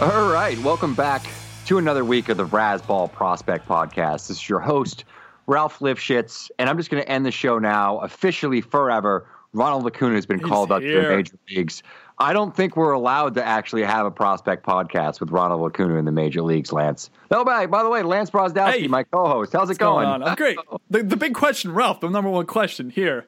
All 0.00 0.30
right, 0.30 0.58
welcome 0.60 0.94
back 0.94 1.26
to 1.66 1.76
another 1.76 2.04
week 2.06 2.30
of 2.30 2.38
the 2.38 2.46
Razzball 2.46 3.12
Prospect 3.12 3.68
Podcast. 3.68 4.28
This 4.28 4.38
is 4.38 4.48
your 4.48 4.58
host, 4.60 5.04
Ralph 5.46 5.80
Lifshitz, 5.80 6.50
and 6.58 6.70
I'm 6.70 6.78
just 6.78 6.88
going 6.90 7.02
to 7.02 7.08
end 7.08 7.26
the 7.26 7.30
show 7.30 7.58
now, 7.58 7.98
officially 7.98 8.62
forever. 8.62 9.26
Ronald 9.52 9.86
Acuna 9.86 10.14
has 10.14 10.24
been 10.24 10.40
called 10.40 10.72
up 10.72 10.80
to 10.80 11.02
the 11.02 11.08
major 11.16 11.34
leagues. 11.50 11.82
I 12.18 12.32
don't 12.32 12.56
think 12.56 12.76
we're 12.76 12.92
allowed 12.92 13.34
to 13.34 13.44
actually 13.44 13.82
have 13.82 14.06
a 14.06 14.10
prospect 14.10 14.64
podcast 14.64 15.20
with 15.20 15.30
Ronald 15.30 15.66
Acuna 15.66 15.96
in 15.96 16.04
the 16.06 16.12
major 16.12 16.40
leagues, 16.40 16.72
Lance. 16.72 17.10
No, 17.30 17.44
by, 17.44 17.66
by 17.66 17.82
the 17.82 17.90
way, 17.90 18.02
Lance 18.02 18.30
Brozdowski, 18.30 18.80
Hey. 18.80 18.86
my 18.88 19.02
co-host. 19.02 19.52
How's 19.52 19.68
it 19.68 19.78
going 19.78 20.06
going? 20.06 20.22
I'm 20.22 20.34
great. 20.36 20.58
The, 20.88 21.02
the 21.02 21.16
big 21.16 21.34
question, 21.34 21.72
Ralph, 21.72 22.00
the 22.00 22.08
number 22.08 22.30
one 22.30 22.46
question 22.46 22.88
here. 22.90 23.26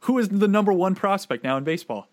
Who 0.00 0.18
is 0.18 0.28
the 0.30 0.48
number 0.48 0.72
one 0.72 0.94
prospect 0.94 1.44
now 1.44 1.56
in 1.56 1.64
baseball? 1.64 2.08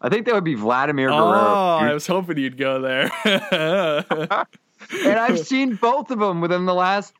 I 0.00 0.08
think 0.08 0.26
that 0.26 0.34
would 0.34 0.44
be 0.44 0.54
Vladimir 0.54 1.08
Guerrero. 1.08 1.20
Oh. 1.20 1.78
I 1.80 1.92
was 1.92 2.06
hoping 2.06 2.38
you'd 2.38 2.56
go 2.56 2.80
there. 2.80 3.10
and 5.04 5.18
I've 5.18 5.38
seen 5.46 5.74
both 5.74 6.10
of 6.10 6.18
them 6.18 6.40
within 6.40 6.66
the 6.66 6.74
last 6.74 7.14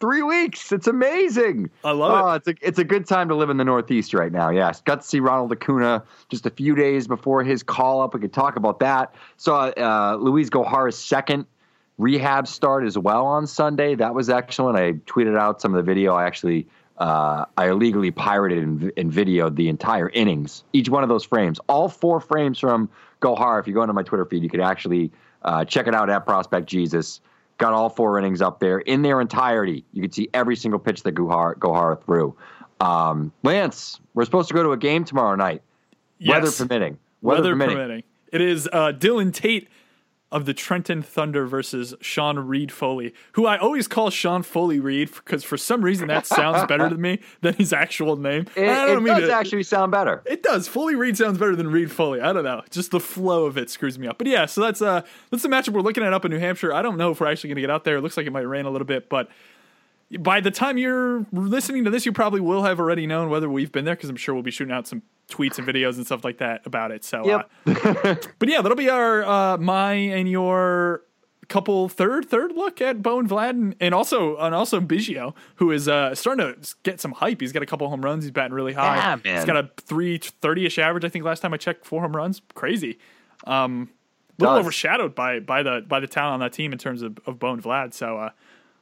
three 0.00 0.22
weeks. 0.22 0.70
It's 0.72 0.86
amazing. 0.86 1.70
I 1.84 1.92
love 1.92 2.24
oh, 2.24 2.32
it. 2.32 2.36
It's 2.36 2.48
a 2.48 2.68
it's 2.68 2.78
a 2.78 2.84
good 2.84 3.06
time 3.06 3.28
to 3.28 3.34
live 3.34 3.50
in 3.50 3.56
the 3.56 3.64
Northeast 3.64 4.14
right 4.14 4.32
now. 4.32 4.50
Yes, 4.50 4.80
got 4.82 5.00
to 5.00 5.06
see 5.06 5.20
Ronald 5.20 5.52
Acuna 5.52 6.04
just 6.28 6.46
a 6.46 6.50
few 6.50 6.74
days 6.74 7.06
before 7.06 7.42
his 7.42 7.62
call 7.62 8.02
up. 8.02 8.14
We 8.14 8.20
could 8.20 8.32
talk 8.32 8.56
about 8.56 8.80
that. 8.80 9.14
Saw 9.36 9.68
uh, 9.76 10.16
Luiz 10.20 10.50
Gohara's 10.50 10.98
second 10.98 11.46
rehab 11.96 12.46
start 12.46 12.84
as 12.86 12.96
well 12.96 13.26
on 13.26 13.46
Sunday. 13.46 13.94
That 13.94 14.14
was 14.14 14.30
excellent. 14.30 14.78
I 14.78 14.92
tweeted 15.10 15.38
out 15.38 15.60
some 15.60 15.74
of 15.74 15.84
the 15.84 15.88
video. 15.90 16.14
I 16.14 16.26
actually. 16.26 16.66
Uh, 16.98 17.44
I 17.56 17.68
illegally 17.68 18.10
pirated 18.10 18.58
and, 18.58 18.92
and 18.96 19.12
videoed 19.12 19.54
the 19.54 19.68
entire 19.68 20.08
innings, 20.10 20.64
each 20.72 20.88
one 20.88 21.02
of 21.02 21.08
those 21.08 21.24
frames, 21.24 21.60
all 21.68 21.88
four 21.88 22.20
frames 22.20 22.58
from 22.58 22.90
Gohar. 23.22 23.60
If 23.60 23.68
you 23.68 23.74
go 23.74 23.82
into 23.82 23.92
my 23.94 24.02
Twitter 24.02 24.24
feed, 24.24 24.42
you 24.42 24.50
could 24.50 24.60
actually 24.60 25.12
uh, 25.42 25.64
check 25.64 25.86
it 25.86 25.94
out 25.94 26.10
at 26.10 26.26
Prospect 26.26 26.66
Jesus 26.66 27.20
got 27.58 27.72
all 27.72 27.90
four 27.90 28.18
innings 28.18 28.40
up 28.40 28.60
there 28.60 28.78
in 28.78 29.02
their 29.02 29.20
entirety. 29.20 29.84
You 29.92 30.00
could 30.00 30.14
see 30.14 30.28
every 30.32 30.56
single 30.56 30.78
pitch 30.78 31.02
that 31.02 31.14
Gohar, 31.14 31.56
Gohara 31.56 32.02
threw. 32.04 32.34
Um, 32.80 33.32
Lance, 33.42 34.00
we're 34.14 34.24
supposed 34.24 34.48
to 34.48 34.54
go 34.54 34.62
to 34.62 34.72
a 34.72 34.76
game 34.76 35.04
tomorrow 35.04 35.34
night, 35.34 35.62
weather 36.24 36.50
permitting. 36.50 36.98
Weather 37.20 37.56
permitting. 37.56 38.04
It 38.32 38.40
is 38.40 38.68
uh, 38.72 38.92
Dylan 38.92 39.34
Tate 39.34 39.68
of 40.30 40.44
the 40.44 40.52
Trenton 40.52 41.00
Thunder 41.00 41.46
versus 41.46 41.94
Sean 42.02 42.38
Reid 42.38 42.70
Foley, 42.70 43.14
who 43.32 43.46
I 43.46 43.56
always 43.56 43.88
call 43.88 44.10
Sean 44.10 44.42
Foley 44.42 44.78
Reid 44.78 45.10
because 45.14 45.42
for 45.42 45.56
some 45.56 45.82
reason 45.82 46.08
that 46.08 46.26
sounds 46.26 46.66
better 46.66 46.88
to 46.90 46.96
me 46.96 47.20
than 47.40 47.54
his 47.54 47.72
actual 47.72 48.16
name. 48.16 48.42
It, 48.54 48.64
it 48.64 49.04
does 49.04 49.28
to- 49.28 49.32
actually 49.32 49.62
sound 49.62 49.90
better. 49.90 50.22
It 50.26 50.42
does. 50.42 50.68
Foley 50.68 50.96
Reid 50.96 51.16
sounds 51.16 51.38
better 51.38 51.56
than 51.56 51.70
Reid 51.70 51.90
Foley. 51.90 52.20
I 52.20 52.32
don't 52.34 52.44
know. 52.44 52.62
Just 52.70 52.90
the 52.90 53.00
flow 53.00 53.46
of 53.46 53.56
it 53.56 53.70
screws 53.70 53.98
me 53.98 54.06
up. 54.06 54.18
But 54.18 54.26
yeah, 54.26 54.44
so 54.44 54.60
that's 54.60 54.82
uh 54.82 55.00
that's 55.30 55.42
the 55.42 55.48
matchup 55.48 55.70
we're 55.70 55.80
looking 55.80 56.04
at 56.04 56.12
up 56.12 56.24
in 56.26 56.30
New 56.30 56.38
Hampshire. 56.38 56.74
I 56.74 56.82
don't 56.82 56.98
know 56.98 57.10
if 57.10 57.20
we're 57.20 57.30
actually 57.30 57.48
going 57.48 57.56
to 57.56 57.62
get 57.62 57.70
out 57.70 57.84
there. 57.84 57.96
It 57.96 58.02
looks 58.02 58.16
like 58.16 58.26
it 58.26 58.32
might 58.32 58.40
rain 58.40 58.66
a 58.66 58.70
little 58.70 58.86
bit, 58.86 59.08
but 59.08 59.30
by 60.20 60.40
the 60.40 60.50
time 60.50 60.78
you're 60.78 61.26
listening 61.32 61.84
to 61.84 61.90
this, 61.90 62.06
you 62.06 62.12
probably 62.12 62.40
will 62.40 62.62
have 62.64 62.80
already 62.80 63.06
known 63.06 63.28
whether 63.28 63.48
we've 63.48 63.72
been 63.72 63.84
there 63.84 63.94
because 63.94 64.08
I'm 64.08 64.16
sure 64.16 64.34
we'll 64.34 64.42
be 64.42 64.50
shooting 64.50 64.72
out 64.72 64.86
some 64.86 65.02
tweets 65.30 65.58
and 65.58 65.66
videos 65.66 65.96
and 65.96 66.06
stuff 66.06 66.24
like 66.24 66.38
that 66.38 66.66
about 66.66 66.90
it. 66.90 67.04
So, 67.04 67.26
Yep. 67.26 67.50
uh, 67.66 68.14
but 68.38 68.48
yeah, 68.48 68.62
that'll 68.62 68.76
be 68.76 68.88
our 68.90 69.22
uh, 69.24 69.58
my 69.58 69.92
and 69.92 70.28
your 70.28 71.02
couple 71.48 71.88
third 71.88 72.28
third 72.28 72.52
look 72.52 72.82
at 72.82 73.00
Bone 73.02 73.26
Vlad 73.26 73.50
and, 73.50 73.74
and 73.80 73.94
also 73.94 74.36
and 74.36 74.54
also 74.54 74.80
Biggio, 74.80 75.34
who 75.56 75.70
is 75.70 75.88
uh, 75.88 76.14
starting 76.14 76.54
to 76.54 76.74
get 76.82 77.00
some 77.00 77.12
hype. 77.12 77.40
He's 77.40 77.52
got 77.52 77.62
a 77.62 77.66
couple 77.66 77.88
home 77.88 78.02
runs. 78.02 78.24
He's 78.24 78.30
batting 78.30 78.52
really 78.54 78.74
high. 78.74 78.96
Yeah, 78.96 79.16
man. 79.24 79.36
He's 79.36 79.44
got 79.44 79.56
a 79.56 79.70
three 79.78 80.18
thirty 80.18 80.66
ish 80.66 80.78
average. 80.78 81.04
I 81.04 81.08
think 81.08 81.24
last 81.24 81.40
time 81.40 81.54
I 81.54 81.56
checked, 81.56 81.86
four 81.86 82.02
home 82.02 82.14
runs. 82.14 82.42
Crazy. 82.54 82.98
Um, 83.46 83.88
a 84.38 84.42
little 84.42 84.56
Does. 84.56 84.60
overshadowed 84.66 85.14
by 85.14 85.40
by 85.40 85.62
the 85.62 85.84
by 85.88 86.00
the 86.00 86.06
talent 86.06 86.34
on 86.34 86.40
that 86.40 86.52
team 86.52 86.72
in 86.72 86.78
terms 86.78 87.02
of, 87.02 87.18
of 87.26 87.38
Bo 87.38 87.52
and 87.54 87.62
Vlad. 87.62 87.94
So 87.94 88.18
uh, 88.18 88.30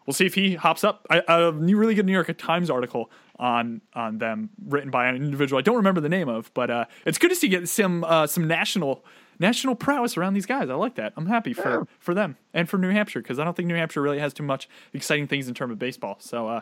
we'll 0.04 0.14
see 0.14 0.26
if 0.26 0.34
he 0.34 0.54
hops 0.56 0.82
up. 0.84 1.06
I, 1.08 1.22
a 1.28 1.52
new 1.52 1.76
really 1.76 1.94
good 1.94 2.04
New 2.06 2.12
York 2.12 2.30
Times 2.36 2.68
article 2.68 3.10
on 3.38 3.80
on 3.94 4.18
them 4.18 4.50
written 4.66 4.90
by 4.90 5.08
an 5.08 5.16
individual 5.16 5.58
I 5.58 5.62
don't 5.62 5.76
remember 5.76 6.00
the 6.00 6.08
name 6.08 6.28
of, 6.28 6.52
but 6.54 6.70
uh, 6.70 6.84
it's 7.04 7.18
good 7.18 7.30
to 7.30 7.36
see 7.36 7.48
get 7.48 7.68
some 7.68 8.04
uh, 8.04 8.26
some 8.26 8.46
national 8.46 9.04
national 9.38 9.74
prowess 9.74 10.16
around 10.16 10.34
these 10.34 10.46
guys. 10.46 10.70
I 10.70 10.74
like 10.74 10.94
that. 10.96 11.12
I'm 11.16 11.26
happy 11.26 11.52
for 11.52 11.86
for 11.98 12.14
them 12.14 12.36
and 12.54 12.68
for 12.68 12.78
New 12.78 12.90
Hampshire 12.90 13.20
because 13.20 13.38
I 13.38 13.44
don't 13.44 13.56
think 13.56 13.68
New 13.68 13.74
Hampshire 13.74 14.02
really 14.02 14.18
has 14.18 14.32
too 14.32 14.42
much 14.42 14.68
exciting 14.92 15.26
things 15.26 15.48
in 15.48 15.54
terms 15.54 15.72
of 15.72 15.78
baseball. 15.78 16.16
So. 16.20 16.48
Uh, 16.48 16.60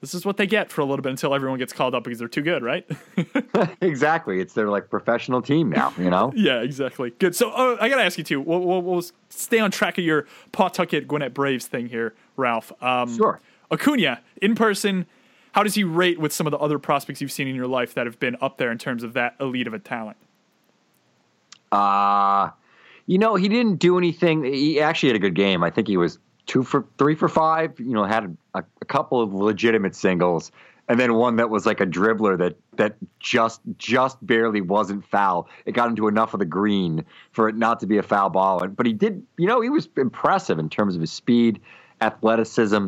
this 0.00 0.14
is 0.14 0.24
what 0.24 0.38
they 0.38 0.46
get 0.46 0.70
for 0.70 0.80
a 0.80 0.84
little 0.84 1.02
bit 1.02 1.10
until 1.10 1.34
everyone 1.34 1.58
gets 1.58 1.74
called 1.74 1.94
up 1.94 2.04
because 2.04 2.18
they're 2.18 2.26
too 2.28 2.40
good, 2.40 2.62
right? 2.62 2.88
exactly. 3.82 4.40
It's 4.40 4.54
their 4.54 4.68
like 4.68 4.88
professional 4.88 5.42
team 5.42 5.68
now, 5.68 5.92
you 5.98 6.08
know? 6.08 6.32
Yeah, 6.40 6.62
exactly. 6.62 7.10
Good. 7.10 7.36
So 7.36 7.50
uh, 7.50 7.76
I 7.78 7.90
got 7.90 7.96
to 7.96 8.02
ask 8.02 8.16
you 8.16 8.24
too. 8.24 8.40
We'll, 8.40 8.60
we'll, 8.60 8.80
we'll 8.80 9.04
stay 9.28 9.58
on 9.58 9.70
track 9.70 9.98
of 9.98 10.04
your 10.04 10.26
Pawtucket 10.52 11.06
Gwinnett 11.06 11.34
Braves 11.34 11.66
thing 11.66 11.86
here, 11.86 12.14
Ralph. 12.38 12.72
Um, 12.82 13.14
Sure. 13.14 13.40
Acuna 13.70 14.20
in 14.40 14.54
person. 14.54 15.06
How 15.52 15.62
does 15.62 15.74
he 15.74 15.84
rate 15.84 16.20
with 16.20 16.32
some 16.32 16.46
of 16.46 16.50
the 16.52 16.58
other 16.58 16.78
prospects 16.78 17.20
you've 17.20 17.32
seen 17.32 17.48
in 17.48 17.54
your 17.54 17.66
life 17.66 17.94
that 17.94 18.06
have 18.06 18.20
been 18.20 18.36
up 18.40 18.58
there 18.58 18.70
in 18.70 18.78
terms 18.78 19.02
of 19.02 19.14
that 19.14 19.34
elite 19.40 19.66
of 19.66 19.74
a 19.74 19.78
talent? 19.78 20.16
Uh, 21.72 22.50
you 23.06 23.18
know, 23.18 23.34
he 23.34 23.48
didn't 23.48 23.76
do 23.76 23.98
anything. 23.98 24.44
He 24.44 24.80
actually 24.80 25.10
had 25.10 25.16
a 25.16 25.20
good 25.20 25.34
game. 25.34 25.64
I 25.64 25.70
think 25.70 25.88
he 25.88 25.96
was 25.96 26.18
two 26.46 26.62
for 26.62 26.86
three 26.98 27.14
for 27.14 27.28
five. 27.28 27.78
You 27.78 27.92
know, 27.92 28.04
had 28.04 28.36
a, 28.54 28.64
a 28.80 28.84
couple 28.84 29.20
of 29.20 29.34
legitimate 29.34 29.94
singles, 29.94 30.52
and 30.88 30.98
then 30.98 31.14
one 31.14 31.36
that 31.36 31.50
was 31.50 31.66
like 31.66 31.80
a 31.80 31.86
dribbler 31.86 32.38
that 32.38 32.56
that 32.76 32.96
just 33.18 33.60
just 33.78 34.24
barely 34.24 34.60
wasn't 34.60 35.04
foul. 35.04 35.48
It 35.64 35.72
got 35.72 35.88
into 35.88 36.08
enough 36.08 36.34
of 36.34 36.40
the 36.40 36.46
green 36.46 37.04
for 37.32 37.48
it 37.48 37.56
not 37.56 37.80
to 37.80 37.86
be 37.86 37.98
a 37.98 38.02
foul 38.02 38.30
ball. 38.30 38.66
But 38.68 38.86
he 38.86 38.92
did. 38.92 39.24
You 39.36 39.46
know, 39.46 39.60
he 39.60 39.70
was 39.70 39.88
impressive 39.96 40.58
in 40.58 40.68
terms 40.68 40.94
of 40.94 41.00
his 41.00 41.12
speed, 41.12 41.60
athleticism. 42.00 42.86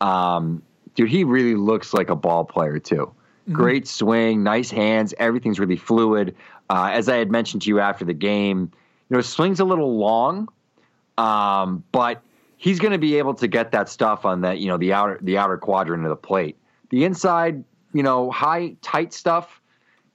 Um, 0.00 0.62
dude, 0.94 1.08
he 1.08 1.24
really 1.24 1.54
looks 1.54 1.94
like 1.94 2.10
a 2.10 2.16
ball 2.16 2.44
player 2.44 2.78
too. 2.78 3.12
Great 3.50 3.88
swing, 3.88 4.44
nice 4.44 4.70
hands. 4.70 5.12
Everything's 5.18 5.58
really 5.58 5.76
fluid. 5.76 6.34
Uh, 6.70 6.90
as 6.92 7.08
I 7.08 7.16
had 7.16 7.30
mentioned 7.30 7.62
to 7.62 7.68
you 7.68 7.80
after 7.80 8.04
the 8.04 8.14
game, 8.14 8.70
you 8.70 9.14
know, 9.14 9.16
his 9.16 9.28
swing's 9.28 9.58
a 9.58 9.64
little 9.64 9.98
long, 9.98 10.48
um, 11.18 11.82
but 11.90 12.22
he's 12.56 12.78
going 12.78 12.92
to 12.92 12.98
be 12.98 13.18
able 13.18 13.34
to 13.34 13.48
get 13.48 13.72
that 13.72 13.88
stuff 13.88 14.24
on 14.24 14.42
that, 14.42 14.58
you 14.58 14.68
know, 14.68 14.76
the 14.76 14.92
outer 14.92 15.18
the 15.22 15.36
outer 15.38 15.58
quadrant 15.58 16.04
of 16.04 16.10
the 16.10 16.16
plate. 16.16 16.56
The 16.90 17.04
inside, 17.04 17.64
you 17.92 18.02
know, 18.02 18.30
high 18.30 18.76
tight 18.80 19.12
stuff, 19.12 19.60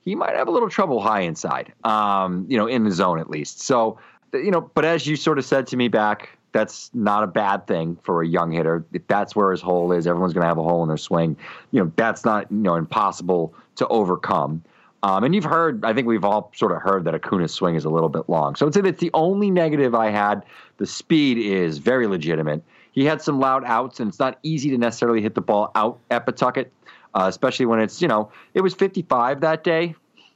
he 0.01 0.15
might 0.15 0.35
have 0.35 0.47
a 0.47 0.51
little 0.51 0.69
trouble 0.69 1.01
high 1.01 1.21
inside. 1.21 1.73
Um, 1.83 2.45
you 2.47 2.57
know, 2.57 2.67
in 2.67 2.85
the 2.85 2.91
zone 2.91 3.19
at 3.19 3.29
least. 3.29 3.61
So, 3.61 3.99
you 4.33 4.51
know, 4.51 4.61
but 4.61 4.85
as 4.85 5.05
you 5.05 5.17
sort 5.17 5.37
of 5.37 5.43
said 5.43 5.67
to 5.67 5.77
me 5.77 5.89
back, 5.89 6.36
that's 6.51 6.89
not 6.93 7.23
a 7.23 7.27
bad 7.27 7.67
thing 7.67 7.97
for 8.03 8.21
a 8.21 8.27
young 8.27 8.51
hitter. 8.51 8.85
If 8.93 9.05
that's 9.07 9.35
where 9.35 9.51
his 9.51 9.61
hole 9.61 9.91
is, 9.91 10.07
everyone's 10.07 10.33
going 10.33 10.43
to 10.43 10.47
have 10.47 10.57
a 10.57 10.63
hole 10.63 10.81
in 10.81 10.87
their 10.87 10.97
swing. 10.97 11.37
You 11.71 11.83
know, 11.83 11.91
that's 11.95 12.25
not 12.25 12.51
you 12.51 12.57
know 12.57 12.75
impossible 12.75 13.53
to 13.75 13.87
overcome. 13.87 14.63
Um, 15.03 15.23
and 15.23 15.35
you've 15.35 15.43
heard, 15.43 15.85
I 15.85 15.93
think 15.93 16.07
we've 16.07 16.25
all 16.25 16.51
sort 16.55 16.71
of 16.71 16.81
heard 16.81 17.05
that 17.05 17.13
Acuna's 17.13 17.53
swing 17.53 17.75
is 17.75 17.85
a 17.85 17.89
little 17.89 18.09
bit 18.09 18.27
long. 18.27 18.55
So 18.55 18.65
I'd 18.65 18.73
say 18.73 18.81
that's 18.81 18.99
the 18.99 19.11
only 19.13 19.51
negative 19.51 19.93
I 19.93 20.09
had. 20.09 20.43
The 20.77 20.87
speed 20.87 21.37
is 21.37 21.77
very 21.77 22.07
legitimate. 22.07 22.63
He 22.91 23.05
had 23.05 23.21
some 23.21 23.39
loud 23.39 23.63
outs, 23.63 23.99
and 23.99 24.09
it's 24.09 24.19
not 24.19 24.39
easy 24.41 24.71
to 24.71 24.77
necessarily 24.77 25.21
hit 25.21 25.35
the 25.35 25.41
ball 25.41 25.71
out 25.75 25.99
at 26.09 26.25
Pawtucket, 26.25 26.71
uh, 27.13 27.25
especially 27.29 27.67
when 27.67 27.79
it's, 27.79 28.01
you 28.01 28.07
know, 28.07 28.31
it 28.55 28.61
was 28.61 28.73
55 28.73 29.41
that 29.41 29.63
day, 29.63 29.93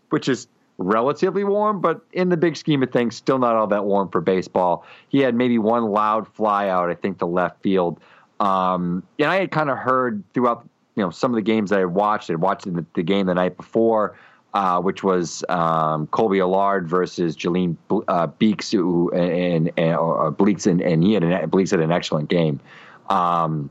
which 0.09 0.29
is 0.29 0.47
relatively 0.77 1.44
warm, 1.44 1.81
but 1.81 2.01
in 2.13 2.29
the 2.29 2.38
big 2.38 2.56
scheme 2.56 2.81
of 2.83 2.91
things, 2.91 3.15
still 3.15 3.38
not 3.38 3.56
all 3.56 3.68
that 3.68 3.85
warm 3.85 4.09
for 4.09 4.21
baseball. 4.21 4.85
He 5.09 5.19
had 5.19 5.35
maybe 5.35 5.57
one 5.57 5.85
loud 5.85 6.27
fly 6.27 6.69
out, 6.69 6.89
I 6.89 6.95
think, 6.95 7.19
to 7.19 7.25
left 7.25 7.62
field. 7.62 8.00
Um, 8.39 9.03
and 9.19 9.29
I 9.29 9.35
had 9.35 9.51
kind 9.51 9.69
of 9.69 9.77
heard 9.77 10.23
throughout, 10.33 10.68
you 10.95 11.03
know, 11.03 11.12
some 11.12 11.31
of 11.31 11.35
the 11.35 11.44
games 11.44 11.69
that 11.69 11.79
I 11.79 11.85
watched. 11.85 12.29
I 12.29 12.35
watched 12.35 12.65
the, 12.65 12.85
the 12.95 13.03
game 13.03 13.27
the 13.27 13.35
night 13.35 13.57
before 13.57 14.15
uh, 14.53 14.81
which 14.81 15.03
was 15.03 15.44
um, 15.50 16.07
Kolby 16.07 16.41
Allard 16.41 16.88
versus 16.88 17.35
Jalen 17.35 17.77
uh, 18.07 18.27
Beeks, 18.27 18.71
who 18.71 19.09
and, 19.12 19.71
and 19.77 19.95
uh, 19.95 20.31
Bleeks, 20.31 20.67
and, 20.67 20.81
and 20.81 21.03
he 21.03 21.13
had 21.13 21.24
an, 21.24 21.50
Bleeks 21.50 21.71
had 21.71 21.79
an 21.79 21.91
excellent 21.91 22.29
game. 22.29 22.59
Um, 23.09 23.69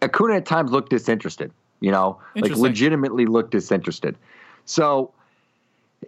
Acuna 0.00 0.36
at 0.36 0.46
times 0.46 0.72
looked 0.72 0.90
disinterested, 0.90 1.52
you 1.80 1.92
know, 1.92 2.18
like 2.34 2.56
legitimately 2.56 3.26
looked 3.26 3.52
disinterested. 3.52 4.16
So 4.64 5.12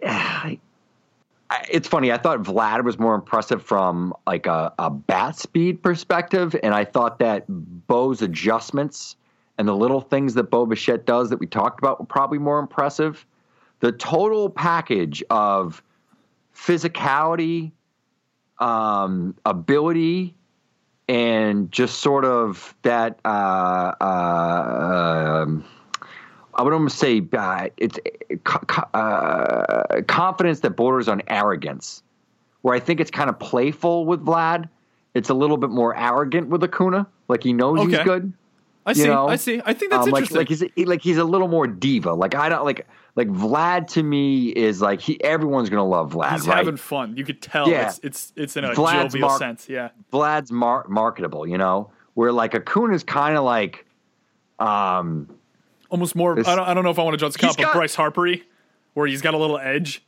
it's 1.71 1.87
funny. 1.87 2.11
I 2.11 2.17
thought 2.17 2.39
Vlad 2.43 2.83
was 2.83 2.99
more 2.99 3.15
impressive 3.15 3.63
from 3.63 4.13
like 4.25 4.45
a, 4.45 4.73
a 4.79 4.89
bat 4.89 5.37
speed 5.37 5.81
perspective, 5.81 6.55
and 6.63 6.73
I 6.73 6.85
thought 6.85 7.19
that 7.19 7.45
Bo's 7.47 8.21
adjustments 8.21 9.15
and 9.57 9.67
the 9.67 9.75
little 9.75 10.01
things 10.01 10.33
that 10.33 10.45
Bo 10.45 10.65
Bichette 10.65 11.05
does 11.05 11.29
that 11.29 11.39
we 11.39 11.47
talked 11.47 11.79
about 11.79 11.99
were 11.99 12.05
probably 12.05 12.39
more 12.39 12.59
impressive. 12.59 13.25
The 13.79 13.91
total 13.91 14.49
package 14.49 15.23
of 15.29 15.81
physicality, 16.55 17.71
um, 18.59 19.35
ability, 19.45 20.35
and 21.07 21.71
just 21.71 21.99
sort 21.99 22.25
of 22.25 22.75
that 22.81 23.19
uh, 23.23 23.93
uh, 24.01 25.43
um, 25.43 25.65
I 26.55 26.63
would 26.63 26.73
almost 26.73 26.97
say 26.97 27.21
uh, 27.37 27.67
it's 27.77 27.99
uh, 28.93 30.01
confidence 30.07 30.61
that 30.61 30.71
borders 30.71 31.07
on 31.07 31.21
arrogance. 31.27 32.01
Where 32.61 32.73
I 32.75 32.79
think 32.79 32.99
it's 32.99 33.11
kind 33.11 33.29
of 33.29 33.37
playful 33.37 34.05
with 34.05 34.25
Vlad, 34.25 34.69
it's 35.13 35.29
a 35.29 35.33
little 35.35 35.57
bit 35.57 35.69
more 35.69 35.95
arrogant 35.95 36.49
with 36.49 36.63
Acuna. 36.63 37.05
Like 37.27 37.43
he 37.43 37.53
knows 37.53 37.79
Okay. 37.81 37.89
he's 37.97 37.99
good. 37.99 38.33
I 38.87 38.93
see. 38.93 39.05
know? 39.05 39.27
I 39.27 39.35
see. 39.35 39.61
I 39.65 39.73
think 39.73 39.91
that's 39.91 40.05
Um, 40.07 40.11
like, 40.11 40.21
interesting. 40.23 40.37
like 40.37 40.49
he's 40.49 40.63
he- 40.75 40.85
like 40.85 41.01
he's 41.01 41.17
a 41.17 41.23
little 41.23 41.47
more 41.47 41.67
diva. 41.67 42.13
Like 42.13 42.33
I 42.35 42.49
don't 42.49 42.65
like 42.65 42.87
like 43.15 43.27
Vlad 43.29 43.87
to 43.89 44.03
me 44.03 44.49
is 44.49 44.81
like 44.81 44.99
he 45.01 45.23
everyone's 45.23 45.69
gonna 45.69 45.85
love 45.85 46.13
Vlad, 46.13 46.31
He's 46.33 46.47
right? 46.47 46.57
having 46.57 46.77
fun. 46.77 47.15
You 47.17 47.23
could 47.23 47.41
tell. 47.41 47.67
Yeah. 47.69 47.87
It's 47.89 47.99
it's 48.03 48.33
it's 48.35 48.57
in 48.57 48.63
a 48.63 48.69
Vlad's 48.73 49.13
jovial 49.13 49.29
mar- 49.29 49.37
sense. 49.39 49.67
Yeah. 49.69 49.89
Vlad's 50.11 50.51
mar- 50.51 50.85
marketable, 50.87 51.45
you 51.47 51.57
know. 51.57 51.91
Where 52.15 52.31
like 52.31 52.53
Acuna's 52.55 53.03
kind 53.03 53.37
of 53.37 53.43
like, 53.43 53.85
um, 54.59 55.29
Almost 55.89 56.15
more. 56.15 56.39
I 56.39 56.55
don't. 56.55 56.59
I 56.67 56.73
don't 56.73 56.83
know 56.83 56.89
if 56.91 56.99
I 56.99 57.03
want 57.03 57.13
to 57.13 57.17
judge 57.17 57.33
the 57.33 57.39
comp, 57.39 57.57
but 57.57 57.71
Bryce 57.73 57.95
Harpery, 57.95 58.43
where 58.93 59.07
he's 59.07 59.21
got 59.21 59.33
a 59.33 59.37
little 59.37 59.57
edge. 59.59 60.03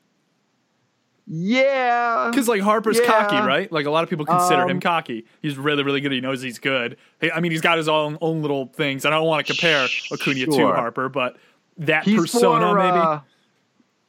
yeah, 1.29 2.29
Because 2.31 2.47
like 2.47 2.61
Harper's 2.61 2.99
Yeah. 2.99 3.05
cocky, 3.05 3.35
right? 3.45 3.69
Like 3.71 3.85
a 3.85 3.91
lot 3.91 4.03
of 4.03 4.09
people 4.09 4.25
consider 4.25 4.63
him 4.63 4.77
Um, 4.77 4.79
cocky. 4.79 5.25
He's 5.41 5.57
really, 5.57 5.83
really 5.83 5.99
good. 6.01 6.11
He 6.13 6.21
knows 6.21 6.41
he's 6.41 6.57
good. 6.59 6.97
Hey, 7.19 7.29
I 7.31 7.41
mean, 7.41 7.51
he's 7.51 7.61
got 7.61 7.77
his 7.77 7.89
own 7.89 8.17
own 8.21 8.41
little 8.41 8.67
things. 8.67 9.05
I 9.05 9.09
don't 9.09 9.25
want 9.25 9.45
to 9.45 9.53
compare 9.53 9.91
Acuna 10.11 10.45
to 10.45 10.67
Harper, 10.67 11.09
but 11.09 11.35
that 11.79 12.03
he's 12.05 12.19
persona, 12.19 12.65
more, 12.67 12.75
maybe. 12.75 12.97
uh, 12.97 13.19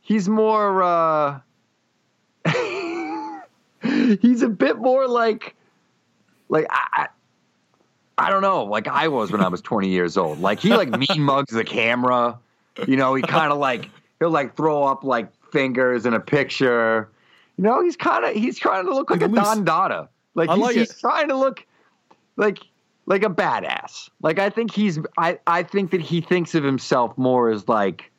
he's 0.00 0.28
more. 0.28 0.82
Uh, 0.82 1.40
he's 4.20 4.42
a 4.42 4.48
bit 4.48 4.78
more 4.78 5.06
like, 5.08 5.54
like 6.48 6.66
I, 6.70 7.08
I, 8.18 8.30
don't 8.30 8.42
know, 8.42 8.64
like 8.64 8.88
I 8.88 9.08
was 9.08 9.30
when 9.30 9.40
I 9.40 9.48
was 9.48 9.60
20 9.62 9.88
years 9.88 10.16
old. 10.16 10.40
Like 10.40 10.60
he 10.60 10.70
like 10.70 10.90
mean 10.90 11.22
mugs 11.22 11.52
the 11.52 11.64
camera. 11.64 12.38
You 12.86 12.96
know, 12.96 13.14
he 13.14 13.22
kind 13.22 13.52
of 13.52 13.58
like 13.58 13.88
he'll 14.18 14.30
like 14.30 14.56
throw 14.56 14.84
up 14.84 15.04
like 15.04 15.32
fingers 15.50 16.06
in 16.06 16.14
a 16.14 16.20
picture. 16.20 17.10
You 17.56 17.64
know, 17.64 17.82
he's 17.82 17.96
kind 17.96 18.24
of 18.24 18.34
he's 18.34 18.58
trying 18.58 18.84
to 18.86 18.94
look 18.94 19.10
like 19.10 19.20
He's 19.20 19.28
a 19.28 19.32
loose. 19.32 19.44
Don 19.44 19.64
Dada. 19.64 20.08
Like 20.34 20.50
he's, 20.50 20.58
like 20.58 20.76
he's 20.76 21.00
trying 21.00 21.28
to 21.28 21.36
look 21.36 21.64
like 22.36 22.58
like 23.06 23.24
a 23.24 23.30
badass. 23.30 24.10
Like 24.22 24.38
I 24.38 24.50
think 24.50 24.72
he's 24.72 24.98
I 25.16 25.38
I 25.46 25.62
think 25.62 25.90
that 25.90 26.00
he 26.00 26.20
thinks 26.20 26.54
of 26.54 26.62
himself 26.62 27.16
more 27.18 27.50
as 27.50 27.66
like 27.68 28.10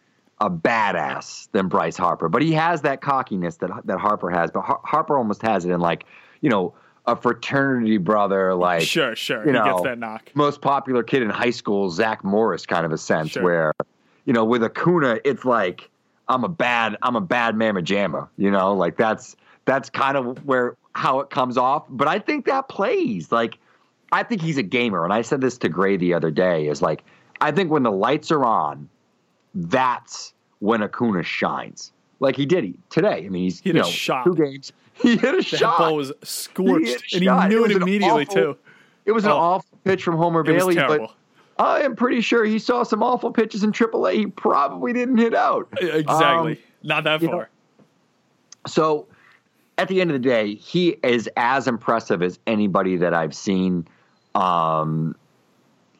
a 0.41 0.49
badass 0.49 1.49
than 1.51 1.67
Bryce 1.67 1.97
Harper, 1.97 2.29
but 2.29 2.41
he 2.41 2.51
has 2.53 2.81
that 2.81 3.01
cockiness 3.01 3.57
that 3.57 3.71
that 3.85 3.99
Harper 3.99 4.29
has. 4.29 4.51
But 4.51 4.61
Har- 4.61 4.81
Harper 4.83 5.17
almost 5.17 5.41
has 5.43 5.65
it 5.65 5.71
in 5.71 5.79
like 5.79 6.05
you 6.41 6.49
know 6.49 6.73
a 7.05 7.15
fraternity 7.15 7.97
brother, 7.97 8.53
like 8.55 8.81
sure, 8.81 9.15
sure. 9.15 9.39
you 9.41 9.47
he 9.47 9.51
know, 9.51 9.65
gets 9.65 9.83
that 9.83 9.97
knock. 9.99 10.29
most 10.35 10.61
popular 10.61 11.03
kid 11.03 11.21
in 11.23 11.29
high 11.29 11.49
school, 11.49 11.89
Zach 11.89 12.23
Morris, 12.23 12.65
kind 12.65 12.85
of 12.85 12.91
a 12.91 12.97
sense 12.97 13.31
Sure. 13.31 13.43
where 13.43 13.73
you 14.25 14.33
know 14.33 14.45
with 14.45 14.63
Acuna, 14.63 15.19
it's 15.25 15.45
like 15.45 15.89
I'm 16.27 16.43
a 16.43 16.49
bad 16.49 16.97
I'm 17.01 17.15
a 17.15 17.21
bad 17.21 17.55
mamma 17.57 17.81
jamma. 17.81 18.27
You 18.37 18.51
know, 18.51 18.73
like 18.73 18.97
that's 18.97 19.35
that's 19.65 19.89
kind 19.89 20.17
of 20.17 20.45
where 20.45 20.75
how 20.93 21.19
it 21.21 21.29
comes 21.29 21.57
off. 21.57 21.85
But 21.89 22.07
I 22.07 22.19
think 22.19 22.45
that 22.45 22.69
plays 22.69 23.31
like. 23.31 23.57
I 24.11 24.23
think 24.23 24.41
he's 24.41 24.57
a 24.57 24.63
gamer, 24.63 25.03
and 25.03 25.13
I 25.13 25.21
said 25.21 25.39
this 25.39 25.59
to 25.59 25.69
Gray 25.69 25.95
the 25.95 26.15
other 26.15 26.31
day. 26.31 26.67
Is 26.67 26.81
like 26.81 27.03
I 27.41 27.51
think 27.51 27.69
when 27.69 27.83
the 27.83 27.91
lights 27.91 28.31
are 28.31 28.43
on, 28.43 28.89
that's 29.53 30.33
when 30.59 30.81
Acuna 30.81 31.21
shines. 31.23 31.91
Like 32.19 32.35
he 32.35 32.45
did 32.45 32.63
he, 32.63 32.75
today. 32.89 33.23
I 33.25 33.29
mean, 33.29 33.43
he's 33.43 33.59
He 33.61 33.69
hit 33.69 33.75
you 33.75 33.81
a 33.81 33.85
know, 33.85 33.89
shot. 33.89 34.25
two 34.25 34.35
games. 34.35 34.71
He 35.01 35.15
hit 35.15 35.33
a 35.33 35.37
That 35.37 35.45
shot. 35.45 35.77
ball 35.79 35.95
was 35.95 36.11
scorched, 36.23 37.13
a 37.13 37.15
and 37.17 37.23
he 37.23 37.47
knew 37.55 37.61
was 37.61 37.71
it 37.71 37.81
immediately 37.81 38.23
awful- 38.25 38.35
too. 38.35 38.57
It 39.05 39.13
was 39.13 39.23
an 39.23 39.31
Oh. 39.31 39.37
awful 39.37 39.79
pitch 39.85 40.03
from 40.03 40.17
Homer 40.17 40.41
It 40.41 40.47
Bailey, 40.47 40.75
but 40.75 41.13
I 41.57 41.81
am 41.81 41.95
pretty 41.95 42.19
sure 42.19 42.43
he 42.43 42.59
saw 42.59 42.83
some 42.83 43.01
awful 43.01 43.31
pitches 43.31 43.63
in 43.63 43.71
AAA. 43.71 44.15
He 44.15 44.27
probably 44.27 44.91
didn't 44.91 45.17
hit 45.17 45.33
out. 45.33 45.69
Exactly. 45.81 46.51
Um, 46.53 46.57
Not 46.83 47.03
that 47.05 47.21
you 47.21 47.27
know, 47.29 47.33
far. 47.33 47.49
so 48.67 49.07
at 49.77 49.87
the 49.87 50.01
end 50.01 50.11
of 50.11 50.21
the 50.21 50.27
day, 50.27 50.55
he 50.55 50.97
is 51.03 51.29
as 51.37 51.67
impressive 51.67 52.21
as 52.21 52.37
anybody 52.45 52.97
that 52.97 53.13
I've 53.13 53.33
seen. 53.33 53.87
Um, 54.35 55.15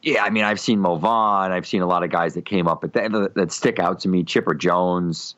yeah, 0.01 0.23
I 0.23 0.29
mean, 0.29 0.43
I've 0.43 0.59
seen 0.59 0.79
Mo 0.79 0.95
Vaughn. 0.95 1.51
I've 1.53 1.65
seen 1.67 1.81
a 1.81 1.87
lot 1.87 2.03
of 2.03 2.09
guys 2.09 2.33
that 2.33 2.45
came 2.45 2.67
up 2.67 2.83
at 2.83 2.91
that, 2.93 3.31
that 3.35 3.51
stick 3.51 3.79
out 3.79 3.99
to 4.01 4.09
me. 4.09 4.23
Chipper 4.23 4.53
Jones, 4.53 5.35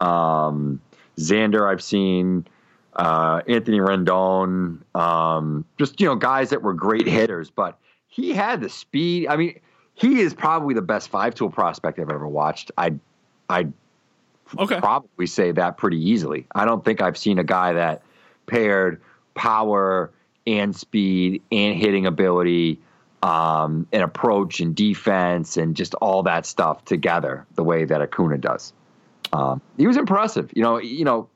um, 0.00 0.80
Xander. 1.18 1.70
I've 1.70 1.82
seen 1.82 2.46
uh, 2.94 3.42
Anthony 3.46 3.78
Rendon. 3.78 4.80
Um, 4.94 5.64
just 5.78 6.00
you 6.00 6.06
know, 6.06 6.16
guys 6.16 6.50
that 6.50 6.62
were 6.62 6.74
great 6.74 7.06
hitters, 7.06 7.50
but 7.50 7.78
he 8.08 8.32
had 8.32 8.60
the 8.60 8.68
speed. 8.68 9.28
I 9.28 9.36
mean, 9.36 9.60
he 9.94 10.20
is 10.20 10.34
probably 10.34 10.74
the 10.74 10.82
best 10.82 11.08
five 11.08 11.34
tool 11.34 11.50
prospect 11.50 11.98
I've 11.98 12.10
ever 12.10 12.26
watched. 12.26 12.70
I, 12.76 12.94
I 13.48 13.68
Okay. 14.58 14.78
probably 14.78 15.26
say 15.26 15.52
that 15.52 15.76
pretty 15.76 15.98
easily. 16.10 16.46
I 16.54 16.64
don't 16.64 16.84
think 16.84 17.00
I've 17.00 17.16
seen 17.16 17.38
a 17.38 17.44
guy 17.44 17.74
that 17.74 18.02
paired 18.46 19.00
power 19.34 20.10
and 20.46 20.74
speed 20.74 21.42
and 21.52 21.78
hitting 21.78 22.06
ability 22.06 22.80
um, 23.22 23.86
and 23.92 24.02
approach 24.02 24.60
and 24.60 24.74
defense 24.74 25.56
and 25.56 25.76
just 25.76 25.94
all 25.96 26.22
that 26.24 26.46
stuff 26.46 26.84
together 26.84 27.46
the 27.54 27.62
way 27.62 27.84
that 27.84 28.00
Acuna 28.00 28.38
does. 28.38 28.72
Um, 29.32 29.60
he 29.76 29.86
was 29.86 29.96
impressive. 29.96 30.50
You 30.54 30.62
know, 30.62 30.78
you 30.78 31.04
know, 31.04 31.28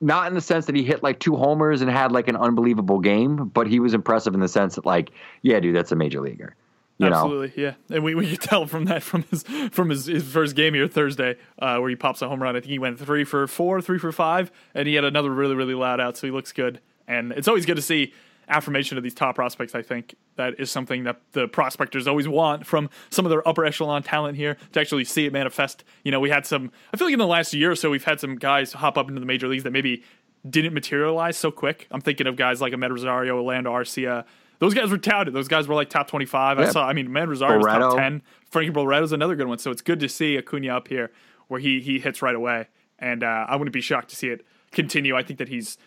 not 0.00 0.28
in 0.28 0.34
the 0.34 0.40
sense 0.40 0.66
that 0.66 0.76
he 0.76 0.82
hit 0.82 1.02
like 1.02 1.18
two 1.18 1.36
homers 1.36 1.80
and 1.80 1.90
had 1.90 2.12
like 2.12 2.28
an 2.28 2.36
unbelievable 2.36 3.00
game, 3.00 3.48
but 3.48 3.66
he 3.66 3.80
was 3.80 3.94
impressive 3.94 4.34
in 4.34 4.40
the 4.40 4.48
sense 4.48 4.74
that 4.74 4.84
like, 4.84 5.10
yeah, 5.42 5.60
dude, 5.60 5.74
that's 5.74 5.92
a 5.92 5.96
major 5.96 6.20
leaguer. 6.20 6.54
You 6.98 7.10
know, 7.10 7.16
Absolutely, 7.16 7.60
yeah, 7.60 7.74
and 7.90 8.04
we, 8.04 8.14
we 8.14 8.30
could 8.30 8.40
tell 8.40 8.66
from 8.66 8.84
that 8.84 9.02
from 9.02 9.24
his 9.24 9.42
from 9.72 9.90
his, 9.90 10.06
his 10.06 10.22
first 10.22 10.54
game 10.54 10.74
here 10.74 10.86
Thursday, 10.86 11.36
uh, 11.58 11.78
where 11.78 11.90
he 11.90 11.96
pops 11.96 12.22
a 12.22 12.28
home 12.28 12.40
run. 12.40 12.54
I 12.54 12.60
think 12.60 12.70
he 12.70 12.78
went 12.78 13.00
three 13.00 13.24
for 13.24 13.48
four, 13.48 13.80
three 13.80 13.98
for 13.98 14.12
five, 14.12 14.52
and 14.74 14.86
he 14.86 14.94
had 14.94 15.02
another 15.02 15.30
really 15.30 15.56
really 15.56 15.74
loud 15.74 15.98
out. 16.00 16.16
So 16.16 16.28
he 16.28 16.30
looks 16.30 16.52
good, 16.52 16.80
and 17.08 17.32
it's 17.32 17.48
always 17.48 17.66
good 17.66 17.74
to 17.74 17.82
see 17.82 18.12
affirmation 18.48 18.96
of 18.96 19.04
these 19.04 19.14
top 19.14 19.34
prospects. 19.34 19.74
I 19.74 19.82
think 19.82 20.14
that 20.36 20.58
is 20.58 20.70
something 20.70 21.04
that 21.04 21.20
the 21.32 21.48
prospectors 21.48 22.06
always 22.06 22.28
want 22.28 22.66
from 22.66 22.90
some 23.10 23.24
of 23.24 23.30
their 23.30 23.46
upper 23.46 23.64
echelon 23.64 24.02
talent 24.02 24.36
here 24.36 24.56
to 24.72 24.80
actually 24.80 25.04
see 25.04 25.26
it 25.26 25.32
manifest. 25.32 25.84
You 26.02 26.10
know, 26.12 26.20
we 26.20 26.30
had 26.30 26.46
some. 26.46 26.70
I 26.92 26.96
feel 26.96 27.06
like 27.06 27.12
in 27.12 27.18
the 27.18 27.26
last 27.26 27.54
year 27.54 27.70
or 27.70 27.76
so, 27.76 27.90
we've 27.90 28.04
had 28.04 28.20
some 28.20 28.36
guys 28.36 28.72
hop 28.72 28.98
up 28.98 29.08
into 29.08 29.20
the 29.20 29.26
major 29.26 29.48
leagues 29.48 29.62
that 29.64 29.72
maybe 29.72 30.02
didn't 30.48 30.74
materialize 30.74 31.36
so 31.36 31.50
quick. 31.50 31.86
I'm 31.90 32.00
thinking 32.00 32.26
of 32.26 32.36
guys 32.36 32.60
like 32.60 32.72
Amed 32.72 32.90
Rosario, 32.90 33.36
Orlando 33.36 33.72
Arcia. 33.72 34.24
Those 34.58 34.74
guys 34.74 34.90
were 34.90 34.98
touted. 34.98 35.34
Those 35.34 35.48
guys 35.48 35.66
were 35.66 35.74
like 35.74 35.90
top 35.90 36.08
25. 36.08 36.58
I 36.58 36.70
saw. 36.70 36.86
I 36.86 36.92
mean, 36.92 37.08
Amed 37.08 37.28
Rosario 37.28 37.56
was 37.58 37.66
top 37.66 37.96
10. 37.96 38.22
Frankie 38.50 38.70
Barreto's 38.70 39.12
another 39.12 39.36
good 39.36 39.48
one. 39.48 39.58
So 39.58 39.70
it's 39.70 39.82
good 39.82 40.00
to 40.00 40.08
see 40.08 40.36
Acuna 40.38 40.76
up 40.76 40.88
here 40.88 41.10
where 41.48 41.60
he 41.60 41.80
he 41.80 41.98
hits 41.98 42.22
right 42.22 42.34
away, 42.34 42.68
and 42.98 43.22
uh, 43.22 43.46
I 43.48 43.56
wouldn't 43.56 43.72
be 43.72 43.80
shocked 43.80 44.10
to 44.10 44.16
see 44.16 44.28
it 44.28 44.44
continue. 44.72 45.16
I 45.16 45.22
think 45.22 45.38
that 45.38 45.48
he's. 45.48 45.78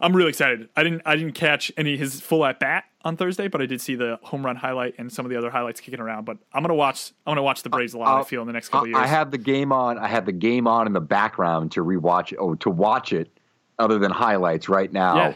I'm 0.00 0.14
really 0.14 0.28
excited. 0.28 0.68
I 0.76 0.82
didn't 0.82 1.02
I 1.04 1.16
didn't 1.16 1.32
catch 1.34 1.72
any 1.76 1.96
his 1.96 2.20
full 2.20 2.44
at 2.44 2.60
bat 2.60 2.84
on 3.04 3.16
Thursday, 3.16 3.48
but 3.48 3.60
I 3.60 3.66
did 3.66 3.80
see 3.80 3.94
the 3.94 4.18
home 4.22 4.44
run 4.44 4.56
highlight 4.56 4.94
and 4.98 5.12
some 5.12 5.24
of 5.24 5.30
the 5.30 5.36
other 5.36 5.50
highlights 5.50 5.80
kicking 5.80 6.00
around. 6.00 6.24
But 6.24 6.38
I'm 6.52 6.62
gonna 6.62 6.74
watch. 6.74 7.12
I'm 7.26 7.32
gonna 7.32 7.42
watch 7.42 7.62
the 7.62 7.70
Braves 7.70 7.94
a 7.94 7.98
lot. 7.98 8.20
I 8.20 8.24
feel 8.24 8.40
in 8.40 8.46
the 8.46 8.52
next 8.52 8.68
couple 8.68 8.80
I, 8.80 8.82
of 8.82 8.88
years. 8.88 8.98
I 9.02 9.06
have 9.06 9.30
the 9.30 9.38
game 9.38 9.72
on. 9.72 9.98
I 9.98 10.08
have 10.08 10.26
the 10.26 10.32
game 10.32 10.66
on 10.66 10.86
in 10.86 10.92
the 10.92 11.00
background 11.00 11.72
to 11.72 11.84
rewatch 11.84 12.32
it, 12.32 12.36
or 12.36 12.56
to 12.56 12.70
watch 12.70 13.12
it, 13.12 13.30
other 13.78 13.98
than 13.98 14.10
highlights 14.10 14.68
right 14.68 14.92
now 14.92 15.16
Yeah. 15.16 15.34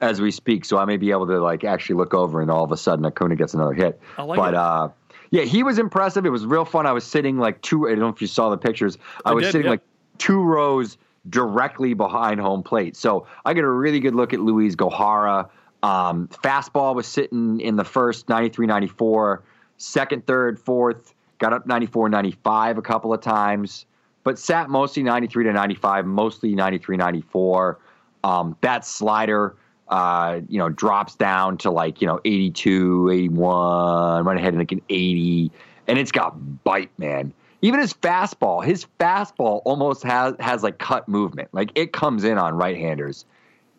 as 0.00 0.20
we 0.20 0.30
speak. 0.30 0.64
So 0.64 0.78
I 0.78 0.84
may 0.84 0.96
be 0.96 1.10
able 1.10 1.26
to 1.28 1.40
like 1.40 1.64
actually 1.64 1.96
look 1.96 2.14
over, 2.14 2.40
and 2.40 2.50
all 2.50 2.64
of 2.64 2.72
a 2.72 2.76
sudden 2.76 3.04
Acuna 3.04 3.36
gets 3.36 3.54
another 3.54 3.74
hit. 3.74 4.00
I 4.18 4.22
like 4.22 4.36
but 4.36 4.54
it. 4.54 4.60
uh, 4.60 4.88
yeah, 5.30 5.42
he 5.42 5.62
was 5.62 5.78
impressive. 5.78 6.26
It 6.26 6.30
was 6.30 6.44
real 6.44 6.64
fun. 6.64 6.86
I 6.86 6.92
was 6.92 7.04
sitting 7.04 7.38
like 7.38 7.62
two. 7.62 7.86
I 7.86 7.90
don't 7.90 8.00
know 8.00 8.08
if 8.08 8.20
you 8.20 8.26
saw 8.26 8.50
the 8.50 8.58
pictures. 8.58 8.98
I, 9.24 9.30
I 9.30 9.34
was 9.34 9.44
did, 9.44 9.52
sitting 9.52 9.66
yeah. 9.66 9.70
like 9.72 9.82
two 10.18 10.42
rows 10.42 10.98
directly 11.28 11.94
behind 11.94 12.40
home 12.40 12.62
plate. 12.62 12.96
So 12.96 13.26
I 13.44 13.52
get 13.52 13.64
a 13.64 13.70
really 13.70 14.00
good 14.00 14.14
look 14.14 14.32
at 14.32 14.40
Luiz 14.40 14.76
Gohara. 14.76 15.48
Um, 15.82 16.28
fastball 16.28 16.94
was 16.94 17.06
sitting 17.06 17.60
in 17.60 17.76
the 17.76 17.84
first 17.84 18.28
93 18.28 18.66
94, 18.66 19.42
second, 19.76 20.26
third, 20.26 20.58
fourth, 20.58 21.14
got 21.38 21.52
up 21.52 21.66
94 21.66 22.08
95 22.08 22.78
a 22.78 22.82
couple 22.82 23.12
of 23.12 23.20
times, 23.20 23.86
but 24.24 24.38
sat 24.38 24.68
mostly 24.70 25.02
93 25.02 25.44
to 25.44 25.52
95, 25.52 26.06
mostly 26.06 26.54
93 26.54 26.96
94. 26.96 27.78
Um, 28.22 28.56
that 28.60 28.84
slider, 28.84 29.56
uh, 29.88 30.40
you 30.48 30.58
know, 30.58 30.68
drops 30.68 31.16
down 31.16 31.56
to 31.58 31.70
like, 31.70 32.00
you 32.00 32.06
know, 32.06 32.20
82, 32.24 33.10
81, 33.10 34.24
right 34.24 34.36
ahead 34.36 34.52
and 34.52 34.58
like 34.58 34.72
an 34.72 34.82
80, 34.88 35.50
and 35.86 35.98
it's 35.98 36.12
got 36.12 36.62
bite, 36.64 36.90
man. 36.98 37.32
Even 37.62 37.80
his 37.80 37.92
fastball, 37.92 38.64
his 38.64 38.86
fastball 38.98 39.62
almost 39.64 40.02
has 40.02 40.34
has 40.40 40.62
like 40.62 40.78
cut 40.78 41.08
movement. 41.08 41.48
Like 41.52 41.70
it 41.74 41.92
comes 41.92 42.24
in 42.24 42.38
on 42.38 42.54
right-handers 42.54 43.24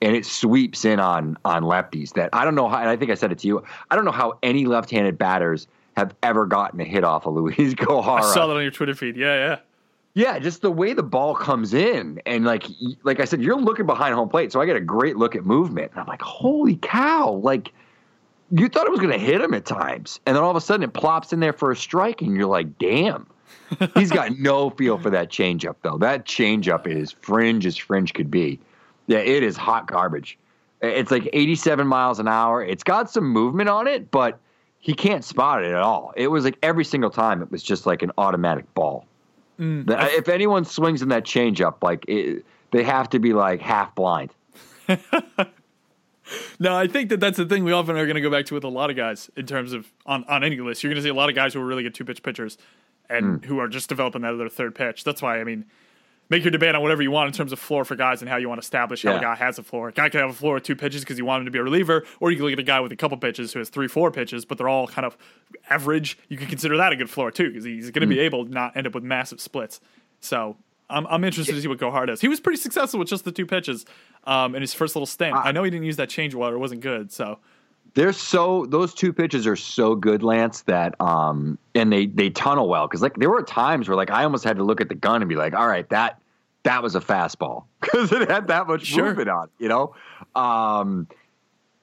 and 0.02 0.16
it 0.16 0.26
sweeps 0.26 0.86
in 0.86 1.00
on 1.00 1.38
on 1.46 1.64
lefties. 1.64 2.14
That 2.14 2.30
I 2.34 2.46
don't 2.46 2.56
know 2.56 2.68
how. 2.68 2.78
And 2.78 2.90
I 2.90 2.96
think 2.96 3.12
I 3.12 3.16
said 3.16 3.32
it 3.32 3.40
to 3.40 3.48
you. 3.48 3.64
I 3.90 3.96
don't 3.96 4.06
know 4.06 4.12
how 4.12 4.38
any 4.44 4.66
left-handed 4.66 5.18
batters 5.18 5.68
have 5.98 6.16
ever 6.24 6.46
gotten 6.46 6.80
a 6.80 6.84
hit 6.84 7.04
off 7.04 7.26
of 7.26 7.34
Luiz 7.36 7.76
Gohara. 7.76 8.22
I 8.22 8.34
saw 8.34 8.48
that 8.48 8.56
on 8.56 8.62
your 8.62 8.72
Twitter 8.72 8.96
feed. 8.96 9.18
Yeah, 9.18 9.36
yeah. 9.36 9.60
Yeah, 10.14 10.40
just 10.40 10.62
the 10.62 10.72
way 10.72 10.92
the 10.94 11.04
ball 11.04 11.34
comes 11.36 11.74
in, 11.74 12.22
and 12.26 12.44
like 12.44 12.66
like 13.04 13.22
I 13.22 13.26
said, 13.26 13.42
you're 13.42 13.56
looking 13.56 13.86
behind 13.86 14.14
home 14.14 14.28
plate, 14.28 14.52
so 14.52 14.60
I 14.60 14.66
get 14.66 14.76
a 14.76 14.82
great 14.82 15.16
look 15.16 15.38
at 15.38 15.46
movement. 15.46 15.92
And 15.92 16.02
I'm 16.02 16.08
like, 16.08 16.22
holy 16.22 16.76
cow! 16.76 17.32
Like 17.32 17.72
you 18.52 18.68
thought 18.68 18.86
it 18.86 18.92
was 18.92 19.00
going 19.00 19.14
to 19.14 19.20
hit 19.20 19.40
him 19.40 19.54
at 19.54 19.66
times, 19.66 20.20
and 20.26 20.36
then 20.36 20.44
all 20.44 20.52
of 20.52 20.58
a 20.58 20.62
sudden 20.62 20.84
it 20.84 20.94
plops 20.94 21.32
in 21.32 21.40
there 21.40 21.54
for 21.54 21.72
a 21.72 21.78
strike, 21.78 22.22
and 22.22 22.36
you're 22.36 22.48
like, 22.48 22.78
damn. 22.78 23.26
He's 23.96 24.12
got 24.12 24.38
no 24.38 24.70
feel 24.70 24.98
for 24.98 25.10
that 25.10 25.30
changeup 25.30 25.76
though. 25.82 25.98
That 25.98 26.26
changeup 26.26 26.88
is 26.88 27.12
fringe 27.12 27.66
as 27.66 27.78
fringe 27.78 28.14
could 28.14 28.30
be. 28.30 28.60
Yeah, 29.08 29.20
it 29.20 29.44
is 29.44 29.58
hot 29.58 29.88
garbage. 29.88 30.38
It's 30.82 31.12
like 31.12 31.30
87 31.32 31.88
miles 31.88 32.20
an 32.20 32.28
hour. 32.28 32.64
It's 32.64 32.84
got 32.84 33.10
some 33.10 33.28
movement 33.28 33.70
on 33.70 33.88
it, 33.88 34.10
but 34.12 34.40
he 34.80 34.94
can't 34.94 35.24
spot 35.24 35.64
it 35.64 35.70
at 35.70 35.76
all. 35.82 36.12
It 36.16 36.28
was 36.28 36.44
like 36.44 36.58
every 36.64 36.86
single 36.86 37.12
time 37.12 37.42
it 37.42 37.52
was 37.52 37.62
just 37.62 37.86
like 37.86 38.02
an 38.02 38.12
automatic 38.18 38.72
ball. 38.74 39.06
Mm. 39.60 39.86
The- 39.86 40.02
if 40.16 40.28
anyone 40.28 40.66
swings 40.66 41.02
in 41.02 41.10
that 41.10 41.24
changeup, 41.24 41.84
like 41.84 42.06
it, 42.08 42.46
they 42.72 42.84
have 42.84 43.10
to 43.10 43.20
be 43.20 43.34
like 43.34 43.62
half 43.62 43.94
blind. 43.96 44.34
No, 46.60 46.76
I 46.76 46.88
think 46.88 47.10
that 47.10 47.20
that's 47.20 47.38
the 47.38 47.46
thing 47.46 47.64
we 47.64 47.72
often 47.72 47.98
are 47.98 48.06
going 48.06 48.16
to 48.16 48.22
go 48.22 48.30
back 48.30 48.46
to 48.46 48.54
with 48.54 48.64
a 48.64 48.70
lot 48.70 48.90
of 48.90 48.96
guys 48.96 49.30
in 49.36 49.46
terms 49.46 49.74
of 49.74 49.92
on, 50.06 50.24
on 50.26 50.44
any 50.44 50.58
list. 50.58 50.84
You're 50.84 50.92
going 50.92 51.02
to 51.02 51.04
see 51.04 51.10
a 51.10 51.14
lot 51.14 51.30
of 51.30 51.36
guys 51.36 51.54
who 51.54 51.62
are 51.62 51.66
really 51.66 51.84
good 51.84 51.94
two 51.94 52.06
pitch 52.06 52.24
pitchers 52.24 52.58
and 53.12 53.46
who 53.46 53.60
are 53.60 53.68
just 53.68 53.90
developing 53.90 54.22
that 54.22 54.34
other 54.34 54.50
third 54.50 54.76
pitch. 54.76 55.04
That's 55.04 55.22
why, 55.22 55.40
I 55.40 55.44
mean, 55.44 55.66
make 56.30 56.44
your 56.44 56.52
debate 56.52 56.74
on 56.76 56.82
whatever 56.82 57.02
you 57.02 57.12
want 57.12 57.28
in 57.28 57.34
terms 57.34 57.52
of 57.52 57.60
floor 57.60 57.84
for 57.84 57.96
guys 57.96 58.22
and 58.22 58.30
how 58.30 58.38
you 58.38 58.48
want 58.48 58.62
to 58.62 58.66
establish 58.66 59.04
how 59.04 59.18
a 59.18 59.22
guy 59.22 59.36
has 59.36 59.60
a 59.60 59.64
floor. 59.64 59.90
A 59.90 59.92
guy 59.92 60.08
can 60.10 60.22
have 60.22 60.30
a 60.30 60.34
floor 60.34 60.56
with 60.56 60.64
two 60.64 60.76
pitches 60.78 61.02
because 61.02 61.18
you 61.18 61.26
want 61.26 61.42
him 61.42 61.46
to 61.46 61.52
be 61.52 61.60
a 61.60 61.64
reliever, 61.64 62.06
or 62.20 62.32
you 62.32 62.38
can 62.38 62.46
look 62.46 62.54
at 62.54 62.60
a 62.60 62.64
guy 62.64 62.80
with 62.80 62.92
a 62.92 62.96
couple 62.96 63.18
pitches 63.18 63.52
who 63.52 63.60
has 63.60 63.70
three, 63.70 63.88
four 63.90 64.12
pitches, 64.12 64.46
but 64.46 64.58
they're 64.58 64.70
all 64.70 64.88
kind 64.88 65.06
of 65.06 65.18
average. 65.70 66.18
You 66.30 66.38
can 66.38 66.48
consider 66.48 66.78
that 66.78 66.94
a 66.94 66.96
good 66.96 67.10
floor 67.10 67.32
too 67.32 67.50
because 67.50 67.66
he's 67.66 67.92
going 67.92 68.08
to 68.08 68.08
be 68.08 68.20
able 68.20 68.46
to 68.46 68.52
not 68.52 68.78
end 68.78 68.88
up 68.88 68.96
with 68.96 69.04
massive 69.04 69.42
splits. 69.42 69.82
So 70.22 70.56
I'm, 70.90 71.06
I'm 71.08 71.24
interested 71.24 71.54
to 71.54 71.62
see 71.62 71.68
what 71.68 71.80
Gohar 71.80 72.08
does. 72.08 72.22
He 72.22 72.28
was 72.28 72.40
pretty 72.40 72.60
successful 72.60 73.00
with 73.00 73.10
just 73.10 73.26
the 73.26 73.32
two 73.32 73.46
pitches 73.46 73.86
um, 74.24 74.56
in 74.56 74.62
his 74.62 74.74
first 74.74 74.96
little 74.96 75.06
stint. 75.06 75.36
I 75.36 75.52
know 75.52 75.64
he 75.64 75.70
didn't 75.70 75.86
use 75.86 75.98
that 75.98 76.10
change 76.10 76.34
or 76.34 76.54
it 76.54 76.60
wasn't 76.60 76.82
good. 76.82 77.12
So 77.12 77.40
They're 77.94 78.14
so 78.14 78.66
those 78.68 78.94
two 78.94 79.12
pitches 79.12 79.46
are 79.46 79.56
so 79.58 79.96
good, 79.96 80.24
Lance, 80.24 80.62
that 80.64 81.00
um 81.02 81.58
and 81.76 81.92
they 81.92 82.06
they 82.06 82.30
tunnel 82.30 82.70
well 82.70 82.88
because 82.88 83.02
like 83.02 83.16
there 83.18 83.30
were 83.30 83.44
times 83.44 83.88
where 83.90 83.98
like 83.98 84.10
I 84.12 84.24
almost 84.24 84.44
had 84.46 84.56
to 84.58 84.64
look 84.64 84.80
at 84.82 84.88
the 84.90 84.96
gun 84.96 85.22
and 85.22 85.28
be 85.28 85.36
like, 85.36 85.54
all 85.54 85.68
right, 85.68 85.88
that 85.90 86.20
that 86.64 86.82
was 86.84 86.96
a 86.96 87.00
fastball 87.02 87.66
because 87.82 88.12
it 88.12 88.30
had 88.30 88.48
that 88.48 88.68
much 88.68 88.86
Sure. 88.86 89.06
movement 89.08 89.30
on, 89.30 89.50
you 89.60 89.68
know, 89.68 89.94
um 90.36 91.08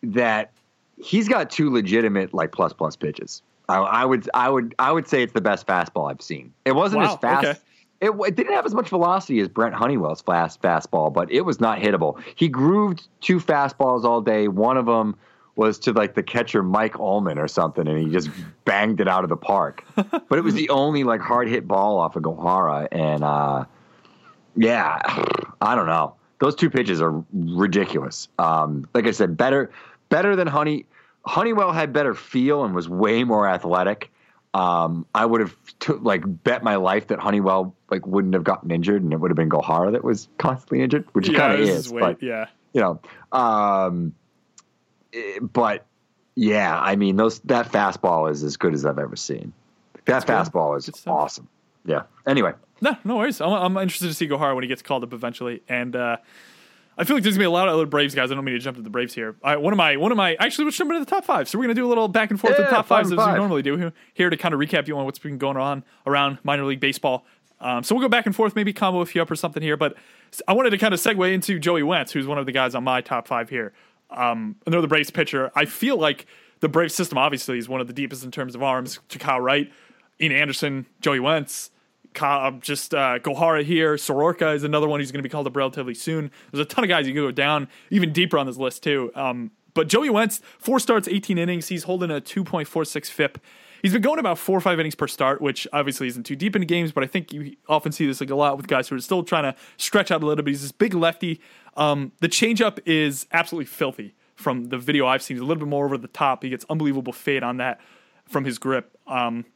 that 0.02 0.52
he's 0.96 1.28
got 1.28 1.50
two 1.50 1.70
legitimate 1.70 2.32
like 2.32 2.52
plus 2.52 2.72
plus 2.72 2.96
pitches. 2.96 3.42
I, 3.68 3.76
I 3.76 4.04
would 4.06 4.30
I 4.32 4.48
would 4.48 4.74
I 4.78 4.92
would 4.92 5.06
say 5.08 5.22
it's 5.22 5.34
the 5.34 5.40
best 5.42 5.66
fastball 5.66 6.10
I've 6.10 6.22
seen. 6.22 6.52
It 6.64 6.72
wasn't 6.72 7.02
Wow, 7.02 7.14
as 7.14 7.20
fast. 7.20 7.46
okay. 7.48 7.58
It, 8.00 8.12
it 8.28 8.36
didn't 8.36 8.54
have 8.54 8.64
as 8.64 8.74
much 8.74 8.90
velocity 8.90 9.40
as 9.40 9.48
Brent 9.48 9.74
Honeywell's 9.74 10.22
fast 10.22 10.62
fastball, 10.62 11.12
but 11.12 11.30
it 11.32 11.40
was 11.40 11.58
not 11.60 11.80
hittable. 11.80 12.22
He 12.36 12.48
grooved 12.48 13.08
two 13.20 13.40
fastballs 13.40 14.04
all 14.04 14.20
day. 14.20 14.46
One 14.46 14.76
of 14.76 14.86
them 14.86 15.16
was 15.58 15.76
to 15.80 15.92
like 15.92 16.14
the 16.14 16.22
catcher 16.22 16.62
Mike 16.62 16.98
Ullman 17.00 17.36
or 17.36 17.48
something, 17.48 17.86
and 17.88 17.98
he 17.98 18.10
just 18.10 18.30
banged 18.64 19.00
it 19.00 19.08
out 19.08 19.24
of 19.24 19.28
the 19.28 19.36
park. 19.36 19.84
but 19.96 20.38
it 20.38 20.44
was 20.44 20.54
the 20.54 20.70
only 20.70 21.02
like 21.04 21.20
hard 21.20 21.48
hit 21.48 21.66
ball 21.66 21.98
off 21.98 22.14
of 22.14 22.22
Gohara, 22.22 22.86
and 22.92 23.24
uh, 23.24 23.64
yeah, 24.56 25.00
I 25.60 25.74
don't 25.74 25.86
know. 25.86 26.14
Those 26.38 26.54
two 26.54 26.70
pitches 26.70 27.02
are 27.02 27.24
ridiculous. 27.32 28.28
Um, 28.38 28.88
like 28.94 29.08
I 29.08 29.10
said, 29.10 29.36
better 29.36 29.70
better 30.08 30.36
than 30.36 30.46
Honey. 30.46 30.86
Honeywell 31.26 31.72
had 31.72 31.92
better 31.92 32.14
feel 32.14 32.64
and 32.64 32.74
was 32.74 32.88
way 32.88 33.24
more 33.24 33.46
athletic. 33.46 34.10
Um, 34.54 35.04
I 35.14 35.26
would 35.26 35.40
have 35.40 35.56
t- 35.80 35.92
like 35.92 36.22
bet 36.44 36.62
my 36.62 36.76
life 36.76 37.08
that 37.08 37.18
Honeywell 37.18 37.74
like 37.90 38.06
wouldn't 38.06 38.34
have 38.34 38.44
gotten 38.44 38.70
injured, 38.70 39.02
and 39.02 39.12
it 39.12 39.16
would 39.16 39.32
have 39.32 39.36
been 39.36 39.50
Gohara 39.50 39.90
that 39.90 40.04
was 40.04 40.28
constantly 40.38 40.82
injured, 40.82 41.04
which 41.14 41.28
yeah, 41.28 41.38
kind 41.38 41.54
of 41.54 41.60
is. 41.60 41.92
but 41.92 42.22
yeah. 42.22 42.46
you 42.72 42.80
know, 42.80 43.00
um, 43.36 44.14
but 45.40 45.86
yeah, 46.34 46.78
I 46.78 46.96
mean, 46.96 47.16
those 47.16 47.40
that 47.40 47.70
fastball 47.72 48.30
is 48.30 48.42
as 48.44 48.56
good 48.56 48.74
as 48.74 48.86
I've 48.86 48.98
ever 48.98 49.16
seen. 49.16 49.52
That 50.06 50.26
fastball 50.26 50.76
is 50.78 50.86
Good 50.86 50.96
stuff. 50.96 51.12
awesome. 51.14 51.48
Yeah. 51.84 52.02
Anyway, 52.26 52.52
No, 52.80 52.96
no 53.04 53.16
worries. 53.16 53.40
I'm, 53.40 53.52
I'm 53.52 53.76
interested 53.76 54.08
to 54.08 54.14
see 54.14 54.28
Gohara 54.28 54.54
when 54.54 54.62
he 54.64 54.68
gets 54.68 54.82
called 54.82 55.02
up 55.04 55.12
eventually, 55.12 55.62
and 55.68 55.94
uh, 55.96 56.16
I 56.96 57.04
feel 57.04 57.16
like 57.16 57.22
there's 57.22 57.36
gonna 57.36 57.42
be 57.42 57.46
a 57.46 57.50
lot 57.50 57.68
of 57.68 57.74
other 57.74 57.86
Braves 57.86 58.14
guys. 58.14 58.30
I 58.30 58.34
don't 58.34 58.44
mean 58.44 58.54
to 58.54 58.58
jump 58.58 58.76
to 58.76 58.82
the 58.82 58.90
Braves 58.90 59.14
here. 59.14 59.36
I, 59.42 59.56
one 59.56 59.72
of 59.72 59.76
my, 59.76 59.96
one 59.96 60.10
of 60.10 60.16
my, 60.16 60.34
actually, 60.40 60.64
let's 60.66 60.76
jump 60.76 60.90
into 60.90 61.00
the 61.04 61.10
top 61.10 61.24
five. 61.24 61.48
So 61.48 61.58
we're 61.58 61.64
gonna 61.64 61.74
do 61.74 61.86
a 61.86 61.88
little 61.88 62.08
back 62.08 62.30
and 62.30 62.40
forth 62.40 62.52
with 62.52 62.60
Yeah, 62.60 62.64
the 62.66 62.70
top 62.76 62.86
five 62.86 63.06
fives 63.08 63.12
as 63.12 63.26
we 63.26 63.34
normally 63.34 63.62
do 63.62 63.92
here 64.14 64.30
to 64.30 64.36
kind 64.36 64.54
of 64.54 64.60
recap 64.60 64.86
you 64.88 64.96
on 64.98 65.04
what's 65.04 65.18
been 65.18 65.38
going 65.38 65.56
on 65.56 65.84
around 66.06 66.38
minor 66.44 66.64
league 66.64 66.80
baseball. 66.80 67.24
Um, 67.60 67.82
so 67.82 67.94
we'll 67.94 68.02
go 68.02 68.08
back 68.08 68.26
and 68.26 68.36
forth, 68.36 68.54
maybe 68.54 68.72
combo 68.72 69.00
a 69.00 69.06
few 69.06 69.20
up 69.20 69.30
or 69.30 69.36
something 69.36 69.62
here. 69.62 69.76
But 69.76 69.96
I 70.46 70.52
wanted 70.52 70.70
to 70.70 70.78
kind 70.78 70.94
of 70.94 71.00
segue 71.00 71.32
into 71.32 71.58
Joey 71.58 71.82
Wentz, 71.82 72.12
who's 72.12 72.26
one 72.26 72.38
of 72.38 72.46
the 72.46 72.52
guys 72.52 72.74
on 72.76 72.84
my 72.84 73.00
top 73.00 73.26
five 73.26 73.50
here. 73.50 73.72
Um, 74.10 74.56
another 74.66 74.86
Braves 74.86 75.10
pitcher. 75.10 75.50
I 75.54 75.64
feel 75.64 75.96
like 75.96 76.26
the 76.60 76.68
Braves 76.68 76.94
system 76.94 77.18
obviously 77.18 77.58
is 77.58 77.68
one 77.68 77.80
of 77.80 77.86
the 77.86 77.92
deepest 77.92 78.24
in 78.24 78.30
terms 78.30 78.54
of 78.54 78.62
arms. 78.62 79.00
To 79.10 79.18
Kyle 79.18 79.40
Wright, 79.40 79.70
Ian 80.20 80.32
Anderson, 80.32 80.86
Joey 81.00 81.20
Wentz. 81.20 81.70
Ka- 82.14 82.52
just 82.52 82.94
uh, 82.94 83.18
Gohara 83.18 83.62
here. 83.62 83.96
Soroka 83.98 84.50
is 84.52 84.64
another 84.64 84.88
one 84.88 84.98
who's 84.98 85.12
going 85.12 85.22
to 85.22 85.28
be 85.28 85.30
called 85.30 85.46
up 85.46 85.54
relatively 85.54 85.94
soon. 85.94 86.30
There's 86.50 86.62
a 86.62 86.68
ton 86.68 86.82
of 86.82 86.88
guys 86.88 87.06
you 87.06 87.12
can 87.12 87.22
go 87.22 87.30
down 87.30 87.68
even 87.90 88.12
deeper 88.12 88.38
on 88.38 88.46
this 88.46 88.56
list 88.56 88.82
too. 88.82 89.12
Um, 89.14 89.50
but 89.74 89.88
Joey 89.88 90.10
Wentz, 90.10 90.40
four 90.58 90.80
starts, 90.80 91.06
18 91.06 91.38
innings. 91.38 91.68
He's 91.68 91.84
holding 91.84 92.10
a 92.10 92.20
2.46 92.20 93.10
FIP. 93.10 93.38
He's 93.82 93.92
been 93.92 94.02
going 94.02 94.18
about 94.18 94.38
four 94.38 94.58
or 94.58 94.60
five 94.60 94.80
innings 94.80 94.96
per 94.96 95.06
start, 95.06 95.40
which 95.40 95.68
obviously 95.72 96.08
isn't 96.08 96.24
too 96.24 96.34
deep 96.34 96.56
into 96.56 96.66
games, 96.66 96.90
but 96.90 97.04
I 97.04 97.06
think 97.06 97.32
you 97.32 97.54
often 97.68 97.92
see 97.92 98.06
this 98.06 98.20
like 98.20 98.30
a 98.30 98.34
lot 98.34 98.56
with 98.56 98.66
guys 98.66 98.88
who 98.88 98.96
are 98.96 99.00
still 99.00 99.22
trying 99.22 99.44
to 99.44 99.54
stretch 99.76 100.10
out 100.10 100.22
a 100.22 100.26
little 100.26 100.42
bit. 100.42 100.50
He's 100.50 100.62
this 100.62 100.72
big 100.72 100.94
lefty. 100.94 101.40
Um, 101.78 102.12
the 102.20 102.28
changeup 102.28 102.80
is 102.84 103.26
absolutely 103.32 103.66
filthy 103.66 104.14
from 104.34 104.66
the 104.66 104.78
video 104.78 105.06
I've 105.06 105.22
seen. 105.22 105.36
He's 105.36 105.42
a 105.42 105.44
little 105.44 105.60
bit 105.60 105.68
more 105.68 105.84
over 105.84 105.96
the 105.96 106.08
top. 106.08 106.42
He 106.42 106.50
gets 106.50 106.66
unbelievable 106.68 107.12
fade 107.12 107.42
on 107.42 107.58
that 107.58 107.80
from 108.28 108.44
his 108.44 108.58
grip. 108.58 108.98
Um, 109.06 109.46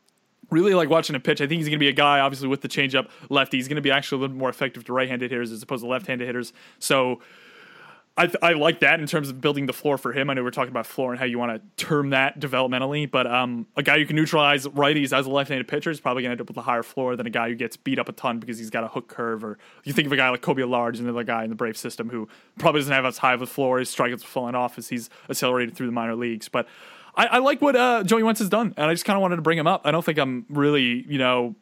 really 0.50 0.74
like 0.74 0.88
watching 0.88 1.16
a 1.16 1.20
pitch. 1.20 1.40
I 1.40 1.46
think 1.46 1.58
he's 1.58 1.68
going 1.68 1.78
to 1.78 1.84
be 1.84 1.88
a 1.88 1.92
guy, 1.92 2.20
obviously, 2.20 2.48
with 2.48 2.60
the 2.62 2.68
changeup 2.68 3.08
lefty. 3.28 3.56
He's 3.56 3.68
going 3.68 3.76
to 3.76 3.82
be 3.82 3.90
actually 3.90 4.18
a 4.18 4.20
little 4.22 4.36
more 4.36 4.48
effective 4.48 4.84
to 4.84 4.92
right 4.92 5.08
handed 5.08 5.30
hitters 5.30 5.50
as 5.50 5.62
opposed 5.62 5.82
to 5.82 5.88
left 5.88 6.06
handed 6.06 6.26
hitters. 6.26 6.52
So 6.78 7.20
I, 8.14 8.31
I 8.42 8.52
like 8.52 8.81
that 8.81 9.00
in 9.00 9.07
terms 9.07 9.31
of 9.31 9.40
building 9.40 9.64
the 9.64 9.73
floor 9.73 9.97
for 9.97 10.12
him. 10.12 10.28
I 10.28 10.35
know 10.35 10.42
we're 10.42 10.50
talking 10.50 10.71
about 10.71 10.87
floor 10.87 11.12
and 11.12 11.19
how 11.19 11.25
you 11.25 11.38
want 11.38 11.54
to 11.54 11.85
term 11.85 12.11
that 12.11 12.38
developmentally, 12.38 13.11
but 13.11 13.26
um, 13.26 13.66
a 13.75 13.83
guy 13.83 13.99
who 13.99 14.04
can 14.04 14.16
neutralize 14.16 14.66
righties 14.66 15.16
as 15.16 15.25
a 15.25 15.31
left-handed 15.31 15.66
pitcher 15.66 15.90
is 15.90 15.99
probably 15.99 16.23
going 16.23 16.28
to 16.28 16.33
end 16.33 16.40
up 16.42 16.49
with 16.49 16.59
a 16.59 16.62
higher 16.62 16.83
floor 16.83 17.16
than 17.16 17.26
a 17.26 17.31
guy 17.31 17.49
who 17.49 17.54
gets 17.54 17.76
beat 17.78 17.99
up 17.99 18.11
a 18.11 18.12
ton 18.12 18.38
because 18.38 18.59
he's 18.59 18.69
got 18.69 18.85
a 18.85 18.88
hook 18.88 19.09
curve. 19.09 19.42
Or 19.42 19.57
you 19.85 19.95
think 19.95 20.07
of 20.07 20.12
a 20.12 20.16
guy 20.16 20.28
like 20.28 20.42
Kolby 20.42 20.62
Allard, 20.62 20.99
another 20.99 21.25
guy 21.25 21.42
in 21.45 21.49
the 21.49 21.57
Brave 21.57 21.76
system 21.76 22.11
who 22.11 22.28
probably 22.59 22.83
doesn't 22.83 22.92
have 22.92 23.07
as 23.07 23.16
high 23.16 23.33
of 23.33 23.40
a 23.40 23.47
floor. 23.47 23.78
His 23.78 23.88
strikeouts 23.95 24.25
falling 24.25 24.54
off 24.54 24.76
as 24.76 24.88
he's 24.88 25.09
accelerated 25.31 25.75
through 25.75 25.87
the 25.87 25.92
minor 25.92 26.14
leagues. 26.14 26.50
But 26.50 26.69
I, 27.14 27.26
I 27.26 27.38
like 27.38 27.62
what 27.62 27.76
uh, 27.76 28.04
Joey 28.04 28.23
Wentz 28.23 28.40
has 28.40 28.50
done, 28.50 28.75
and 28.76 28.90
I 28.90 28.92
just 28.92 29.07
kind 29.07 29.16
of 29.16 29.23
wanted 29.23 29.37
to 29.37 29.42
bring 29.42 29.59
him 29.59 29.66
up. 29.66 29.83
I 29.85 29.90
don't 29.90 30.04
think 30.04 30.19
I'm 30.19 30.45
really, 30.50 31.04
you 31.09 31.19
know, 31.19 31.54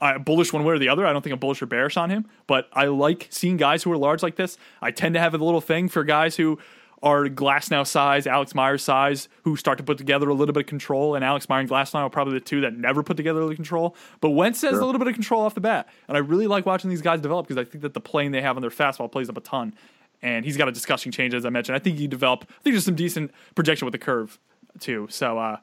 uh, 0.00 0.18
bullish 0.18 0.52
one 0.52 0.64
way 0.64 0.74
or 0.74 0.78
the 0.78 0.88
other. 0.88 1.06
I 1.06 1.12
don't 1.12 1.22
think 1.22 1.32
I'm 1.32 1.38
bullish 1.38 1.62
or 1.62 1.66
bearish 1.66 1.96
on 1.96 2.10
him, 2.10 2.26
but 2.46 2.68
I 2.72 2.86
like 2.86 3.28
seeing 3.30 3.56
guys 3.56 3.82
who 3.82 3.92
are 3.92 3.96
large 3.96 4.22
like 4.22 4.36
this. 4.36 4.56
I 4.80 4.90
tend 4.90 5.14
to 5.14 5.20
have 5.20 5.34
a 5.34 5.38
little 5.38 5.60
thing 5.60 5.88
for 5.88 6.04
guys 6.04 6.36
who 6.36 6.58
are 7.02 7.24
Glasnow 7.26 7.86
size, 7.86 8.26
Alex 8.26 8.54
Myers 8.54 8.82
size, 8.82 9.28
who 9.44 9.56
start 9.56 9.78
to 9.78 9.84
put 9.84 9.96
together 9.96 10.28
a 10.28 10.34
little 10.34 10.52
bit 10.52 10.62
of 10.62 10.66
control. 10.66 11.14
And 11.14 11.24
Alex 11.24 11.48
Meyer 11.48 11.60
and 11.60 11.68
Glasnow 11.68 12.00
are 12.00 12.10
probably 12.10 12.34
the 12.34 12.44
two 12.44 12.60
that 12.60 12.76
never 12.76 13.02
put 13.02 13.16
together 13.16 13.46
the 13.46 13.54
control. 13.54 13.96
But 14.20 14.30
Wentz 14.30 14.60
has 14.62 14.78
a 14.78 14.84
little 14.84 14.98
bit 14.98 15.08
of 15.08 15.14
control 15.14 15.42
off 15.42 15.54
the 15.54 15.60
bat, 15.60 15.88
and 16.08 16.16
I 16.16 16.20
really 16.20 16.46
like 16.46 16.66
watching 16.66 16.90
these 16.90 17.02
guys 17.02 17.20
develop 17.20 17.46
because 17.46 17.60
I 17.60 17.68
think 17.68 17.82
that 17.82 17.94
the 17.94 18.00
plane 18.00 18.32
they 18.32 18.42
have 18.42 18.56
on 18.56 18.60
their 18.62 18.70
fastball 18.70 19.10
plays 19.10 19.28
up 19.28 19.36
a 19.36 19.40
ton. 19.40 19.74
And 20.22 20.44
he's 20.44 20.58
got 20.58 20.68
a 20.68 20.72
disgusting 20.72 21.10
change, 21.12 21.32
as 21.32 21.46
I 21.46 21.48
mentioned. 21.48 21.74
I 21.76 21.78
think 21.78 21.96
he 21.96 22.06
develop. 22.06 22.44
I 22.44 22.62
think 22.62 22.74
there's 22.74 22.84
some 22.84 22.94
decent 22.94 23.30
projection 23.54 23.86
with 23.86 23.92
the 23.92 23.98
curve 23.98 24.38
too. 24.78 25.06
So 25.08 25.38
uh, 25.38 25.56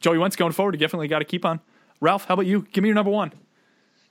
Joey 0.00 0.18
Wentz 0.18 0.36
going 0.36 0.52
forward, 0.52 0.74
you 0.74 0.78
definitely 0.78 1.08
got 1.08 1.20
to 1.20 1.24
keep 1.24 1.46
on. 1.46 1.60
Ralph, 1.98 2.26
how 2.26 2.34
about 2.34 2.44
you? 2.44 2.66
Give 2.72 2.82
me 2.82 2.88
your 2.88 2.94
number 2.94 3.10
one. 3.10 3.32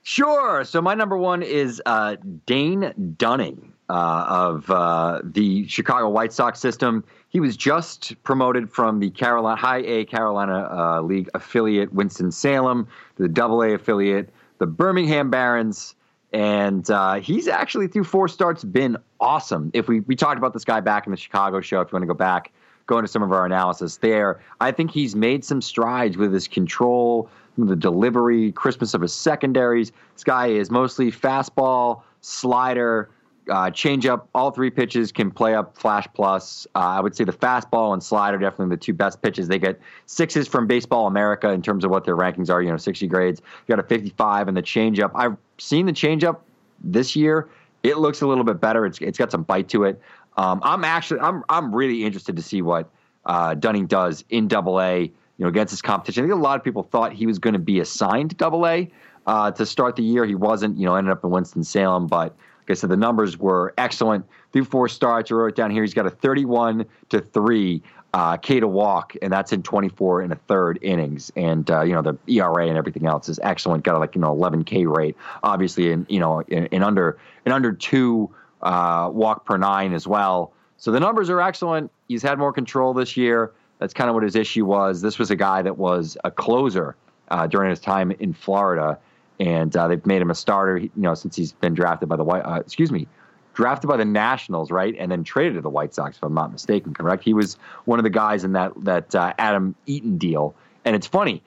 Sure. 0.08 0.62
So 0.62 0.80
my 0.80 0.94
number 0.94 1.16
one 1.16 1.42
is 1.42 1.82
uh, 1.84 2.14
Dane 2.46 2.94
Dunning 3.18 3.72
uh, 3.88 4.24
of 4.28 4.70
uh, 4.70 5.20
the 5.24 5.66
Chicago 5.66 6.08
White 6.08 6.32
Sox 6.32 6.60
system. 6.60 7.02
He 7.28 7.40
was 7.40 7.56
just 7.56 8.14
promoted 8.22 8.70
from 8.70 9.00
the 9.00 9.10
Carolina 9.10 9.60
High 9.60 9.78
A 9.78 10.04
Carolina 10.04 10.68
uh, 10.70 11.00
League 11.00 11.28
affiliate 11.34 11.92
Winston 11.92 12.30
Salem 12.30 12.86
to 13.16 13.24
the 13.24 13.28
Double 13.28 13.62
A 13.62 13.74
affiliate, 13.74 14.28
the 14.58 14.66
Birmingham 14.68 15.28
Barons, 15.28 15.96
and 16.32 16.88
uh, 16.88 17.14
he's 17.14 17.48
actually 17.48 17.88
through 17.88 18.04
four 18.04 18.28
starts 18.28 18.62
been 18.62 18.96
awesome. 19.18 19.72
If 19.74 19.88
we 19.88 20.00
we 20.00 20.14
talked 20.14 20.38
about 20.38 20.52
this 20.52 20.64
guy 20.64 20.78
back 20.78 21.08
in 21.08 21.10
the 21.10 21.16
Chicago 21.16 21.60
show, 21.60 21.80
if 21.80 21.90
you 21.90 21.96
want 21.96 22.04
to 22.04 22.06
go 22.06 22.14
back, 22.14 22.52
go 22.86 22.98
into 22.98 23.08
some 23.08 23.24
of 23.24 23.32
our 23.32 23.44
analysis 23.44 23.96
there. 23.96 24.40
I 24.60 24.70
think 24.70 24.92
he's 24.92 25.16
made 25.16 25.44
some 25.44 25.60
strides 25.60 26.16
with 26.16 26.32
his 26.32 26.46
control, 26.46 27.28
the 27.56 27.76
delivery, 27.76 28.52
crispness 28.52 28.94
of 28.94 29.00
his 29.00 29.12
secondaries. 29.14 29.92
This 30.14 30.24
guy 30.24 30.48
is 30.48 30.70
mostly 30.70 31.10
fastball, 31.10 32.02
slider, 32.20 33.10
uh, 33.48 33.70
changeup. 33.70 34.26
All 34.34 34.50
three 34.50 34.70
pitches 34.70 35.12
can 35.12 35.30
play 35.30 35.54
up 35.54 35.76
flash 35.76 36.06
plus. 36.14 36.66
Uh, 36.74 36.78
I 36.78 37.00
would 37.00 37.16
say 37.16 37.24
the 37.24 37.32
fastball 37.32 37.92
and 37.92 38.02
slider 38.02 38.38
definitely 38.38 38.74
the 38.74 38.80
two 38.80 38.92
best 38.92 39.22
pitches. 39.22 39.48
They 39.48 39.58
get 39.58 39.80
sixes 40.06 40.48
from 40.48 40.66
Baseball 40.66 41.06
America 41.06 41.50
in 41.50 41.62
terms 41.62 41.84
of 41.84 41.90
what 41.90 42.04
their 42.04 42.16
rankings 42.16 42.50
are. 42.50 42.62
You 42.62 42.70
know, 42.70 42.76
60 42.76 43.06
grades. 43.06 43.40
You 43.66 43.76
got 43.76 43.84
a 43.84 43.88
55 43.88 44.48
and 44.48 44.56
the 44.56 44.62
changeup. 44.62 45.10
I've 45.14 45.36
seen 45.58 45.86
the 45.86 45.92
changeup 45.92 46.40
this 46.82 47.16
year. 47.16 47.48
It 47.82 47.98
looks 47.98 48.20
a 48.20 48.26
little 48.26 48.44
bit 48.44 48.60
better. 48.60 48.84
It's 48.84 48.98
it's 48.98 49.18
got 49.18 49.30
some 49.30 49.44
bite 49.44 49.68
to 49.68 49.84
it. 49.84 50.00
Um, 50.36 50.60
I'm 50.62 50.84
actually 50.84 51.20
I'm 51.20 51.44
I'm 51.48 51.74
really 51.74 52.04
interested 52.04 52.36
to 52.36 52.42
see 52.42 52.62
what 52.62 52.90
uh, 53.24 53.54
Dunning 53.54 53.86
does 53.86 54.24
in 54.30 54.48
Double 54.48 54.80
A. 54.80 55.10
You 55.38 55.44
know, 55.44 55.48
against 55.48 55.70
his 55.70 55.82
competition. 55.82 56.24
I 56.24 56.28
think 56.28 56.38
a 56.38 56.42
lot 56.42 56.56
of 56.56 56.64
people 56.64 56.82
thought 56.82 57.12
he 57.12 57.26
was 57.26 57.38
going 57.38 57.52
to 57.52 57.60
be 57.60 57.80
assigned 57.80 58.36
Double 58.36 58.66
A 58.66 58.90
uh, 59.26 59.50
to 59.50 59.66
start 59.66 59.96
the 59.96 60.02
year. 60.02 60.24
He 60.24 60.34
wasn't. 60.34 60.78
You 60.78 60.86
know, 60.86 60.94
ended 60.94 61.12
up 61.12 61.24
in 61.24 61.30
Winston 61.30 61.62
Salem, 61.62 62.06
but 62.06 62.34
like 62.66 62.70
I 62.70 62.74
said, 62.74 62.90
the 62.90 62.96
numbers 62.96 63.38
were 63.38 63.74
excellent. 63.78 64.24
Through 64.52 64.64
four 64.64 64.88
starts, 64.88 65.30
I 65.30 65.34
wrote 65.34 65.54
down 65.54 65.70
here. 65.70 65.82
He's 65.82 65.94
got 65.94 66.06
a 66.06 66.10
31 66.10 66.86
to 67.10 67.20
three 67.20 67.82
uh, 68.14 68.36
K 68.38 68.60
to 68.60 68.66
walk, 68.66 69.14
and 69.20 69.32
that's 69.32 69.52
in 69.52 69.62
24 69.62 70.22
and 70.22 70.32
a 70.32 70.36
third 70.36 70.78
innings. 70.80 71.30
And 71.36 71.70
uh, 71.70 71.82
you 71.82 71.92
know 71.92 72.02
the 72.02 72.16
ERA 72.26 72.66
and 72.66 72.78
everything 72.78 73.06
else 73.06 73.28
is 73.28 73.38
excellent. 73.42 73.84
Got 73.84 73.96
a 73.96 73.98
like 73.98 74.14
you 74.14 74.20
know 74.20 74.32
11 74.32 74.64
K 74.64 74.86
rate, 74.86 75.16
obviously 75.42 75.92
in 75.92 76.06
you 76.08 76.18
know 76.18 76.40
in, 76.40 76.66
in 76.66 76.82
under 76.82 77.18
in 77.44 77.52
under 77.52 77.72
two 77.72 78.34
uh, 78.62 79.10
walk 79.12 79.44
per 79.44 79.58
nine 79.58 79.92
as 79.92 80.06
well. 80.06 80.52
So 80.78 80.90
the 80.90 81.00
numbers 81.00 81.30
are 81.30 81.40
excellent. 81.40 81.90
He's 82.08 82.22
had 82.22 82.38
more 82.38 82.52
control 82.52 82.94
this 82.94 83.16
year. 83.16 83.52
That's 83.78 83.92
kind 83.94 84.08
of 84.08 84.14
what 84.14 84.22
his 84.22 84.36
issue 84.36 84.64
was. 84.64 85.02
This 85.02 85.18
was 85.18 85.30
a 85.30 85.36
guy 85.36 85.62
that 85.62 85.76
was 85.76 86.16
a 86.24 86.30
closer 86.30 86.96
uh, 87.28 87.46
during 87.46 87.70
his 87.70 87.80
time 87.80 88.10
in 88.12 88.32
Florida, 88.32 88.98
and 89.38 89.76
uh, 89.76 89.88
they've 89.88 90.06
made 90.06 90.22
him 90.22 90.30
a 90.30 90.34
starter. 90.34 90.78
You 90.78 90.90
know, 90.96 91.14
since 91.14 91.36
he's 91.36 91.52
been 91.52 91.74
drafted 91.74 92.08
by 92.08 92.16
the 92.16 92.24
White, 92.24 92.42
uh, 92.42 92.60
excuse 92.60 92.90
me, 92.90 93.06
drafted 93.54 93.88
by 93.88 93.96
the 93.96 94.04
Nationals, 94.04 94.70
right, 94.70 94.94
and 94.98 95.10
then 95.10 95.24
traded 95.24 95.54
to 95.54 95.60
the 95.60 95.70
White 95.70 95.94
Sox, 95.94 96.16
if 96.16 96.22
I'm 96.22 96.34
not 96.34 96.52
mistaken. 96.52 96.94
Correct? 96.94 97.22
He 97.22 97.34
was 97.34 97.58
one 97.84 97.98
of 97.98 98.04
the 98.04 98.10
guys 98.10 98.44
in 98.44 98.52
that 98.52 98.72
that 98.84 99.14
uh, 99.14 99.34
Adam 99.38 99.74
Eaton 99.86 100.16
deal. 100.18 100.54
And 100.84 100.96
it's 100.96 101.06
funny. 101.06 101.42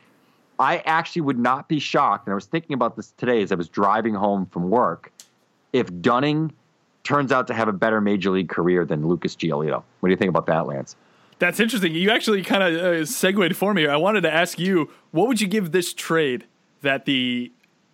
I 0.60 0.80
actually 0.80 1.22
would 1.22 1.40
not 1.40 1.70
be 1.70 1.80
shocked, 1.80 2.28
and 2.28 2.34
I 2.34 2.36
was 2.36 2.46
thinking 2.46 2.74
about 2.74 2.98
this 2.98 3.14
today 3.18 3.42
as 3.42 3.52
I 3.52 3.56
was 3.56 3.70
driving 3.70 4.14
home 4.14 4.46
from 4.46 4.70
work, 4.70 5.12
if 5.72 5.88
Dunning 6.02 6.52
turns 7.04 7.32
out 7.32 7.48
to 7.48 7.54
have 7.54 7.70
a 7.70 7.74
better 7.74 8.02
major 8.02 8.30
league 8.30 8.50
career 8.50 8.86
than 8.86 9.08
Lucas 9.08 9.36
Giolito. 9.36 9.82
What 10.00 10.10
do 10.10 10.12
you 10.12 10.18
think 10.18 10.30
about 10.30 10.46
that, 10.48 10.68
Lance? 10.68 10.98
That's 11.40 11.60
interesting. 11.60 11.96
You 11.96 12.12
actually 12.12 12.44
kind 12.44 12.64
of 12.64 12.74
uh, 12.76 13.06
segued 13.06 13.56
for 13.56 13.74
me. 13.74 13.88
I 13.88 13.96
wanted 13.96 14.22
to 14.22 14.34
ask 14.34 14.60
you, 14.60 14.92
what 15.12 15.28
would 15.28 15.40
you 15.40 15.48
give 15.48 15.72
this 15.72 15.94
trade 15.94 16.46
that 16.82 17.06
the 17.06 17.52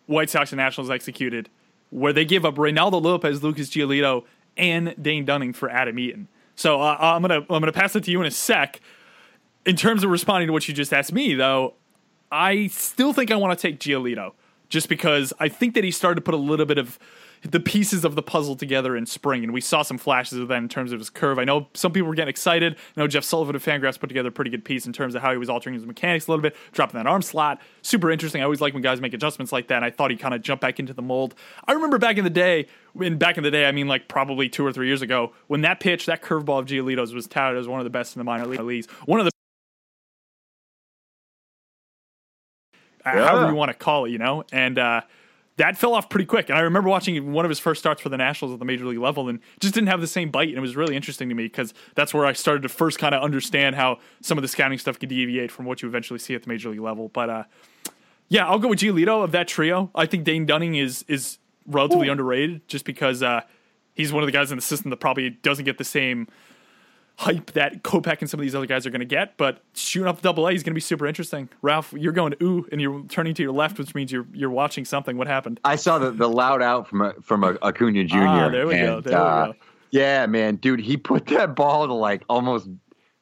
White 0.07 0.29
Sox 0.31 0.51
and 0.51 0.57
Nationals 0.57 0.89
executed, 0.89 1.49
where 1.91 2.11
they 2.11 2.25
give 2.25 2.43
up 2.43 2.55
Reynaldo 2.55 3.01
Lopez, 3.01 3.43
Lucas 3.43 3.69
Giolito, 3.69 4.25
and 4.57 4.95
Dane 5.01 5.25
Dunning 5.25 5.53
for 5.53 5.69
Adam 5.69 5.99
Eaton? 5.99 6.27
So 6.55 6.81
uh, 6.81 6.97
I'm 6.99 7.21
gonna 7.21 7.41
I'm 7.41 7.61
gonna 7.61 7.71
pass 7.71 7.95
it 7.95 8.03
to 8.05 8.11
you 8.11 8.19
in 8.19 8.27
a 8.27 8.31
sec. 8.31 8.81
In 9.65 9.75
terms 9.75 10.03
of 10.03 10.09
responding 10.09 10.47
to 10.47 10.53
what 10.53 10.67
you 10.67 10.73
just 10.73 10.93
asked 10.93 11.11
me, 11.11 11.33
though, 11.33 11.73
I 12.31 12.67
still 12.67 13.13
think 13.13 13.31
I 13.31 13.35
want 13.35 13.57
to 13.57 13.67
take 13.67 13.79
Giolito 13.79 14.33
just 14.69 14.89
because 14.89 15.33
I 15.39 15.49
think 15.49 15.73
that 15.75 15.83
he 15.83 15.91
started 15.91 16.15
to 16.15 16.21
put 16.21 16.33
a 16.33 16.37
little 16.37 16.65
bit 16.65 16.77
of 16.77 16.99
the 17.51 17.59
pieces 17.59 18.03
of 18.03 18.15
the 18.15 18.21
puzzle 18.21 18.55
together 18.55 18.95
in 18.95 19.05
spring, 19.05 19.43
and 19.43 19.53
we 19.53 19.61
saw 19.61 19.81
some 19.81 19.97
flashes 19.97 20.39
of 20.39 20.47
that 20.47 20.57
in 20.57 20.67
terms 20.69 20.91
of 20.91 20.99
his 20.99 21.09
curve. 21.09 21.37
I 21.37 21.43
know 21.43 21.67
some 21.73 21.91
people 21.91 22.09
were 22.09 22.15
getting 22.15 22.29
excited. 22.29 22.75
I 22.95 22.99
know 22.99 23.07
Jeff 23.07 23.23
Sullivan 23.23 23.55
of 23.55 23.63
Fangraphs 23.63 23.99
put 23.99 24.07
together 24.07 24.29
a 24.29 24.31
pretty 24.31 24.51
good 24.51 24.65
piece 24.65 24.85
in 24.85 24.93
terms 24.93 25.15
of 25.15 25.21
how 25.21 25.31
he 25.31 25.37
was 25.37 25.49
altering 25.49 25.75
his 25.75 25.85
mechanics 25.85 26.27
a 26.27 26.31
little 26.31 26.41
bit, 26.41 26.55
dropping 26.71 26.97
that 26.97 27.07
arm 27.07 27.21
slot. 27.21 27.61
Super 27.81 28.11
interesting. 28.11 28.41
I 28.41 28.45
always 28.45 28.61
like 28.61 28.73
when 28.73 28.81
guys 28.81 28.99
make 28.99 29.13
adjustments 29.13 29.51
like 29.51 29.67
that. 29.67 29.77
And 29.77 29.85
I 29.85 29.91
thought 29.91 30.11
he 30.11 30.17
kind 30.17 30.33
of 30.33 30.41
jumped 30.41 30.61
back 30.61 30.79
into 30.79 30.93
the 30.93 31.01
mold. 31.01 31.35
I 31.67 31.73
remember 31.73 31.97
back 31.97 32.17
in 32.17 32.23
the 32.23 32.29
day, 32.29 32.67
in 32.99 33.17
back 33.17 33.37
in 33.37 33.43
the 33.43 33.51
day, 33.51 33.67
I 33.67 33.71
mean 33.71 33.87
like 33.87 34.07
probably 34.07 34.49
two 34.49 34.65
or 34.65 34.71
three 34.73 34.87
years 34.87 35.01
ago, 35.01 35.33
when 35.47 35.61
that 35.61 35.79
pitch, 35.79 36.07
that 36.07 36.21
curveball 36.21 36.59
of 36.59 36.65
Giolito's 36.65 37.13
was 37.13 37.27
touted 37.27 37.59
as 37.59 37.67
one 37.67 37.79
of 37.79 37.83
the 37.83 37.89
best 37.89 38.15
in 38.15 38.19
the 38.19 38.23
minor 38.23 38.45
leagues. 38.45 38.87
One 39.05 39.19
of 39.19 39.25
the 39.25 39.31
however 43.03 43.49
you 43.49 43.55
want 43.55 43.69
to 43.69 43.75
call 43.77 44.05
it, 44.05 44.09
you 44.11 44.17
know, 44.17 44.43
and. 44.51 44.79
uh 44.79 45.01
that 45.57 45.77
fell 45.77 45.93
off 45.93 46.09
pretty 46.09 46.25
quick. 46.25 46.49
And 46.49 46.57
I 46.57 46.61
remember 46.61 46.89
watching 46.89 47.31
one 47.31 47.45
of 47.45 47.49
his 47.49 47.59
first 47.59 47.79
starts 47.79 48.01
for 48.01 48.09
the 48.09 48.17
Nationals 48.17 48.53
at 48.53 48.59
the 48.59 48.65
major 48.65 48.85
league 48.85 48.99
level 48.99 49.29
and 49.29 49.39
just 49.59 49.73
didn't 49.73 49.87
have 49.87 50.01
the 50.01 50.07
same 50.07 50.29
bite. 50.29 50.49
And 50.49 50.57
it 50.57 50.61
was 50.61 50.75
really 50.75 50.95
interesting 50.95 51.29
to 51.29 51.35
me 51.35 51.43
because 51.43 51.73
that's 51.95 52.13
where 52.13 52.25
I 52.25 52.33
started 52.33 52.63
to 52.63 52.69
first 52.69 52.99
kind 52.99 53.15
of 53.15 53.23
understand 53.23 53.75
how 53.75 53.99
some 54.21 54.37
of 54.37 54.41
the 54.41 54.47
scouting 54.47 54.77
stuff 54.77 54.99
could 54.99 55.09
deviate 55.09 55.51
from 55.51 55.65
what 55.65 55.81
you 55.81 55.87
eventually 55.87 56.19
see 56.19 56.35
at 56.35 56.43
the 56.43 56.49
major 56.49 56.69
league 56.69 56.81
level. 56.81 57.09
But 57.09 57.29
uh, 57.29 57.43
yeah, 58.27 58.47
I'll 58.47 58.59
go 58.59 58.67
with 58.67 58.79
Giolito 58.79 59.23
of 59.23 59.31
that 59.31 59.47
trio. 59.47 59.91
I 59.95 60.05
think 60.05 60.25
Dane 60.25 60.45
Dunning 60.45 60.75
is 60.75 61.05
is 61.07 61.37
relatively 61.65 62.09
Ooh. 62.09 62.11
underrated 62.11 62.67
just 62.67 62.85
because 62.85 63.23
uh, 63.23 63.41
he's 63.93 64.11
one 64.11 64.23
of 64.23 64.27
the 64.27 64.33
guys 64.33 64.51
in 64.51 64.57
the 64.57 64.61
system 64.61 64.89
that 64.89 64.97
probably 64.97 65.29
doesn't 65.29 65.65
get 65.65 65.77
the 65.77 65.83
same 65.83 66.27
hype 67.17 67.51
that 67.51 67.83
Kopech 67.83 68.19
and 68.19 68.29
some 68.29 68.39
of 68.39 68.41
these 68.41 68.55
other 68.55 68.65
guys 68.65 68.85
are 68.85 68.89
going 68.89 68.99
to 68.99 69.05
get. 69.05 69.37
But 69.37 69.61
shooting 69.73 70.07
up 70.07 70.17
the 70.17 70.21
double 70.21 70.47
A 70.47 70.51
is 70.51 70.63
going 70.63 70.71
to 70.71 70.75
be 70.75 70.81
super 70.81 71.07
interesting. 71.07 71.49
Ralph, 71.61 71.93
you're 71.93 72.13
going 72.13 72.35
ooh, 72.41 72.67
and 72.71 72.81
you're 72.81 73.03
turning 73.07 73.33
to 73.35 73.43
your 73.43 73.51
left, 73.51 73.77
which 73.77 73.95
means 73.95 74.11
you're 74.11 74.27
you're 74.33 74.49
watching 74.49 74.85
something. 74.85 75.17
What 75.17 75.27
happened? 75.27 75.59
I 75.63 75.75
saw 75.75 75.99
the, 75.99 76.11
the 76.11 76.27
loud 76.27 76.61
out 76.61 76.87
from 76.87 77.01
a, 77.01 77.13
from 77.21 77.43
a 77.43 77.57
Acuna 77.61 78.03
Jr. 78.03 78.17
Ah, 78.17 78.49
there 78.49 78.67
we 78.67 78.75
and, 78.75 78.85
go. 78.85 79.01
There 79.01 79.19
uh, 79.19 79.47
we 79.47 79.53
go. 79.53 79.59
Yeah, 79.91 80.25
man, 80.25 80.57
dude, 80.57 80.81
he 80.81 80.97
put 80.97 81.27
that 81.27 81.55
ball 81.55 81.87
to 81.87 81.93
like 81.93 82.23
almost 82.27 82.67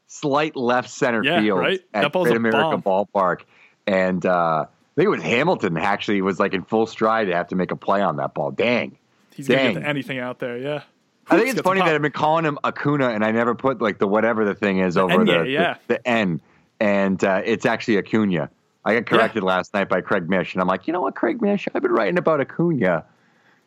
slight 0.07 0.55
left 0.55 0.89
center 0.89 1.23
yeah, 1.23 1.39
field 1.39 1.59
right? 1.59 1.81
at 1.93 2.11
Great 2.11 2.35
America 2.35 2.77
Ballpark, 2.77 3.41
and 3.85 4.25
uh, 4.25 4.65
I 4.65 4.95
think 4.95 5.05
it 5.05 5.09
was 5.09 5.21
Hamilton 5.21 5.77
actually 5.77 6.21
was 6.21 6.39
like 6.39 6.53
in 6.53 6.63
full 6.63 6.87
stride 6.87 7.27
to 7.27 7.35
have 7.35 7.49
to 7.49 7.55
make 7.55 7.71
a 7.71 7.75
play 7.75 8.01
on 8.01 8.17
that 8.17 8.33
ball. 8.33 8.49
Dang, 8.49 8.97
he's 9.35 9.47
Dang. 9.47 9.73
gonna 9.73 9.79
get 9.81 9.89
anything 9.89 10.19
out 10.19 10.39
there. 10.39 10.57
Yeah. 10.57 10.81
I 11.29 11.37
think 11.37 11.49
it's 11.49 11.61
funny 11.61 11.79
that 11.79 11.89
I've 11.95 12.01
been 12.01 12.11
calling 12.11 12.45
him 12.45 12.59
Acuna, 12.63 13.09
and 13.09 13.23
I 13.23 13.31
never 13.31 13.55
put 13.55 13.81
like 13.81 13.97
the 13.97 14.07
whatever 14.07 14.45
the 14.45 14.55
thing 14.55 14.79
is 14.79 14.95
the 14.95 15.01
over 15.01 15.23
the, 15.23 15.43
yeah. 15.43 15.77
the, 15.87 15.95
the 15.95 16.07
N, 16.07 16.41
and 16.79 17.23
uh, 17.23 17.41
it's 17.45 17.65
actually 17.65 17.97
Acuna. 17.97 18.49
I 18.85 18.95
got 18.95 19.05
corrected 19.05 19.43
yeah. 19.43 19.49
last 19.49 19.73
night 19.73 19.87
by 19.87 20.01
Craig 20.01 20.29
Mish, 20.29 20.53
and 20.53 20.61
I'm 20.61 20.67
like, 20.67 20.87
you 20.87 20.93
know 20.93 21.01
what, 21.01 21.15
Craig 21.15 21.41
Mish, 21.41 21.67
I've 21.73 21.81
been 21.81 21.91
writing 21.91 22.17
about 22.17 22.41
Acuna 22.41 23.05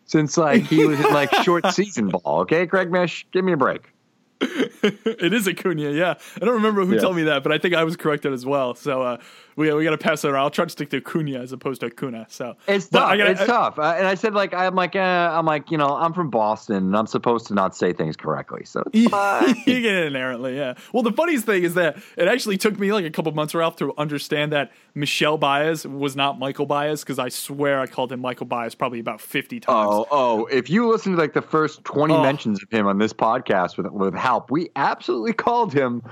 since 0.05 0.37
like 0.37 0.63
he 0.63 0.85
was 0.85 0.99
in 1.01 1.13
like 1.13 1.33
short 1.43 1.67
season 1.73 2.09
ball. 2.09 2.41
Okay, 2.41 2.67
Craig 2.67 2.91
Mish, 2.91 3.27
give 3.33 3.45
me 3.45 3.53
a 3.53 3.57
break. 3.57 3.93
it 4.41 5.33
is 5.33 5.49
Acuna, 5.49 5.91
yeah. 5.91 6.15
I 6.37 6.45
don't 6.45 6.55
remember 6.55 6.85
who 6.85 6.95
Yeah. 6.95 7.01
told 7.01 7.17
me 7.17 7.23
that, 7.25 7.43
but 7.43 7.53
I 7.53 7.59
think 7.59 7.75
I 7.75 7.85
was 7.85 7.97
corrected 7.97 8.33
as 8.33 8.45
well. 8.45 8.75
So 8.75 9.03
uh, 9.03 9.17
we 9.57 9.73
we 9.75 9.85
got 9.85 9.91
to 9.91 9.99
pass 9.99 10.23
that 10.23 10.29
around. 10.29 10.43
I'll 10.45 10.51
try 10.51 10.65
to 10.67 10.71
stick 10.71 10.91
to 10.91 10.99
Acuna 10.99 11.41
as 11.41 11.53
opposed 11.53 11.81
to 11.81 11.87
Acuna. 11.87 12.27
So 12.29 12.57
It's 12.69 12.89
tough. 12.89 13.17
Gotta- 13.17 13.31
it's 13.31 13.45
tough. 13.47 13.79
Uh, 13.79 13.95
and 13.97 14.07
I 14.07 14.15
said 14.15 14.35
like 14.35 14.55
I'm 14.55 14.75
like 14.75 14.95
uh, 14.95 14.99
I'm 15.33 15.47
like 15.47 15.71
you 15.71 15.79
know 15.79 15.89
I'm 15.97 16.13
from 16.13 16.31
Boston 16.31 16.77
and 16.77 16.97
I'm 16.97 17.07
supposed 17.07 17.47
to 17.49 17.55
not 17.55 17.75
say 17.75 17.93
things 17.93 18.17
correctly. 18.17 18.65
So 18.65 18.83
you 18.93 19.09
get 19.09 19.95
it 19.95 20.07
inherently, 20.07 20.57
yeah. 20.57 20.75
Well, 20.93 21.03
the 21.03 21.13
funniest 21.13 21.47
thing 21.47 21.65
is 21.65 21.75
that 21.75 21.97
it 22.17 22.29
actually 22.29 22.59
took 22.59 22.79
me 22.79 22.93
like 22.93 23.05
a 23.05 23.11
couple 23.11 23.33
months, 23.33 23.55
Ralph, 23.55 23.77
to 23.77 23.93
understand 23.99 24.53
that 24.53 24.71
Michel 24.95 25.39
Baez 25.39 25.87
was 25.87 26.17
not 26.17 26.39
Michael 26.39 26.67
Baez 26.67 27.03
because 27.03 27.19
I 27.19 27.29
swear 27.29 27.81
I 27.81 27.87
called 27.87 28.13
him 28.13 28.21
Michael 28.21 28.47
Baez 28.47 28.75
probably 28.75 29.01
about 29.01 29.21
fifty 29.21 29.61
times. 29.61 29.89
Oh, 29.91 30.07
oh! 30.11 30.47
If 30.47 30.71
you 30.71 30.89
listen 30.89 31.13
to 31.13 31.19
like 31.19 31.33
the 31.33 31.43
first 31.43 31.85
twenty 31.85 32.15
Oh. 32.15 32.23
mentions 32.23 32.63
of 32.63 32.71
him 32.71 32.87
on 32.87 32.99
this 32.99 33.13
podcast 33.13 33.77
with 33.77 33.87
with 33.93 34.15
help, 34.15 34.51
we 34.51 34.71
absolutely 34.77 35.33
called 35.33 35.73
him 35.73 36.03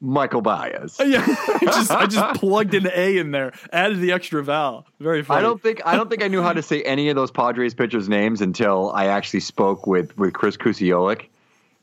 Michael 0.00 0.42
Baez. 0.42 0.98
Yeah, 1.08 1.24
I 1.26 1.58
just 1.64 1.90
I 1.90 2.06
just 2.06 2.34
plugged 2.40 2.74
an 2.74 2.88
A 2.94 3.18
in 3.18 3.30
there, 3.30 3.52
added 3.72 4.00
the 4.00 4.12
extra 4.12 4.42
vowel. 4.42 4.86
Very 5.00 5.22
funny. 5.22 5.38
I 5.38 5.42
don't 5.42 5.62
think 5.62 5.80
I 5.86 5.96
don't 5.96 6.10
think 6.10 6.22
I 6.22 6.28
knew 6.28 6.42
how 6.42 6.52
to 6.52 6.62
say 6.62 6.82
any 6.82 7.08
of 7.08 7.16
those 7.16 7.30
Padres 7.30 7.74
pitchers' 7.74 8.08
names 8.08 8.40
until 8.40 8.92
I 8.92 9.06
actually 9.06 9.40
spoke 9.40 9.86
with 9.86 10.16
with 10.18 10.34
Chris 10.34 10.56
Kusiolik, 10.56 11.26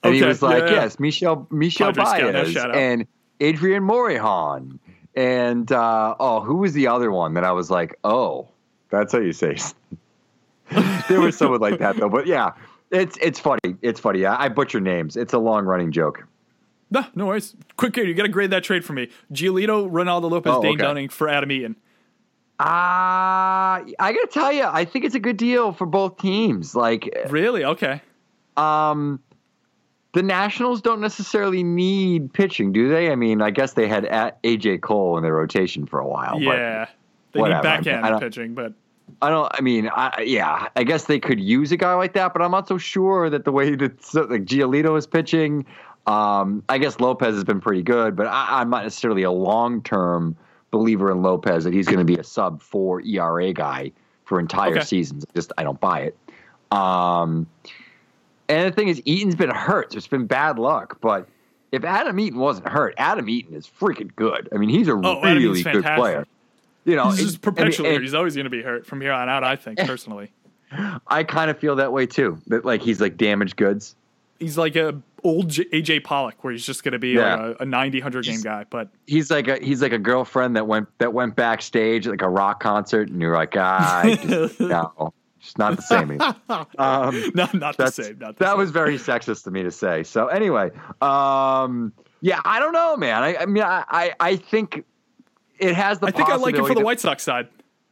and 0.04 0.16
he 0.16 0.24
was 0.24 0.42
like, 0.42 0.64
yeah, 0.64 0.70
yeah. 0.70 0.82
"Yes, 0.82 1.00
Michelle 1.00 1.48
Michel 1.50 1.94
Padres 1.94 2.54
Baez 2.54 2.66
and 2.74 3.08
Adrian 3.40 3.84
Morejon, 3.84 4.80
and 5.16 5.72
uh, 5.72 6.16
oh, 6.20 6.42
who 6.42 6.58
was 6.58 6.74
the 6.74 6.88
other 6.88 7.12
one 7.12 7.34
that 7.34 7.44
I 7.44 7.52
was 7.52 7.72
like, 7.72 7.98
oh, 8.04 8.48
that's 8.90 9.12
how 9.12 9.20
you 9.20 9.34
say." 9.34 9.58
there 11.10 11.22
was 11.22 11.38
someone 11.38 11.62
like 11.62 11.80
that 11.80 11.98
though, 11.98 12.10
but 12.10 12.28
yeah, 12.28 12.52
it's 12.92 13.18
it's 13.22 13.40
funny. 13.40 13.76
It's 13.82 14.00
funny. 14.00 14.26
I, 14.26 14.46
I 14.46 14.50
butcher 14.50 14.80
names. 14.80 15.18
It's 15.18 15.34
a 15.34 15.40
long 15.40 15.66
running 15.66 15.92
joke. 15.92 16.26
No, 16.92 17.04
no 17.16 17.26
worries. 17.26 17.56
Quick 17.78 17.96
here, 17.96 18.06
you 18.06 18.14
got 18.14 18.24
to 18.24 18.30
grade 18.30 18.52
that 18.52 18.64
trade 18.64 18.86
for 18.86 18.94
me. 18.94 19.10
Giolito, 19.34 19.90
Ronaldo 19.90 20.30
Lopez, 20.30 20.54
Oh, 20.56 20.62
Dane 20.62 20.74
okay. 20.74 20.84
Dunning 20.84 21.10
for 21.10 21.28
Adam 21.28 21.52
Eaton. 21.52 21.76
Uh, 22.58 22.64
I 22.64 23.84
gotta 24.00 24.30
tell 24.32 24.52
you, 24.52 24.64
I 24.64 24.86
think 24.86 25.04
it's 25.04 25.16
a 25.16 25.20
good 25.20 25.36
deal 25.38 25.74
for 25.74 25.86
both 25.86 26.18
teams. 26.18 26.74
Like, 26.74 27.14
Really? 27.30 27.66
Okay. 27.66 28.02
um, 28.56 29.20
the 30.14 30.24
Nationals 30.24 30.82
don't 30.82 31.02
necessarily 31.02 31.64
need 31.64 32.32
pitching, 32.32 32.72
do 32.72 32.88
they? 32.88 33.12
I 33.12 33.16
mean, 33.16 33.42
I 33.42 33.50
guess 33.50 33.74
they 33.74 33.90
had 33.90 34.06
at 34.06 34.42
AJ 34.44 34.80
Cole 34.82 35.18
in 35.18 35.24
their 35.24 35.34
rotation 35.34 35.86
for 35.86 36.00
a 36.00 36.08
while. 36.08 36.40
yeah. 36.40 36.88
They 37.34 37.42
whatever. 37.42 37.58
need 37.58 37.64
backhand 37.84 38.06
I 38.06 38.20
pitching, 38.20 38.54
but 38.54 38.72
But 39.20 39.26
I 39.28 39.30
don't. 39.30 39.52
I 39.54 39.60
mean, 39.60 39.90
I, 39.94 40.22
yeah, 40.26 40.70
I 40.78 40.86
guess 40.86 41.04
they 41.06 41.20
could 41.20 41.42
use 41.42 41.74
a 41.74 41.78
guy 41.78 41.94
like 41.96 42.14
that, 42.14 42.32
but 42.32 42.42
I'm 42.42 42.52
not 42.52 42.70
so 42.70 42.78
sure 42.78 43.30
that 43.30 43.44
the 43.44 43.52
way 43.52 43.76
that 43.76 44.02
so, 44.02 44.22
like 44.22 44.46
Giolito 44.46 44.98
is 44.98 45.06
pitching. 45.06 45.66
Um, 46.08 46.64
I 46.70 46.78
guess 46.78 47.00
Lopez 47.00 47.34
has 47.36 47.44
been 47.44 47.60
pretty 47.62 47.82
good, 47.82 48.16
but 48.16 48.28
I, 48.28 48.62
I'm 48.62 48.70
not 48.70 48.84
necessarily 48.84 49.24
a 49.24 49.32
long 49.32 49.82
term 49.82 50.36
believer 50.72 51.12
in 51.12 51.22
Lopez 51.22 51.64
that 51.64 51.74
he's 51.74 51.86
going 51.88 52.00
to 52.00 52.06
be 52.06 52.16
a 52.16 52.24
sub 52.24 52.62
four 52.62 53.02
ERA 53.02 53.54
guy 53.54 53.92
for 54.26 54.40
entire 54.40 54.72
Okay. 54.78 54.84
seasons. 54.86 55.26
Just 55.36 55.52
I 55.58 55.64
don't 55.64 55.80
buy 55.80 56.02
it. 56.02 56.18
Um, 56.72 57.48
and 58.50 58.72
the 58.72 58.76
thing 58.76 58.90
is, 58.90 59.02
Eaton's 59.06 59.36
been 59.36 59.50
hurt. 59.50 59.94
So 59.94 59.98
it's 59.98 60.08
been 60.08 60.28
bad 60.28 60.60
luck. 60.60 61.00
But 61.02 61.28
if 61.72 61.84
Adam 61.84 62.20
Eaton 62.20 62.40
wasn't 62.40 62.68
hurt, 62.68 62.94
Adam 62.98 63.28
Eaton 63.30 63.56
is 63.56 63.68
freaking 63.68 64.16
good. 64.16 64.50
I 64.54 64.58
mean, 64.58 64.70
he's 64.70 64.88
a 64.88 64.94
Oh, 64.94 65.22
really 65.22 65.64
good 65.64 65.84
player. 65.84 66.28
You 66.86 66.96
know, 66.96 67.10
he's 67.10 67.22
just 67.22 67.30
I 67.44 67.50
mean, 67.50 67.56
perpetually 67.56 67.90
and- 67.90 67.96
hurt. 67.98 68.02
He's 68.04 68.14
always 68.14 68.36
going 68.36 68.44
to 68.44 68.52
be 68.52 68.62
hurt 68.62 68.86
from 68.86 69.02
here 69.02 69.12
on 69.12 69.28
out, 69.30 69.44
I 69.44 69.56
think, 69.56 69.80
personally. 69.88 70.32
I 71.08 71.24
kind 71.24 71.50
of 71.50 71.58
feel 71.58 71.78
that 71.78 71.92
way 71.94 72.06
too. 72.06 72.40
That 72.48 72.66
like 72.66 72.82
he's 72.82 73.00
like 73.02 73.18
damaged 73.18 73.56
goods. 73.56 73.96
He's 74.40 74.58
like 74.58 74.76
a 74.76 75.02
old 75.26 75.50
J- 75.50 75.66
AJ 75.74 76.04
Pollock, 76.06 76.44
where 76.44 76.54
he's 76.54 76.66
just 76.66 76.84
going 76.84 76.94
to 76.94 77.00
be 77.00 77.10
Yeah. 77.10 77.36
like 77.36 77.58
a, 77.60 77.64
a 77.64 77.66
90, 77.66 78.00
100 78.00 78.26
game 78.26 78.42
guy. 78.42 78.66
But 78.70 78.90
He's 79.08 79.30
like 79.30 79.48
a 79.50 79.58
he's 79.58 79.82
like 79.82 79.92
a 79.92 79.98
girlfriend 80.00 80.56
that 80.56 80.68
went 80.68 80.88
that 81.00 81.12
went 81.14 81.36
backstage 81.36 82.08
at 82.08 82.12
like 82.12 82.22
a 82.22 82.30
rock 82.30 82.62
concert, 82.62 83.10
and 83.10 83.20
you're 83.22 83.36
like, 83.36 83.56
ah, 83.58 84.02
I 84.04 84.16
just, 84.16 84.60
no, 84.60 85.14
it's 85.42 85.58
not 85.58 85.76
the 85.76 85.82
same. 85.82 86.22
Um, 86.78 87.32
no, 87.36 87.48
not 87.54 87.76
the 87.78 87.90
same. 87.92 88.18
Not 88.20 88.38
the 88.38 88.46
that 88.46 88.52
same. 88.52 88.58
was 88.58 88.72
very 88.72 88.98
sexist 88.98 89.44
to 89.44 89.52
me 89.52 89.64
to 89.64 89.72
say. 89.72 90.04
So 90.04 90.28
anyway, 90.28 90.72
um, 91.02 91.92
yeah, 92.22 92.40
I 92.46 92.60
don't 92.60 92.74
know, 92.74 92.96
man. 92.98 93.22
I, 93.24 93.36
I 93.38 93.46
mean, 93.46 93.64
I, 93.64 93.84
I 93.90 94.14
I 94.20 94.36
think 94.38 94.84
it 95.60 95.76
has 95.76 96.00
the. 96.00 96.08
I 96.08 96.12
think 96.12 96.30
I 96.30 96.36
like 96.36 96.56
it 96.56 96.60
for 96.62 96.70
the 96.70 96.76
that- 96.76 96.86
White 96.86 97.00
Sox 97.00 97.24
side. 97.24 97.48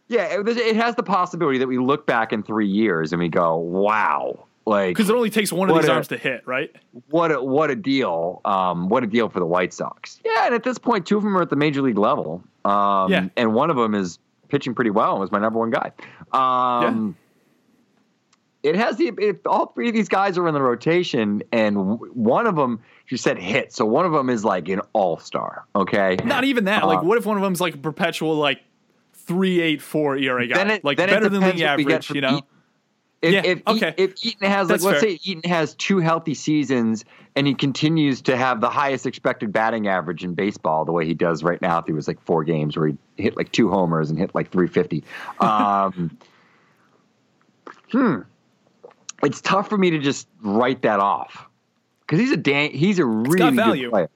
Yeah, 0.09 0.39
it, 0.41 0.47
it 0.47 0.75
has 0.75 0.95
the 0.95 1.01
possibility 1.03 1.57
that 1.59 1.67
we 1.67 1.77
look 1.79 2.05
back 2.05 2.33
in 2.33 2.43
three 2.43 2.67
years 2.67 3.13
and 3.13 3.19
we 3.21 3.29
go, 3.29 3.55
wow, 3.57 4.45
like 4.65 4.89
Because 4.95 5.09
it 5.09 5.15
only 5.15 5.29
takes 5.29 5.51
one 5.51 5.69
of 5.69 5.75
these 5.75 5.87
a- 5.89 5.93
arms 5.93 6.07
to 6.09 6.17
hit, 6.17 6.45
right? 6.47 6.73
what 7.09 7.31
a 7.31 7.41
what 7.43 7.69
a 7.69 7.75
deal 7.75 8.39
um 8.45 8.87
what 8.89 9.03
a 9.03 9.07
deal 9.07 9.27
for 9.29 9.39
the 9.39 9.45
white 9.45 9.73
sox 9.73 10.19
yeah 10.23 10.45
and 10.45 10.55
at 10.55 10.63
this 10.63 10.77
point 10.77 11.05
two 11.05 11.17
of 11.17 11.23
them 11.23 11.35
are 11.35 11.41
at 11.41 11.49
the 11.49 11.55
major 11.55 11.81
league 11.81 11.97
level 11.97 12.43
um 12.65 13.11
Yeah. 13.11 13.27
and 13.35 13.53
one 13.53 13.69
of 13.69 13.75
them 13.75 13.93
is 13.95 14.19
pitching 14.49 14.73
pretty 14.75 14.91
well 14.91 15.11
and 15.13 15.19
was 15.21 15.31
my 15.31 15.39
number 15.39 15.59
one 15.59 15.71
guy 15.71 15.91
um 16.31 17.15
it 18.61 18.75
has 18.75 18.95
the 18.97 19.11
it, 19.17 19.41
all 19.45 19.67
three 19.67 19.89
of 19.89 19.93
these 19.93 20.07
guys 20.07 20.37
are 20.37 20.47
in 20.47 20.53
the 20.53 20.61
rotation 20.61 21.43
and 21.51 21.75
w- 21.75 22.11
one 22.13 22.47
of 22.47 22.55
them 22.55 22.79
you 23.09 23.17
said 23.17 23.37
hit 23.37 23.73
so 23.73 23.85
one 23.85 24.05
of 24.05 24.11
them 24.13 24.29
is 24.29 24.45
like 24.45 24.69
an 24.69 24.79
all-star 24.93 25.65
okay 25.75 26.17
Not 26.23 26.45
even 26.45 26.65
that. 26.65 26.83
Uh, 26.83 26.87
like, 26.87 27.03
what 27.03 27.17
if 27.17 27.25
one 27.25 27.35
of 27.37 27.43
them's 27.43 27.59
like 27.59 27.75
a 27.75 27.77
perpetual 27.79 28.35
like 28.35 28.61
three 29.13 29.59
eight 29.59 29.81
four 29.81 30.15
ERA 30.17 30.47
guy, 30.47 30.61
it- 30.73 30.83
like 30.85 30.97
better 30.97 31.19
than 31.29 31.33
depends 31.41 31.59
league 31.59 31.67
what 31.67 31.77
we 31.77 31.83
get 31.83 31.93
average? 32.05 32.11
You 32.15 32.21
know. 32.21 32.41
If, 33.23 33.33
Yeah, 33.33 33.41
if, 33.45 33.61
okay. 33.65 33.93
if 33.95 34.13
Eaton 34.25 34.49
has, 34.49 34.67
like, 34.67 34.81
That's 34.81 34.83
let's 34.83 34.99
fair. 34.99 35.11
say 35.11 35.19
Eaton 35.23 35.49
has 35.49 35.75
two 35.75 35.99
healthy 35.99 36.33
seasons 36.33 37.05
and 37.37 37.47
he 37.47 37.55
continues 37.55 38.21
to 38.23 38.35
have 38.35 38.59
the 38.59 38.69
highest 38.69 39.05
expected 39.05 39.53
batting 39.53 39.87
average 39.87 40.25
in 40.25 40.33
baseball, 40.33 40.83
the 40.83 40.91
way 40.91 41.05
he 41.05 41.13
does 41.13 41.41
right 41.41 41.61
now, 41.61 41.79
if 41.79 41.85
he 41.85 41.93
was 41.93 42.05
like 42.05 42.21
four 42.25 42.43
games 42.43 42.75
where 42.75 42.89
he 42.89 42.97
hit 43.15 43.37
like 43.37 43.49
two 43.53 43.69
homers 43.69 44.09
and 44.09 44.19
hit 44.19 44.35
like 44.35 44.51
350. 44.51 45.03
Um, 45.39 46.17
hmm. 47.91 48.19
It's 49.23 49.39
tough 49.39 49.69
for 49.69 49.77
me 49.77 49.91
to 49.91 49.99
just 49.99 50.27
write 50.41 50.81
that 50.81 50.99
off 50.99 51.47
because 52.01 52.19
he's 52.19 52.31
a 52.31 52.37
dan- 52.37 52.71
he's 52.71 52.99
a 52.99 53.05
really 53.05 53.55
good 53.55 53.89
player. 53.89 54.09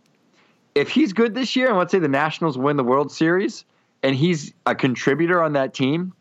If 0.76 0.90
he's 0.90 1.14
good 1.14 1.34
this 1.34 1.56
year, 1.56 1.70
and 1.70 1.78
let's 1.78 1.92
say 1.92 2.00
the 2.00 2.10
Nationals 2.10 2.58
win 2.58 2.76
the 2.76 2.84
World 2.84 3.12
Series, 3.12 3.64
and 4.04 4.16
he's 4.16 4.54
a 4.66 4.76
contributor 4.76 5.42
on 5.42 5.54
that 5.54 5.74
team, 5.74 6.14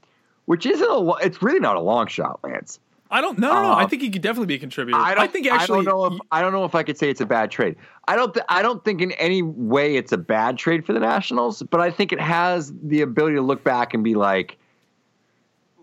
which 0.47 0.67
isn't 0.67 0.89
a 0.91 1.11
it's 1.25 1.43
really 1.43 1.61
not 1.61 1.77
a 1.77 1.81
long 1.81 2.07
shot, 2.09 2.41
Lance. 2.43 2.81
I 3.09 3.21
don't. 3.21 3.39
No, 3.39 3.53
no, 3.55 3.63
no. 3.63 3.71
I 3.71 3.85
Uh, 3.85 3.87
think 3.89 4.03
he 4.03 4.11
could 4.11 4.23
definitely 4.23 4.47
be 4.49 4.55
a 4.57 4.59
contributor. 4.59 4.99
I 4.99 5.15
don't 5.15 5.31
think 5.33 5.47
actually. 5.47 5.81
I 5.81 5.85
don't 5.85 5.85
know 5.85 6.05
if 6.07 6.21
I 6.33 6.41
don't 6.43 6.53
know 6.53 6.65
if 6.65 6.75
I 6.75 6.83
could 6.83 6.99
say 6.99 7.09
it's 7.09 7.21
a 7.21 7.27
bad 7.27 7.53
trade. 7.53 7.77
I 8.09 8.17
don't 8.17 8.35
th- 8.35 8.45
I 8.49 8.63
don't 8.63 8.85
think 8.85 9.01
in 9.01 9.13
any 9.13 9.43
way 9.43 9.95
it's 9.97 10.11
a 10.11 10.19
bad 10.19 10.59
trade 10.59 10.85
for 10.85 10.93
the 10.93 10.99
Nationals, 10.99 11.63
but 11.63 11.81
I 11.81 11.91
think 11.93 12.13
it 12.13 12.21
has 12.21 12.73
the 12.83 13.03
ability 13.03 13.37
to 13.37 13.43
look 13.43 13.63
back 13.63 13.95
and 13.95 14.03
be 14.03 14.17
like, 14.17 14.59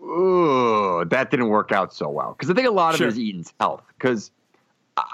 "Ooh, 0.02 1.04
that 1.06 1.30
didn't 1.30 1.48
work 1.48 1.72
out 1.72 1.92
so 1.94 2.08
well." 2.08 2.34
Because 2.36 2.50
I 2.50 2.54
think 2.54 2.68
a 2.68 2.70
lot 2.72 2.94
of 2.94 2.98
Sure. 2.98 3.06
it 3.08 3.12
is 3.12 3.18
Eaton's 3.18 3.54
health. 3.58 3.82
Because 3.96 4.30
I, 4.96 5.04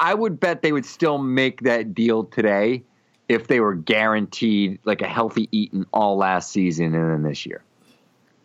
I 0.00 0.14
would 0.14 0.40
bet 0.40 0.62
they 0.62 0.72
would 0.72 0.86
still 0.86 1.18
make 1.18 1.62
that 1.62 1.94
deal 1.94 2.24
today 2.24 2.82
if 3.28 3.46
they 3.48 3.60
were 3.60 3.74
guaranteed 3.74 4.78
like 4.84 5.02
a 5.02 5.06
healthy 5.06 5.48
Eaton 5.52 5.84
all 5.92 6.16
last 6.16 6.50
season 6.50 6.94
and 6.94 7.10
then 7.12 7.22
this 7.22 7.44
year. 7.44 7.62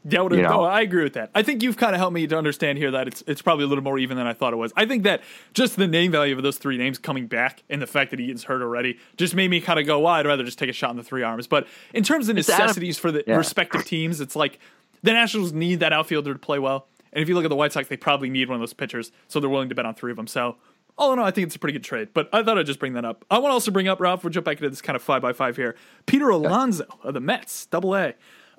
Yeah, 0.06 0.22
would 0.22 0.34
You 0.34 0.42
know. 0.42 0.50
no, 0.50 0.64
I 0.64 0.82
agree 0.82 1.04
with 1.04 1.14
that. 1.14 1.32
I 1.34 1.44
think 1.44 1.64
you've 1.64 1.78
kind 1.78 1.96
of 1.96 2.00
helped 2.00 2.14
me 2.14 2.28
to 2.28 2.38
understand 2.38 2.78
here 2.78 2.92
that 2.92 3.08
it's 3.08 3.24
it's 3.28 3.42
probably 3.42 3.64
a 3.64 3.68
little 3.68 3.84
more 3.84 3.98
even 3.98 4.18
than 4.18 4.28
I 4.28 4.34
thought 4.34 4.54
it 4.54 4.58
was. 4.58 4.74
I 4.76 4.86
think 4.86 5.04
that 5.04 5.22
just 5.54 5.78
the 5.78 5.88
name 5.88 6.12
value 6.12 6.36
of 6.36 6.44
those 6.44 6.58
three 6.58 6.78
names 6.78 6.98
coming 6.98 7.28
back 7.28 7.64
and 7.70 7.82
the 7.82 7.88
fact 7.88 8.12
that 8.12 8.20
Eaton's 8.20 8.44
hurt 8.44 8.62
already 8.62 9.00
just 9.18 9.34
made 9.36 9.50
me 9.50 9.62
kind 9.62 9.80
of 9.80 9.86
go, 9.86 10.00
well, 10.00 10.14
I'd 10.14 10.26
rather 10.26 10.44
just 10.44 10.60
take 10.60 10.70
a 10.70 10.74
shot 10.74 10.92
in 10.92 10.98
the 10.98 11.04
three 11.04 11.24
arms. 11.24 11.48
But 11.48 11.68
in 11.94 12.04
terms 12.04 12.28
of 12.30 12.36
necessities 12.36 12.98
for 12.98 13.12
the 13.12 13.24
Yeah. 13.26 13.38
respective 13.38 13.86
teams, 13.86 14.20
it's 14.20 14.36
like 14.36 14.60
the 15.04 15.14
Nationals 15.14 15.54
need 15.54 15.80
that 15.80 15.94
outfielder 15.94 16.34
to 16.34 16.40
play 16.40 16.60
well. 16.60 16.88
And 17.14 17.22
if 17.22 17.30
you 17.30 17.36
look 17.36 17.46
at 17.46 17.50
the 17.50 17.56
White 17.56 17.72
Sox, 17.72 17.88
they 17.88 17.98
probably 17.98 18.30
need 18.30 18.50
one 18.50 18.56
of 18.56 18.62
those 18.62 18.74
pitchers, 18.74 19.12
so 19.28 19.40
they're 19.40 19.50
willing 19.50 19.70
to 19.70 19.76
bet 19.76 19.86
on 19.86 19.94
three 19.94 20.12
of 20.12 20.18
them. 20.18 20.26
So, 20.28 20.56
all 20.98 21.14
in 21.14 21.20
all, 21.20 21.26
I 21.26 21.32
think 21.32 21.46
it's 21.48 21.56
a 21.56 21.60
pretty 21.60 21.74
good 21.74 21.84
trade. 21.84 22.10
But 22.14 22.28
I 22.34 22.44
thought 22.44 22.58
I'd 22.58 22.66
just 22.66 22.80
bring 22.80 22.94
that 22.94 23.06
up. 23.06 23.24
I 23.32 23.38
want 23.40 23.52
to 23.52 23.54
also 23.54 23.72
bring 23.72 23.88
up, 23.88 24.00
Ralph, 24.00 24.24
we'll 24.24 24.32
jump 24.32 24.46
back 24.46 24.58
into 24.58 24.70
this 24.70 24.82
kind 24.82 24.96
of 24.96 25.02
five 25.02 25.22
by 25.22 25.32
five 25.34 25.56
here. 25.56 25.76
Peter 26.08 26.30
Alonso 26.30 26.86
of 27.04 27.14
the 27.14 27.20
Mets, 27.20 27.66
double 27.68 27.96
A. 27.96 28.14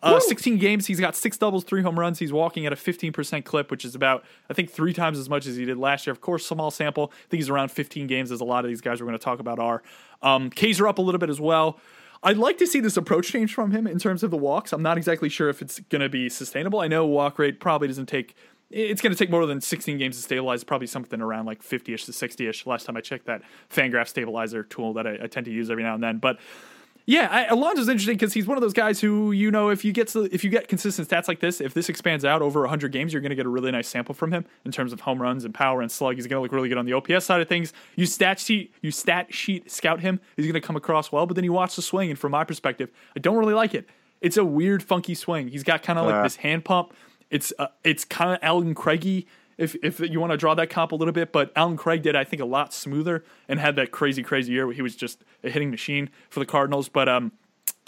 Uh, 0.04 0.20
16 0.20 0.58
games, 0.58 0.86
he's 0.86 1.00
got 1.00 1.16
six 1.16 1.38
doubles, 1.38 1.64
three 1.64 1.82
home 1.82 1.98
runs. 1.98 2.18
He's 2.18 2.32
walking 2.32 2.66
at 2.66 2.72
a 2.72 2.76
15% 2.76 3.44
clip, 3.44 3.70
which 3.70 3.84
is 3.84 3.94
about, 3.94 4.24
I 4.50 4.54
think, 4.54 4.70
three 4.70 4.92
times 4.92 5.18
as 5.18 5.30
much 5.30 5.46
as 5.46 5.56
he 5.56 5.64
did 5.64 5.78
last 5.78 6.06
year. 6.06 6.12
Of 6.12 6.20
course, 6.20 6.46
small 6.46 6.70
sample. 6.70 7.10
I 7.12 7.28
think 7.30 7.38
he's 7.38 7.48
around 7.48 7.70
15 7.70 8.06
games, 8.06 8.30
as 8.30 8.40
a 8.40 8.44
lot 8.44 8.64
of 8.64 8.68
these 8.68 8.82
guys 8.82 9.00
we're 9.00 9.06
going 9.06 9.18
to 9.18 9.24
talk 9.24 9.40
about 9.40 9.58
are. 9.58 9.82
Um, 10.22 10.50
Ks 10.50 10.78
are 10.78 10.88
up 10.88 10.98
a 10.98 11.02
little 11.02 11.18
bit 11.18 11.30
as 11.30 11.40
well. 11.40 11.80
I'd 12.22 12.38
like 12.38 12.56
to 12.58 12.66
see 12.66 12.80
this 12.80 12.96
approach 12.96 13.30
change 13.30 13.54
from 13.54 13.70
him 13.70 13.86
in 13.86 13.98
terms 13.98 14.22
of 14.22 14.30
the 14.30 14.36
walks. 14.36 14.72
I'm 14.72 14.82
not 14.82 14.96
exactly 14.96 15.28
sure 15.28 15.50
if 15.50 15.60
it's 15.60 15.80
going 15.80 16.00
to 16.00 16.08
be 16.08 16.30
sustainable. 16.30 16.80
I 16.80 16.88
know 16.88 17.04
walk 17.06 17.38
rate 17.38 17.60
probably 17.60 17.88
doesn't 17.88 18.06
take. 18.06 18.34
It's 18.70 19.02
going 19.02 19.12
to 19.12 19.18
take 19.18 19.30
more 19.30 19.44
than 19.44 19.60
16 19.60 19.98
games 19.98 20.16
to 20.16 20.22
stabilize. 20.22 20.64
Probably 20.64 20.86
something 20.86 21.20
around 21.20 21.44
like 21.44 21.62
50ish 21.62 22.06
to 22.06 22.12
60ish. 22.12 22.66
Last 22.66 22.86
time 22.86 22.96
I 22.96 23.02
checked 23.02 23.26
that 23.26 23.42
Fangraph 23.70 24.08
stabilizer 24.08 24.62
tool 24.62 24.94
that 24.94 25.06
I, 25.06 25.18
I 25.24 25.26
tend 25.26 25.44
to 25.46 25.52
use 25.52 25.70
every 25.70 25.82
now 25.82 25.94
and 25.94 26.02
then, 26.02 26.16
but 26.16 26.38
Yeah, 27.06 27.28
I, 27.30 27.44
Alonso's 27.46 27.88
interesting 27.88 28.14
because 28.16 28.32
he's 28.32 28.46
one 28.46 28.56
of 28.56 28.62
those 28.62 28.72
guys 28.72 28.98
who 28.98 29.30
you 29.32 29.50
know 29.50 29.68
if 29.68 29.84
you 29.84 29.92
get 29.92 30.08
to, 30.08 30.22
if 30.34 30.42
you 30.42 30.48
get 30.48 30.68
consistent 30.68 31.06
stats 31.06 31.28
like 31.28 31.40
this, 31.40 31.60
if 31.60 31.74
this 31.74 31.90
expands 31.90 32.24
out 32.24 32.40
over 32.40 32.60
100 32.60 32.92
games, 32.92 33.12
you're 33.12 33.20
going 33.20 33.28
to 33.30 33.36
get 33.36 33.44
a 33.44 33.48
really 33.50 33.70
nice 33.70 33.88
sample 33.88 34.14
from 34.14 34.32
him 34.32 34.46
in 34.64 34.72
terms 34.72 34.90
of 34.90 35.00
home 35.00 35.20
runs 35.20 35.44
and 35.44 35.52
power 35.52 35.82
and 35.82 35.92
slug. 35.92 36.14
He's 36.14 36.26
going 36.26 36.38
to 36.38 36.40
look 36.42 36.52
really 36.52 36.70
good 36.70 36.78
on 36.78 36.86
the 36.86 36.94
OPS 36.94 37.26
side 37.26 37.42
of 37.42 37.48
things. 37.48 37.74
You 37.94 38.06
stat 38.06 38.38
sheet, 38.40 38.72
you 38.80 38.90
stat 38.90 39.34
sheet 39.34 39.70
scout 39.70 40.00
him, 40.00 40.18
he's 40.36 40.46
going 40.46 40.54
to 40.54 40.62
come 40.62 40.76
across 40.76 41.12
well. 41.12 41.26
But 41.26 41.34
then 41.34 41.44
you 41.44 41.52
watch 41.52 41.76
the 41.76 41.82
swing, 41.82 42.08
and 42.08 42.18
from 42.18 42.32
my 42.32 42.42
perspective, 42.44 42.88
I 43.14 43.18
don't 43.20 43.36
really 43.36 43.54
like 43.54 43.74
it. 43.74 43.86
It's 44.22 44.38
a 44.38 44.44
weird, 44.44 44.82
funky 44.82 45.14
swing. 45.14 45.48
He's 45.48 45.62
got 45.62 45.82
kind 45.82 45.98
of 45.98 46.06
like 46.06 46.14
Uh. 46.14 46.22
this 46.22 46.36
hand 46.36 46.64
pump. 46.64 46.94
It's 47.30 47.52
uh, 47.58 47.66
it's 47.82 48.04
kind 48.06 48.32
of 48.32 48.38
Alan 48.40 48.74
Craigie. 48.74 49.26
If, 49.56 49.76
if 49.82 50.00
you 50.00 50.20
want 50.20 50.32
to 50.32 50.36
draw 50.36 50.54
that 50.54 50.70
comp 50.70 50.92
a 50.92 50.96
little 50.96 51.12
bit, 51.12 51.32
but 51.32 51.52
Alan 51.54 51.76
Craig 51.76 52.02
did, 52.02 52.16
I 52.16 52.24
think, 52.24 52.42
a 52.42 52.46
lot 52.46 52.72
smoother 52.72 53.24
and 53.48 53.60
had 53.60 53.76
that 53.76 53.90
crazy, 53.90 54.22
crazy 54.22 54.52
year 54.52 54.66
where 54.66 54.74
he 54.74 54.82
was 54.82 54.96
just 54.96 55.24
a 55.42 55.50
hitting 55.50 55.70
machine 55.70 56.10
for 56.28 56.40
the 56.40 56.46
Cardinals. 56.46 56.88
But 56.88 57.08
um, 57.08 57.32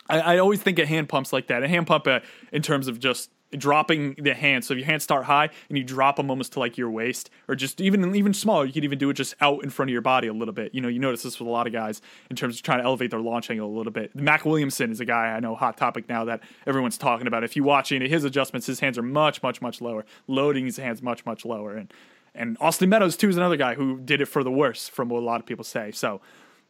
I, 0.09 0.21
I 0.21 0.39
always 0.39 0.63
think 0.63 0.79
of 0.79 0.89
hand 0.89 1.09
pumps 1.09 1.33
like 1.33 1.49
that. 1.49 1.63
A 1.63 1.69
hand 1.69 1.87
pump 1.87 2.07
uh, 2.07 2.21
in 2.53 2.63
terms 2.63 2.89
of 2.89 3.01
just 3.01 3.31
dropping 3.59 4.15
the 4.15 4.35
hand. 4.35 4.65
So 4.65 4.75
if 4.75 4.79
your 4.79 4.87
hands 4.87 5.03
start 5.03 5.25
high 5.25 5.51
and 5.69 5.79
you 5.79 5.85
drop 5.85 6.17
them 6.17 6.31
almost 6.31 6.53
to 6.53 6.61
like 6.61 6.77
your 6.77 6.91
waist, 6.91 7.31
or 7.49 7.55
just 7.55 7.81
even 7.81 8.15
even 8.15 8.35
smaller, 8.35 8.65
you 8.65 8.73
could 8.73 8.85
even 8.85 8.99
do 8.99 9.11
it 9.11 9.15
just 9.15 9.35
out 9.41 9.63
in 9.65 9.71
front 9.71 9.91
of 9.91 9.93
your 9.93 10.03
body 10.03 10.29
a 10.29 10.33
little 10.33 10.55
bit. 10.55 10.75
You 10.75 10.81
know, 10.81 10.89
you 10.89 10.99
notice 10.99 11.23
this 11.23 11.39
with 11.39 11.49
a 11.49 11.51
lot 11.51 11.67
of 11.67 11.73
guys 11.73 12.03
in 12.31 12.37
terms 12.37 12.57
of 12.57 12.63
trying 12.63 12.79
to 12.79 12.85
elevate 12.85 13.11
their 13.11 13.21
launch 13.21 13.51
angle 13.51 13.69
a 13.69 13.77
little 13.77 13.93
bit. 13.93 14.15
Mac 14.15 14.45
Williamson 14.45 14.91
is 14.91 15.01
a 15.01 15.05
guy 15.05 15.27
I 15.27 15.41
know 15.41 15.55
hot 15.55 15.77
topic 15.77 16.09
now 16.09 16.25
that 16.25 16.43
everyone's 16.67 16.99
talking 16.99 17.27
about. 17.27 17.45
If 17.45 17.57
you 17.57 17.65
watch 17.65 17.93
any 17.93 18.05
of 18.05 18.11
his 18.11 18.25
adjustments, 18.25 18.67
his 18.67 18.81
hands 18.81 18.99
are 18.99 19.03
much 19.03 19.43
much 19.43 19.61
much 19.61 19.81
lower. 19.81 20.05
Loading 20.27 20.65
his 20.65 20.77
hands 20.77 21.03
much 21.03 21.25
much 21.27 21.45
lower, 21.45 21.77
and 21.77 21.93
and 22.35 22.57
Austin 22.61 22.89
Meadows 22.89 23.17
too 23.17 23.29
is 23.29 23.37
another 23.37 23.57
guy 23.57 23.75
who 23.75 23.99
did 24.01 24.21
it 24.21 24.27
for 24.27 24.45
the 24.45 24.51
worse, 24.51 24.89
from 24.89 25.09
what 25.09 25.23
a 25.23 25.27
lot 25.27 25.41
of 25.41 25.47
people 25.47 25.65
say. 25.65 25.91
So 25.91 26.21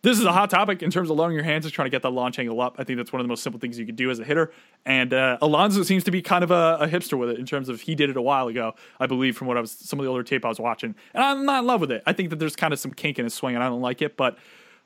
this 0.02 0.18
is 0.18 0.24
a 0.24 0.32
hot 0.32 0.50
topic 0.50 0.82
in 0.82 0.90
terms 0.90 1.11
of 1.11 1.16
lowering 1.16 1.35
your 1.35 1.44
hands 1.44 1.66
is 1.66 1.72
trying 1.72 1.87
to 1.87 1.90
get 1.90 2.02
that 2.02 2.11
launch 2.11 2.38
angle 2.38 2.61
up. 2.61 2.76
I 2.78 2.85
think 2.85 2.96
that's 2.98 3.12
one 3.12 3.20
of 3.20 3.24
the 3.24 3.28
most 3.28 3.42
simple 3.42 3.59
things 3.59 3.78
you 3.78 3.87
could 3.87 3.96
do 3.96 4.11
as 4.11 4.18
a 4.18 4.24
hitter. 4.24 4.52
And 4.85 5.12
uh, 5.12 5.38
Alonso 5.42 5.82
seems 5.82 6.04
to 6.04 6.11
be 6.11 6.22
kind 6.22 6.44
of 6.44 6.50
a, 6.50 6.78
a 6.80 6.87
hipster 6.87 7.18
with 7.18 7.30
it 7.30 7.38
in 7.38 7.46
terms 7.46 7.68
of 7.68 7.80
he 7.80 7.94
did 7.94 8.11
it 8.11 8.16
a 8.16 8.22
while 8.22 8.48
ago, 8.48 8.74
I 9.00 9.06
believe, 9.06 9.37
from 9.37 9.48
what 9.48 9.56
I 9.56 9.61
was 9.61 9.72
some 9.72 9.98
of 9.98 10.04
the 10.04 10.11
older 10.11 10.22
tape 10.22 10.44
I 10.44 10.48
was 10.48 10.61
watching. 10.61 10.94
And 11.14 11.24
I'm 11.24 11.44
not 11.44 11.61
in 11.61 11.66
love 11.66 11.80
with 11.80 11.90
it. 11.90 12.02
I 12.06 12.12
think 12.12 12.30
that 12.30 12.38
there's 12.38 12.56
kind 12.56 12.72
of 12.72 12.78
some 12.78 12.92
kink 12.92 13.18
in 13.18 13.24
his 13.24 13.35
swing, 13.35 13.54
and 13.54 13.64
I 13.64 13.68
don't 13.68 13.80
like 13.80 14.00
it. 14.00 14.16
But 14.16 14.38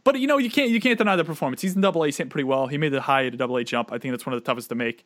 but 0.04 0.18
you 0.18 0.26
know 0.26 0.38
you 0.38 0.50
can't 0.50 0.70
you 0.70 0.80
can't 0.80 0.96
deny 0.96 1.16
the 1.16 1.24
performance. 1.24 1.60
He's 1.60 1.74
in 1.74 1.80
Double 1.80 2.04
A, 2.04 2.06
hitting 2.06 2.28
pretty 2.28 2.44
well. 2.44 2.66
He 2.68 2.78
made 2.78 2.90
the 2.90 3.02
high 3.02 3.26
at 3.26 3.34
a 3.34 3.36
Double 3.36 3.56
A 3.56 3.64
jump. 3.64 3.92
I 3.92 3.98
think 3.98 4.12
that's 4.12 4.24
one 4.24 4.34
of 4.34 4.42
the 4.42 4.46
toughest 4.46 4.68
to 4.70 4.74
make 4.74 5.04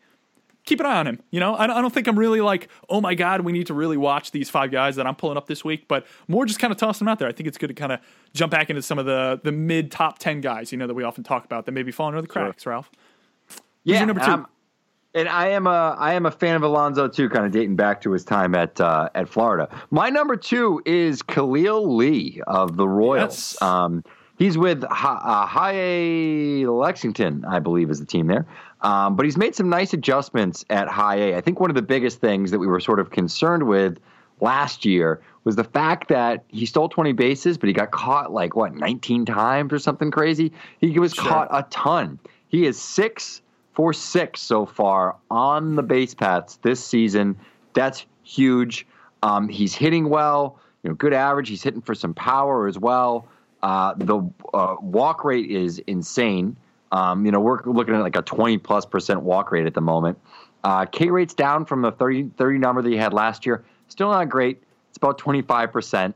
keep 0.65 0.81
an 0.81 0.87
eye 0.87 0.97
on 0.97 1.07
him. 1.07 1.21
You 1.31 1.41
know, 1.41 1.55
I 1.55 1.67
don't, 1.67 1.93
think 1.93 2.07
I'm 2.07 2.19
really 2.19 2.41
like, 2.41 2.69
oh 2.89 3.01
my 3.01 3.15
god, 3.15 3.43
we 3.43 3.53
need 3.53 3.67
to 3.69 3.75
really 3.75 3.97
watch 3.97 4.31
these 4.31 4.51
five 4.51 4.71
guys 4.71 4.97
that 4.97 5.07
I'm 5.07 5.15
pulling 5.15 5.37
up 5.37 5.47
this 5.47 5.65
week, 5.65 5.87
but 5.89 6.07
more 6.27 6.47
just 6.47 6.59
kind 6.59 6.73
of 6.73 6.79
toss 6.79 6.99
them 6.99 7.09
out 7.09 7.19
there. 7.19 7.29
I 7.29 7.33
think 7.33 7.47
it's 7.47 7.59
good 7.59 7.69
to 7.69 7.75
kind 7.75 7.93
of 7.93 8.01
jump 8.33 8.51
back 8.51 8.71
into 8.71 8.83
some 8.83 8.99
of 8.99 9.07
the 9.07 9.41
the 9.43 9.53
mid 9.53 9.91
top 9.91 10.19
ten 10.19 10.41
guys, 10.41 10.73
you 10.73 10.79
know, 10.79 10.87
that 10.87 10.95
we 10.95 11.05
often 11.05 11.23
talk 11.23 11.45
about 11.45 11.67
that 11.67 11.73
maybe 11.73 11.93
fall 11.93 12.09
under 12.09 12.21
the 12.23 12.29
cracks. 12.29 12.67
Ralph, 12.67 12.91
Yeah, 13.85 13.99
your 13.99 14.07
number 14.07 14.25
two? 14.25 14.31
um, 14.31 14.47
and 15.15 15.29
I 15.29 15.49
am 15.49 15.67
a 15.67 15.97
I 15.99 16.15
am 16.15 16.27
a 16.27 16.31
fan 16.31 16.57
of 16.57 16.63
Alonso 16.63 17.09
too, 17.09 17.29
kind 17.29 17.47
of 17.47 17.53
dating 17.53 17.77
back 17.77 18.01
to 18.03 18.11
his 18.11 18.25
time 18.25 18.55
at 18.55 18.81
uh, 18.81 19.09
at 19.15 19.29
Florida. 19.29 19.69
My 19.91 20.11
number 20.11 20.37
two 20.37 20.83
is 20.85 21.23
Khalil 21.23 21.95
Lee 21.97 22.43
of 22.47 22.77
the 22.77 22.89
Royals. 22.89 23.57
Yes. 23.61 23.63
Um, 23.63 24.03
he's 24.39 24.59
with 24.59 24.85
Hi- 24.85 25.21
uh, 25.23 25.47
High 25.47 25.75
A 25.75 26.67
Lexington, 26.67 27.45
I 27.45 27.59
believe, 27.59 27.91
is 27.91 28.01
the 28.01 28.07
team 28.07 28.27
there. 28.27 28.47
Um, 28.81 29.17
but 29.17 29.25
he's 29.25 29.37
made 29.37 29.55
some 29.55 29.69
nice 29.69 29.93
adjustments 29.93 30.65
at 30.71 30.89
High 30.89 31.17
A. 31.17 31.37
I 31.37 31.41
think 31.41 31.61
one 31.61 31.71
of 31.71 31.77
the 31.77 31.83
biggest 31.83 32.21
things 32.21 32.51
that 32.51 32.59
we 32.59 32.67
were 32.67 32.81
sort 32.81 33.01
of 33.01 33.11
concerned 33.11 33.65
with 33.65 33.99
last 34.41 34.85
year 34.85 35.23
was 35.45 35.57
the 35.57 35.65
fact 35.65 36.09
that 36.09 36.45
he 36.49 36.67
stole 36.67 36.89
20 36.89 37.13
bases, 37.13 37.59
but 37.59 37.67
he 37.69 37.73
got 37.73 37.91
caught 37.91 38.33
like 38.33 38.57
what 38.57 38.75
19 38.75 39.25
times 39.27 39.73
or 39.73 39.79
something 39.79 40.11
crazy. 40.11 40.53
He 40.81 40.99
was 40.99 41.15
caught 41.15 41.49
a 41.51 41.63
ton. 41.71 42.19
He 42.49 42.67
is 42.67 42.81
six 42.81 43.43
for 43.75 43.93
six 43.93 44.41
so 44.41 44.65
far 44.67 45.17
on 45.31 45.77
the 45.77 45.83
base 45.83 46.15
paths 46.15 46.59
this 46.63 46.83
season. 46.83 47.37
That's 47.75 48.07
huge. 48.23 48.87
Um, 49.23 49.49
he's 49.49 49.75
hitting 49.75 50.09
well, 50.09 50.59
you 50.83 50.91
know, 50.91 50.97
good 50.97 51.13
average. 51.13 51.49
He's 51.49 51.63
hitting 51.63 51.81
for 51.81 51.95
some 51.95 52.15
power 52.15 52.69
as 52.69 52.79
well. 52.79 53.27
Uh, 53.65 53.95
the 53.97 54.21
uh, 54.53 54.77
walk 54.83 55.25
rate 55.25 55.51
is 55.51 55.79
insane. 55.87 56.55
Um, 56.93 57.25
you 57.25 57.33
know, 57.33 57.41
we're 57.41 57.63
looking 57.65 57.95
at 57.95 58.03
like 58.03 58.15
a 58.15 58.21
20 58.21 58.59
plus 58.59 58.85
percent 58.85 59.23
walk 59.23 59.51
rate 59.51 59.65
at 59.65 59.73
the 59.73 59.81
moment. 59.81 60.19
Uh, 60.63 60.85
K 60.85 61.09
rate's 61.09 61.33
down 61.33 61.65
from 61.65 61.81
the 61.81 61.91
30, 61.91 62.33
30 62.37 62.59
number 62.59 62.83
that 62.83 62.91
he 62.91 62.99
had 62.99 63.15
last 63.15 63.47
year. 63.47 63.65
Still 63.89 64.11
not 64.11 64.29
great. 64.29 64.63
It's 64.91 64.99
about 64.99 65.19
25%. 65.19 66.13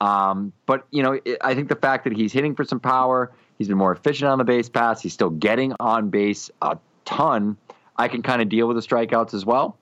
Um, 0.00 0.52
but, 0.64 0.86
you 0.92 1.02
know, 1.02 1.18
it, 1.24 1.38
I 1.40 1.56
think 1.56 1.68
the 1.68 1.74
fact 1.74 2.04
that 2.04 2.12
he's 2.12 2.32
hitting 2.32 2.54
for 2.54 2.62
some 2.62 2.78
power, 2.78 3.32
he's 3.58 3.66
been 3.66 3.78
more 3.78 3.92
efficient 3.92 4.30
on 4.30 4.38
the 4.38 4.44
base 4.44 4.68
pass, 4.68 5.02
he's 5.02 5.12
still 5.12 5.30
getting 5.30 5.74
on 5.80 6.08
base 6.08 6.52
a 6.62 6.78
ton. 7.04 7.56
I 7.96 8.06
can 8.06 8.22
kind 8.22 8.40
of 8.40 8.48
deal 8.48 8.68
with 8.68 8.76
the 8.76 8.82
strikeouts 8.82 9.34
as 9.34 9.44
well. 9.44 9.76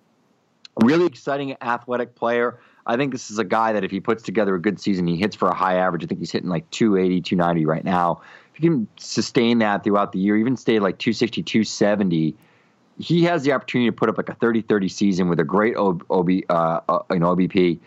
Really 0.83 1.05
exciting 1.05 1.55
athletic 1.61 2.15
player. 2.15 2.61
I 2.87 2.97
think 2.97 3.12
this 3.12 3.31
is 3.31 3.38
a 3.38 3.45
guy 3.45 3.73
that 3.73 3.85
if 3.85 3.90
he 3.90 4.01
puts 4.01 4.23
together 4.23 4.55
a 4.55 4.61
good 4.61 4.81
season, 4.81 5.07
he 5.07 5.16
hits 5.16 5.37
for 5.37 5.49
a 5.49 5.55
high 5.55 5.77
average. 5.77 6.05
I 6.05 6.07
think 6.07 6.21
he's 6.21 6.31
hitting 6.31 6.49
like 6.49 6.69
280, 6.71 7.21
290 7.21 7.66
right 7.66 7.85
now. 7.85 8.21
If 8.55 8.62
he 8.62 8.69
can 8.69 8.88
sustain 8.97 9.59
that 9.59 9.85
throughout 9.85 10.12
the 10.12 10.19
year, 10.19 10.37
even 10.37 10.57
stay 10.57 10.79
like 10.79 10.99
260, 10.99 11.43
270, 11.43 12.35
he 12.99 13.25
has 13.25 13.45
the 13.45 13.53
opportunity 13.53 13.90
to 13.90 13.97
put 13.97 14.09
up 14.09 14.16
like 14.16 14.29
a 14.29 14.35
30 14.35 14.62
30 14.62 14.88
season 14.88 15.29
with 15.29 15.40
a 15.40 15.45
great 15.45 15.77
OB, 15.77 16.05
OB, 16.11 16.31
uh, 16.49 16.81
uh, 16.88 16.99
you 17.11 17.19
know, 17.19 17.35
OBP. 17.35 17.79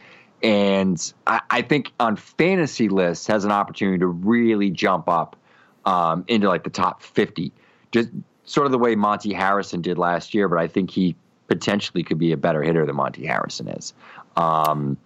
And 0.41 1.13
I, 1.25 1.41
I 1.49 1.61
think 1.61 1.91
on 1.99 2.15
fantasy 2.15 2.89
lists 2.89 3.27
has 3.27 3.45
an 3.45 3.51
opportunity 3.51 3.99
to 3.99 4.07
really 4.07 4.69
jump 4.69 5.07
up 5.07 5.37
um, 5.85 6.25
into 6.27 6.47
like 6.47 6.63
the 6.63 6.69
top 6.69 7.01
50. 7.01 7.51
Just 7.91 8.09
sort 8.45 8.65
of 8.65 8.71
the 8.71 8.77
way 8.77 8.95
Monte 8.95 9.33
Harrison 9.33 9.81
did 9.81 9.97
last 9.97 10.33
year, 10.33 10.49
but 10.49 10.59
I 10.59 10.67
think 10.67 10.89
he 10.89 11.15
potentially 11.47 12.03
could 12.03 12.17
be 12.17 12.31
a 12.31 12.37
better 12.37 12.61
hitter 12.63 12.85
than 12.85 12.95
Monte 12.95 13.25
Harrison 13.25 13.67
is. 13.67 13.93
Um, 14.35 14.97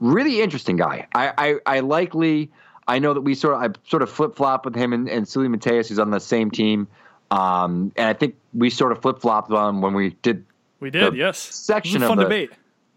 really 0.00 0.42
interesting 0.42 0.76
guy. 0.76 1.06
I, 1.14 1.32
I, 1.66 1.76
I 1.76 1.80
likely, 1.80 2.50
I 2.88 2.98
know 2.98 3.14
that 3.14 3.20
we 3.20 3.34
sort 3.34 3.54
of, 3.54 3.62
I 3.62 3.88
sort 3.88 4.02
of 4.02 4.10
flip 4.10 4.34
flop 4.36 4.64
with 4.64 4.74
him 4.74 4.92
and, 4.92 5.08
and 5.08 5.26
Seuly 5.26 5.48
Matias, 5.48 5.88
who's 5.88 5.98
on 5.98 6.10
the 6.10 6.20
same 6.20 6.50
team. 6.50 6.88
Um, 7.30 7.92
and 7.96 8.08
I 8.08 8.12
think 8.12 8.36
we 8.52 8.68
sort 8.70 8.92
of 8.92 9.00
flip 9.00 9.20
flopped 9.20 9.50
on 9.50 9.80
when 9.80 9.94
we 9.94 10.10
did 10.22 10.44
we 10.80 10.90
did, 10.90 11.12
the 11.12 11.16
yes. 11.16 11.38
section 11.38 12.02
it 12.02 12.08
was 12.08 12.10
a 12.10 12.12
of 12.12 12.18
the- 12.18 12.24
debate. 12.24 12.50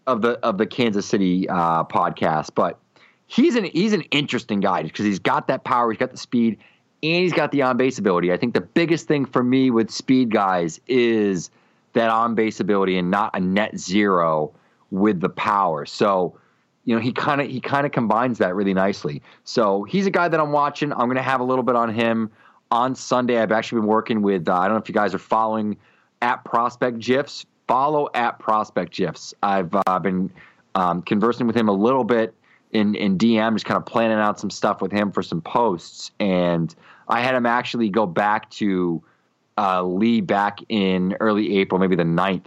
of 0.06 0.22
the 0.22 0.30
of 0.44 0.58
the 0.58 0.66
Kansas 0.66 1.06
City 1.06 1.48
uh, 1.48 1.84
podcast, 1.84 2.50
but 2.54 2.78
he's 3.26 3.54
an 3.56 3.64
he's 3.64 3.92
an 3.92 4.02
interesting 4.10 4.60
guy 4.60 4.82
because 4.82 5.06
he's 5.06 5.18
got 5.20 5.48
that 5.48 5.64
power, 5.64 5.90
he's 5.90 5.98
got 5.98 6.10
the 6.10 6.18
speed, 6.18 6.58
and 7.02 7.22
he's 7.22 7.32
got 7.32 7.50
the 7.50 7.62
on 7.62 7.76
base 7.76 7.98
ability. 7.98 8.32
I 8.32 8.36
think 8.36 8.52
the 8.52 8.60
biggest 8.60 9.08
thing 9.08 9.24
for 9.24 9.42
me 9.42 9.70
with 9.70 9.90
speed 9.90 10.30
guys 10.30 10.80
is 10.86 11.50
that 11.94 12.10
on 12.10 12.34
base 12.34 12.60
ability 12.60 12.98
and 12.98 13.10
not 13.10 13.34
a 13.34 13.40
net 13.40 13.78
zero 13.78 14.52
with 14.90 15.20
the 15.20 15.28
power. 15.28 15.86
So, 15.86 16.38
you 16.84 16.94
know, 16.94 17.00
he 17.00 17.12
kind 17.12 17.40
of 17.40 17.48
he 17.48 17.60
kind 17.60 17.86
of 17.86 17.92
combines 17.92 18.38
that 18.38 18.54
really 18.54 18.74
nicely. 18.74 19.22
So 19.44 19.84
he's 19.84 20.06
a 20.06 20.10
guy 20.10 20.28
that 20.28 20.38
I'm 20.38 20.52
watching. 20.52 20.92
I'm 20.92 21.06
going 21.06 21.16
to 21.16 21.22
have 21.22 21.40
a 21.40 21.44
little 21.44 21.64
bit 21.64 21.76
on 21.76 21.92
him 21.92 22.30
on 22.70 22.94
Sunday. 22.94 23.40
I've 23.40 23.52
actually 23.52 23.80
been 23.80 23.88
working 23.88 24.22
with. 24.22 24.48
Uh, 24.48 24.54
I 24.54 24.64
don't 24.66 24.74
know 24.74 24.82
if 24.82 24.88
you 24.88 24.94
guys 24.94 25.14
are 25.14 25.18
following 25.18 25.76
at 26.22 26.44
Prospect 26.44 26.98
GIFs. 26.98 27.46
Follow 27.66 28.08
at 28.14 28.38
Prospect 28.38 28.92
GIFs. 28.92 29.34
I've 29.42 29.74
uh, 29.86 29.98
been 29.98 30.30
um, 30.74 31.02
conversing 31.02 31.46
with 31.46 31.56
him 31.56 31.68
a 31.68 31.72
little 31.72 32.04
bit 32.04 32.34
in 32.72 32.94
in 32.94 33.18
DM, 33.18 33.54
just 33.54 33.64
kind 33.64 33.78
of 33.78 33.86
planning 33.86 34.18
out 34.18 34.38
some 34.38 34.50
stuff 34.50 34.80
with 34.80 34.92
him 34.92 35.10
for 35.10 35.22
some 35.22 35.40
posts. 35.40 36.10
And 36.20 36.74
I 37.08 37.20
had 37.20 37.34
him 37.34 37.46
actually 37.46 37.88
go 37.88 38.06
back 38.06 38.50
to 38.50 39.02
uh, 39.58 39.82
Lee 39.82 40.20
back 40.20 40.60
in 40.68 41.16
early 41.20 41.58
April, 41.58 41.80
maybe 41.80 41.96
the 41.96 42.02
9th, 42.02 42.46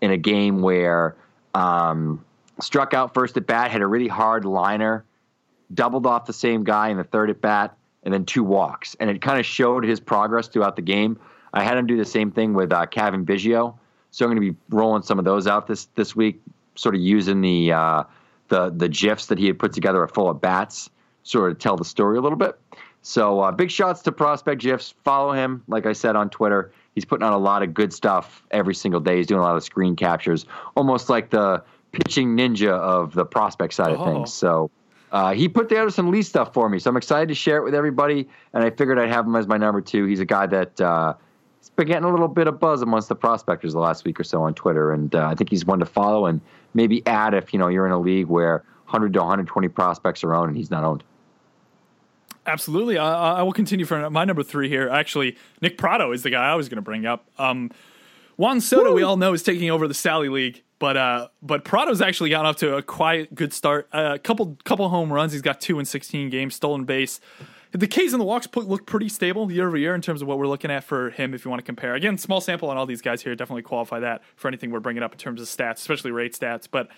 in 0.00 0.10
a 0.10 0.16
game 0.16 0.62
where 0.62 1.16
um, 1.54 2.24
struck 2.60 2.94
out 2.94 3.14
first 3.14 3.36
at 3.36 3.46
bat, 3.46 3.70
had 3.70 3.82
a 3.82 3.86
really 3.86 4.08
hard 4.08 4.44
liner, 4.44 5.04
doubled 5.72 6.06
off 6.06 6.26
the 6.26 6.32
same 6.32 6.64
guy 6.64 6.88
in 6.88 6.96
the 6.96 7.04
third 7.04 7.30
at 7.30 7.40
bat, 7.40 7.76
and 8.02 8.12
then 8.12 8.24
two 8.24 8.44
walks. 8.44 8.96
And 9.00 9.10
it 9.10 9.22
kind 9.22 9.38
of 9.38 9.46
showed 9.46 9.84
his 9.84 10.00
progress 10.00 10.48
throughout 10.48 10.76
the 10.76 10.82
game. 10.82 11.18
I 11.52 11.62
had 11.62 11.76
him 11.76 11.86
do 11.86 11.96
the 11.96 12.04
same 12.04 12.30
thing 12.30 12.54
with 12.54 12.72
uh, 12.72 12.86
Cavan 12.86 13.24
Biggio, 13.24 13.76
so 14.10 14.24
I'm 14.24 14.30
going 14.30 14.42
to 14.44 14.52
be 14.52 14.58
rolling 14.70 15.02
some 15.02 15.18
of 15.18 15.24
those 15.24 15.46
out 15.46 15.66
this 15.66 15.86
this 15.94 16.14
week, 16.14 16.40
sort 16.74 16.94
of 16.94 17.00
using 17.00 17.40
the 17.40 17.72
uh, 17.72 18.04
the 18.48 18.70
the 18.70 18.88
gifs 18.88 19.26
that 19.26 19.38
he 19.38 19.46
had 19.46 19.58
put 19.58 19.72
together 19.72 20.04
at 20.04 20.12
full 20.12 20.30
at 20.30 20.40
bats, 20.40 20.90
sort 21.22 21.50
of 21.50 21.58
tell 21.58 21.76
the 21.76 21.84
story 21.84 22.18
a 22.18 22.20
little 22.20 22.38
bit. 22.38 22.58
So 23.02 23.40
uh, 23.40 23.52
big 23.52 23.70
shots 23.70 24.02
to 24.02 24.12
Prospect 24.12 24.62
GIFs. 24.62 24.94
Follow 25.04 25.32
him, 25.32 25.62
like 25.68 25.84
I 25.86 25.92
said 25.92 26.16
on 26.16 26.30
Twitter. 26.30 26.72
He's 26.94 27.04
putting 27.04 27.26
out 27.26 27.32
a 27.32 27.38
lot 27.38 27.62
of 27.62 27.74
good 27.74 27.92
stuff 27.92 28.44
every 28.50 28.74
single 28.74 29.00
day. 29.00 29.16
He's 29.16 29.26
doing 29.26 29.40
a 29.40 29.44
lot 29.44 29.56
of 29.56 29.64
screen 29.64 29.96
captures, 29.96 30.46
almost 30.76 31.08
like 31.08 31.30
the 31.30 31.62
pitching 31.92 32.36
ninja 32.36 32.70
of 32.70 33.14
the 33.14 33.24
prospect 33.24 33.74
side 33.74 33.90
Oh. 33.90 33.94
of 33.96 34.06
things. 34.12 34.32
So 34.32 34.70
uh, 35.12 35.32
he 35.32 35.48
put 35.48 35.68
together 35.68 35.90
some 35.90 36.10
Lee 36.10 36.22
stuff 36.22 36.52
for 36.52 36.68
me. 36.68 36.78
So 36.78 36.90
I'm 36.90 36.96
excited 36.96 37.28
to 37.28 37.34
share 37.34 37.58
it 37.58 37.64
with 37.64 37.74
everybody. 37.74 38.28
And 38.52 38.64
I 38.64 38.70
figured 38.70 38.98
I'd 38.98 39.10
have 39.10 39.26
him 39.26 39.36
as 39.36 39.46
my 39.46 39.56
number 39.56 39.80
two. 39.80 40.04
He's 40.06 40.20
a 40.20 40.24
guy 40.24 40.46
that 40.46 40.80
uh, 40.80 41.14
he's 41.60 41.70
been 41.70 41.86
getting 41.86 42.04
a 42.04 42.10
little 42.10 42.28
bit 42.28 42.46
of 42.48 42.58
buzz 42.58 42.82
amongst 42.82 43.08
the 43.08 43.14
prospectors 43.16 43.72
the 43.74 43.78
last 43.80 44.04
week 44.04 44.18
or 44.18 44.24
so 44.24 44.42
on 44.42 44.54
Twitter. 44.54 44.92
And 44.92 45.14
uh, 45.14 45.26
I 45.28 45.34
think 45.34 45.50
he's 45.50 45.64
one 45.64 45.78
to 45.80 45.86
follow 45.86 46.26
and 46.26 46.40
maybe 46.74 47.06
add 47.06 47.34
if 47.34 47.52
you 47.52 47.58
know 47.60 47.68
you're 47.68 47.86
in 47.86 47.92
a 47.92 48.00
league 48.00 48.26
where 48.26 48.64
100 48.86 49.12
to 49.12 49.18
120 49.20 49.68
prospects 49.68 50.24
are 50.24 50.34
owned 50.34 50.48
and 50.48 50.56
he's 50.56 50.70
not 50.70 50.82
owned. 50.84 51.04
Absolutely. 52.46 52.98
I, 52.98 53.38
I 53.38 53.42
will 53.42 53.52
continue 53.52 53.86
for 53.86 54.10
my 54.10 54.24
number 54.24 54.42
three 54.42 54.68
here. 54.68 54.88
Actually, 54.88 55.36
Nick 55.60 55.78
Pratto 55.78 56.12
is 56.12 56.22
the 56.22 56.30
guy 56.30 56.50
I 56.50 56.54
was 56.54 56.68
going 56.68 56.76
to 56.76 56.82
bring 56.82 57.06
up. 57.06 57.28
Um, 57.38 57.70
Juan 58.36 58.60
Soto, 58.60 58.92
we 58.92 59.02
all 59.02 59.16
know, 59.16 59.32
is 59.32 59.42
taking 59.42 59.70
over 59.70 59.86
the 59.86 59.94
Sally 59.94 60.28
League, 60.28 60.62
but 60.78 60.96
uh, 60.96 61.28
but 61.40 61.64
Pratto's 61.64 62.00
actually 62.00 62.30
gotten 62.30 62.46
off 62.46 62.56
to 62.56 62.76
a 62.76 62.82
quiet, 62.82 63.34
good 63.34 63.52
start. 63.52 63.88
A 63.92 63.96
uh, 63.96 64.18
couple 64.18 64.58
couple 64.64 64.88
home 64.88 65.12
runs. 65.12 65.32
He's 65.32 65.42
got 65.42 65.60
two 65.60 65.78
in 65.78 65.84
16 65.84 66.30
games, 66.30 66.54
stolen 66.54 66.84
base. 66.84 67.20
The 67.70 67.88
Ks 67.88 68.12
and 68.12 68.20
the 68.20 68.24
walks 68.24 68.46
put, 68.46 68.68
look 68.68 68.86
pretty 68.86 69.08
stable 69.08 69.50
year 69.50 69.66
over 69.66 69.76
year 69.76 69.96
in 69.96 70.00
terms 70.00 70.22
of 70.22 70.28
what 70.28 70.38
we're 70.38 70.46
looking 70.46 70.70
at 70.70 70.84
for 70.84 71.10
him. 71.10 71.34
If 71.34 71.44
you 71.44 71.50
want 71.50 71.58
to 71.58 71.66
compare, 71.66 71.94
again, 71.94 72.18
small 72.18 72.40
sample 72.40 72.70
on 72.70 72.76
all 72.76 72.86
these 72.86 73.02
guys 73.02 73.20
here, 73.20 73.34
definitely 73.34 73.62
qualify 73.62 73.98
that 74.00 74.22
for 74.36 74.46
anything 74.46 74.70
we're 74.70 74.78
bringing 74.78 75.02
up 75.02 75.12
in 75.12 75.18
terms 75.18 75.40
of 75.40 75.48
stats, 75.48 75.78
especially 75.78 76.12
rate 76.12 76.34
stats. 76.34 76.68
But 76.70 76.88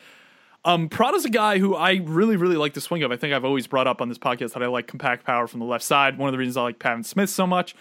um, 0.66 0.88
Pratto's 0.88 1.24
a 1.24 1.31
guy 1.31 1.59
who 1.59 1.76
I 1.76 2.00
really, 2.05 2.37
really 2.37 2.57
like 2.57 2.74
the 2.74 2.81
swing 2.81 3.05
of. 3.05 3.12
I 3.12 3.16
think 3.16 3.33
I've 3.33 3.44
always 3.44 3.68
brought 3.68 3.87
up 3.87 4.02
on 4.02 4.09
this 4.09 4.18
podcast 4.18 4.52
that 4.55 4.62
I 4.62 4.66
like 4.66 4.88
compact 4.88 5.24
power 5.24 5.46
from 5.46 5.61
the 5.61 5.66
left 5.66 5.85
side. 5.85 6.18
One 6.18 6.29
of 6.29 6.33
the 6.33 6.38
reasons 6.38 6.57
I 6.57 6.62
like 6.62 6.81
Pavin 6.81 7.05
Smith 7.05 7.31
so 7.31 7.46
much. 7.46 7.76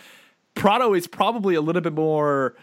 Pratto 0.54 0.94
is 0.94 1.08
probably 1.08 1.56
a 1.56 1.62
little 1.62 1.82
bit 1.82 1.94
more 1.94 2.56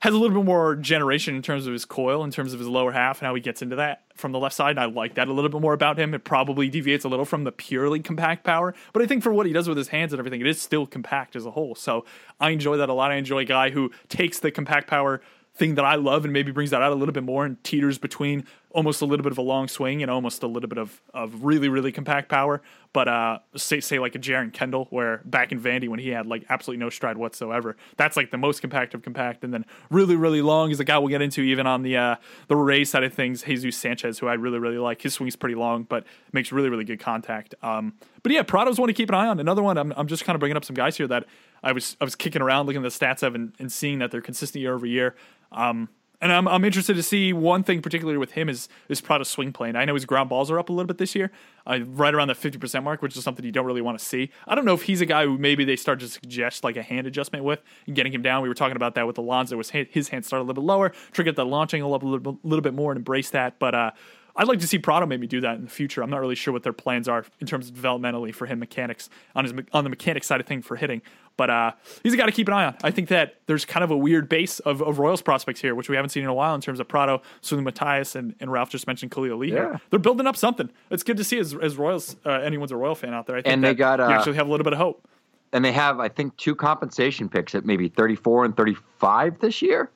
has 0.00 0.12
a 0.12 0.18
little 0.18 0.36
bit 0.36 0.44
more 0.44 0.74
generation 0.74 1.36
in 1.36 1.42
terms 1.42 1.64
of 1.68 1.72
his 1.72 1.84
coil, 1.84 2.24
in 2.24 2.32
terms 2.32 2.52
of 2.52 2.58
his 2.58 2.68
lower 2.68 2.90
half, 2.90 3.20
and 3.20 3.26
how 3.26 3.36
he 3.36 3.40
gets 3.40 3.62
into 3.62 3.76
that 3.76 4.02
from 4.16 4.32
the 4.32 4.38
left 4.40 4.56
side. 4.56 4.70
And 4.70 4.80
I 4.80 4.86
like 4.86 5.14
that 5.14 5.28
a 5.28 5.32
little 5.32 5.48
bit 5.48 5.60
more 5.60 5.74
about 5.74 5.96
him. 5.96 6.12
It 6.12 6.24
probably 6.24 6.68
deviates 6.68 7.04
a 7.04 7.08
little 7.08 7.24
from 7.24 7.44
the 7.44 7.52
purely 7.52 8.00
compact 8.00 8.42
power, 8.42 8.74
but 8.92 9.00
I 9.00 9.06
think 9.06 9.22
for 9.22 9.32
what 9.32 9.46
he 9.46 9.52
does 9.52 9.68
with 9.68 9.78
his 9.78 9.88
hands 9.88 10.12
and 10.12 10.18
everything, 10.18 10.40
it 10.40 10.48
is 10.48 10.60
still 10.60 10.88
compact 10.88 11.36
as 11.36 11.46
a 11.46 11.52
whole. 11.52 11.76
So 11.76 12.04
I 12.40 12.50
enjoy 12.50 12.78
that 12.78 12.88
a 12.88 12.92
lot. 12.92 13.12
I 13.12 13.14
enjoy 13.14 13.38
a 13.38 13.44
guy 13.44 13.70
who 13.70 13.92
takes 14.08 14.40
the 14.40 14.50
compact 14.50 14.88
power 14.88 15.22
thing 15.54 15.76
that 15.76 15.84
I 15.84 15.94
love 15.94 16.24
and 16.24 16.32
maybe 16.32 16.50
brings 16.50 16.70
that 16.70 16.82
out 16.82 16.90
a 16.90 16.96
little 16.96 17.12
bit 17.12 17.22
more 17.22 17.44
and 17.44 17.62
teeters 17.62 17.98
between 17.98 18.44
almost 18.74 19.02
a 19.02 19.06
little 19.06 19.22
bit 19.22 19.32
of 19.32 19.38
a 19.38 19.42
long 19.42 19.68
swing 19.68 20.02
and 20.02 20.10
almost 20.10 20.42
a 20.42 20.46
little 20.46 20.68
bit 20.68 20.78
of, 20.78 21.00
of 21.14 21.44
really, 21.44 21.68
really 21.68 21.92
compact 21.92 22.28
power. 22.28 22.62
But 22.92 23.08
uh, 23.08 23.38
say 23.56 23.80
say 23.80 23.98
like 23.98 24.14
a 24.14 24.18
Jeren 24.18 24.52
Kendall, 24.52 24.86
where 24.90 25.22
back 25.24 25.50
in 25.50 25.60
Vandy 25.60 25.88
when 25.88 25.98
he 25.98 26.10
had 26.10 26.26
like 26.26 26.44
absolutely 26.50 26.84
no 26.84 26.90
stride 26.90 27.16
whatsoever, 27.16 27.76
that's 27.96 28.16
like 28.16 28.30
the 28.30 28.36
most 28.36 28.60
compact 28.60 28.92
of 28.94 29.02
compact. 29.02 29.44
And 29.44 29.54
then 29.54 29.64
really, 29.90 30.14
really 30.14 30.42
long 30.42 30.70
is 30.70 30.80
a 30.80 30.84
guy 30.84 30.98
we'll 30.98 31.08
get 31.08 31.22
into 31.22 31.40
even 31.42 31.66
on 31.66 31.82
the 31.82 31.96
uh, 31.96 32.16
the 32.48 32.56
Ray 32.56 32.84
side 32.84 33.04
of 33.04 33.14
things, 33.14 33.42
Jesus 33.42 33.76
Sanchez, 33.76 34.18
who 34.18 34.26
I 34.26 34.34
really, 34.34 34.58
really 34.58 34.78
like. 34.78 35.00
His 35.00 35.14
swing's 35.14 35.36
pretty 35.36 35.54
long, 35.54 35.84
but 35.84 36.04
makes 36.32 36.52
really, 36.52 36.68
really 36.68 36.84
good 36.84 37.00
contact. 37.00 37.54
Um, 37.62 37.94
but 38.22 38.32
yeah, 38.32 38.42
Pratto's 38.42 38.78
one 38.78 38.88
to 38.88 38.94
keep 38.94 39.08
an 39.08 39.14
eye 39.14 39.26
on. 39.26 39.40
Another 39.40 39.62
one, 39.62 39.78
I'm, 39.78 39.92
I'm 39.96 40.06
just 40.06 40.24
kind 40.24 40.36
of 40.36 40.40
bringing 40.40 40.56
up 40.56 40.64
some 40.64 40.74
guys 40.74 40.96
here 40.96 41.08
that 41.08 41.24
I 41.62 41.72
was 41.72 41.96
I 42.00 42.04
was 42.04 42.14
kicking 42.14 42.42
around 42.42 42.66
looking 42.66 42.84
at 42.84 42.92
the 42.92 43.04
stats 43.06 43.22
of 43.22 43.34
and, 43.34 43.54
and 43.58 43.72
seeing 43.72 44.00
that 44.00 44.10
they're 44.10 44.20
consistent 44.20 44.60
year 44.60 44.74
over 44.74 44.86
year. 44.86 45.14
Um, 45.50 45.88
and 46.22 46.32
I'm, 46.32 46.46
I'm 46.46 46.64
interested 46.64 46.94
to 46.94 47.02
see 47.02 47.32
one 47.32 47.64
thing 47.64 47.82
particularly 47.82 48.16
with 48.16 48.32
him 48.32 48.48
is 48.48 48.68
is 48.88 49.00
Pratto's 49.00 49.28
swing 49.28 49.52
plane. 49.52 49.74
I 49.74 49.84
know 49.84 49.94
his 49.94 50.06
ground 50.06 50.30
balls 50.30 50.50
are 50.50 50.58
up 50.58 50.68
a 50.68 50.72
little 50.72 50.86
bit 50.86 50.98
this 50.98 51.16
year, 51.16 51.32
uh, 51.66 51.80
right 51.84 52.14
around 52.14 52.28
the 52.28 52.34
50% 52.34 52.84
mark, 52.84 53.02
which 53.02 53.16
is 53.16 53.24
something 53.24 53.44
you 53.44 53.50
don't 53.50 53.66
really 53.66 53.82
want 53.82 53.98
to 53.98 54.04
see. 54.04 54.30
I 54.46 54.54
don't 54.54 54.64
know 54.64 54.74
if 54.74 54.82
he's 54.82 55.00
a 55.00 55.06
guy 55.06 55.24
who 55.24 55.36
maybe 55.36 55.64
they 55.64 55.76
start 55.76 55.98
to 56.00 56.08
suggest 56.08 56.62
like 56.62 56.76
a 56.76 56.82
hand 56.82 57.08
adjustment 57.08 57.44
with 57.44 57.60
and 57.86 57.96
getting 57.96 58.12
him 58.12 58.22
down. 58.22 58.42
We 58.42 58.48
were 58.48 58.54
talking 58.54 58.76
about 58.76 58.94
that 58.94 59.06
with 59.06 59.18
Alonso. 59.18 59.56
Was 59.56 59.70
his 59.70 60.08
hand 60.08 60.24
started 60.24 60.44
a 60.44 60.46
little 60.46 60.62
bit 60.62 60.66
lower, 60.66 60.92
triggered 61.10 61.36
the 61.36 61.44
launching 61.44 61.82
a 61.82 61.88
little, 61.88 62.38
little, 62.42 62.62
bit 62.62 62.74
more 62.74 62.92
and 62.92 62.98
embrace 62.98 63.30
that. 63.30 63.58
But 63.58 63.74
uh, 63.74 63.90
I'd 64.36 64.48
like 64.48 64.60
to 64.60 64.68
see 64.68 64.78
Prado 64.78 65.06
maybe 65.06 65.26
do 65.26 65.40
that 65.40 65.56
in 65.56 65.64
the 65.64 65.70
future. 65.70 66.02
I'm 66.02 66.10
not 66.10 66.20
really 66.20 66.36
sure 66.36 66.52
what 66.52 66.62
their 66.62 66.72
plans 66.72 67.08
are 67.08 67.24
in 67.40 67.46
terms 67.46 67.68
of 67.68 67.74
developmentally 67.74 68.34
for 68.34 68.46
him 68.46 68.60
mechanics 68.60 69.10
on 69.34 69.44
his 69.44 69.52
on 69.72 69.84
the 69.84 69.90
mechanics 69.90 70.26
side 70.26 70.40
of 70.40 70.46
thing 70.46 70.62
for 70.62 70.76
hitting. 70.76 71.02
But 71.36 71.50
uh, 71.50 71.72
he's 72.02 72.12
a 72.12 72.16
guy 72.16 72.26
to 72.26 72.32
keep 72.32 72.46
an 72.48 72.54
eye 72.54 72.66
on. 72.66 72.76
I 72.84 72.90
think 72.90 73.08
that 73.08 73.36
there's 73.46 73.64
kind 73.64 73.82
of 73.82 73.90
a 73.90 73.96
weird 73.96 74.28
base 74.28 74.58
of, 74.60 74.82
of 74.82 74.98
Royals 74.98 75.22
prospects 75.22 75.60
here, 75.60 75.74
which 75.74 75.88
we 75.88 75.96
haven't 75.96 76.10
seen 76.10 76.22
in 76.22 76.28
a 76.28 76.34
while 76.34 76.54
in 76.54 76.60
terms 76.60 76.78
of 76.78 76.88
Pratto, 76.88 77.22
Seuly 77.42 77.62
Matias, 77.62 78.14
and, 78.14 78.34
and 78.38 78.52
Ralph 78.52 78.68
just 78.70 78.86
mentioned 78.86 79.12
Khalil 79.12 79.38
Lee 79.38 79.48
Yeah. 79.48 79.54
here. 79.54 79.80
They're 79.90 79.98
building 79.98 80.26
up 80.26 80.36
something. 80.36 80.70
It's 80.90 81.02
good 81.02 81.16
to 81.16 81.24
see 81.24 81.38
as, 81.38 81.54
as 81.54 81.76
Royals, 81.76 82.16
uh, 82.26 82.30
anyone's 82.30 82.70
a 82.72 82.76
Royal 82.76 82.94
fan 82.94 83.14
out 83.14 83.26
there. 83.26 83.36
I 83.36 83.42
think 83.42 83.52
And 83.52 83.64
they 83.64 83.68
that 83.68 83.74
got, 83.76 83.98
you 83.98 84.04
uh, 84.04 84.10
actually 84.10 84.36
have 84.36 84.46
a 84.46 84.50
little 84.50 84.64
bit 84.64 84.74
of 84.74 84.78
hope. 84.78 85.08
and 85.54 85.64
they 85.64 85.72
have 85.72 86.00
I 86.00 86.08
think 86.08 86.36
two 86.36 86.54
compensation 86.54 87.28
picks 87.30 87.54
at 87.54 87.64
maybe 87.64 87.88
34 87.88 88.44
and 88.44 88.56
35 88.56 89.38
this 89.40 89.62
year. 89.62 89.90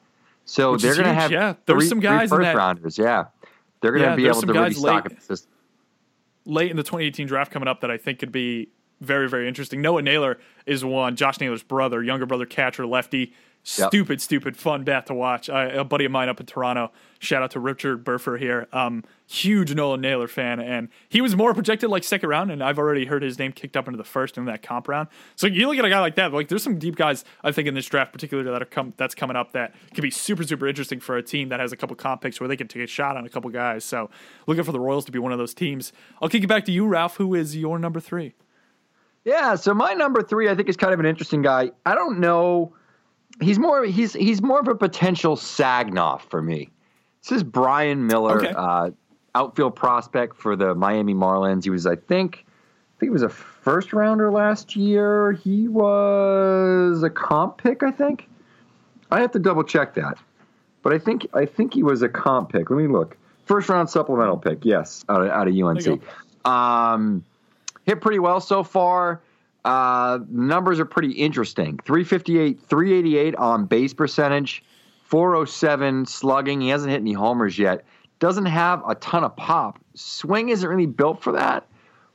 So 0.46 0.72
Which 0.72 0.82
they're 0.82 0.94
going 0.94 1.06
to 1.06 1.12
have 1.14 1.30
yeah. 1.30 1.54
There 1.66 1.74
was 1.76 1.84
three, 1.84 1.88
some 1.90 1.98
three 2.00 2.08
guys 2.08 2.30
in 2.32 2.38
first 2.38 2.44
that- 2.44 2.56
rounders. 2.56 2.96
Yeah, 2.98 3.24
they're 3.82 3.92
going 3.92 4.04
to 4.04 4.10
Yeah, 4.10 4.16
be 4.16 4.24
able 4.26 4.34
some 4.40 4.46
to 4.48 4.52
really 4.54 4.68
guys 4.70 4.76
stock 4.78 5.04
late- 5.04 5.12
up 5.12 5.18
the 5.26 5.42
late 6.46 6.70
in 6.70 6.76
the 6.76 6.82
2018 6.82 7.26
draft 7.26 7.50
coming 7.52 7.68
up 7.68 7.80
that 7.80 7.90
I 7.90 7.96
think 7.98 8.20
could 8.20 8.32
be 8.32 8.68
very, 9.00 9.28
very 9.28 9.46
interesting. 9.48 9.80
Noah 9.80 10.02
Naylor 10.02 10.38
is 10.64 10.84
one. 10.84 11.16
Josh 11.16 11.40
Naylor's 11.40 11.62
brother, 11.62 12.02
younger 12.02 12.26
brother, 12.26 12.46
catcher, 12.46 12.86
lefty. 12.86 13.32
Yep. 13.78 13.88
Stupid, 13.88 14.22
stupid, 14.22 14.56
fun 14.56 14.84
bat 14.84 15.06
to 15.06 15.14
watch. 15.14 15.50
I, 15.50 15.64
a 15.64 15.82
buddy 15.82 16.04
of 16.04 16.12
mine 16.12 16.28
up 16.28 16.38
in 16.38 16.46
Toronto. 16.46 16.92
Shout 17.18 17.42
out 17.42 17.50
to 17.50 17.58
Richard 17.58 18.04
Burfer 18.04 18.38
here. 18.38 18.68
Um, 18.72 19.02
huge 19.26 19.74
Noah 19.74 19.96
Naylor 19.96 20.28
fan, 20.28 20.60
and 20.60 20.88
he 21.08 21.20
was 21.20 21.34
more 21.34 21.52
projected 21.52 21.90
like 21.90 22.04
second 22.04 22.28
round, 22.28 22.52
and 22.52 22.62
I've 22.62 22.78
already 22.78 23.06
heard 23.06 23.24
his 23.24 23.40
name 23.40 23.50
kicked 23.50 23.76
up 23.76 23.88
into 23.88 23.96
the 23.96 24.04
first 24.04 24.38
in 24.38 24.44
that 24.44 24.62
comp 24.62 24.86
round. 24.86 25.08
So 25.34 25.48
you 25.48 25.66
look 25.66 25.78
at 25.78 25.84
a 25.84 25.90
guy 25.90 25.98
like 25.98 26.14
that. 26.14 26.32
Like 26.32 26.46
there's 26.46 26.62
some 26.62 26.78
deep 26.78 26.94
guys 26.94 27.24
I 27.42 27.50
think 27.50 27.66
in 27.66 27.74
this 27.74 27.86
draft, 27.86 28.12
particularly 28.12 28.48
that 28.48 28.62
are 28.62 28.66
come 28.66 28.94
that's 28.96 29.16
coming 29.16 29.36
up 29.36 29.50
that 29.52 29.74
could 29.94 30.02
be 30.02 30.12
super, 30.12 30.44
super 30.44 30.68
interesting 30.68 31.00
for 31.00 31.16
a 31.16 31.22
team 31.22 31.48
that 31.48 31.58
has 31.58 31.72
a 31.72 31.76
couple 31.76 31.96
comp 31.96 32.20
picks 32.20 32.38
where 32.38 32.46
they 32.46 32.56
can 32.56 32.68
take 32.68 32.84
a 32.84 32.86
shot 32.86 33.16
on 33.16 33.26
a 33.26 33.28
couple 33.28 33.50
guys. 33.50 33.84
So 33.84 34.10
looking 34.46 34.62
for 34.62 34.70
the 34.70 34.78
Royals 34.78 35.04
to 35.06 35.12
be 35.12 35.18
one 35.18 35.32
of 35.32 35.38
those 35.38 35.54
teams. 35.54 35.92
I'll 36.22 36.28
kick 36.28 36.44
it 36.44 36.46
back 36.46 36.66
to 36.66 36.72
you, 36.72 36.86
Ralph. 36.86 37.16
Who 37.16 37.34
is 37.34 37.56
your 37.56 37.80
number 37.80 37.98
three? 37.98 38.34
Yeah, 39.26 39.56
so 39.56 39.74
my 39.74 39.92
number 39.92 40.22
three, 40.22 40.48
I 40.48 40.54
think, 40.54 40.68
is 40.68 40.76
kind 40.76 40.94
of 40.94 41.00
an 41.00 41.04
interesting 41.06 41.42
guy. 41.42 41.72
I 41.84 41.96
don't 41.96 42.20
know. 42.20 42.72
He's 43.40 43.58
more 43.58 43.84
he's 43.84 44.12
he's 44.14 44.40
more 44.40 44.60
of 44.60 44.68
a 44.68 44.74
potential 44.76 45.36
Sagnof 45.36 46.20
for 46.22 46.40
me. 46.40 46.70
This 47.22 47.32
is 47.32 47.42
Brian 47.42 48.06
Miller, 48.06 48.38
Okay. 48.38 48.52
uh, 48.56 48.90
outfield 49.34 49.74
prospect 49.74 50.36
for 50.36 50.54
the 50.54 50.76
Miami 50.76 51.12
Marlins. 51.12 51.64
He 51.64 51.70
was, 51.70 51.86
I 51.86 51.96
think, 51.96 52.44
I 52.46 53.00
think 53.00 53.08
he 53.08 53.10
was 53.10 53.24
a 53.24 53.28
first 53.28 53.92
rounder 53.92 54.30
last 54.30 54.76
year. 54.76 55.32
He 55.32 55.66
was 55.66 57.02
a 57.02 57.10
comp 57.10 57.58
pick, 57.58 57.82
I 57.82 57.90
think. 57.90 58.28
I 59.10 59.20
have 59.20 59.32
to 59.32 59.40
double 59.40 59.64
check 59.64 59.94
that, 59.94 60.18
but 60.82 60.92
I 60.92 60.98
think 61.00 61.26
I 61.34 61.46
think 61.46 61.74
he 61.74 61.82
was 61.82 62.00
a 62.02 62.08
comp 62.08 62.52
pick. 62.52 62.70
Let 62.70 62.76
me 62.76 62.86
look. 62.86 63.16
First 63.44 63.68
round 63.68 63.90
supplemental 63.90 64.36
pick, 64.38 64.64
yes, 64.64 65.04
out 65.08 65.20
of, 65.22 65.28
out 65.30 65.48
of 65.48 65.54
UNC. 65.54 66.00
Um, 66.46 67.24
hit 67.86 68.00
pretty 68.00 68.18
well 68.18 68.40
so 68.40 68.62
far. 68.62 69.22
Uh, 69.64 70.20
numbers 70.28 70.78
are 70.78 70.84
pretty 70.84 71.12
interesting. 71.12 71.78
358, 71.84 72.60
388 72.60 73.34
on 73.36 73.66
base 73.66 73.94
percentage, 73.94 74.62
407 75.04 76.06
slugging. 76.06 76.60
He 76.60 76.68
hasn't 76.68 76.90
hit 76.90 77.00
any 77.00 77.12
homers 77.12 77.58
yet. 77.58 77.84
Doesn't 78.18 78.46
have 78.46 78.82
a 78.88 78.94
ton 78.96 79.24
of 79.24 79.34
pop. 79.36 79.78
Swing 79.94 80.50
isn't 80.50 80.68
really 80.68 80.86
built 80.86 81.22
for 81.22 81.32
that, 81.32 81.66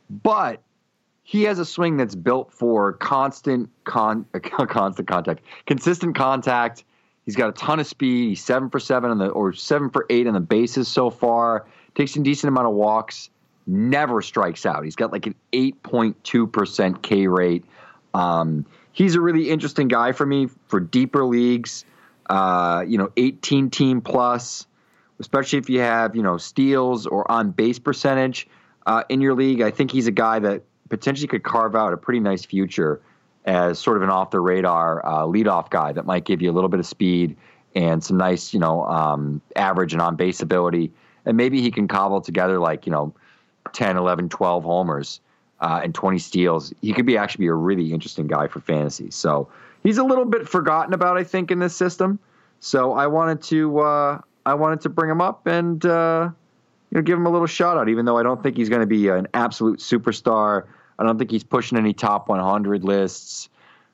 but 0.10 0.62
he 1.24 1.44
has 1.44 1.60
a 1.60 1.66
swing 1.66 1.98
that's 1.98 2.16
built 2.16 2.52
for 2.52 2.94
constant 2.94 3.70
con 3.84 4.26
constant 4.42 5.08
contact, 5.08 5.44
consistent 5.66 6.16
contact. 6.16 6.84
He's 7.26 7.36
got 7.36 7.50
a 7.50 7.54
ton 7.54 7.80
of 7.80 7.88
speed. 7.88 8.30
He's 8.30 8.44
seven 8.44 8.70
for 8.70 8.80
seven 8.80 9.12
on 9.12 9.18
the 9.18 9.28
or 9.28 9.54
seven 9.54 9.90
for 9.90 10.06
eight 10.10 10.26
on 10.26 10.34
the 10.34 10.40
bases 10.40 10.88
so 10.88 11.10
far. 11.10 11.68
Takes 11.96 12.16
a 12.16 12.20
decent 12.20 12.50
amount 12.50 12.68
of 12.68 12.74
walks. 12.74 13.30
Never 13.68 14.22
strikes 14.22 14.66
out. 14.66 14.84
He's 14.84 14.96
got 14.96 15.12
like 15.12 15.28
an 15.28 15.36
eight 15.54 15.82
point 15.84 16.22
two 16.24 16.48
percent 16.48 17.04
K 17.04 17.28
rate. 17.28 17.66
Um, 18.14 18.66
he's 18.92 19.16
a 19.16 19.22
really 19.22 19.50
interesting 19.50 19.88
guy 19.88 20.12
for 20.12 20.26
me 20.26 20.50
for 20.68 20.80
deeper 20.80 21.26
leagues. 21.26 21.86
Uh, 22.30 22.84
you 22.88 22.98
know, 22.98 23.12
eighteen 23.18 23.70
team 23.70 24.02
plus, 24.02 24.66
especially 25.20 25.60
if 25.60 25.70
you 25.70 25.80
have 25.80 26.16
you 26.16 26.24
know 26.24 26.38
steals 26.38 27.06
or 27.06 27.30
on 27.32 27.52
base 27.52 27.80
percentage 27.80 28.48
uh, 28.86 29.04
in 29.10 29.22
your 29.22 29.36
league. 29.36 29.62
I 29.62 29.72
think 29.72 29.92
he's 29.92 30.08
a 30.08 30.12
guy 30.12 30.40
that 30.40 30.64
potentially 30.90 31.28
could 31.28 31.44
carve 31.44 31.76
out 31.76 31.94
a 31.94 31.98
pretty 31.98 32.20
nice 32.20 32.44
future 32.44 33.02
as 33.46 33.80
sort 33.80 33.98
of 33.98 34.04
an 34.04 34.10
off 34.10 34.32
the 34.32 34.40
radar 34.40 35.06
uh, 35.06 35.24
leadoff 35.24 35.70
guy 35.70 35.92
that 35.92 36.06
might 36.06 36.26
give 36.26 36.42
you 36.42 36.52
a 36.52 36.54
little 36.54 36.70
bit 36.70 36.80
of 36.80 36.86
speed 36.86 37.36
and 37.76 38.04
some 38.04 38.18
nice, 38.18 38.54
you 38.54 38.60
know, 38.60 38.84
um, 38.86 39.42
average 39.56 39.94
and 39.94 40.02
on 40.02 40.16
base 40.16 40.42
ability. 40.42 40.92
And 41.26 41.38
maybe 41.38 41.62
he 41.62 41.72
can 41.72 41.88
cobble 41.88 42.22
together 42.22 42.60
like, 42.60 42.86
you 42.86 42.92
know, 42.92 43.14
10, 43.74 43.98
11, 43.98 44.30
12 44.30 44.64
homers 44.64 45.20
uh, 45.60 45.82
and 45.84 45.94
20 45.94 46.20
steals. 46.20 46.74
He 46.82 46.94
could 46.94 47.06
be 47.06 47.18
actually 47.18 47.44
be 47.44 47.50
a 47.50 47.54
really 47.54 47.94
interesting 47.94 48.28
guy 48.28 48.48
for 48.48 48.60
fantasy. 48.60 49.12
So 49.12 49.48
he's 49.84 49.98
a 49.98 50.04
little 50.04 50.26
bit 50.26 50.48
forgotten 50.50 50.94
about, 50.94 51.18
I 51.18 51.24
think, 51.24 51.52
in 51.52 51.60
this 51.60 51.76
system. 51.76 52.20
So 52.60 52.94
I 52.94 53.08
wanted 53.08 53.42
to, 53.44 53.80
uh, 53.80 54.22
I 54.46 54.54
wanted 54.56 54.82
to 54.82 54.90
bring 54.90 55.10
him 55.10 55.22
up 55.22 55.48
and, 55.48 55.84
uh, 55.86 56.30
you 56.90 56.98
know, 56.98 57.02
give 57.02 57.18
him 57.18 57.26
a 57.26 57.30
little 57.30 57.48
shout 57.48 57.78
out, 57.78 57.90
even 57.90 58.06
though 58.06 58.18
I 58.18 58.24
don't 58.24 58.42
think 58.44 58.58
he's 58.58 58.70
going 58.70 58.82
to 58.82 58.88
be 58.88 59.08
an 59.08 59.28
absolute 59.34 59.80
superstar. 59.80 60.66
I 61.00 61.04
don't 61.04 61.18
think 61.18 61.32
he's 61.32 61.44
pushing 61.44 61.78
any 61.78 61.94
top 61.94 62.28
100 62.28 62.84
lists. 62.84 63.50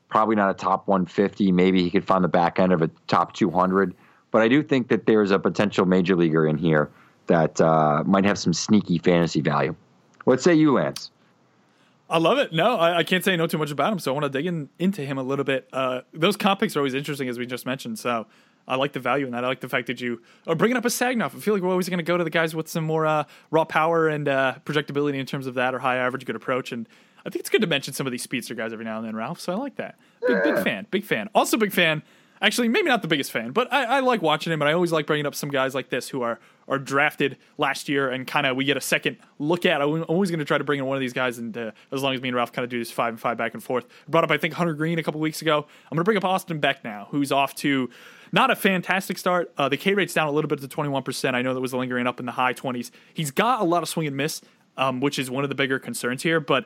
Probably 0.10 0.36
not 0.36 0.50
a 0.50 0.54
top 0.54 0.88
150. 0.88 1.52
Maybe 1.52 1.84
he 1.84 1.90
could 1.90 2.06
find 2.06 2.24
the 2.24 2.30
back 2.30 2.60
end 2.60 2.72
of 2.72 2.82
a 2.82 2.90
top 3.08 3.34
200. 3.34 3.94
But 4.32 4.42
I 4.42 4.48
do 4.48 4.64
think 4.64 4.88
that 4.88 5.06
there's 5.06 5.32
a 5.32 5.40
potential 5.40 5.86
major 5.86 6.16
leaguer 6.16 6.48
in 6.48 6.58
here 6.58 6.90
that 7.28 7.60
uh, 7.62 8.04
might 8.06 8.26
have 8.26 8.38
some 8.38 8.54
sneaky 8.54 8.98
fantasy 8.98 9.42
value. 9.42 9.76
What 10.26 10.42
say 10.42 10.54
you, 10.54 10.74
Lance? 10.74 11.12
I 12.10 12.20
love 12.20 12.38
it. 12.38 12.54
No, 12.54 12.78
I, 12.78 13.00
I 13.00 13.04
can't 13.04 13.24
say 13.24 13.36
no 13.36 13.48
too 13.48 13.58
much 13.58 13.72
about 13.72 13.92
him, 13.92 14.00
so 14.00 14.12
I 14.12 14.14
want 14.14 14.24
to 14.24 14.30
dig 14.30 14.46
in, 14.46 14.70
into 14.80 15.02
him 15.02 15.18
a 15.18 15.24
little 15.24 15.44
bit. 15.44 15.68
Uh, 15.74 16.02
those 16.14 16.38
comp 16.38 16.62
picks 16.62 16.76
are 16.76 16.80
always 16.80 16.94
interesting, 16.94 17.28
as 17.28 17.38
we 17.38 17.46
just 17.46 17.66
mentioned. 17.66 18.00
So 18.00 18.28
I 18.68 18.76
like 18.76 18.94
the 18.94 19.00
value 19.00 19.26
in 19.26 19.32
that. 19.34 19.44
I 19.44 19.48
like 19.48 19.60
the 19.60 19.70
fact 19.70 19.88
that 19.88 20.00
you 20.00 20.22
are 20.46 20.56
bringing 20.56 20.78
up 20.78 20.86
a 20.86 20.90
Sagnof. 20.90 21.36
I 21.36 21.40
feel 21.40 21.54
like 21.54 21.64
we're 21.64 21.70
always 21.70 21.90
going 21.90 22.00
to 22.00 22.04
go 22.04 22.18
to 22.18 22.24
the 22.24 22.30
guys 22.30 22.56
with 22.56 22.68
some 22.70 22.86
more 22.86 23.06
uh, 23.06 23.26
raw 23.52 23.66
power 23.66 24.08
and 24.08 24.28
uh, 24.28 24.56
projectability 24.66 25.16
in 25.16 25.26
terms 25.26 25.48
of 25.48 25.56
that, 25.56 25.74
or 25.76 25.80
high 25.80 25.98
average, 25.98 26.26
good 26.26 26.36
approach. 26.36 26.72
And 26.72 26.88
I 27.26 27.30
think 27.30 27.42
it's 27.42 27.50
good 27.50 27.62
to 27.62 27.68
mention 27.68 27.94
some 27.94 28.08
of 28.08 28.12
these 28.12 28.24
speedster 28.24 28.56
guys 28.56 28.72
every 28.72 28.86
now 28.86 28.98
and 28.98 29.08
then, 29.08 29.16
Ralph. 29.16 29.40
So 29.42 29.52
I 29.52 29.56
like 29.56 29.76
that. 29.76 29.98
Big, 30.26 30.44
big 30.44 30.64
fan. 30.64 30.88
Big 30.92 31.04
fan. 31.04 31.30
Also, 31.36 31.58
big 31.58 31.74
fan. 31.74 32.04
Actually, 32.42 32.68
maybe 32.68 32.88
not 32.88 33.02
the 33.02 33.08
biggest 33.08 33.32
fan, 33.32 33.52
but 33.52 33.72
I, 33.74 33.84
I 33.84 34.00
like 34.02 34.22
watching 34.22 34.54
him, 34.54 34.62
and 34.62 34.70
I 34.70 34.74
always 34.74 34.92
like 34.92 35.08
bringing 35.08 35.26
up 35.26 35.36
some 35.36 35.50
guys 35.50 35.74
like 35.74 35.90
this 35.90 36.10
who 36.10 36.22
are 36.22 36.40
are 36.68 36.78
drafted 36.78 37.38
last 37.58 37.88
year, 37.88 38.10
and 38.10 38.28
kind 38.28 38.46
of 38.46 38.58
we 38.58 38.66
get 38.66 38.76
a 38.78 38.82
second 38.82 39.18
look 39.40 39.66
at. 39.66 39.82
I'm 39.82 40.04
always 40.04 40.30
going 40.30 40.40
to 40.40 40.46
try 40.46 40.58
to 40.58 40.64
bring 40.64 40.80
in 40.80 40.86
one 40.86 40.98
of 40.98 41.02
these 41.02 41.14
guys, 41.14 41.38
and 41.38 41.58
uh, 41.58 41.72
as 41.92 42.04
long 42.04 42.14
as 42.14 42.22
me 42.22 42.30
and 42.30 42.36
Ralph 42.36 42.52
kind 42.52 42.64
of 42.64 42.70
do 42.70 42.80
this 42.80 42.92
five 42.92 43.10
and 43.10 43.20
five 43.20 43.38
back 43.38 43.54
and 43.54 43.64
forth. 43.64 43.86
I 43.86 44.12
brought 44.12 44.24
up, 44.24 44.32
I 44.32 44.38
think 44.38 44.54
Hunter 44.54 44.74
Greene 44.74 45.00
a 45.00 45.04
couple 45.04 45.22
weeks 45.22 45.42
ago. 45.42 45.60
I'm 45.60 45.96
going 45.96 46.00
to 46.00 46.04
bring 46.04 46.18
up 46.18 46.26
Austin 46.26 46.60
Beck 46.60 46.84
now, 46.84 47.08
who's 47.12 47.32
off 47.32 47.56
to 47.56 47.90
not 48.32 48.52
a 48.52 48.56
fantastic 48.56 49.18
start. 49.18 49.54
Uh, 49.58 49.70
the 49.70 49.78
K 49.78 49.94
rate's 49.94 50.14
down 50.14 50.28
a 50.28 50.32
little 50.32 50.50
bit 50.50 50.60
to 50.60 50.68
21%. 50.68 51.34
I 51.34 51.42
know 51.42 51.54
that 51.54 51.62
was 51.62 51.74
lingering 51.74 52.08
up 52.08 52.20
in 52.20 52.26
the 52.26 52.34
high 52.34 52.54
20s. 52.54 52.92
He's 53.14 53.32
got 53.32 53.62
a 53.62 53.64
lot 53.64 53.82
of 53.82 53.90
swing 53.90 54.08
and 54.08 54.18
miss, 54.18 54.42
um, 54.76 55.00
which 55.00 55.18
is 55.18 55.32
one 55.32 55.44
of 55.44 55.50
the 55.50 55.56
bigger 55.56 55.80
concerns 55.80 56.24
here, 56.24 56.40
but 56.40 56.66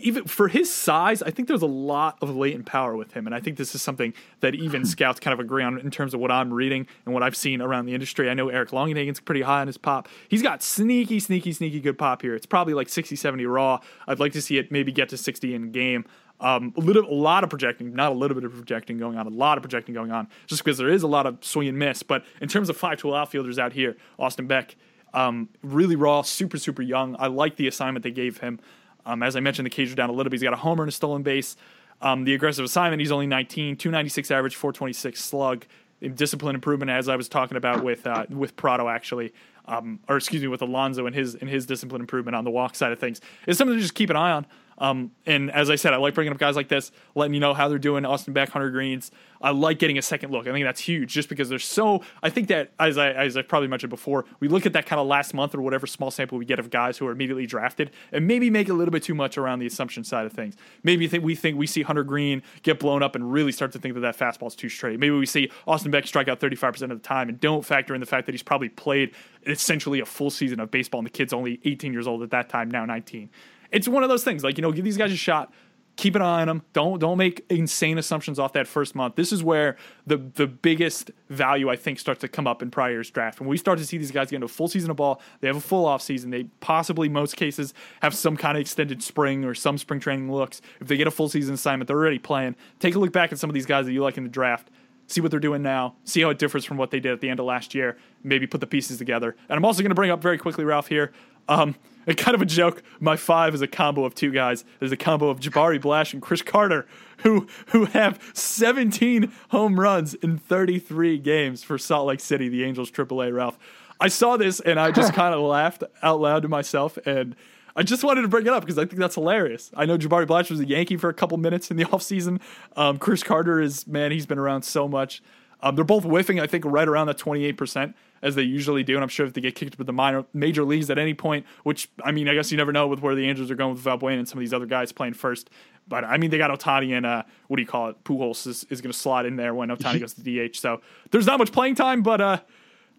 even 0.00 0.24
for 0.24 0.48
his 0.48 0.72
size, 0.72 1.22
I 1.22 1.30
think 1.30 1.48
there's 1.48 1.62
a 1.62 1.66
lot 1.66 2.16
of 2.22 2.34
latent 2.34 2.66
power 2.66 2.96
with 2.96 3.12
him, 3.12 3.26
and 3.26 3.34
I 3.34 3.40
think 3.40 3.56
this 3.56 3.74
is 3.74 3.82
something 3.82 4.14
that 4.40 4.54
even 4.54 4.84
scouts 4.86 5.20
kind 5.20 5.32
of 5.34 5.40
agree 5.40 5.62
on 5.62 5.78
in 5.78 5.90
terms 5.90 6.14
of 6.14 6.20
what 6.20 6.30
I'm 6.30 6.52
reading 6.52 6.86
and 7.04 7.12
what 7.12 7.22
I've 7.22 7.36
seen 7.36 7.60
around 7.60 7.86
the 7.86 7.94
industry. 7.94 8.30
I 8.30 8.34
know 8.34 8.48
Eric 8.48 8.70
Longenhagen's 8.70 9.20
pretty 9.20 9.42
high 9.42 9.60
on 9.60 9.66
his 9.66 9.78
pop. 9.78 10.08
He's 10.28 10.42
got 10.42 10.62
sneaky, 10.62 11.20
sneaky, 11.20 11.52
sneaky 11.52 11.80
good 11.80 11.98
pop 11.98 12.22
here. 12.22 12.34
It's 12.34 12.46
probably 12.46 12.74
like 12.74 12.88
60, 12.88 13.16
70 13.16 13.44
raw. 13.46 13.80
I'd 14.06 14.20
like 14.20 14.32
to 14.32 14.42
see 14.42 14.58
it 14.58 14.70
maybe 14.70 14.92
get 14.92 15.08
to 15.10 15.16
60 15.16 15.54
in 15.54 15.72
game. 15.72 16.04
Um, 16.40 16.74
a 16.76 16.80
little, 16.80 17.04
a 17.04 17.14
lot 17.14 17.44
of 17.44 17.50
projecting, 17.50 17.94
not 17.94 18.10
a 18.10 18.14
little 18.14 18.34
bit 18.34 18.44
of 18.44 18.52
projecting 18.52 18.98
going 18.98 19.16
on, 19.16 19.26
a 19.28 19.30
lot 19.30 19.58
of 19.58 19.62
projecting 19.62 19.94
going 19.94 20.10
on, 20.10 20.26
just 20.46 20.64
because 20.64 20.76
there 20.76 20.88
is 20.88 21.04
a 21.04 21.06
lot 21.06 21.24
of 21.24 21.38
swing 21.40 21.68
and 21.68 21.78
miss. 21.78 22.02
But 22.02 22.24
in 22.40 22.48
terms 22.48 22.68
of 22.68 22.76
five 22.76 22.98
tool 22.98 23.14
outfielders 23.14 23.60
out 23.60 23.72
here, 23.72 23.96
Austin 24.18 24.48
Beck, 24.48 24.74
um, 25.14 25.48
really 25.62 25.94
raw, 25.94 26.22
super, 26.22 26.58
super 26.58 26.82
young. 26.82 27.14
I 27.18 27.28
like 27.28 27.56
the 27.56 27.68
assignment 27.68 28.02
they 28.02 28.10
gave 28.10 28.38
him. 28.38 28.58
Um, 29.06 29.22
as 29.22 29.36
I 29.36 29.40
mentioned, 29.40 29.66
the 29.66 29.70
K's 29.70 29.92
are 29.92 29.96
down 29.96 30.10
a 30.10 30.12
little 30.12 30.30
bit. 30.30 30.36
He's 30.36 30.42
got 30.42 30.52
a 30.52 30.56
homer 30.56 30.84
and 30.84 30.88
a 30.88 30.92
stolen 30.92 31.22
base. 31.22 31.56
Um, 32.00 32.24
the 32.24 32.34
aggressive 32.34 32.64
assignment, 32.64 33.00
he's 33.00 33.12
only 33.12 33.26
19, 33.26 33.76
296 33.76 34.30
average, 34.30 34.56
426 34.56 35.22
slug. 35.22 35.66
Discipline 36.14 36.56
improvement, 36.56 36.90
as 36.90 37.08
I 37.08 37.14
was 37.14 37.28
talking 37.28 37.56
about 37.56 37.84
with 37.84 38.08
uh, 38.08 38.26
with 38.28 38.56
Pratto, 38.56 38.88
actually, 38.88 39.32
um, 39.66 40.00
or 40.08 40.16
excuse 40.16 40.42
me, 40.42 40.48
with 40.48 40.60
Alonso 40.60 41.06
and 41.06 41.14
his 41.14 41.36
and 41.36 41.48
his 41.48 41.64
discipline 41.64 42.00
improvement 42.00 42.34
on 42.34 42.42
the 42.42 42.50
walk 42.50 42.74
side 42.74 42.90
of 42.90 42.98
things, 42.98 43.20
is 43.46 43.56
something 43.56 43.76
to 43.76 43.80
just 43.80 43.94
keep 43.94 44.10
an 44.10 44.16
eye 44.16 44.32
on. 44.32 44.44
Um, 44.82 45.12
and 45.26 45.48
as 45.52 45.70
I 45.70 45.76
said, 45.76 45.94
I 45.94 45.98
like 45.98 46.12
bringing 46.12 46.32
up 46.32 46.40
guys 46.40 46.56
like 46.56 46.66
this, 46.66 46.90
letting 47.14 47.34
you 47.34 47.40
know 47.40 47.54
how 47.54 47.68
they're 47.68 47.78
doing. 47.78 48.04
Austin 48.04 48.34
Beck, 48.34 48.48
Hunter 48.48 48.68
Greenes. 48.68 49.12
I 49.40 49.52
like 49.52 49.78
getting 49.78 49.96
a 49.96 50.02
second 50.02 50.32
look. 50.32 50.48
I 50.48 50.52
think 50.52 50.64
that's 50.64 50.80
huge, 50.80 51.12
just 51.12 51.28
because 51.28 51.48
there's 51.48 51.64
so. 51.64 52.02
I 52.20 52.30
think 52.30 52.48
that 52.48 52.72
as 52.80 52.98
I 52.98 53.12
as 53.12 53.36
I 53.36 53.42
probably 53.42 53.68
mentioned 53.68 53.90
before, 53.90 54.24
we 54.40 54.48
look 54.48 54.66
at 54.66 54.72
that 54.72 54.86
kind 54.86 54.98
of 54.98 55.06
last 55.06 55.34
month 55.34 55.54
or 55.54 55.62
whatever 55.62 55.86
small 55.86 56.10
sample 56.10 56.36
we 56.36 56.44
get 56.44 56.58
of 56.58 56.68
guys 56.68 56.98
who 56.98 57.06
are 57.06 57.12
immediately 57.12 57.46
drafted, 57.46 57.92
and 58.10 58.26
maybe 58.26 58.50
make 58.50 58.68
a 58.68 58.72
little 58.72 58.90
bit 58.90 59.04
too 59.04 59.14
much 59.14 59.38
around 59.38 59.60
the 59.60 59.66
assumption 59.66 60.02
side 60.02 60.26
of 60.26 60.32
things. 60.32 60.56
Maybe 60.82 61.06
think 61.06 61.22
we 61.22 61.36
think 61.36 61.56
we 61.56 61.68
see 61.68 61.82
Hunter 61.82 62.02
Greene 62.02 62.42
get 62.64 62.80
blown 62.80 63.04
up 63.04 63.14
and 63.14 63.32
really 63.32 63.52
start 63.52 63.70
to 63.72 63.78
think 63.78 63.94
that 63.94 64.00
that 64.00 64.18
fastball 64.18 64.48
is 64.48 64.56
too 64.56 64.68
straight. 64.68 64.98
Maybe 64.98 65.14
we 65.14 65.26
see 65.26 65.48
Austin 65.64 65.92
Beck 65.92 66.08
strike 66.08 66.26
out 66.26 66.40
35 66.40 66.72
percent 66.72 66.90
of 66.90 67.00
the 67.00 67.06
time 67.06 67.28
and 67.28 67.38
don't 67.38 67.64
factor 67.64 67.94
in 67.94 68.00
the 68.00 68.06
fact 68.06 68.26
that 68.26 68.32
he's 68.32 68.42
probably 68.42 68.68
played 68.68 69.12
essentially 69.46 70.00
a 70.00 70.06
full 70.06 70.30
season 70.30 70.58
of 70.58 70.72
baseball, 70.72 70.98
and 70.98 71.06
the 71.06 71.10
kid's 71.10 71.32
only 71.32 71.60
18 71.64 71.92
years 71.92 72.08
old 72.08 72.24
at 72.24 72.30
that 72.30 72.48
time, 72.48 72.68
now 72.68 72.84
19 72.84 73.30
it's 73.72 73.88
one 73.88 74.02
of 74.02 74.08
those 74.08 74.24
things. 74.24 74.44
Like 74.44 74.58
you 74.58 74.62
know, 74.62 74.72
give 74.72 74.84
these 74.84 74.96
guys 74.96 75.12
a 75.12 75.16
shot. 75.16 75.52
Keep 75.96 76.14
an 76.14 76.22
eye 76.22 76.40
on 76.40 76.48
them. 76.48 76.62
Don't 76.72 76.98
don't 77.00 77.18
make 77.18 77.44
insane 77.50 77.98
assumptions 77.98 78.38
off 78.38 78.54
that 78.54 78.66
first 78.66 78.94
month. 78.94 79.14
This 79.14 79.30
is 79.30 79.42
where 79.42 79.76
the 80.06 80.16
the 80.16 80.46
biggest 80.46 81.10
value 81.28 81.68
I 81.68 81.76
think 81.76 81.98
starts 81.98 82.20
to 82.22 82.28
come 82.28 82.46
up 82.46 82.62
in 82.62 82.70
prior 82.70 82.92
year's 82.92 83.10
draft. 83.10 83.40
When 83.40 83.48
we 83.48 83.58
start 83.58 83.78
to 83.78 83.84
see 83.84 83.98
these 83.98 84.10
guys 84.10 84.30
get 84.30 84.36
into 84.36 84.46
a 84.46 84.48
full 84.48 84.68
season 84.68 84.90
of 84.90 84.96
ball, 84.96 85.20
they 85.40 85.48
have 85.48 85.56
a 85.56 85.60
full 85.60 85.84
off 85.84 86.00
season. 86.00 86.30
They 86.30 86.44
possibly 86.60 87.10
most 87.10 87.36
cases 87.36 87.74
have 88.00 88.14
some 88.14 88.38
kind 88.38 88.56
of 88.56 88.62
extended 88.62 89.02
spring 89.02 89.44
or 89.44 89.54
some 89.54 89.76
spring 89.76 90.00
training 90.00 90.32
looks. 90.32 90.62
If 90.80 90.88
they 90.88 90.96
get 90.96 91.08
a 91.08 91.10
full 91.10 91.28
season 91.28 91.54
assignment, 91.54 91.88
they're 91.88 91.98
already 91.98 92.18
playing. 92.18 92.56
Take 92.78 92.94
a 92.94 92.98
look 92.98 93.12
back 93.12 93.30
at 93.30 93.38
some 93.38 93.50
of 93.50 93.54
these 93.54 93.66
guys 93.66 93.84
that 93.84 93.92
you 93.92 94.02
like 94.02 94.16
in 94.16 94.22
the 94.22 94.30
draft 94.30 94.70
see 95.08 95.20
what 95.20 95.30
they're 95.30 95.40
doing 95.40 95.62
now, 95.62 95.94
see 96.04 96.22
how 96.22 96.30
it 96.30 96.38
differs 96.38 96.64
from 96.64 96.76
what 96.76 96.90
they 96.90 97.00
did 97.00 97.12
at 97.12 97.20
the 97.20 97.28
end 97.28 97.38
of 97.38 97.46
last 97.46 97.74
year, 97.74 97.98
maybe 98.22 98.46
put 98.46 98.60
the 98.60 98.66
pieces 98.66 98.98
together. 98.98 99.36
And 99.48 99.56
I'm 99.56 99.64
also 99.64 99.82
going 99.82 99.90
to 99.90 99.94
bring 99.94 100.10
up 100.10 100.22
very 100.22 100.38
quickly, 100.38 100.64
Ralph, 100.64 100.88
here. 100.88 101.12
Um, 101.48 101.74
and 102.06 102.16
kind 102.16 102.34
of 102.34 102.42
a 102.42 102.46
joke. 102.46 102.82
My 103.00 103.16
five 103.16 103.54
is 103.54 103.62
a 103.62 103.66
combo 103.66 104.04
of 104.04 104.14
two 104.14 104.30
guys. 104.30 104.64
There's 104.78 104.92
a 104.92 104.96
combo 104.96 105.28
of 105.28 105.40
Jabari 105.40 105.80
Blash 105.80 106.12
and 106.12 106.22
Chris 106.22 106.42
Carter, 106.42 106.86
who 107.18 107.46
who 107.68 107.86
have 107.86 108.20
17 108.34 109.32
home 109.50 109.78
runs 109.78 110.14
in 110.14 110.38
33 110.38 111.18
games 111.18 111.62
for 111.62 111.78
Salt 111.78 112.06
Lake 112.06 112.20
City, 112.20 112.48
the 112.48 112.64
Angels 112.64 112.90
AAA. 112.90 113.34
Ralph, 113.34 113.58
I 114.00 114.08
saw 114.08 114.36
this 114.36 114.60
and 114.60 114.78
I 114.78 114.90
just 114.90 115.12
kind 115.14 115.34
of 115.34 115.40
laughed 115.40 115.84
out 116.02 116.20
loud 116.20 116.42
to 116.42 116.48
myself, 116.48 116.98
and 117.06 117.36
I 117.74 117.82
just 117.82 118.04
wanted 118.04 118.22
to 118.22 118.28
bring 118.28 118.46
it 118.46 118.52
up 118.52 118.62
because 118.62 118.78
I 118.78 118.84
think 118.84 118.98
that's 118.98 119.14
hilarious. 119.14 119.70
I 119.74 119.86
know 119.86 119.96
Jabari 119.96 120.26
Blash 120.26 120.50
was 120.50 120.60
a 120.60 120.66
Yankee 120.66 120.96
for 120.96 121.08
a 121.08 121.14
couple 121.14 121.38
minutes 121.38 121.70
in 121.70 121.76
the 121.76 121.84
offseason. 121.86 122.40
Um, 122.76 122.98
Chris 122.98 123.22
Carter 123.22 123.60
is 123.60 123.86
man, 123.86 124.12
he's 124.12 124.26
been 124.26 124.38
around 124.38 124.62
so 124.62 124.88
much. 124.88 125.22
Um, 125.62 125.76
they're 125.76 125.84
both 125.84 126.04
whiffing, 126.04 126.40
I 126.40 126.48
think, 126.48 126.64
right 126.64 126.88
around 126.88 127.06
that 127.06 127.18
28% 127.18 127.94
as 128.22 128.34
they 128.34 128.42
usually 128.42 128.82
do. 128.84 128.94
And 128.94 129.02
I'm 129.02 129.08
sure 129.08 129.26
if 129.26 129.32
they 129.34 129.40
get 129.40 129.54
kicked 129.54 129.74
up 129.74 129.78
with 129.78 129.86
the 129.86 129.92
minor 129.92 130.24
major 130.32 130.64
leagues 130.64 130.88
at 130.90 130.98
any 130.98 131.14
point, 131.14 131.44
which 131.64 131.90
I 132.02 132.12
mean, 132.12 132.28
I 132.28 132.34
guess 132.34 132.50
you 132.50 132.56
never 132.56 132.72
know 132.72 132.86
with 132.86 133.00
where 133.00 133.14
the 133.14 133.28
Angels 133.28 133.50
are 133.50 133.54
going 133.54 133.74
with 133.74 133.82
Valbuena 133.84 134.18
and 134.18 134.28
some 134.28 134.38
of 134.38 134.40
these 134.40 134.54
other 134.54 134.66
guys 134.66 134.92
playing 134.92 135.14
first. 135.14 135.50
But 135.88 136.04
I 136.04 136.16
mean, 136.16 136.30
they 136.30 136.38
got 136.38 136.50
Ohtani 136.56 136.96
and 136.96 137.04
uh, 137.04 137.24
what 137.48 137.56
do 137.56 137.62
you 137.62 137.68
call 137.68 137.88
it? 137.88 138.02
Pujols 138.04 138.46
is, 138.46 138.64
is 138.70 138.80
going 138.80 138.92
to 138.92 138.98
slot 138.98 139.26
in 139.26 139.36
there 139.36 139.54
when 139.54 139.68
Ohtani 139.68 140.00
goes 140.00 140.14
to 140.14 140.22
DH. 140.48 140.56
So 140.56 140.80
there's 141.10 141.26
not 141.26 141.38
much 141.38 141.52
playing 141.52 141.74
time, 141.74 142.02
but 142.02 142.20
uh, 142.20 142.38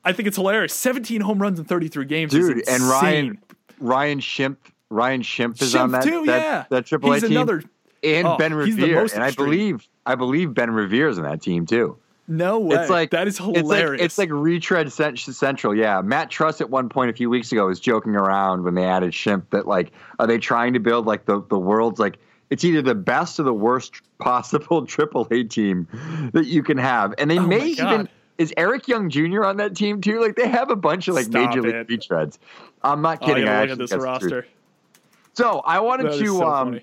I 0.04 0.12
think 0.12 0.28
it's 0.28 0.38
hilarious. 0.38 0.74
17 0.74 1.22
home 1.22 1.42
runs 1.42 1.60
in 1.60 1.66
33 1.66 2.06
games, 2.06 2.32
dude. 2.34 2.68
And 2.68 2.84
Ryan 2.84 3.40
Ryan 3.80 4.20
Schimpf 4.20 4.58
Ryan 4.90 5.22
Schimpf 5.22 5.62
is 5.62 5.74
Schimpf 5.74 5.82
on 5.82 5.92
that 5.92 6.04
too, 6.04 6.26
that, 6.26 6.42
yeah. 6.42 6.66
that 6.70 6.86
AAA 6.86 7.14
He's 7.14 7.24
team. 7.24 7.32
another- 7.32 7.64
and 8.04 8.28
Oh, 8.28 8.38
Ben 8.38 8.54
Revere, 8.54 9.08
and 9.14 9.24
I 9.24 9.32
believe 9.32 9.88
I 10.06 10.16
believe 10.16 10.54
Ben 10.54 10.72
Revere's 10.72 11.18
in 11.18 11.24
that 11.24 11.42
team 11.42 11.66
too. 11.66 11.98
No 12.28 12.60
way. 12.60 12.78
It's 12.78 12.90
like 12.90 13.12
that 13.12 13.28
is 13.28 13.36
It's 13.36 13.46
like, 13.46 13.56
hilarious. 13.58 14.02
it's 14.02 14.18
like 14.18 14.30
retread 14.32 14.92
central. 14.92 15.76
Yeah, 15.76 16.02
Matt 16.02 16.30
Truss 16.30 16.62
at 16.62 16.70
one 16.70 16.88
point 16.88 17.10
a 17.10 17.14
few 17.14 17.30
weeks 17.30 17.52
ago 17.52 17.68
was 17.68 17.80
joking 17.80 18.16
around 18.16 18.64
when 18.64 18.76
they 18.76 18.86
added 18.86 19.12
Schimpf 19.12 19.50
that 19.50 19.68
like 19.68 19.92
are 20.20 20.28
they 20.28 20.38
trying 20.38 20.74
to 20.74 20.80
build 20.80 21.06
like 21.06 21.26
the 21.26 21.42
the 21.50 21.60
world's 21.60 22.00
like 22.00 22.20
it's 22.50 22.64
either 22.64 22.82
the 22.82 22.96
best 22.96 23.40
or 23.40 23.44
the 23.44 23.54
worst 23.54 24.02
possible 24.20 24.86
AAA 24.88 25.50
team 25.50 25.88
that 26.34 26.46
you 26.46 26.64
can 26.64 26.78
have, 26.78 27.14
and 27.18 27.30
they 27.30 27.40
Oh 27.40 27.48
may 27.48 27.68
even. 27.68 28.10
Is 28.40 28.52
Eric 28.58 28.88
Young 28.88 29.12
Jr. 29.12 29.44
on 29.44 29.58
that 29.58 29.76
team 29.76 30.02
too? 30.02 30.20
Like 30.20 30.36
they 30.36 30.48
have 30.48 30.72
a 30.72 30.76
bunch 30.76 31.08
of 31.08 31.14
like 31.14 31.26
Stop 31.26 31.50
major 31.50 31.62
league 31.62 31.88
retreads. 31.88 32.40
I'm 32.82 33.02
not 33.02 33.20
oh, 33.22 33.28
kidding. 33.28 33.48
I 33.48 33.60
I 33.60 33.62
look 33.62 33.72
at 33.72 33.78
this 33.78 33.92
think 33.92 34.02
that's 34.02 34.20
true. 34.20 34.30
roster. 34.32 34.48
So 35.34 35.60
I 35.60 35.80
wanted 35.82 36.08
That 36.08 36.20
to 36.20 36.26
so 36.26 36.44
um. 36.44 36.80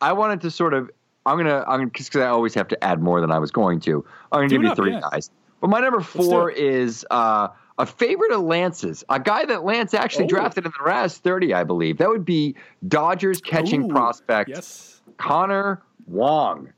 I 0.00 0.12
wanted 0.12 0.42
to 0.42 0.50
sort 0.50 0.74
of 0.74 0.90
I'm 1.26 1.36
gonna 1.38 1.64
I'm 1.66 1.78
gonna, 1.80 1.86
because 1.86 2.14
I 2.16 2.26
always 2.26 2.54
have 2.54 2.68
to 2.68 2.84
add 2.84 3.02
more 3.02 3.20
than 3.20 3.30
I 3.30 3.38
was 3.38 3.50
going 3.50 3.80
to. 3.80 4.04
I'm 4.32 4.38
gonna 4.40 4.48
Do 4.48 4.54
give 4.56 4.62
you 4.64 4.68
up, 4.70 4.76
three 4.76 4.92
yeah. 4.92 5.00
guys. 5.10 5.30
But 5.60 5.68
my 5.70 5.80
number 5.80 6.00
four 6.00 6.50
is 6.50 7.06
uh, 7.10 7.48
a 7.78 7.86
favorite 7.86 8.32
of 8.32 8.42
Lance's, 8.42 9.02
a 9.08 9.18
guy 9.18 9.46
that 9.46 9.64
Lance 9.64 9.94
actually 9.94 10.24
Oh. 10.26 10.28
drafted 10.28 10.66
in 10.66 10.72
the 10.78 10.84
RAS 10.84 11.16
30, 11.18 11.54
I 11.54 11.64
believe. 11.64 11.96
That 11.98 12.10
would 12.10 12.24
be 12.24 12.54
Dodgers 12.86 13.40
catching 13.40 13.84
Ooh, 13.84 13.88
prospect 13.88 14.50
Yes. 14.50 15.00
Connor 15.16 15.82
Wong. 16.06 16.70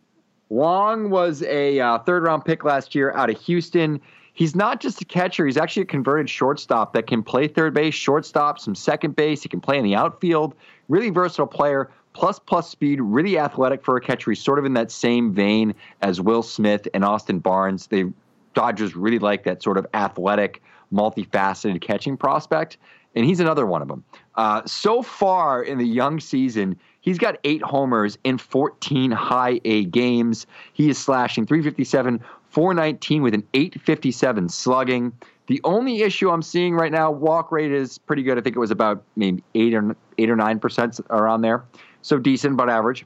Wong 0.49 1.11
was 1.11 1.42
a 1.42 1.80
uh, 1.80 1.99
third 1.99 2.22
round 2.22 2.44
pick 2.44 2.64
last 2.64 2.94
year 2.94 3.12
out 3.12 3.28
of 3.30 3.40
Houston. 3.40 4.01
He's 4.34 4.55
not 4.55 4.80
just 4.80 5.01
a 5.01 5.05
catcher, 5.05 5.47
he's 5.47 5.57
actually 5.57 5.82
a 5.82 5.86
converted 5.86 6.28
shortstop 6.30 6.92
that 6.92 7.07
can 7.07 7.22
play 7.22 7.49
third 7.49 7.74
base, 7.74 7.94
shortstop, 7.94 8.59
some 8.61 8.74
second 8.74 9.16
base. 9.16 9.42
He 9.42 9.49
can 9.49 9.61
play 9.61 9.78
in 9.78 9.84
the 9.84 9.94
outfield. 9.97 10.55
Really 10.88 11.11
versatile 11.11 11.47
player, 11.47 11.90
plus 12.17 12.39
plus 12.39 12.71
speed, 12.71 12.99
really 13.01 13.39
athletic 13.39 13.85
for 13.85 13.97
a 13.99 14.01
catcher. 14.01 14.31
He's 14.31 14.43
sort 14.43 14.59
of 14.59 14.64
in 14.64 14.73
that 14.73 14.91
same 14.91 15.35
vein 15.35 15.75
as 16.01 16.19
Will 16.19 16.43
Smith 16.43 16.89
and 16.95 17.05
Austin 17.05 17.41
Barnes. 17.41 17.89
They 17.89 18.07
Dodgers 18.55 18.97
really 18.97 19.19
like 19.19 19.45
that 19.45 19.62
sort 19.62 19.77
of 19.77 19.87
athletic, 19.93 20.62
multifaceted 20.91 21.79
catching 21.83 22.17
prospect, 22.17 22.79
and 23.14 23.27
he's 23.27 23.39
another 23.39 23.67
one 23.67 23.83
of 23.83 23.89
them. 23.89 24.03
Uh, 24.37 24.62
so 24.64 25.03
far 25.03 25.62
in 25.62 25.77
the 25.77 25.85
young 25.87 26.19
season, 26.19 26.75
he's 27.03 27.19
got 27.19 27.37
eight 27.45 27.62
homers 27.62 28.17
in 28.25 28.39
14 28.39 29.11
high 29.11 29.61
A 29.67 29.85
games. 29.85 30.47
He 30.73 30.89
is 30.89 30.97
slashing 30.97 31.45
357, 31.45 32.19
419 32.49 33.23
with 33.23 33.35
an 33.35 33.47
857 33.53 34.49
slugging. 34.49 35.12
The 35.49 35.61
only 35.64 36.01
issue 36.01 36.31
I'm 36.31 36.43
seeing 36.43 36.75
right 36.75 36.91
now, 36.91 37.11
walk 37.11 37.53
rate 37.53 37.73
is 37.73 37.99
pretty 37.99 38.23
good. 38.23 38.39
I 38.39 38.41
think 38.41 38.57
it 38.57 38.59
was 38.61 38.71
about 38.71 39.03
maybe 39.17 39.45
eight 39.55 39.75
or 39.75 39.95
eight 40.17 40.31
or 40.31 40.37
nine 40.37 40.59
percent 40.59 40.99
around 41.11 41.43
there, 41.43 41.62
so 42.07 42.19
decent 42.19 42.57
but 42.57 42.71
average. 42.71 43.05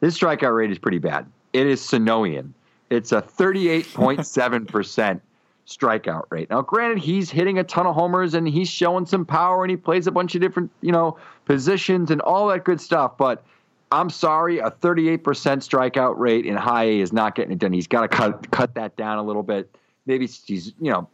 His 0.00 0.18
strikeout 0.18 0.56
rate 0.56 0.70
is 0.70 0.78
pretty 0.78 0.98
bad. 0.98 1.26
It 1.52 1.66
is 1.66 1.80
Sonoian. 1.80 2.52
It's 2.90 3.12
a 3.12 3.22
38.7% 3.22 5.20
strikeout 5.66 6.24
rate. 6.30 6.50
Now, 6.50 6.62
granted, 6.62 6.98
he's 6.98 7.30
hitting 7.30 7.58
a 7.58 7.64
ton 7.64 7.86
of 7.86 7.94
homers 7.94 8.34
and 8.34 8.48
he's 8.48 8.68
showing 8.68 9.06
some 9.06 9.24
power 9.24 9.62
and 9.64 9.70
he 9.70 9.76
plays 9.76 10.06
a 10.06 10.10
bunch 10.10 10.34
of 10.34 10.40
different, 10.40 10.70
you 10.80 10.92
know, 10.92 11.16
positions 11.44 12.10
and 12.10 12.20
all 12.20 12.48
that 12.48 12.64
good 12.64 12.80
stuff. 12.80 13.16
But 13.16 13.44
I'm 13.92 14.10
sorry, 14.10 14.58
a 14.58 14.70
38% 14.70 15.20
strikeout 15.20 16.18
rate 16.18 16.46
in 16.46 16.56
high 16.56 16.84
A 16.84 17.00
is 17.00 17.12
not 17.12 17.34
getting 17.34 17.52
it 17.52 17.58
done. 17.58 17.72
He's 17.72 17.86
got 17.86 18.02
to 18.02 18.08
cut 18.08 18.50
cut 18.50 18.74
that 18.74 18.96
down 18.96 19.18
a 19.18 19.22
little 19.22 19.42
bit. 19.42 19.74
Maybe 20.06 20.26
he's, 20.26 20.72
you 20.80 20.90
know, 20.90 21.08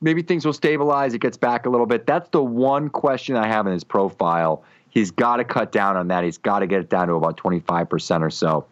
maybe 0.00 0.22
things 0.22 0.44
will 0.44 0.52
stabilize. 0.52 1.14
It 1.14 1.20
gets 1.20 1.36
back 1.36 1.66
a 1.66 1.70
little 1.70 1.86
bit. 1.86 2.06
That's 2.06 2.28
the 2.30 2.42
one 2.42 2.88
question 2.88 3.36
I 3.36 3.46
have 3.46 3.66
in 3.66 3.72
his 3.72 3.84
profile 3.84 4.64
He's 4.90 5.10
got 5.10 5.36
to 5.36 5.44
cut 5.44 5.72
down 5.72 5.96
on 5.96 6.08
that. 6.08 6.24
He's 6.24 6.38
got 6.38 6.60
to 6.60 6.66
get 6.66 6.80
it 6.80 6.88
down 6.88 7.08
to 7.08 7.14
about 7.14 7.36
25% 7.36 8.22
or 8.22 8.30
so. 8.30 8.66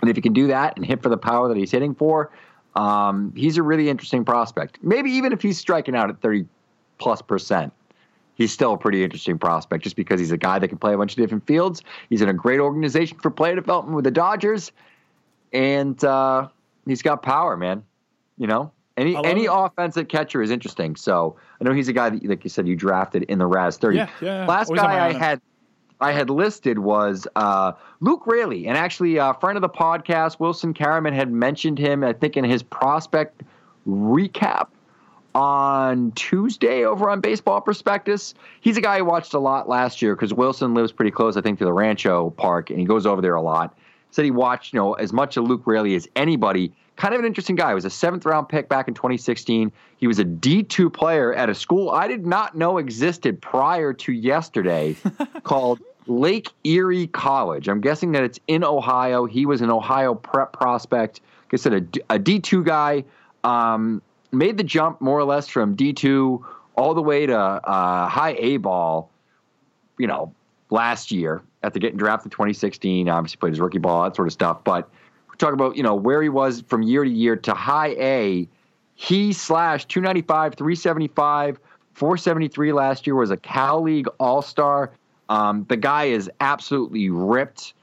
And 0.00 0.10
if 0.10 0.16
he 0.16 0.22
can 0.22 0.32
do 0.32 0.48
that 0.48 0.76
and 0.76 0.84
hit 0.84 1.02
for 1.02 1.08
the 1.08 1.16
power 1.16 1.48
that 1.48 1.56
he's 1.56 1.70
hitting 1.70 1.94
for, 1.94 2.30
um, 2.74 3.32
he's 3.36 3.56
a 3.56 3.62
really 3.62 3.88
interesting 3.88 4.24
prospect. 4.24 4.78
Maybe 4.82 5.10
even 5.12 5.32
if 5.32 5.42
he's 5.42 5.58
striking 5.58 5.94
out 5.94 6.10
at 6.10 6.20
30 6.20 6.46
plus 6.98 7.22
percent, 7.22 7.72
he's 8.34 8.52
still 8.52 8.74
a 8.74 8.78
pretty 8.78 9.04
interesting 9.04 9.38
prospect 9.38 9.84
just 9.84 9.96
because 9.96 10.18
he's 10.18 10.32
a 10.32 10.36
guy 10.36 10.58
that 10.58 10.68
can 10.68 10.78
play 10.78 10.94
a 10.94 10.98
bunch 10.98 11.12
of 11.12 11.16
different 11.16 11.46
fields. 11.46 11.82
He's 12.10 12.22
in 12.22 12.28
a 12.28 12.34
great 12.34 12.60
organization 12.60 13.18
for 13.18 13.30
player 13.30 13.54
development 13.54 13.94
with 13.94 14.04
the 14.04 14.10
Dodgers, 14.10 14.72
and 15.52 16.02
uh, 16.02 16.48
he's 16.86 17.02
got 17.02 17.22
power, 17.22 17.56
man. 17.56 17.84
You 18.38 18.46
know, 18.46 18.72
any 18.96 19.16
any 19.16 19.44
it. 19.44 19.50
offensive 19.52 20.08
catcher 20.08 20.42
is 20.42 20.50
interesting. 20.50 20.96
So 20.96 21.36
I 21.60 21.64
know 21.64 21.72
he's 21.72 21.88
a 21.88 21.92
guy 21.92 22.10
that, 22.10 22.24
like 22.24 22.44
you 22.44 22.50
said, 22.50 22.68
you 22.68 22.76
drafted 22.76 23.24
in 23.24 23.38
the 23.38 23.46
Raz 23.46 23.78
30. 23.78 23.96
Yeah, 23.96 24.08
yeah, 24.20 24.40
yeah. 24.40 24.46
Last 24.46 24.68
Always 24.68 24.82
guy 24.82 24.92
I 24.92 24.96
eye 24.96 25.08
on 25.08 25.14
him. 25.14 25.20
had 25.20 25.40
I 26.00 26.12
had 26.12 26.30
listed 26.30 26.80
was 26.80 27.26
uh, 27.36 27.72
Luke 28.00 28.26
Raley, 28.26 28.66
and 28.66 28.76
actually 28.76 29.18
a 29.18 29.34
friend 29.34 29.56
of 29.56 29.62
the 29.62 29.68
podcast, 29.68 30.40
Wilson 30.40 30.74
Karaman, 30.74 31.14
had 31.14 31.30
mentioned 31.30 31.78
him. 31.78 32.02
I 32.02 32.12
think 32.12 32.36
in 32.36 32.44
his 32.44 32.62
prospect 32.62 33.42
recap 33.86 34.68
on 35.34 36.12
Tuesday 36.12 36.84
over 36.84 37.08
on 37.08 37.20
Baseball 37.20 37.60
Prospectus. 37.60 38.34
He's 38.60 38.76
a 38.76 38.80
guy 38.80 38.98
I 38.98 39.02
watched 39.02 39.34
a 39.34 39.38
lot 39.38 39.68
last 39.68 40.02
year 40.02 40.14
because 40.14 40.34
Wilson 40.34 40.74
lives 40.74 40.92
pretty 40.92 41.10
close, 41.10 41.36
I 41.36 41.40
think, 41.40 41.58
to 41.60 41.64
the 41.64 41.72
Rancho 41.72 42.30
Park, 42.30 42.70
and 42.70 42.78
he 42.78 42.84
goes 42.84 43.06
over 43.06 43.22
there 43.22 43.34
a 43.34 43.42
lot. 43.42 43.76
Said 44.10 44.24
he 44.24 44.30
watched, 44.30 44.74
you 44.74 44.78
know, 44.78 44.92
as 44.94 45.12
much 45.12 45.36
of 45.36 45.44
Luke 45.44 45.62
Raley 45.66 45.94
as 45.94 46.06
anybody. 46.16 46.72
Kind 46.96 47.14
of 47.14 47.20
an 47.20 47.26
interesting 47.26 47.56
guy. 47.56 47.68
He 47.68 47.74
was 47.74 47.84
a 47.84 47.90
seventh 47.90 48.24
round 48.26 48.48
pick 48.48 48.68
back 48.68 48.86
in 48.86 48.94
2016. 48.94 49.72
He 49.96 50.06
was 50.06 50.18
a 50.18 50.24
D2 50.24 50.92
player 50.92 51.32
at 51.34 51.48
a 51.48 51.54
school 51.54 51.90
I 51.90 52.06
did 52.06 52.26
not 52.26 52.54
know 52.54 52.78
existed 52.78 53.40
prior 53.40 53.92
to 53.94 54.12
yesterday 54.12 54.96
called 55.42 55.80
Lake 56.06 56.50
Erie 56.64 57.06
College. 57.06 57.68
I'm 57.68 57.80
guessing 57.80 58.12
that 58.12 58.24
it's 58.24 58.38
in 58.46 58.62
Ohio. 58.64 59.24
He 59.24 59.46
was 59.46 59.62
an 59.62 59.70
Ohio 59.70 60.14
prep 60.14 60.52
prospect. 60.52 61.20
Like 61.46 61.54
I 61.54 61.56
said, 61.56 61.72
a, 61.72 61.80
D- 61.80 62.02
a 62.10 62.18
D2 62.18 62.64
guy. 62.64 63.04
Um, 63.44 64.02
made 64.32 64.56
the 64.56 64.64
jump 64.64 65.00
more 65.00 65.18
or 65.18 65.24
less 65.24 65.46
from 65.46 65.76
D2 65.76 66.42
all 66.74 66.94
the 66.94 67.02
way 67.02 67.26
to 67.26 67.38
uh, 67.38 68.08
high 68.08 68.34
A 68.38 68.56
ball, 68.56 69.10
you 69.98 70.06
know, 70.06 70.32
last 70.70 71.10
year 71.10 71.42
after 71.62 71.78
getting 71.78 71.98
drafted 71.98 72.32
2016. 72.32 73.08
Obviously 73.08 73.36
played 73.36 73.50
his 73.50 73.60
rookie 73.60 73.78
ball, 73.78 74.04
that 74.04 74.16
sort 74.16 74.26
of 74.26 74.32
stuff. 74.32 74.64
But 74.64 74.88
we're 75.42 75.54
about, 75.54 75.76
you 75.76 75.82
know, 75.82 75.94
where 75.94 76.22
he 76.22 76.28
was 76.28 76.62
from 76.68 76.82
year 76.82 77.04
to 77.04 77.10
year 77.10 77.36
to 77.36 77.54
high 77.54 77.94
A. 77.98 78.48
He 78.94 79.32
slashed 79.32 79.88
295, 79.88 80.54
375, 80.54 81.58
473 81.94 82.72
last 82.72 83.06
year, 83.06 83.14
was 83.14 83.30
a 83.30 83.36
Cal 83.36 83.82
League 83.82 84.06
All 84.20 84.42
Star. 84.42 84.92
Um, 85.28 85.66
the 85.68 85.76
guy 85.76 86.04
is 86.04 86.30
absolutely 86.40 87.10
ripped. 87.10 87.74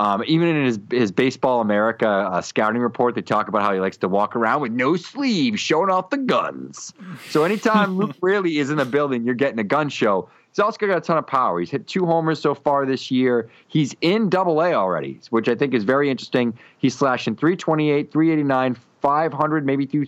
Um, 0.00 0.22
even 0.28 0.46
in 0.46 0.64
his 0.64 0.78
his 0.90 1.10
Baseball 1.10 1.60
America 1.60 2.06
uh, 2.06 2.40
scouting 2.40 2.80
report, 2.80 3.16
they 3.16 3.22
talk 3.22 3.48
about 3.48 3.62
how 3.62 3.74
he 3.74 3.80
likes 3.80 3.96
to 3.96 4.08
walk 4.08 4.36
around 4.36 4.60
with 4.60 4.70
no 4.70 4.94
sleeves, 4.94 5.58
showing 5.58 5.90
off 5.90 6.10
the 6.10 6.18
guns. 6.18 6.92
So 7.30 7.42
anytime 7.42 7.98
Luke 7.98 8.14
Raley 8.22 8.58
is 8.58 8.70
in 8.70 8.76
the 8.76 8.84
building, 8.84 9.24
you're 9.24 9.34
getting 9.34 9.58
a 9.58 9.64
gun 9.64 9.88
show. 9.88 10.28
Also 10.58 10.78
got 10.86 10.96
a 10.96 11.00
ton 11.00 11.18
of 11.18 11.26
power. 11.26 11.60
He's 11.60 11.70
hit 11.70 11.86
two 11.86 12.06
homers 12.06 12.40
so 12.40 12.54
far 12.54 12.86
this 12.86 13.10
year. 13.10 13.48
He's 13.68 13.94
in 14.00 14.28
Double 14.28 14.60
A 14.60 14.74
already, 14.74 15.20
which 15.30 15.48
I 15.48 15.54
think 15.54 15.74
is 15.74 15.84
very 15.84 16.10
interesting. 16.10 16.58
He's 16.78 16.96
slashing 16.96 17.36
328, 17.36 18.12
389, 18.12 18.76
500, 19.00 19.66
maybe 19.66 19.86
through 19.86 20.06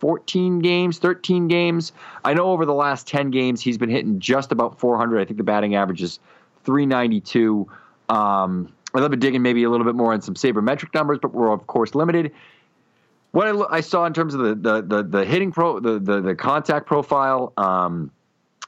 14 0.00 0.60
games, 0.60 0.98
13 0.98 1.48
games. 1.48 1.92
I 2.24 2.34
know 2.34 2.50
over 2.50 2.64
the 2.64 2.74
last 2.74 3.06
10 3.06 3.30
games, 3.30 3.60
he's 3.60 3.78
been 3.78 3.90
hitting 3.90 4.18
just 4.18 4.50
about 4.50 4.78
400. 4.78 5.20
I 5.20 5.24
think 5.24 5.36
the 5.36 5.44
batting 5.44 5.74
average 5.74 6.02
is 6.02 6.18
392. 6.64 7.68
Um, 8.08 8.72
I'd 8.94 9.00
love 9.00 9.10
to 9.12 9.16
dig 9.16 9.34
in 9.34 9.42
maybe 9.42 9.62
a 9.62 9.70
little 9.70 9.86
bit 9.86 9.94
more 9.94 10.12
on 10.12 10.22
some 10.22 10.34
sabermetric 10.34 10.94
numbers, 10.94 11.18
but 11.20 11.32
we're 11.32 11.52
of 11.52 11.66
course 11.66 11.94
limited. 11.94 12.32
What 13.32 13.46
I, 13.46 13.76
I 13.76 13.80
saw 13.80 14.06
in 14.06 14.14
terms 14.14 14.34
of 14.34 14.40
the 14.40 14.54
the 14.54 14.82
the, 14.82 15.02
the 15.02 15.24
hitting 15.24 15.52
pro 15.52 15.78
the, 15.78 16.00
the 16.00 16.20
the 16.20 16.34
contact 16.34 16.86
profile, 16.86 17.52
um, 17.56 18.10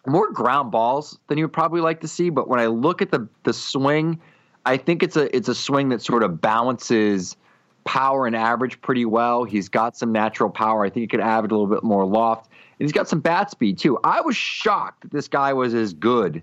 more 0.07 0.31
ground 0.33 0.71
balls 0.71 1.19
than 1.29 1.39
you 1.39 1.45
would 1.45 1.53
probably 1.53 1.81
like 1.81 2.01
to 2.01 2.09
see. 2.09 2.31
But 2.31 2.49
when 2.49 2.61
I 2.61 2.67
look 2.67 3.03
at 3.03 3.11
the 3.11 3.29
the 3.45 3.53
swing, 3.53 4.21
I 4.67 4.77
think 4.77 5.03
it's 5.03 5.17
a 5.17 5.35
it's 5.35 5.49
a 5.49 5.55
swing 5.55 5.89
that 5.91 6.03
sort 6.03 6.23
of 6.23 6.41
balances 6.41 7.37
power 7.85 8.27
and 8.27 8.37
average 8.37 8.81
pretty 8.81 9.05
well. 9.05 9.45
He's 9.45 9.69
got 9.69 9.97
some 9.97 10.13
natural 10.13 10.51
power. 10.51 10.85
I 10.85 10.89
think 10.89 11.03
he 11.03 11.07
could 11.07 11.21
add 11.21 11.41
a 11.41 11.43
little 11.43 11.67
bit 11.67 11.83
more 11.83 12.05
loft, 12.05 12.47
and 12.79 12.85
he's 12.87 12.93
got 12.93 13.09
some 13.09 13.21
bat 13.21 13.51
speed 13.51 13.79
too. 13.79 13.99
I 14.05 14.21
was 14.21 14.37
shocked 14.37 15.03
that 15.03 15.11
this 15.11 15.29
guy 15.29 15.53
was 15.53 15.75
as 15.75 15.93
good 15.93 16.43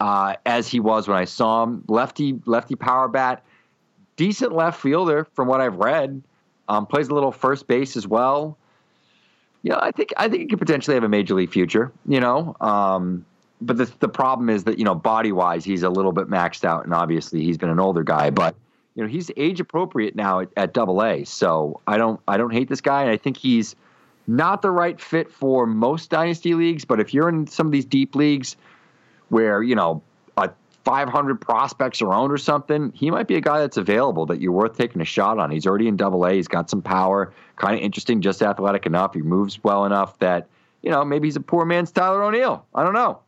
uh, 0.00 0.36
as 0.46 0.68
he 0.68 0.80
was 0.80 1.08
when 1.08 1.16
I 1.16 1.24
saw 1.24 1.62
him. 1.62 1.84
Lefty 1.88 2.40
lefty 2.46 2.74
power 2.74 3.08
bat, 3.08 3.42
decent 4.16 4.52
left 4.52 4.80
fielder 4.80 5.26
from 5.32 5.48
what 5.48 5.60
I've 5.60 5.76
read. 5.76 6.22
Um, 6.68 6.86
plays 6.86 7.08
a 7.08 7.14
little 7.14 7.32
first 7.32 7.66
base 7.66 7.96
as 7.96 8.06
well. 8.06 8.56
Yeah, 9.62 9.78
I 9.80 9.92
think 9.92 10.10
I 10.16 10.28
think 10.28 10.42
he 10.42 10.46
could 10.48 10.58
potentially 10.58 10.94
have 10.94 11.04
a 11.04 11.08
major 11.08 11.34
league 11.34 11.50
future. 11.50 11.92
You 12.06 12.20
know, 12.20 12.56
um, 12.60 13.24
but 13.60 13.76
the 13.76 13.90
the 14.00 14.08
problem 14.08 14.50
is 14.50 14.64
that 14.64 14.78
you 14.78 14.84
know 14.84 14.94
body 14.94 15.32
wise 15.32 15.64
he's 15.64 15.82
a 15.82 15.90
little 15.90 16.12
bit 16.12 16.28
maxed 16.28 16.64
out, 16.64 16.84
and 16.84 16.92
obviously 16.92 17.42
he's 17.42 17.58
been 17.58 17.70
an 17.70 17.78
older 17.78 18.02
guy, 18.02 18.30
but 18.30 18.56
you 18.94 19.02
know 19.02 19.08
he's 19.08 19.30
age 19.36 19.60
appropriate 19.60 20.16
now 20.16 20.40
at, 20.40 20.48
at 20.56 20.74
Double 20.74 21.02
A. 21.02 21.24
So 21.24 21.80
I 21.86 21.96
don't 21.96 22.20
I 22.26 22.36
don't 22.36 22.52
hate 22.52 22.68
this 22.68 22.80
guy, 22.80 23.02
and 23.02 23.10
I 23.10 23.16
think 23.16 23.36
he's 23.36 23.76
not 24.26 24.62
the 24.62 24.70
right 24.70 25.00
fit 25.00 25.30
for 25.30 25.66
most 25.66 26.10
dynasty 26.10 26.54
leagues. 26.54 26.84
But 26.84 27.00
if 27.00 27.14
you're 27.14 27.28
in 27.28 27.46
some 27.46 27.66
of 27.66 27.72
these 27.72 27.84
deep 27.84 28.16
leagues 28.16 28.56
where 29.28 29.62
you 29.62 29.76
know 29.76 30.02
500 30.84 31.40
prospects 31.40 32.02
around 32.02 32.30
or 32.30 32.38
something, 32.38 32.92
he 32.92 33.10
might 33.10 33.28
be 33.28 33.36
a 33.36 33.40
guy 33.40 33.60
that's 33.60 33.76
available 33.76 34.26
that 34.26 34.40
you're 34.40 34.52
worth 34.52 34.76
taking 34.76 35.00
a 35.00 35.04
shot 35.04 35.38
on. 35.38 35.50
He's 35.50 35.66
already 35.66 35.88
in 35.88 35.96
Double 35.96 36.26
A. 36.26 36.32
He's 36.32 36.48
got 36.48 36.68
some 36.68 36.82
power, 36.82 37.32
kind 37.56 37.74
of 37.76 37.80
interesting, 37.80 38.20
just 38.20 38.42
athletic 38.42 38.86
enough. 38.86 39.14
He 39.14 39.22
moves 39.22 39.62
well 39.62 39.84
enough 39.84 40.18
that 40.18 40.48
you 40.82 40.90
know 40.90 41.04
maybe 41.04 41.28
he's 41.28 41.36
a 41.36 41.40
poor 41.40 41.64
man's 41.64 41.92
Tyler 41.92 42.22
O'Neill. 42.22 42.66
I 42.74 42.82
don't 42.82 42.94
know. 42.94 43.20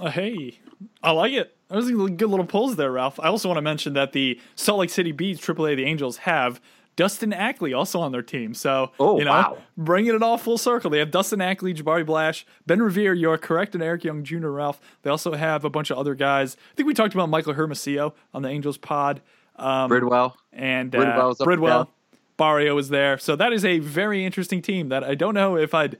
Uh, 0.00 0.10
hey, 0.10 0.58
I 1.02 1.10
like 1.12 1.32
it. 1.32 1.56
That 1.68 1.76
was 1.76 1.88
a 1.88 1.92
good 1.92 2.22
little 2.22 2.46
pulls 2.46 2.76
there, 2.76 2.92
Ralph. 2.92 3.20
I 3.20 3.28
also 3.28 3.48
want 3.48 3.58
to 3.58 3.62
mention 3.62 3.92
that 3.94 4.12
the 4.12 4.40
Salt 4.54 4.80
Lake 4.80 4.90
City 4.90 5.12
Bees, 5.12 5.38
AAA, 5.40 5.76
the 5.76 5.84
Angels, 5.84 6.18
have 6.18 6.60
Dustin 6.98 7.32
Ackley 7.32 7.72
also 7.72 8.00
on 8.00 8.10
their 8.10 8.22
team. 8.22 8.54
So, 8.54 8.90
Oh, 8.98 9.18
you 9.20 9.24
know, 9.24 9.30
wow. 9.30 9.58
bringing 9.76 10.14
it 10.16 10.20
all 10.22 10.36
full 10.36 10.58
circle. 10.58 10.90
They 10.90 10.98
have 10.98 11.12
Dustin 11.12 11.40
Ackley, 11.40 11.72
Jabari 11.72 12.04
Blash, 12.04 12.44
Ben 12.66 12.82
Revere, 12.82 13.14
you're 13.14 13.38
correct, 13.38 13.74
and 13.74 13.82
Eric 13.84 14.02
Young 14.02 14.24
Jr., 14.24 14.48
Ralph. 14.48 14.80
They 15.02 15.10
also 15.10 15.34
have 15.34 15.64
a 15.64 15.70
bunch 15.70 15.90
of 15.90 15.96
other 15.96 16.16
guys. 16.16 16.56
I 16.72 16.74
think 16.74 16.88
we 16.88 16.94
talked 16.94 17.14
about 17.14 17.28
Michael 17.28 17.52
Hermosillo 17.52 18.14
on 18.34 18.42
the 18.42 18.48
Angels 18.48 18.76
pod. 18.76 19.22
Um, 19.54 19.88
Bridwell. 19.88 20.34
and 20.52 20.92
uh, 20.94 20.98
Bridwell's 20.98 21.40
up 21.40 21.46
Bridwell. 21.46 21.88
Barrio 22.36 22.76
is 22.78 22.88
there. 22.88 23.16
So 23.18 23.36
that 23.36 23.52
is 23.52 23.64
a 23.64 23.78
very 23.78 24.24
interesting 24.24 24.60
team 24.60 24.88
that 24.88 25.04
I 25.04 25.14
don't 25.14 25.34
know 25.34 25.56
if 25.56 25.74
I'd 25.74 25.98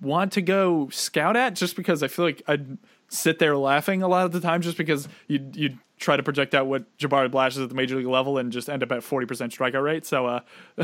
want 0.00 0.32
to 0.34 0.42
go 0.42 0.88
scout 0.90 1.36
at 1.36 1.54
just 1.54 1.74
because 1.76 2.02
I 2.04 2.08
feel 2.08 2.24
like 2.24 2.42
I'd 2.46 2.78
sit 3.08 3.40
there 3.40 3.56
laughing 3.56 4.02
a 4.02 4.08
lot 4.08 4.26
of 4.26 4.32
the 4.32 4.40
time 4.40 4.62
just 4.62 4.76
because 4.76 5.08
you'd, 5.26 5.56
you'd 5.56 5.78
try 6.00 6.16
to 6.16 6.22
project 6.22 6.54
out 6.54 6.66
what 6.66 6.84
Jabari 6.96 7.30
Blash 7.30 7.52
is 7.52 7.62
at 7.62 7.68
the 7.68 7.74
major 7.74 7.94
league 7.94 8.06
level 8.06 8.38
and 8.38 8.50
just 8.50 8.68
end 8.70 8.82
up 8.82 8.90
at 8.90 9.00
40% 9.00 9.26
strikeout 9.26 9.84
rate. 9.84 10.06
So 10.06 10.26
uh, 10.26 10.40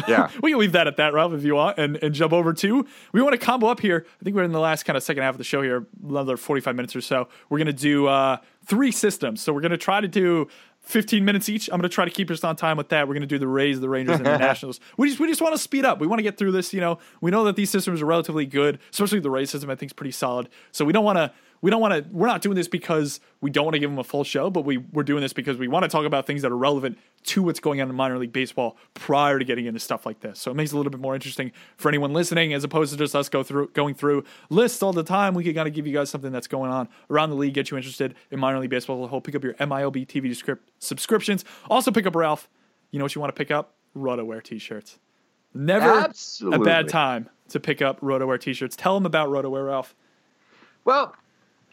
Yeah. 0.06 0.30
we 0.42 0.50
can 0.52 0.60
leave 0.60 0.72
that 0.72 0.86
at 0.86 0.98
that, 0.98 1.14
Ralph, 1.14 1.32
if 1.32 1.42
you 1.42 1.54
want, 1.54 1.78
and, 1.78 1.96
and 2.02 2.14
jump 2.14 2.32
over 2.34 2.52
to. 2.52 2.86
We 3.12 3.22
want 3.22 3.32
to 3.32 3.44
combo 3.44 3.68
up 3.68 3.80
here. 3.80 4.06
I 4.20 4.24
think 4.24 4.36
we're 4.36 4.44
in 4.44 4.52
the 4.52 4.60
last 4.60 4.84
kind 4.84 4.96
of 4.96 5.02
second 5.02 5.22
half 5.22 5.34
of 5.34 5.38
the 5.38 5.44
show 5.44 5.62
here, 5.62 5.86
another 6.06 6.36
45 6.36 6.76
minutes 6.76 6.94
or 6.94 7.00
so. 7.00 7.28
We're 7.48 7.58
going 7.58 7.66
to 7.66 7.72
do 7.72 8.06
uh, 8.06 8.36
three 8.66 8.92
systems. 8.92 9.40
So 9.40 9.52
we're 9.54 9.62
going 9.62 9.70
to 9.70 9.78
try 9.78 10.02
to 10.02 10.08
do 10.08 10.48
15 10.82 11.24
minutes 11.24 11.48
each. 11.48 11.68
I'm 11.68 11.80
going 11.80 11.88
to 11.88 11.94
try 11.94 12.04
to 12.04 12.10
keep 12.10 12.30
us 12.30 12.44
on 12.44 12.54
time 12.54 12.76
with 12.76 12.90
that. 12.90 13.08
We're 13.08 13.14
going 13.14 13.22
to 13.22 13.26
do 13.26 13.38
the 13.38 13.48
Rays, 13.48 13.80
the 13.80 13.88
Rangers, 13.88 14.16
and 14.16 14.26
the 14.26 14.38
Nationals. 14.38 14.80
We 14.96 15.08
just 15.08 15.18
we 15.18 15.26
just 15.26 15.40
want 15.40 15.54
to 15.54 15.58
speed 15.58 15.84
up. 15.84 15.98
We 15.98 16.06
want 16.06 16.18
to 16.20 16.22
get 16.22 16.36
through 16.36 16.52
this. 16.52 16.72
You 16.72 16.80
know, 16.80 16.98
we 17.20 17.30
know 17.30 17.42
that 17.44 17.56
these 17.56 17.70
systems 17.70 18.02
are 18.02 18.06
relatively 18.06 18.46
good, 18.46 18.78
especially 18.92 19.20
the 19.20 19.30
Rays 19.30 19.50
system. 19.50 19.70
I 19.70 19.74
think 19.74 19.90
is 19.90 19.94
pretty 19.94 20.12
solid. 20.12 20.48
So 20.72 20.84
we 20.84 20.92
don't 20.92 21.04
want 21.04 21.16
to. 21.16 21.32
We 21.66 21.70
don't 21.70 21.80
want 21.80 21.94
to. 21.94 22.08
We're 22.12 22.28
not 22.28 22.42
doing 22.42 22.54
this 22.54 22.68
because 22.68 23.18
we 23.40 23.50
don't 23.50 23.64
want 23.64 23.74
to 23.74 23.80
give 23.80 23.90
them 23.90 23.98
a 23.98 24.04
full 24.04 24.22
show, 24.22 24.50
but 24.50 24.64
we 24.64 24.76
we're 24.76 25.02
doing 25.02 25.20
this 25.20 25.32
because 25.32 25.58
we 25.58 25.66
want 25.66 25.82
to 25.82 25.88
talk 25.88 26.04
about 26.04 26.24
things 26.24 26.42
that 26.42 26.52
are 26.52 26.56
relevant 26.56 26.96
to 27.24 27.42
what's 27.42 27.58
going 27.58 27.80
on 27.80 27.90
in 27.90 27.96
minor 27.96 28.16
league 28.18 28.32
baseball 28.32 28.76
prior 28.94 29.40
to 29.40 29.44
getting 29.44 29.66
into 29.66 29.80
stuff 29.80 30.06
like 30.06 30.20
this. 30.20 30.38
So 30.38 30.52
it 30.52 30.54
makes 30.54 30.70
it 30.70 30.74
a 30.74 30.76
little 30.76 30.92
bit 30.92 31.00
more 31.00 31.16
interesting 31.16 31.50
for 31.76 31.88
anyone 31.88 32.12
listening, 32.12 32.54
as 32.54 32.62
opposed 32.62 32.92
to 32.92 32.96
just 32.96 33.16
us 33.16 33.28
go 33.28 33.42
through 33.42 33.70
going 33.72 33.96
through 33.96 34.22
lists 34.48 34.80
all 34.80 34.92
the 34.92 35.02
time. 35.02 35.34
We 35.34 35.42
can 35.42 35.54
kind 35.54 35.66
of 35.66 35.74
give 35.74 35.88
you 35.88 35.92
guys 35.92 36.08
something 36.08 36.30
that's 36.30 36.46
going 36.46 36.70
on 36.70 36.88
around 37.10 37.30
the 37.30 37.36
league, 37.36 37.54
get 37.54 37.72
you 37.72 37.76
interested 37.76 38.14
in 38.30 38.38
minor 38.38 38.60
league 38.60 38.70
baseball 38.70 39.02
as 39.02 39.06
a 39.06 39.08
whole. 39.08 39.20
Pick 39.20 39.34
up 39.34 39.42
your 39.42 39.54
MILB 39.54 40.06
TV 40.06 40.36
script 40.36 40.70
subscriptions. 40.78 41.44
Also 41.68 41.90
pick 41.90 42.06
up 42.06 42.14
Ralph. 42.14 42.48
You 42.92 43.00
know 43.00 43.04
what 43.04 43.16
you 43.16 43.20
want 43.20 43.34
to 43.34 43.36
pick 43.36 43.50
up? 43.50 43.74
RotoWear 43.96 44.40
t-shirts. 44.40 45.00
Never 45.52 46.12
a 46.52 46.58
bad 46.60 46.88
time 46.88 47.28
to 47.48 47.58
pick 47.58 47.82
up 47.82 48.00
RotoWear 48.02 48.40
t-shirts. 48.40 48.76
Tell 48.76 48.94
them 48.94 49.04
about 49.04 49.30
RotoWear, 49.30 49.66
Ralph. 49.66 49.96
Well, 50.84 51.16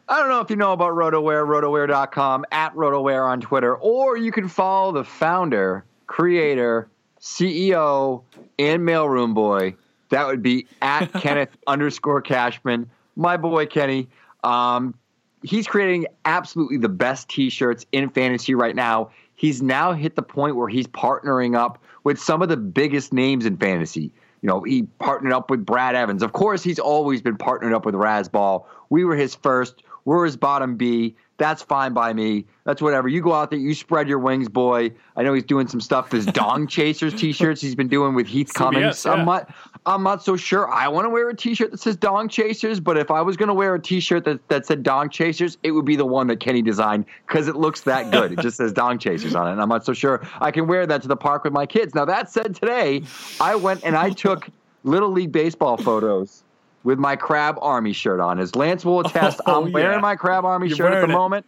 I 0.08 0.20
don't 0.20 0.30
know 0.30 0.42
if 0.42 0.50
you 0.50 0.56
know 0.58 0.74
about 0.74 0.94
RotoWear, 0.94 1.46
rotowear.com, 1.48 2.46
at 2.52 2.76
RotoWear 2.76 3.26
on 3.26 3.40
Twitter, 3.40 3.76
or 3.76 4.18
you 4.18 4.32
can 4.32 4.50
follow 4.50 4.92
the 4.92 5.04
founder, 5.04 5.86
creator, 6.08 6.90
CEO, 7.22 8.24
and 8.60 8.84
mailroom 8.84 9.34
boy. 9.34 9.76
That 10.10 10.28
would 10.28 10.44
be 10.44 10.68
at 10.82 11.12
Kenneth 11.22 11.56
underscore 11.68 12.22
Cashman. 12.22 12.90
My 13.16 13.38
boy 13.38 13.66
Kenny. 13.66 14.10
Um, 14.44 14.94
he's 15.42 15.68
creating 15.68 16.08
absolutely 16.26 16.78
the 16.78 16.90
best 16.90 17.30
t-shirts 17.30 17.86
in 17.94 18.10
fantasy 18.10 18.56
right 18.56 18.76
now. 18.76 19.12
He's 19.36 19.62
now 19.62 19.94
hit 19.94 20.16
the 20.16 20.22
point 20.22 20.56
where 20.56 20.68
he's 20.68 20.88
partnering 20.88 21.56
up 21.58 21.82
with 22.04 22.20
some 22.20 22.42
of 22.42 22.50
the 22.50 22.58
biggest 22.58 23.14
names 23.14 23.46
in 23.46 23.58
fantasy. 23.58 24.12
You 24.42 24.48
know, 24.50 24.62
he 24.62 24.84
partnered 25.00 25.32
up 25.32 25.50
with 25.50 25.66
Brad 25.66 25.96
Evans. 25.96 26.22
Of 26.22 26.34
course, 26.34 26.64
he's 26.64 26.78
always 26.78 27.22
been 27.22 27.38
partnered 27.38 27.74
up 27.74 27.86
with 27.86 27.96
Razzball. 27.96 28.66
We 28.90 29.06
were 29.06 29.16
his 29.16 29.36
first. 29.36 29.83
We're 30.06 30.26
his 30.26 30.36
bottom 30.38 30.76
B. 30.76 31.16
That's 31.38 31.64
fine 31.64 31.94
by 31.94 32.14
me. 32.14 32.46
That's 32.64 32.82
whatever. 32.82 33.08
You 33.08 33.22
go 33.22 33.34
out 33.34 33.50
there, 33.50 33.60
you 33.60 33.74
spread 33.74 34.08
your 34.08 34.20
wings, 34.20 34.48
boy. 34.48 34.92
I 35.16 35.24
know 35.24 35.34
he's 35.34 35.44
doing 35.44 35.68
some 35.68 35.82
stuff. 35.82 36.12
His 36.12 36.26
Dong 36.42 36.68
Chasers 36.68 37.14
t-shirts 37.14 37.60
he's 37.60 37.76
been 37.76 37.88
doing 37.88 38.14
with 38.14 38.28
Heath 38.28 38.54
Cummings. 38.54 39.04
yeah. 39.06 39.12
I'm 39.12 39.26
not 39.26 39.54
I'm 39.86 40.04
not 40.04 40.24
so 40.24 40.38
sure. 40.38 40.72
I 40.72 40.88
want 40.88 41.06
to 41.06 41.10
wear 41.10 41.30
a 41.30 41.36
t-shirt 41.36 41.72
that 41.72 41.80
says 41.80 41.98
Dong 41.98 42.30
Chasers, 42.30 42.80
but 42.80 42.98
if 42.98 43.12
I 43.12 43.22
was 43.22 43.36
going 43.36 43.48
to 43.48 43.54
wear 43.54 43.76
a 43.76 43.82
t-shirt 43.82 44.24
that, 44.26 44.48
that 44.48 44.66
said 44.66 44.84
Dong 44.84 45.10
Chasers, 45.10 45.58
it 45.64 45.72
would 45.72 45.86
be 45.86 45.96
the 45.96 46.06
one 46.06 46.28
that 46.28 46.40
Kenny 46.40 46.62
designed 46.62 47.06
because 47.28 47.48
it 47.48 47.56
looks 47.56 47.82
that 47.82 48.12
good. 48.12 48.32
it 48.32 48.40
just 48.40 48.58
says 48.58 48.72
Dong 48.72 48.98
Chasers 48.98 49.36
on 49.36 49.48
it, 49.48 49.52
and 49.54 49.62
I'm 49.62 49.70
not 49.70 49.86
so 49.86 49.94
sure 49.94 50.26
I 50.40 50.52
can 50.52 50.68
wear 50.68 50.86
that 50.86 51.02
to 51.02 51.08
the 51.08 51.18
park 51.18 51.44
with 51.44 51.54
my 51.54 51.66
kids. 51.66 51.94
Now 51.96 52.06
that 52.06 52.30
said, 52.30 52.56
today 52.56 53.02
I 53.42 53.56
went 53.56 53.84
and 53.84 53.96
I 53.98 54.12
took 54.12 54.48
little 54.84 55.10
league 55.10 55.32
baseball 55.32 55.78
photos 55.78 56.43
with 56.84 57.00
my 57.00 57.16
Crab 57.16 57.58
Army 57.62 57.94
shirt 57.94 58.20
on. 58.20 58.40
As 58.40 58.56
Lance 58.56 58.86
will 58.86 59.00
attest, 59.00 59.40
Oh, 59.46 59.66
I'm 59.66 59.72
wearing 59.72 60.02
my 60.02 60.16
Crab 60.16 60.46
Army 60.46 60.68
You're 60.68 60.78
shirt 60.78 60.94
at 60.94 61.02
the 61.02 61.12
it. 61.12 61.16
moment. 61.16 61.46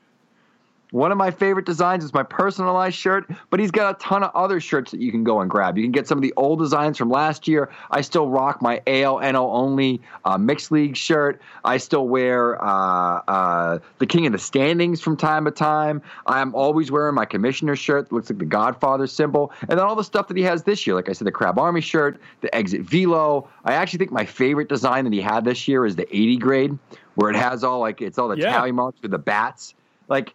One 0.96 1.12
of 1.12 1.18
my 1.18 1.30
favorite 1.30 1.66
designs 1.66 2.06
is 2.06 2.14
my 2.14 2.24
personalized 2.24 2.96
shirt, 2.96 3.30
but 3.50 3.60
he's 3.60 3.70
got 3.70 3.94
a 3.94 4.00
ton 4.02 4.24
of 4.24 4.32
other 4.34 4.62
shirts 4.62 4.92
that 4.92 5.02
you 5.02 5.12
can 5.12 5.26
go 5.26 5.42
and 5.42 5.50
grab. 5.50 5.78
You 5.78 5.84
can 5.84 5.92
get 5.92 6.08
some 6.08 6.18
of 6.18 6.22
the 6.22 6.34
old 6.38 6.60
designs 6.60 6.98
from 6.98 7.10
last 7.10 7.50
year. 7.50 7.70
I 7.92 8.00
still 8.00 8.30
rock 8.30 8.62
my 8.62 8.82
ALNO 8.88 9.52
only 9.52 10.02
uh, 10.24 10.38
mixed 10.38 10.72
league 10.72 10.96
shirt. 10.96 11.42
I 11.66 11.76
still 11.80 12.08
wear 12.08 12.64
uh, 12.64 13.20
uh, 13.28 13.80
the 14.00 14.06
King 14.06 14.26
of 14.26 14.32
the 14.32 14.40
Standings 14.40 15.02
from 15.02 15.18
time 15.18 15.44
to 15.44 15.52
time. 15.52 16.02
I'm 16.28 16.56
always 16.56 16.92
wearing 16.94 17.14
my 17.14 17.26
commissioner 17.26 17.76
shirt 17.76 18.08
that 18.08 18.16
looks 18.16 18.30
like 18.30 18.40
the 18.40 18.46
Godfather 18.46 19.06
symbol. 19.06 19.52
And 19.68 19.72
then 19.72 19.80
all 19.80 19.98
the 19.98 20.04
stuff 20.06 20.30
that 20.30 20.38
he 20.38 20.44
has 20.44 20.64
this 20.64 20.88
year, 20.88 20.96
like 20.96 21.10
I 21.10 21.12
said, 21.12 21.28
the 21.28 21.32
Crab 21.34 21.60
Army 21.60 21.82
shirt, 21.82 22.22
the 22.40 22.56
Exit 22.56 22.84
Velo. 22.84 23.50
I 23.66 23.74
actually 23.74 24.00
think 24.00 24.14
my 24.14 24.26
favorite 24.26 24.70
design 24.70 25.04
that 25.04 25.12
he 25.12 25.20
had 25.20 25.44
this 25.44 25.68
year 25.68 25.86
is 25.86 25.98
the 25.98 26.08
80 26.16 26.38
grade, 26.38 26.80
where 27.16 27.30
it 27.30 27.36
has 27.36 27.66
all 27.66 27.82
like 27.82 28.02
it's 28.02 28.18
all 28.18 28.30
the 28.30 28.38
Yeah. 28.38 28.54
tally 28.54 28.72
marks 28.72 29.02
with 29.02 29.12
the 29.12 29.18
bats. 29.18 29.74
Like 30.08 30.34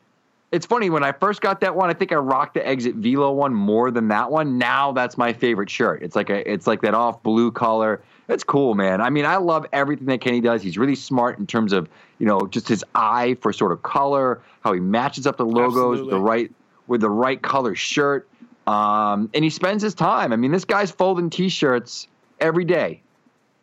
it's 0.52 0.66
funny 0.66 0.90
when 0.90 1.04
I 1.04 1.12
first 1.12 1.40
got 1.40 1.60
that 1.60 1.76
one. 1.76 1.90
I 1.90 1.94
think 1.94 2.12
I 2.12 2.16
rocked 2.16 2.54
the 2.54 2.66
Exit 2.66 2.96
Velo 2.96 3.32
one 3.32 3.54
more 3.54 3.90
than 3.90 4.08
that 4.08 4.30
one. 4.30 4.58
Now 4.58 4.92
that's 4.92 5.16
my 5.16 5.32
favorite 5.32 5.70
shirt. 5.70 6.02
It's 6.02 6.16
like 6.16 6.28
a, 6.28 6.50
it's 6.50 6.66
like 6.66 6.82
that 6.82 6.94
off 6.94 7.22
blue 7.22 7.52
color. 7.52 8.02
It's 8.28 8.44
cool, 8.44 8.74
man. 8.74 9.00
I 9.00 9.10
mean, 9.10 9.24
I 9.24 9.36
love 9.36 9.66
everything 9.72 10.06
that 10.06 10.20
Kenny 10.20 10.40
does. 10.40 10.62
He's 10.62 10.78
really 10.78 10.96
smart 10.96 11.38
in 11.38 11.46
terms 11.46 11.72
of 11.72 11.88
you 12.18 12.26
know 12.26 12.46
just 12.48 12.68
his 12.68 12.84
eye 12.94 13.36
for 13.40 13.52
sort 13.52 13.72
of 13.72 13.82
color, 13.82 14.42
how 14.62 14.72
he 14.72 14.80
matches 14.80 15.26
up 15.26 15.36
the 15.36 15.46
logos 15.46 16.00
with 16.00 16.10
the 16.10 16.20
right 16.20 16.50
with 16.86 17.00
the 17.00 17.10
right 17.10 17.40
color 17.40 17.76
shirt, 17.76 18.28
um, 18.66 19.30
and 19.34 19.44
he 19.44 19.50
spends 19.50 19.82
his 19.82 19.94
time. 19.94 20.32
I 20.32 20.36
mean, 20.36 20.50
this 20.50 20.64
guy's 20.64 20.90
folding 20.90 21.30
T-shirts 21.30 22.08
every 22.40 22.64
day 22.64 23.02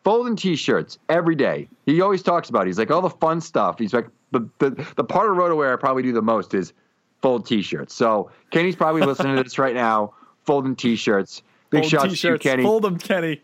folding 0.08 0.38
t-shirts 0.38 0.98
every 1.10 1.36
day. 1.36 1.68
He 1.86 2.00
always 2.00 2.24
talks 2.24 2.48
about. 2.48 2.62
It. 2.62 2.68
He's 2.68 2.80
like 2.80 2.92
all 2.92 3.02
the 3.02 3.10
fun 3.10 3.42
stuff. 3.42 3.78
He's 3.78 3.94
like 3.94 4.08
the 4.32 4.48
the, 4.60 4.70
the 4.96 5.04
part 5.04 5.30
of 5.30 5.38
RotoWear 5.38 5.74
I 5.74 5.76
probably 5.76 6.04
do 6.04 6.14
the 6.14 6.22
most 6.22 6.54
is 6.54 6.74
fold 7.22 7.46
t-shirts. 7.46 7.94
So 7.94 8.32
Kenny's 8.52 8.76
probably 8.76 9.02
listening 9.02 9.36
to 9.38 9.44
this 9.44 9.58
right 9.58 9.76
now, 9.76 10.14
folding 10.46 10.76
t-shirts. 10.76 11.42
Big 11.70 11.82
Fold 11.82 11.92
shout 11.92 12.06
out 12.06 12.16
to 12.16 12.28
you. 12.28 12.38
Kenny. 12.38 12.64
Fold 12.64 12.84
them, 12.84 12.98
Kenny. 12.98 13.42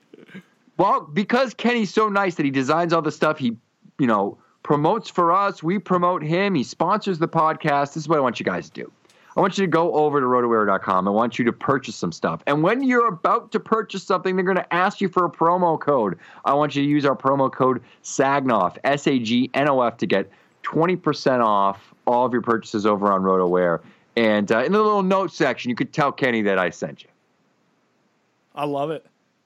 Well, 0.77 1.01
because 1.01 1.53
Kenny's 1.53 1.93
so 1.93 2.09
nice 2.09 2.35
that 2.35 2.45
he 2.45 2.51
designs 2.51 2.93
all 2.93 3.01
the 3.01 3.11
stuff 3.11 3.37
he, 3.37 3.57
you 3.99 4.07
know, 4.07 4.37
promotes 4.63 5.09
for 5.09 5.31
us. 5.31 5.61
We 5.61 5.77
promote 5.77 6.23
him. 6.23 6.55
He 6.55 6.63
sponsors 6.63 7.19
the 7.19 7.27
podcast. 7.27 7.93
This 7.93 7.97
is 7.97 8.07
what 8.07 8.17
I 8.17 8.21
want 8.21 8.39
you 8.39 8.45
guys 8.45 8.69
to 8.69 8.83
do. 8.83 8.91
I 9.35 9.41
want 9.41 9.57
you 9.57 9.65
to 9.65 9.69
go 9.69 9.93
over 9.93 10.19
to 10.19 10.25
rotowear.com. 10.25 11.07
I 11.07 11.11
want 11.11 11.39
you 11.39 11.45
to 11.45 11.53
purchase 11.53 11.95
some 11.95 12.11
stuff. 12.11 12.43
And 12.45 12.61
when 12.61 12.83
you're 12.83 13.07
about 13.07 13.51
to 13.53 13.59
purchase 13.59 14.03
something, 14.03 14.35
they're 14.35 14.45
going 14.45 14.57
to 14.57 14.73
ask 14.73 15.01
you 15.01 15.09
for 15.09 15.25
a 15.25 15.29
promo 15.29 15.79
code. 15.79 16.19
I 16.45 16.53
want 16.53 16.75
you 16.75 16.83
to 16.83 16.87
use 16.87 17.03
our 17.03 17.15
promo 17.15 17.51
code 17.51 17.81
SAGNOF, 18.03 18.77
S 18.83 19.07
A 19.07 19.17
G 19.17 19.49
N 19.53 19.69
O 19.69 19.81
F, 19.81 19.97
to 19.97 20.05
get 20.05 20.29
20% 20.63 21.43
off 21.43 21.93
all 22.05 22.25
of 22.25 22.33
your 22.33 22.41
purchases 22.41 22.85
over 22.85 23.11
on 23.11 23.21
RotoWear. 23.21 23.81
And 24.15 24.51
uh, 24.51 24.63
in 24.63 24.71
the 24.71 24.81
little 24.81 25.03
note 25.03 25.31
section, 25.31 25.69
you 25.69 25.75
could 25.75 25.93
tell 25.93 26.11
Kenny 26.11 26.41
that 26.43 26.59
I 26.59 26.69
sent 26.69 27.03
you. 27.03 27.09
I 28.55 28.65
love 28.65 28.91
it. 28.91 29.05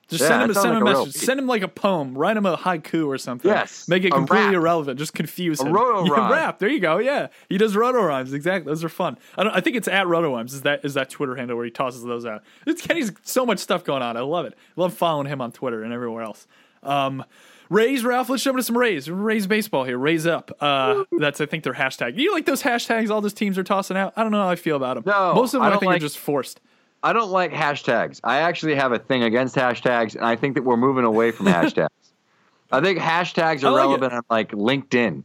Just 0.09 0.21
Yeah, 0.21 0.27
send 0.29 0.43
him, 0.43 0.49
a, 0.51 0.53
send 0.53 0.63
sounds 0.63 0.77
him 0.77 0.83
like 0.85 0.95
a 0.95 0.99
message. 1.05 1.21
Send 1.21 1.39
him 1.39 1.47
like 1.47 1.61
a 1.63 1.67
poem. 1.67 2.17
Write 2.17 2.37
him 2.37 2.45
a 2.45 2.55
haiku 2.55 3.07
or 3.07 3.17
something. 3.17 3.49
Yes. 3.51 3.87
Make 3.89 4.05
it 4.05 4.11
completely 4.13 4.47
rap. 4.47 4.55
irrelevant. 4.55 4.99
Just 4.99 5.13
confuse 5.13 5.59
him. 5.59 5.67
A 5.67 5.71
roto 5.71 6.05
yeah, 6.13 6.13
rhyme. 6.13 6.31
rap. 6.31 6.59
There 6.59 6.69
you 6.69 6.79
go. 6.79 6.97
Yeah, 6.97 7.27
he 7.49 7.57
does 7.57 7.75
roto 7.75 8.01
rhymes. 8.01 8.31
Exactly. 8.31 8.69
Those 8.71 8.85
are 8.85 8.89
fun. 8.89 9.17
I 9.37 9.43
don't. 9.43 9.53
I 9.53 9.59
think 9.59 9.75
it's 9.75 9.87
at 9.89 10.07
roto 10.07 10.33
rhymes. 10.33 10.53
Is 10.53 10.61
that 10.61 10.85
is 10.85 10.93
that 10.93 11.09
Twitter 11.09 11.35
handle 11.35 11.57
where 11.57 11.65
he 11.65 11.71
tosses 11.71 12.03
those 12.03 12.25
out? 12.25 12.41
It's 12.65 12.81
Kenny's 12.81 13.11
so 13.23 13.45
much 13.45 13.59
stuff 13.59 13.83
going 13.83 14.01
on. 14.01 14.15
I 14.15 14.21
love 14.21 14.45
it. 14.45 14.53
I 14.77 14.81
love 14.81 14.93
following 14.93 15.27
him 15.27 15.41
on 15.41 15.51
Twitter 15.51 15.83
and 15.83 15.91
everywhere 15.91 16.23
else. 16.23 16.47
Um, 16.83 17.25
Rays, 17.69 18.03
Ralph. 18.03 18.29
Let's 18.29 18.43
jump 18.43 18.55
into 18.55 18.63
some 18.63 18.77
Rays. 18.77 19.09
Rays 19.09 19.47
baseball 19.47 19.83
here. 19.83 19.97
Rays 19.97 20.25
up. 20.25 20.51
Uh, 20.59 21.03
that's 21.19 21.41
I 21.41 21.45
think 21.45 21.63
their 21.63 21.73
hashtag. 21.73 22.17
You 22.17 22.33
like 22.33 22.45
those 22.45 22.63
hashtags 22.63 23.09
all 23.09 23.21
those 23.21 23.33
teams 23.33 23.57
are 23.57 23.63
tossing 23.63 23.97
out? 23.97 24.13
I 24.15 24.23
don't 24.23 24.31
know 24.31 24.41
how 24.41 24.49
I 24.49 24.55
feel 24.55 24.75
about 24.75 24.95
them. 24.95 25.03
No, 25.05 25.33
most 25.35 25.53
of 25.53 25.61
them 25.61 25.63
I 25.71 25.75
I, 25.75 25.79
think 25.79 25.85
like- 25.87 25.97
are 25.97 25.99
just 25.99 26.17
forced. 26.17 26.59
I 27.03 27.13
don't 27.13 27.29
like 27.29 27.51
hashtags. 27.53 28.19
I 28.23 28.39
actually 28.39 28.73
have 28.75 28.91
a 28.91 28.97
thing 28.99 29.21
against 29.23 29.55
hashtags, 29.55 30.15
and 30.15 30.25
I 30.25 30.35
think 30.35 30.55
that 30.55 30.63
we're 30.63 30.77
moving 30.77 31.05
away 31.05 31.29
from 31.31 31.45
hashtags. 31.47 31.89
I 32.71 32.81
think 32.81 32.99
hashtags 32.99 33.63
are 33.63 33.71
like 33.71 33.81
relevant 33.85 34.13
on 34.13 34.21
like 34.29 34.51
LinkedIn 34.51 35.23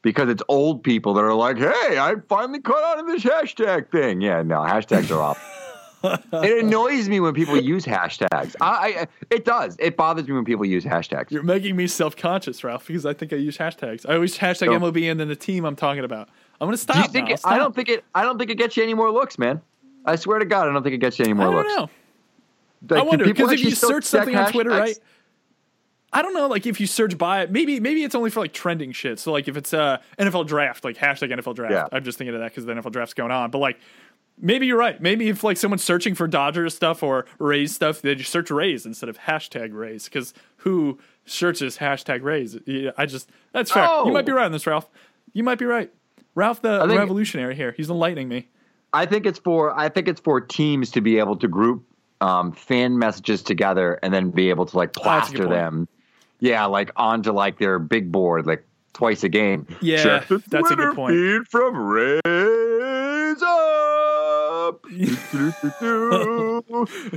because 0.00 0.28
it's 0.30 0.42
old 0.48 0.82
people 0.82 1.14
that 1.14 1.22
are 1.22 1.34
like, 1.34 1.58
"Hey, 1.58 1.98
I 1.98 2.14
finally 2.28 2.60
caught 2.60 2.98
on 2.98 3.06
to 3.06 3.12
this 3.12 3.22
hashtag 3.22 3.90
thing." 3.92 4.20
Yeah, 4.22 4.42
no, 4.42 4.56
hashtags 4.60 5.14
are 5.14 5.20
off. 5.20 5.58
it 6.32 6.64
annoys 6.64 7.08
me 7.08 7.20
when 7.20 7.34
people 7.34 7.60
use 7.60 7.84
hashtags. 7.84 8.54
I, 8.60 8.66
I, 9.00 9.06
it 9.30 9.44
does. 9.44 9.76
It 9.78 9.96
bothers 9.96 10.26
me 10.28 10.34
when 10.34 10.44
people 10.44 10.64
use 10.64 10.84
hashtags. 10.84 11.30
You're 11.30 11.42
making 11.42 11.76
me 11.76 11.86
self 11.86 12.16
conscious, 12.16 12.62
Ralph, 12.64 12.86
because 12.86 13.06
I 13.06 13.14
think 13.14 13.32
I 13.32 13.36
use 13.36 13.56
hashtags. 13.58 14.04
I 14.08 14.14
always 14.14 14.36
hashtag 14.38 14.66
So- 14.66 14.72
MLB 14.78 15.10
and 15.10 15.18
then 15.20 15.28
the 15.28 15.36
team 15.36 15.64
I'm 15.64 15.76
talking 15.76 16.04
about. 16.04 16.28
I'm 16.60 16.66
gonna 16.68 16.76
stop. 16.76 16.96
Do 16.96 17.02
you 17.02 17.08
think? 17.08 17.28
now. 17.28 17.34
It, 17.34 17.40
I'll 17.44 17.54
I 17.54 17.58
don't 17.58 17.74
think 17.74 17.88
it. 17.88 18.04
I 18.14 18.22
don't 18.22 18.38
think 18.38 18.50
it 18.50 18.56
gets 18.58 18.76
you 18.76 18.82
any 18.84 18.94
more 18.94 19.10
looks, 19.10 19.38
man. 19.38 19.60
I 20.04 20.16
swear 20.16 20.38
to 20.38 20.44
God, 20.44 20.68
I 20.68 20.72
don't 20.72 20.82
think 20.82 20.94
it 20.94 20.98
gets 20.98 21.18
you 21.18 21.24
any 21.24 21.32
I 21.32 21.34
more 21.34 21.46
don't 21.46 21.56
looks. 21.56 21.76
know. 21.76 21.90
Like, 22.96 23.00
I 23.00 23.04
wonder 23.04 23.24
because 23.24 23.50
if 23.52 23.60
you 23.60 23.70
search 23.72 24.04
something 24.04 24.34
on 24.36 24.50
Twitter, 24.52 24.70
hashtags? 24.70 24.78
right? 24.78 24.98
I 26.14 26.20
don't 26.20 26.34
know, 26.34 26.46
like 26.46 26.66
if 26.66 26.78
you 26.78 26.86
search 26.86 27.16
by 27.16 27.42
it, 27.42 27.50
maybe 27.50 27.80
maybe 27.80 28.04
it's 28.04 28.14
only 28.14 28.28
for 28.28 28.40
like 28.40 28.52
trending 28.52 28.92
shit. 28.92 29.18
So 29.18 29.32
like 29.32 29.48
if 29.48 29.56
it's 29.56 29.72
uh 29.72 29.98
NFL 30.18 30.46
draft, 30.46 30.84
like 30.84 30.96
hashtag 30.96 31.32
NFL 31.32 31.54
draft. 31.54 31.72
Yeah. 31.72 31.86
I'm 31.90 32.04
just 32.04 32.18
thinking 32.18 32.34
of 32.34 32.40
that 32.40 32.50
because 32.50 32.66
the 32.66 32.72
NFL 32.74 32.92
draft's 32.92 33.14
going 33.14 33.30
on. 33.30 33.50
But 33.50 33.58
like 33.58 33.78
maybe 34.38 34.66
you're 34.66 34.78
right. 34.78 35.00
Maybe 35.00 35.28
if 35.28 35.42
like 35.44 35.56
someone's 35.56 35.84
searching 35.84 36.14
for 36.14 36.26
Dodgers 36.28 36.74
stuff 36.74 37.02
or 37.02 37.26
Rays 37.38 37.74
stuff, 37.74 38.02
they 38.02 38.14
just 38.14 38.30
search 38.30 38.50
Rays 38.50 38.86
instead 38.86 39.08
of 39.08 39.18
hashtag 39.18 39.72
Rays. 39.74 40.04
Because 40.04 40.34
who 40.58 40.98
searches 41.24 41.78
hashtag 41.78 42.22
Rays? 42.22 42.56
Yeah, 42.66 42.90
I 42.96 43.06
just 43.06 43.30
that's 43.52 43.70
fair. 43.70 43.86
Oh. 43.88 44.06
You 44.06 44.12
might 44.12 44.26
be 44.26 44.32
right 44.32 44.46
on 44.46 44.52
this, 44.52 44.66
Ralph. 44.66 44.88
You 45.32 45.42
might 45.42 45.58
be 45.58 45.64
right. 45.64 45.92
Ralph 46.34 46.62
the 46.62 46.86
think- 46.86 46.98
revolutionary 46.98 47.54
here. 47.54 47.72
He's 47.76 47.90
enlightening 47.90 48.28
me. 48.28 48.48
I 48.94 49.06
think 49.06 49.24
it's 49.24 49.38
for 49.38 49.78
I 49.78 49.88
think 49.88 50.06
it's 50.08 50.20
for 50.20 50.40
teams 50.40 50.90
to 50.92 51.00
be 51.00 51.18
able 51.18 51.36
to 51.36 51.48
group 51.48 51.82
um, 52.20 52.52
fan 52.52 52.98
messages 52.98 53.42
together 53.42 53.98
and 54.02 54.12
then 54.12 54.30
be 54.30 54.50
able 54.50 54.66
to 54.66 54.76
like 54.76 54.90
Oh, 54.98 55.02
that's 55.04 55.28
a 55.30 55.32
good 55.32 55.38
plaster 55.38 55.48
point. 55.48 55.50
them. 55.50 55.88
Yeah, 56.40 56.64
like 56.66 56.90
onto 56.96 57.32
like 57.32 57.58
their 57.58 57.78
big 57.78 58.12
board, 58.12 58.46
like 58.46 58.66
twice 58.92 59.22
a 59.24 59.28
game. 59.30 59.66
Yeah, 59.80 60.02
Check 60.02 60.28
the 60.28 60.42
that's 60.48 60.70
a 60.70 60.76
good 60.76 60.94
point. 60.94 61.14
Feed 61.14 61.48
from 61.48 61.74
Up. 61.76 62.20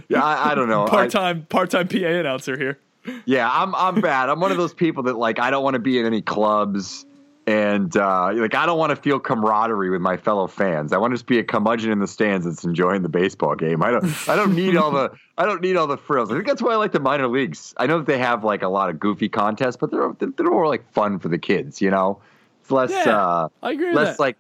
yeah, 0.09 0.23
I, 0.23 0.51
I 0.51 0.55
don't 0.55 0.69
know. 0.69 0.85
Part 0.85 1.11
time 1.11 1.45
part 1.47 1.69
time 1.71 1.87
PA 1.87 1.97
announcer 1.97 2.57
here. 2.57 2.79
yeah, 3.25 3.49
I'm 3.51 3.75
I'm 3.75 4.01
bad. 4.01 4.29
I'm 4.29 4.39
one 4.39 4.51
of 4.51 4.57
those 4.57 4.73
people 4.73 5.03
that 5.03 5.17
like 5.17 5.39
I 5.39 5.49
don't 5.49 5.63
want 5.63 5.75
to 5.75 5.79
be 5.79 5.99
in 5.99 6.05
any 6.05 6.21
clubs 6.21 7.05
and 7.47 7.95
uh, 7.95 8.31
like 8.33 8.55
I 8.55 8.65
don't 8.65 8.77
want 8.77 8.89
to 8.89 8.95
feel 8.95 9.19
camaraderie 9.19 9.89
with 9.89 10.01
my 10.01 10.17
fellow 10.17 10.47
fans. 10.47 10.93
I 10.93 10.97
want 10.97 11.11
to 11.11 11.15
just 11.15 11.27
be 11.27 11.37
a 11.37 11.43
curmudgeon 11.43 11.91
in 11.91 11.99
the 11.99 12.07
stands 12.07 12.45
that's 12.45 12.63
enjoying 12.63 13.03
the 13.03 13.09
baseball 13.09 13.55
game. 13.55 13.83
I 13.83 13.91
don't 13.91 14.29
I 14.29 14.35
don't 14.35 14.55
need 14.55 14.75
all 14.75 14.91
the 14.91 15.11
I 15.37 15.45
don't 15.45 15.61
need 15.61 15.75
all 15.75 15.87
the 15.87 15.97
frills. 15.97 16.31
I 16.31 16.33
think 16.33 16.47
that's 16.47 16.61
why 16.61 16.73
I 16.73 16.75
like 16.77 16.91
the 16.91 16.99
minor 16.99 17.27
leagues. 17.27 17.73
I 17.77 17.85
know 17.85 17.99
that 17.99 18.07
they 18.07 18.17
have 18.17 18.43
like 18.43 18.63
a 18.63 18.67
lot 18.67 18.89
of 18.89 18.99
goofy 18.99 19.29
contests, 19.29 19.77
but 19.77 19.91
they're 19.91 20.13
they're 20.19 20.47
more 20.47 20.67
like 20.67 20.91
fun 20.93 21.19
for 21.19 21.29
the 21.29 21.37
kids. 21.37 21.81
You 21.81 21.91
know, 21.91 22.19
it's 22.61 22.71
less 22.71 22.91
Yeah, 22.91 23.15
uh, 23.15 23.49
I 23.61 23.71
agree 23.71 23.93
less 23.93 24.19
like 24.19 24.37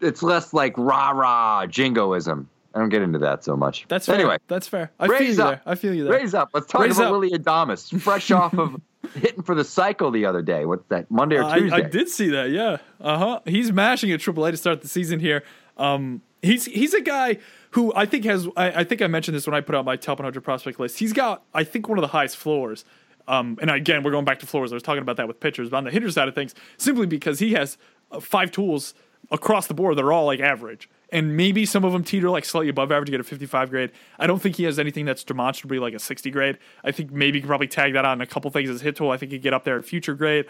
it's 0.00 0.22
less 0.22 0.54
like 0.54 0.76
rah 0.78 1.10
rah 1.10 1.66
jingoism. 1.66 2.48
I 2.76 2.80
don't 2.80 2.90
get 2.90 3.00
into 3.00 3.18
that 3.20 3.42
so 3.42 3.56
much. 3.56 3.86
That's 3.88 4.04
fair. 4.04 4.16
anyway. 4.16 4.36
That's 4.48 4.68
fair. 4.68 4.92
I 5.00 5.08
feel 5.08 5.22
you 5.22 5.42
up. 5.42 5.48
there. 5.48 5.60
I 5.64 5.74
feel 5.74 5.94
you 5.94 6.04
there. 6.04 6.12
Rays 6.12 6.34
up. 6.34 6.50
Let's 6.52 6.66
talk 6.66 6.82
Rays 6.82 6.98
about 6.98 7.06
up. 7.06 7.12
Willy 7.12 7.30
Adames, 7.30 7.98
fresh 8.02 8.30
off 8.30 8.52
of 8.52 8.80
hitting 9.14 9.42
for 9.42 9.54
the 9.54 9.64
cycle 9.64 10.10
the 10.10 10.26
other 10.26 10.42
day. 10.42 10.66
What's 10.66 10.84
that? 10.88 11.10
Monday 11.10 11.36
or 11.36 11.44
Uh, 11.44 11.54
Tuesday? 11.56 11.76
I 11.76 11.80
did 11.80 12.08
see 12.10 12.28
that. 12.28 12.50
Yeah. 12.50 12.76
Uh 13.00 13.18
huh. 13.18 13.40
He's 13.46 13.72
mashing 13.72 14.12
at 14.12 14.20
AAA 14.20 14.50
to 14.50 14.56
start 14.58 14.82
the 14.82 14.88
season 14.88 15.20
here. 15.20 15.42
Um, 15.78 16.20
he's 16.42 16.66
he's 16.66 16.92
a 16.92 17.00
guy 17.00 17.38
who 17.70 17.92
I 17.96 18.04
think 18.04 18.24
has. 18.26 18.46
I, 18.56 18.80
I 18.80 18.84
think 18.84 19.00
I 19.00 19.06
mentioned 19.06 19.34
this 19.36 19.46
when 19.46 19.54
I 19.54 19.62
put 19.62 19.74
out 19.74 19.84
my 19.86 19.96
top 19.96 20.18
100 20.18 20.42
prospect 20.42 20.78
list. 20.78 20.98
He's 20.98 21.14
got 21.14 21.44
I 21.54 21.64
think 21.64 21.88
one 21.88 21.96
of 21.98 22.02
the 22.02 22.08
highest 22.08 22.36
floors. 22.36 22.84
Um, 23.28 23.58
and 23.60 23.70
again, 23.70 24.02
we're 24.04 24.12
going 24.12 24.24
back 24.26 24.38
to 24.40 24.46
floors. 24.46 24.70
I 24.70 24.76
was 24.76 24.82
talking 24.84 25.02
about 25.02 25.16
that 25.16 25.26
with 25.26 25.40
pitchers, 25.40 25.70
but 25.70 25.78
on 25.78 25.84
the 25.84 25.90
hitter 25.90 26.10
side 26.10 26.28
of 26.28 26.34
things, 26.34 26.54
simply 26.76 27.06
because 27.06 27.38
he 27.40 27.54
has 27.54 27.76
uh, 28.12 28.20
five 28.20 28.52
tools 28.52 28.94
across 29.32 29.66
the 29.66 29.74
board, 29.74 29.96
they're 29.98 30.12
all 30.12 30.26
like 30.26 30.38
average. 30.40 30.88
And 31.10 31.36
maybe 31.36 31.64
some 31.64 31.84
of 31.84 31.92
them 31.92 32.02
teeter 32.02 32.30
like 32.30 32.44
slightly 32.44 32.68
above 32.68 32.90
average, 32.90 33.10
get 33.10 33.20
a 33.20 33.24
55 33.24 33.70
grade. 33.70 33.92
I 34.18 34.26
don't 34.26 34.42
think 34.42 34.56
he 34.56 34.64
has 34.64 34.78
anything 34.78 35.04
that's 35.04 35.22
demonstrably 35.22 35.78
like 35.78 35.94
a 35.94 36.00
60 36.00 36.30
grade. 36.30 36.58
I 36.82 36.90
think 36.90 37.12
maybe 37.12 37.38
you 37.38 37.42
can 37.42 37.48
probably 37.48 37.68
tag 37.68 37.92
that 37.92 38.04
on 38.04 38.20
a 38.20 38.26
couple 38.26 38.50
things 38.50 38.68
as 38.68 38.80
hit 38.80 38.96
tool. 38.96 39.10
I 39.10 39.16
think 39.16 39.30
he 39.30 39.38
could 39.38 39.44
get 39.44 39.54
up 39.54 39.64
there 39.64 39.78
at 39.78 39.84
future 39.84 40.14
grade. 40.14 40.46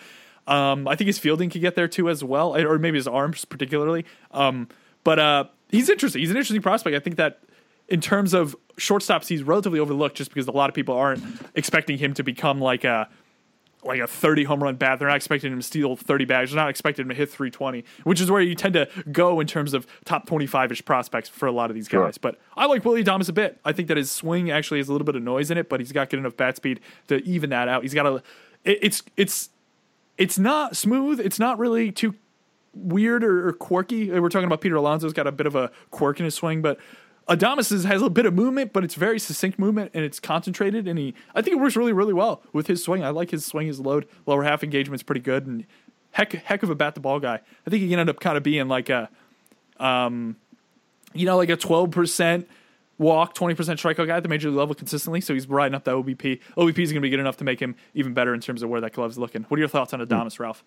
Um, 0.47 0.89
I 0.89 0.97
think 0.97 1.07
his 1.07 1.19
fielding 1.19 1.51
could 1.51 1.61
get 1.61 1.75
there 1.75 1.89
too 1.89 2.09
as 2.09 2.23
well, 2.23 2.57
or 2.57 2.79
maybe 2.79 2.97
his 2.97 3.09
arms 3.09 3.45
particularly. 3.45 4.07
Um, 4.31 4.69
but 5.05 5.19
uh, 5.19 5.45
he's 5.71 5.91
interesting. 5.91 6.21
He's 6.21 6.31
an 6.31 6.37
interesting 6.37 6.63
prospect. 6.63 6.97
I 6.97 7.01
think 7.01 7.17
that 7.17 7.41
in 7.89 8.01
terms 8.01 8.35
of 8.35 8.57
shortstops, 8.79 9.29
he's 9.29 9.43
relatively 9.43 9.79
overlooked 9.79 10.17
just 10.17 10.31
because 10.31 10.49
a 10.49 10.53
lot 10.53 10.69
of 10.69 10.75
people 10.75 10.97
aren't 10.97 11.23
expecting 11.55 11.99
him 11.99 12.15
to 12.15 12.23
become 12.23 12.61
like 12.61 12.85
a 12.85 13.09
like 13.87 14.01
a 14.01 14.07
30 14.07 14.45
home 14.45 14.63
run 14.63 14.75
bat. 14.77 14.99
They're 14.99 15.09
not 15.09 15.17
expecting 15.17 15.53
him 15.53 15.59
to 15.61 15.67
steal 15.67 15.97
30 15.97 16.25
bags. 16.25 16.51
They're 16.51 16.61
not 16.61 16.69
expecting 16.71 17.05
him 17.05 17.09
to 17.11 17.15
hit 17.15 17.31
320, 17.31 17.85
which 18.05 18.21
is 18.21 18.31
where 18.31 18.41
you 18.41 18.55
tend 18.55 18.75
to 18.75 18.89
go 19.13 19.41
in 19.41 19.47
terms 19.47 19.73
of 19.75 19.87
top 20.05 20.27
25 20.27 20.73
ish 20.73 20.85
prospects 20.85 21.29
for 21.29 21.47
a 21.47 21.53
lot 21.53 21.71
of 21.71 21.75
these 21.75 21.89
Sure. 21.89 22.05
guys. 22.05 22.19
But 22.19 22.39
I 22.57 22.67
like 22.67 22.85
Willy 22.85 23.03
Adames 23.05 23.29
a 23.29 23.33
bit. 23.33 23.59
I 23.65 23.73
think 23.73 23.89
that 23.89 23.97
his 23.97 24.11
swing 24.11 24.51
actually 24.51 24.79
has 24.79 24.89
a 24.89 24.93
little 24.93 25.05
bit 25.07 25.17
of 25.17 25.23
noise 25.23 25.51
in 25.51 25.59
it, 25.59 25.69
but 25.69 25.81
he's 25.81 25.93
got 25.93 26.11
good 26.11 26.19
enough 26.19 26.37
bat 26.37 26.57
speed 26.57 26.81
to 27.09 27.17
even 27.25 27.51
that 27.51 27.69
out. 27.69 27.83
He's 27.83 27.95
got 27.95 28.07
a, 28.07 28.17
it, 28.65 28.79
it's, 28.83 29.03
it's, 29.17 29.51
it's 30.19 30.39
not 30.39 30.77
smooth. 30.77 31.21
It's 31.21 31.39
not 31.39 31.59
really 31.59 31.93
too 31.93 32.15
weird 32.75 33.25
or, 33.25 33.49
or 33.49 33.53
quirky. 33.53 34.11
We're 34.11 34.29
talking 34.29 34.47
about 34.47 34.61
Peter 34.61 34.77
Alonso's 34.77 35.13
got 35.13 35.27
a 35.27 35.33
bit 35.33 35.47
of 35.47 35.55
a 35.55 35.71
quirk 35.91 36.19
in 36.19 36.25
his 36.25 36.35
swing, 36.35 36.61
but 36.63 36.79
Adames 37.29 37.85
has 37.85 38.03
a 38.03 38.11
bit 38.11 38.25
of 38.25 38.35
movement, 38.35 38.73
but 38.73 38.85
it's 38.85 38.95
very 38.95 39.19
succinct 39.19 39.59
movement 39.59 39.91
and 39.95 40.05
it's 40.05 40.21
concentrated. 40.21 40.87
And 40.87 40.99
he, 40.99 41.15
I 41.35 41.43
think 41.43 41.57
it 41.57 41.61
works 41.61 41.75
really, 41.75 41.93
really 41.93 42.13
well 42.13 42.43
with 42.53 42.69
his 42.69 42.83
swing. 42.85 43.03
I 43.03 43.11
like 43.11 43.31
his 43.31 43.45
swing, 43.45 43.67
his 43.67 43.81
load, 43.81 44.07
lower 44.27 44.45
half 44.45 44.63
engagement's 44.63 45.03
pretty 45.03 45.21
good, 45.21 45.47
and 45.47 45.67
heck, 46.13 46.33
heck 46.33 46.63
of 46.63 46.71
a 46.71 46.75
bat 46.75 46.95
the 46.95 47.01
ball 47.01 47.19
guy. 47.19 47.41
I 47.67 47.71
think 47.71 47.83
he 47.83 47.89
can 47.89 47.99
end 47.99 48.09
up 48.09 48.21
kind 48.21 48.37
of 48.37 48.43
being 48.43 48.69
like 48.69 48.89
a, 48.91 49.11
um, 49.79 50.37
you 51.15 51.27
know, 51.27 51.37
like 51.37 51.49
a 51.49 51.57
twelve 51.57 51.91
percent 51.91 52.49
walk, 52.99 53.35
twenty 53.35 53.55
percent 53.55 53.81
strikeout 53.81 54.07
guy 54.07 54.17
at 54.17 54.23
the 54.23 54.29
major 54.29 54.51
level 54.51 54.75
consistently. 54.75 55.21
So 55.21 55.35
he's 55.35 55.49
riding 55.49 55.75
up 55.75 55.85
that 55.85 55.95
OBP. 55.95 56.41
OBP 56.57 56.79
is 56.79 56.93
going 56.93 56.95
to 56.95 57.01
be 57.01 57.11
good 57.11 57.21
enough 57.21 57.39
to 57.39 57.45
make 57.45 57.61
him 57.61 57.75
even 57.95 58.15
better 58.15 58.35
in 58.35 58.41
terms 58.41 58.63
of 58.63 58.71
where 58.71 58.81
that 58.81 58.93
glove's 58.93 59.19
looking. 59.19 59.43
What 59.45 59.57
are 59.57 59.61
your 59.61 59.69
thoughts 59.69 59.93
on 59.93 60.01
Adames, 60.01 60.39
Ralph? 60.39 60.65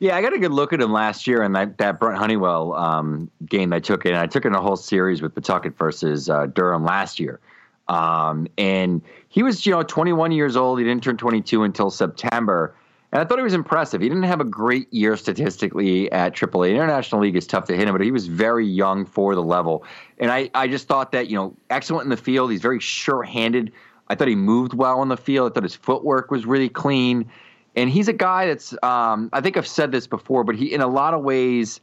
Yeah, 0.00 0.16
I 0.16 0.22
got 0.22 0.32
a 0.32 0.38
good 0.38 0.52
look 0.52 0.72
at 0.72 0.80
him 0.80 0.92
last 0.92 1.26
year 1.26 1.42
in 1.42 1.52
that, 1.52 1.78
that 1.78 1.98
Brent 1.98 2.18
Honeywell 2.18 2.72
um, 2.74 3.30
game 3.46 3.72
I 3.72 3.80
took 3.80 4.06
in. 4.06 4.14
I 4.14 4.26
took 4.26 4.44
in 4.44 4.54
a 4.54 4.60
whole 4.60 4.76
series 4.76 5.20
with 5.22 5.34
Pawtucket 5.34 5.76
versus 5.76 6.30
uh, 6.30 6.46
Durham 6.46 6.84
last 6.84 7.18
year. 7.18 7.40
Um, 7.88 8.46
and 8.58 9.02
he 9.28 9.42
was, 9.42 9.66
you 9.66 9.72
know, 9.72 9.82
21 9.82 10.30
years 10.30 10.56
old. 10.56 10.78
He 10.78 10.84
didn't 10.84 11.02
turn 11.02 11.16
22 11.16 11.64
until 11.64 11.90
September. 11.90 12.76
And 13.10 13.20
I 13.20 13.24
thought 13.24 13.38
he 13.38 13.42
was 13.42 13.54
impressive. 13.54 14.00
He 14.00 14.08
didn't 14.08 14.24
have 14.24 14.40
a 14.40 14.44
great 14.44 14.92
year 14.92 15.16
statistically 15.16 16.12
at 16.12 16.34
AAA. 16.34 16.70
International 16.70 17.22
League 17.22 17.36
is 17.36 17.46
tough 17.46 17.64
to 17.64 17.76
hit 17.76 17.88
him, 17.88 17.94
but 17.94 18.02
he 18.02 18.12
was 18.12 18.28
very 18.28 18.66
young 18.66 19.04
for 19.04 19.34
the 19.34 19.42
level. 19.42 19.84
And 20.18 20.30
I, 20.30 20.50
I 20.54 20.68
just 20.68 20.86
thought 20.86 21.10
that, 21.12 21.28
you 21.28 21.36
know, 21.36 21.56
excellent 21.70 22.04
in 22.04 22.10
the 22.10 22.18
field. 22.18 22.52
He's 22.52 22.60
very 22.60 22.80
sure 22.80 23.22
handed. 23.22 23.72
I 24.08 24.14
thought 24.14 24.28
he 24.28 24.36
moved 24.36 24.74
well 24.74 25.00
on 25.00 25.08
the 25.08 25.16
field. 25.16 25.50
I 25.50 25.54
thought 25.54 25.62
his 25.64 25.74
footwork 25.74 26.30
was 26.30 26.46
really 26.46 26.68
clean. 26.68 27.28
And 27.76 27.90
he's 27.90 28.08
a 28.08 28.12
guy 28.12 28.46
that's, 28.46 28.72
um, 28.82 29.30
I 29.32 29.40
think 29.40 29.56
I've 29.56 29.66
said 29.66 29.92
this 29.92 30.06
before, 30.06 30.42
but 30.42 30.56
he, 30.56 30.72
in 30.72 30.80
a 30.80 30.88
lot 30.88 31.14
of 31.14 31.22
ways, 31.22 31.80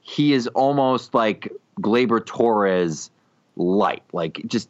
he 0.00 0.32
is 0.32 0.46
almost 0.48 1.14
like 1.14 1.52
Gleyber 1.80 2.24
Torres 2.24 3.10
light. 3.56 4.02
Like, 4.12 4.42
just, 4.46 4.68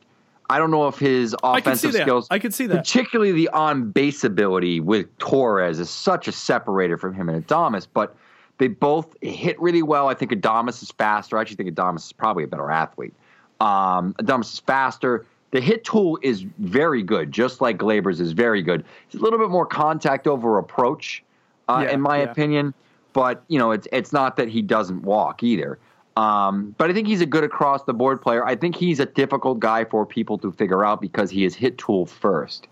I 0.51 0.59
don't 0.59 0.71
know 0.71 0.87
if 0.87 0.99
his 0.99 1.35
I 1.43 1.59
offensive 1.59 1.93
that. 1.93 2.03
skills, 2.03 2.29
I 2.31 2.39
can 2.39 2.53
see 2.53 2.67
that. 2.67 2.77
particularly 2.77 3.33
the 3.33 3.49
on 3.49 3.91
base 3.91 4.23
ability 4.23 4.81
with 4.81 5.17
Torres, 5.19 5.79
is 5.79 5.91
such 5.91 6.29
a 6.29 6.33
separator 6.33 6.99
from 6.99 7.15
him 7.15 7.29
and 7.29 7.47
Adames. 7.47 7.87
But 7.93 8.15
they 8.59 8.69
both 8.69 9.17
hit 9.23 9.61
really 9.61 9.83
well. 9.83 10.09
I 10.09 10.15
think 10.15 10.31
Adames 10.31 10.83
is 10.83 10.91
faster. 10.91 11.39
I 11.39 11.41
actually 11.41 11.57
think 11.57 11.75
Adames 11.75 12.07
is 12.07 12.13
probably 12.13 12.45
a 12.45 12.49
better 12.49 12.71
athlete. 12.71 13.15
Um, 13.61 14.15
Adames 14.15 14.53
is 14.53 14.61
faster. 14.61 15.27
The 15.53 15.61
hit 15.61 15.85
tool 15.85 16.19
is 16.23 16.45
very 16.59 17.03
good, 17.03 17.33
just 17.33 17.61
like 17.61 17.79
Gleyber's 17.79 18.21
is 18.21 18.33
very 18.33 18.63
good. 18.63 18.85
It's 19.07 19.15
a 19.15 19.19
little 19.19 19.39
bit 19.39 19.49
more 19.49 19.67
contact 19.67 20.27
over 20.27 20.59
approach, 20.59 21.23
uh, 21.69 21.83
Yeah, 21.85 21.95
in 21.95 22.01
my 22.01 22.19
yeah. 22.19 22.25
opinion. 22.25 22.75
But 23.13 23.43
you 23.49 23.59
know, 23.59 23.71
it's 23.71 23.89
it's 23.93 24.13
not 24.13 24.37
that 24.37 24.49
he 24.49 24.61
doesn't 24.61 25.03
walk 25.03 25.43
either. 25.43 25.79
Um, 26.17 26.75
but 26.79 26.91
I 26.91 26.95
think 26.95 27.07
he's 27.07 27.21
a 27.21 27.27
good 27.27 27.45
across 27.45 27.85
the 27.85 27.93
board 27.95 28.21
player. 28.21 28.45
I 28.47 28.57
think 28.57 28.75
he's 28.75 29.01
a 29.01 29.07
difficult 29.07 29.61
guy 29.61 29.85
for 29.85 30.05
people 30.07 30.39
to 30.39 30.51
figure 30.51 30.85
out 30.85 31.01
because 31.01 31.31
he 31.31 31.45
is 31.45 31.55
hit 31.55 31.79
tool 31.79 32.07
first, 32.07 32.69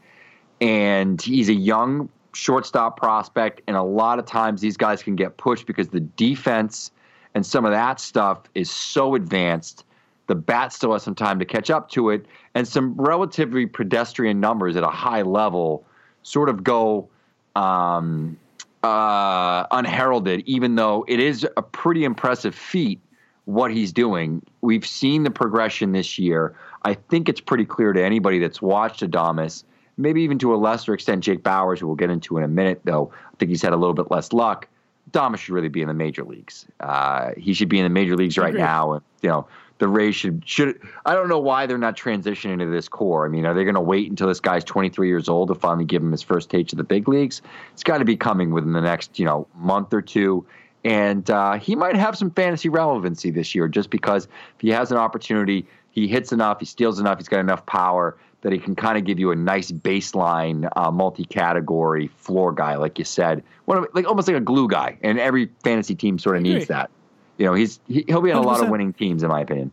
and 0.61 1.20
he's 1.20 1.49
a 1.49 1.55
young 1.55 2.09
shortstop 2.33 2.99
prospect. 2.99 3.61
And 3.66 3.77
a 3.77 3.83
lot 3.83 4.18
of 4.18 4.27
times 4.27 4.61
these 4.61 4.77
guys 4.77 5.03
can 5.03 5.14
get 5.14 5.37
pushed 5.37 5.66
because 5.66 5.89
the 5.89 6.01
defense 6.01 6.91
and 7.35 7.45
some 7.45 7.64
of 7.64 7.70
that 7.70 8.01
stuff 8.01 8.43
is 8.55 8.70
so 8.70 9.14
advanced. 9.14 9.85
The 10.27 10.35
bat 10.35 10.72
still 10.72 10.93
has 10.93 11.03
some 11.03 11.14
time 11.14 11.39
to 11.39 11.45
catch 11.45 11.70
up 11.70 11.91
to 11.91 12.11
it, 12.11 12.27
and 12.55 12.66
some 12.66 12.95
relatively 12.97 13.66
pedestrian 13.66 14.41
numbers 14.41 14.77
at 14.77 14.83
a 14.83 14.89
high 14.89 15.22
level 15.22 15.85
sort 16.22 16.49
of 16.49 16.64
go 16.64 17.09
um, 17.57 18.39
uh, 18.83 19.66
unheralded, 19.70 20.43
even 20.47 20.77
though 20.77 21.05
it 21.09 21.20
is 21.20 21.47
a 21.57 21.62
pretty 21.62 22.05
impressive 22.05 22.55
feat 22.55 23.01
what 23.45 23.70
he's 23.70 23.93
doing. 23.93 24.43
We've 24.62 24.87
seen 24.87 25.22
the 25.22 25.31
progression 25.31 25.93
this 25.93 26.18
year. 26.18 26.55
I 26.85 26.95
think 26.95 27.29
it's 27.29 27.41
pretty 27.41 27.64
clear 27.64 27.93
to 27.93 28.03
anybody 28.03 28.39
that's 28.39 28.62
watched 28.62 29.03
Adames, 29.03 29.64
maybe 29.97 30.22
even 30.22 30.39
to 30.41 30.55
a 30.55 30.57
lesser 30.57 30.95
extent 30.95 31.22
Jake 31.22 31.43
Bauers, 31.43 31.79
who 31.79 31.87
we'll 31.87 31.97
get 31.97 32.11
into 32.11 32.39
in 32.39 32.45
a 32.45 32.49
minute, 32.49 32.81
though. 32.85 33.12
I 33.33 33.37
think 33.39 33.51
he's 33.51 33.62
had 33.62 33.72
a 33.72 33.77
little 33.77 33.95
bit 33.95 34.11
less 34.11 34.33
luck. 34.33 34.68
Adames 35.11 35.39
should 35.39 35.55
really 35.55 35.68
be 35.68 35.83
in 35.83 35.89
the 35.89 35.95
major 35.95 36.25
leagues. 36.25 36.66
Uh, 36.81 37.33
he 37.37 37.53
should 37.53 37.68
be 37.68 37.79
in 37.79 37.85
the 37.85 37.91
major 37.91 38.16
leagues 38.16 38.39
right 38.39 38.55
now. 38.55 38.93
And, 38.93 39.03
you 39.22 39.29
know, 39.29 39.47
the 39.79 39.89
Rays 39.89 40.14
should 40.14 40.43
should. 40.47 40.81
I 41.05 41.14
don't 41.14 41.29
know 41.29 41.39
why 41.39 41.66
they're 41.66 41.79
not 41.79 41.97
transitioning 41.97 42.59
to 42.59 42.66
this 42.66 42.89
core. 42.89 43.27
I 43.27 43.29
mean, 43.29 43.45
are 43.45 43.55
they 43.55 43.64
going 43.64 43.75
to 43.75 43.81
wait 43.81 44.09
until 44.09 44.29
this 44.29 44.41
guy's 44.41 44.64
23 44.64 45.09
years 45.09 45.29
old 45.29 45.49
to 45.49 45.55
finally 45.55 45.85
give 45.85 46.03
him 46.03 46.12
his 46.12 46.22
first 46.22 46.51
taste 46.51 46.72
of 46.72 46.79
the 46.79 46.85
big 46.85 47.09
leagues? 47.09 47.43
It's 47.72 47.83
got 47.83 47.99
to 47.99 48.05
be 48.05 48.16
coming 48.16 48.51
within 48.51 48.72
the 48.72 48.81
next, 48.81 49.18
you 49.18 49.25
know, 49.25 49.47
month 49.57 49.93
or 49.93 50.03
two. 50.03 50.47
And 50.85 51.29
uh, 51.31 51.55
he 51.55 51.75
might 51.75 51.97
have 51.97 52.16
some 52.16 52.31
fantasy 52.31 52.68
relevancy 52.68 53.31
this 53.31 53.55
year, 53.55 53.68
just 53.68 53.91
because 53.91 54.27
if 54.27 54.61
he 54.61 54.68
has 54.70 54.93
an 54.93 54.99
opportunity, 54.99 55.66
he 55.91 56.07
hits 56.07 56.31
enough, 56.31 56.61
he 56.61 56.66
steals 56.66 57.01
enough, 57.01 57.18
he's 57.18 57.29
got 57.29 57.41
enough 57.41 57.64
power 57.64 58.16
that 58.43 58.53
he 58.53 58.59
can 58.59 58.77
kind 58.77 58.99
of 58.99 59.05
give 59.05 59.18
you 59.18 59.31
a 59.31 59.37
nice 59.37 59.72
baseline, 59.72 60.68
uh, 60.77 60.91
multi-category 60.91 62.09
floor 62.09 62.53
guy, 62.53 62.77
like 62.77 62.99
you 62.99 63.05
said, 63.05 63.43
one 63.64 63.79
of, 63.79 63.87
like 63.95 64.07
almost 64.07 64.29
like 64.29 64.37
a 64.37 64.41
glue 64.41 64.68
guy. 64.68 64.99
And 65.03 65.18
every 65.18 65.51
fantasy 65.62 65.95
team 65.95 66.18
sort 66.18 66.37
of 66.37 66.43
needs 66.43 66.66
that. 66.66 66.91
You 67.39 67.47
know, 67.47 67.55
he's 67.55 67.80
he, 67.89 68.05
he'll 68.07 68.20
be 68.20 68.32
on 68.32 68.43
a 68.43 68.47
lot 68.47 68.62
of 68.62 68.68
winning 68.68 68.93
teams, 68.93 69.22
in 69.22 69.28
my 69.28 69.41
opinion. 69.41 69.72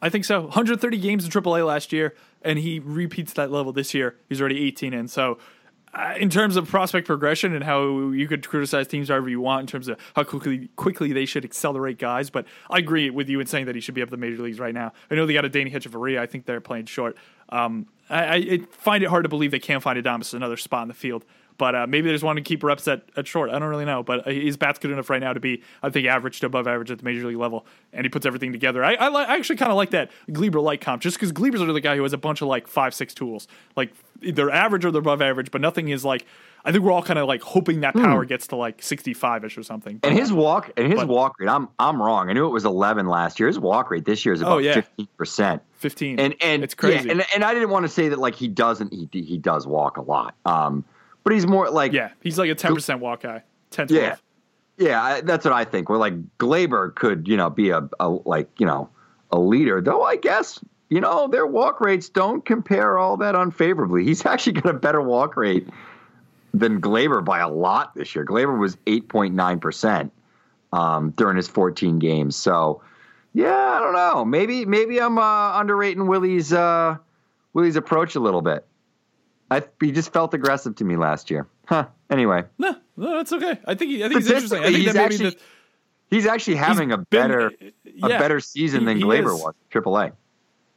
I 0.00 0.08
think 0.08 0.24
so. 0.24 0.42
130 0.42 0.98
games 0.98 1.24
in 1.24 1.30
AAA 1.30 1.66
last 1.66 1.92
year, 1.92 2.14
and 2.42 2.58
he 2.58 2.78
repeats 2.78 3.32
that 3.32 3.50
level 3.50 3.72
this 3.72 3.94
year. 3.94 4.16
He's 4.28 4.40
already 4.40 4.64
18 4.64 4.94
in. 4.94 5.08
So, 5.08 5.38
uh, 5.94 6.14
in 6.18 6.28
terms 6.30 6.56
of 6.56 6.68
prospect 6.68 7.06
progression 7.06 7.54
and 7.54 7.64
how 7.64 8.10
you 8.10 8.28
could 8.28 8.46
criticize 8.46 8.86
teams 8.86 9.08
however 9.08 9.28
you 9.28 9.40
want 9.40 9.62
in 9.62 9.66
terms 9.66 9.88
of 9.88 9.98
how 10.14 10.22
quickly 10.22 10.68
quickly 10.76 11.12
they 11.12 11.24
should 11.24 11.44
accelerate 11.44 11.98
guys, 11.98 12.30
but 12.30 12.46
I 12.70 12.78
agree 12.78 13.10
with 13.10 13.28
you 13.28 13.40
in 13.40 13.46
saying 13.46 13.66
that 13.66 13.74
he 13.74 13.80
should 13.80 13.94
be 13.94 14.02
up 14.02 14.10
the 14.10 14.16
major 14.16 14.42
leagues 14.42 14.60
right 14.60 14.74
now. 14.74 14.92
I 15.10 15.14
know 15.14 15.26
they 15.26 15.32
got 15.32 15.46
a 15.46 15.48
Danny 15.48 15.70
Hechavarria. 15.70 16.18
I 16.18 16.26
think 16.26 16.44
they're 16.44 16.60
playing 16.60 16.86
short. 16.86 17.16
Um, 17.48 17.86
I, 18.10 18.36
I 18.36 18.58
find 18.70 19.02
it 19.02 19.08
hard 19.08 19.24
to 19.24 19.28
believe 19.28 19.50
they 19.50 19.58
can't 19.58 19.82
find 19.82 20.02
Adames 20.02 20.34
another 20.34 20.56
spot 20.56 20.82
in 20.82 20.88
the 20.88 20.94
field. 20.94 21.24
But 21.58 21.74
uh, 21.74 21.86
maybe 21.88 22.06
they 22.08 22.14
just 22.14 22.24
want 22.24 22.36
to 22.36 22.42
keep 22.42 22.62
reps 22.62 22.86
at, 22.88 23.02
at 23.16 23.26
short. 23.26 23.50
I 23.50 23.58
don't 23.58 23.68
really 23.68 23.84
know. 23.84 24.02
But 24.04 24.26
uh, 24.26 24.30
his 24.30 24.56
bat's 24.56 24.78
good 24.78 24.92
enough 24.92 25.10
right 25.10 25.20
now 25.20 25.32
to 25.32 25.40
be, 25.40 25.62
I 25.82 25.90
think, 25.90 26.06
average 26.06 26.38
to 26.40 26.46
above 26.46 26.66
average 26.68 26.90
at 26.90 26.98
the 26.98 27.04
major 27.04 27.26
league 27.26 27.36
level. 27.36 27.66
And 27.92 28.04
he 28.04 28.08
puts 28.08 28.24
everything 28.26 28.52
together. 28.52 28.84
I, 28.84 28.94
I, 28.94 29.08
li- 29.08 29.24
I 29.28 29.34
actually 29.36 29.56
kind 29.56 29.70
of 29.72 29.76
like 29.76 29.90
that 29.90 30.10
Gleyber 30.30 30.62
light 30.62 30.80
comp 30.80 31.02
just 31.02 31.16
because 31.16 31.32
Gleyber's 31.32 31.58
the 31.60 31.80
guy 31.80 31.96
who 31.96 32.04
has 32.04 32.12
a 32.12 32.18
bunch 32.18 32.40
of 32.42 32.48
like 32.48 32.68
five, 32.68 32.94
six 32.94 33.12
tools. 33.12 33.48
Like 33.76 33.92
they're 34.20 34.50
average 34.50 34.84
or 34.84 34.92
they're 34.92 35.00
above 35.00 35.20
average, 35.20 35.50
but 35.50 35.60
nothing 35.60 35.88
is 35.88 36.04
like, 36.04 36.24
I 36.64 36.70
think 36.72 36.84
we're 36.84 36.92
all 36.92 37.02
kind 37.02 37.18
of 37.18 37.26
like 37.26 37.40
hoping 37.42 37.80
that 37.80 37.94
power 37.94 38.24
gets 38.24 38.48
to 38.48 38.56
like 38.56 38.82
65 38.82 39.44
ish 39.44 39.58
or 39.58 39.62
something. 39.62 39.98
But, 39.98 40.08
Hmm. 40.08 40.12
And 40.12 40.20
his 40.20 40.30
uh, 40.32 40.36
walk 40.36 40.70
and 40.76 40.86
his 40.92 41.00
but- 41.00 41.08
walk 41.08 41.40
rate, 41.40 41.48
I'm 41.48 41.68
I'm 41.78 42.00
wrong. 42.00 42.30
I 42.30 42.34
knew 42.34 42.46
it 42.46 42.50
was 42.50 42.64
11 42.64 43.06
last 43.08 43.40
year. 43.40 43.46
His 43.48 43.58
walk 43.58 43.90
rate 43.90 44.04
this 44.04 44.24
year 44.24 44.32
is 44.34 44.42
Oh, 44.42 44.46
about 44.46 44.64
yeah. 44.64 44.74
15 44.74 45.08
percent. 45.16 45.62
15. 45.74 46.20
And 46.20 46.34
and 46.40 46.62
it's 46.64 46.74
crazy. 46.74 47.06
Yeah, 47.06 47.12
and 47.12 47.24
and 47.34 47.44
I 47.44 47.54
didn't 47.54 47.70
want 47.70 47.84
to 47.84 47.88
say 47.88 48.08
that 48.10 48.18
like 48.18 48.34
he 48.34 48.48
doesn't 48.48 48.92
he 48.92 49.08
he 49.22 49.38
does 49.38 49.66
walk 49.66 49.96
a 49.96 50.02
lot. 50.02 50.34
Um, 50.44 50.84
but 51.28 51.34
he's 51.34 51.46
more 51.46 51.70
like 51.70 51.92
yeah, 51.92 52.08
he's 52.22 52.38
like 52.38 52.48
a 52.48 52.54
10% 52.54 53.00
walk 53.00 53.20
guy. 53.20 53.42
10 53.70 53.88
12. 53.88 54.02
Yeah. 54.02 54.16
Yeah, 54.78 55.02
I, 55.02 55.20
that's 55.20 55.44
what 55.44 55.52
I 55.52 55.64
think. 55.64 55.90
Where 55.90 55.98
like 55.98 56.14
Gleyber 56.38 56.94
could, 56.94 57.28
you 57.28 57.36
know, 57.36 57.50
be 57.50 57.68
a, 57.68 57.86
a 58.00 58.08
like, 58.08 58.48
you 58.58 58.64
know, 58.64 58.88
a 59.30 59.38
leader. 59.38 59.82
Though 59.82 60.02
I 60.04 60.16
guess, 60.16 60.58
you 60.88 61.02
know, 61.02 61.28
their 61.28 61.46
walk 61.46 61.82
rates 61.82 62.08
don't 62.08 62.46
compare 62.46 62.96
all 62.96 63.18
that 63.18 63.34
unfavorably. 63.34 64.04
He's 64.04 64.24
actually 64.26 64.54
got 64.54 64.74
a 64.74 64.78
better 64.78 65.02
walk 65.02 65.36
rate 65.36 65.68
than 66.54 66.80
Gleyber 66.80 67.22
by 67.22 67.40
a 67.40 67.48
lot 67.48 67.94
this 67.94 68.14
year. 68.14 68.24
Gleyber 68.24 68.58
was 68.58 68.76
8.9% 68.86 70.10
um, 70.72 71.10
during 71.10 71.36
his 71.36 71.48
14 71.48 71.98
games. 71.98 72.36
So, 72.36 72.80
yeah, 73.34 73.54
I 73.54 73.80
don't 73.80 73.92
know. 73.92 74.24
Maybe 74.24 74.64
maybe 74.64 74.98
I'm 74.98 75.18
uh, 75.18 75.60
underrating 75.60 76.06
Willy's 76.06 76.54
uh, 76.54 76.96
Willy's 77.52 77.76
approach 77.76 78.14
a 78.14 78.20
little 78.20 78.40
bit. 78.40 78.66
I, 79.50 79.62
he 79.80 79.92
just 79.92 80.12
felt 80.12 80.34
aggressive 80.34 80.76
to 80.76 80.84
me 80.84 80.96
last 80.96 81.30
year. 81.30 81.48
Huh. 81.66 81.86
Anyway. 82.10 82.44
No, 82.58 82.76
no, 82.96 83.16
that's 83.16 83.32
okay. 83.32 83.58
I 83.66 83.74
think 83.74 83.90
he, 83.90 84.04
I 84.04 84.08
think 84.08 84.20
he's 84.22 84.30
interesting. 84.30 84.58
I 84.60 84.64
think 84.64 84.76
he's 84.76 84.92
that 84.92 84.96
actually- 84.96 85.30
the, 85.30 85.36
He's 86.10 86.26
actually 86.26 86.54
having 86.56 86.90
a 86.90 86.96
been- 86.98 87.04
better 87.10 87.52
a 88.02 88.08
better 88.08 88.40
season 88.40 88.80
he- 88.80 88.86
than 88.86 89.00
Gleyber 89.00 89.32
was. 89.38 89.54
Triple 89.68 89.98
A, 89.98 90.12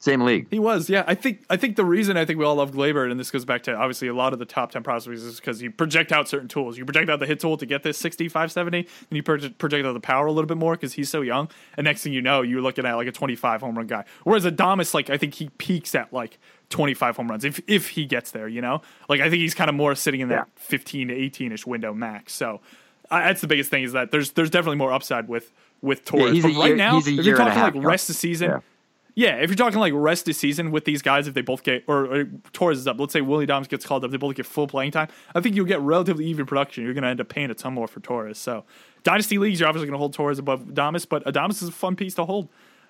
same 0.02 0.22
league. 0.22 0.48
He 0.50 0.58
was, 0.58 0.90
yeah. 0.90 1.04
I 1.06 1.14
think 1.14 1.44
I 1.48 1.58
think 1.58 1.76
the 1.76 1.86
reason 1.86 2.18
I 2.18 2.26
think 2.26 2.40
we 2.40 2.44
all 2.46 2.56
love 2.56 2.72
Gleyber, 2.72 3.10
and 3.10 3.20
this 3.20 3.30
goes 3.30 3.46
back 3.46 3.62
to 3.64 3.76
obviously 3.76 4.08
a 4.08 4.16
lot 4.16 4.34
of 4.34 4.40
the 4.40 4.46
top 4.46 4.72
ten 4.72 4.82
prospects, 4.82 5.22
is 5.22 5.40
because 5.40 5.62
you 5.62 5.70
project 5.70 6.12
out 6.12 6.28
certain 6.28 6.48
tools. 6.48 6.76
You 6.76 6.86
project 6.86 7.08
out 7.10 7.20
the 7.20 7.28
hit 7.28 7.40
tool 7.40 7.56
to 7.58 7.66
get 7.68 7.84
this 7.84 8.00
65, 8.00 8.52
70, 8.52 8.80
and 8.80 8.88
you 9.12 9.22
project, 9.22 9.60
project 9.60 9.86
out 9.86 9.94
the 9.94 10.00
power 10.00 10.26
a 10.26 10.32
little 10.32 10.48
bit 10.48 10.58
more 10.58 10.74
because 10.74 10.94
he's 10.94 11.08
so 11.10 11.22
young. 11.22 11.50
And 11.78 11.86
next 11.86 12.02
thing 12.02 12.14
you 12.14 12.22
know, 12.22 12.42
you're 12.42 12.62
looking 12.62 12.84
at 12.86 12.96
like 12.96 13.08
a 13.08 13.12
25 13.12 13.62
home 13.62 13.78
run 13.78 13.86
guy. 13.86 14.06
Whereas 14.24 14.44
Adames, 14.44 14.94
like 14.96 15.12
I 15.12 15.18
think 15.18 15.36
he 15.36 15.50
peaks 15.60 15.94
at 15.94 16.12
like 16.12 16.40
25 16.72 17.18
home 17.18 17.28
runs 17.30 17.46
if 17.46 17.62
if 17.68 17.90
he 17.90 18.06
gets 18.06 18.32
there. 18.32 18.48
You 18.48 18.62
know, 18.62 18.82
like 19.08 19.22
I 19.22 19.30
think 19.30 19.42
he's 19.42 19.54
kind 19.54 19.70
of 19.70 19.76
more 19.76 19.94
sitting 19.94 20.22
in 20.22 20.30
that 20.30 20.48
15 20.56 21.10
to 21.10 21.14
18 21.14 21.52
ish 21.52 21.68
window 21.68 21.94
max. 21.94 22.34
So 22.34 22.60
I, 23.12 23.26
that's 23.26 23.42
the 23.42 23.48
biggest 23.48 23.70
thing 23.70 23.84
is 23.84 23.92
that 23.92 24.10
there's 24.10 24.32
there's 24.32 24.50
definitely 24.50 24.78
more 24.78 24.92
upside 24.92 25.28
with 25.28 25.52
with 25.82 26.06
Torres. 26.06 26.40
a 26.40 26.42
but 26.42 26.56
right 26.56 26.68
year- 26.70 26.76
now, 26.76 26.98
if 26.98 27.08
you're 27.08 27.38
talking 27.38 27.82
like 27.82 27.88
rest 27.88 28.10
of 28.10 28.16
the 28.16 28.20
season. 28.20 28.50
Yeah. 28.50 28.60
Yeah, 29.14 29.36
if 29.36 29.50
you're 29.50 29.58
talking 29.58 29.80
like 29.80 29.94
rest 29.94 30.22
of 30.22 30.26
the 30.28 30.34
season 30.34 30.72
with 30.72 30.86
these 30.86 31.02
guys, 31.02 31.28
if 31.28 31.34
they 31.34 31.42
both 31.42 31.64
get 31.64 31.84
or, 31.88 32.06
or 32.06 32.26
Torres 32.54 32.80
is 32.80 32.88
up, 32.88 33.00
let's 33.00 33.12
say 33.12 33.22
Willy 33.22 33.46
Adames 33.46 33.68
gets 33.68 33.86
called 33.86 34.06
up, 34.06 34.12
they 34.12 34.18
both 34.18 34.36
get 34.36 34.46
full 34.46 34.68
playing 34.68 34.92
time. 34.92 35.10
I 35.36 35.42
think 35.42 35.56
you'll 35.56 35.66
get 35.66 35.82
relatively 35.82 36.26
even 36.26 36.46
production. 36.46 36.84
You're 36.84 36.94
going 36.94 37.04
to 37.04 37.10
end 37.10 37.20
up 37.20 37.28
paying 37.28 37.52
a 37.52 37.54
ton 37.54 37.74
more 37.74 37.88
for 37.88 38.00
Torres. 38.00 38.38
So, 38.38 38.64
dynasty 39.04 39.38
leagues, 39.38 39.60
you're 39.60 39.68
obviously 39.68 39.88
going 39.88 39.96
to 39.96 40.00
hold 40.00 40.14
Torres 40.14 40.40
above 40.40 40.64
Adames, 40.66 41.08
but 41.08 41.26
Adames 41.26 41.62
is 41.62 41.70
a 41.70 41.72
fun 41.74 41.96
piece 41.96 42.16
to 42.16 42.26
hold. 42.26 42.48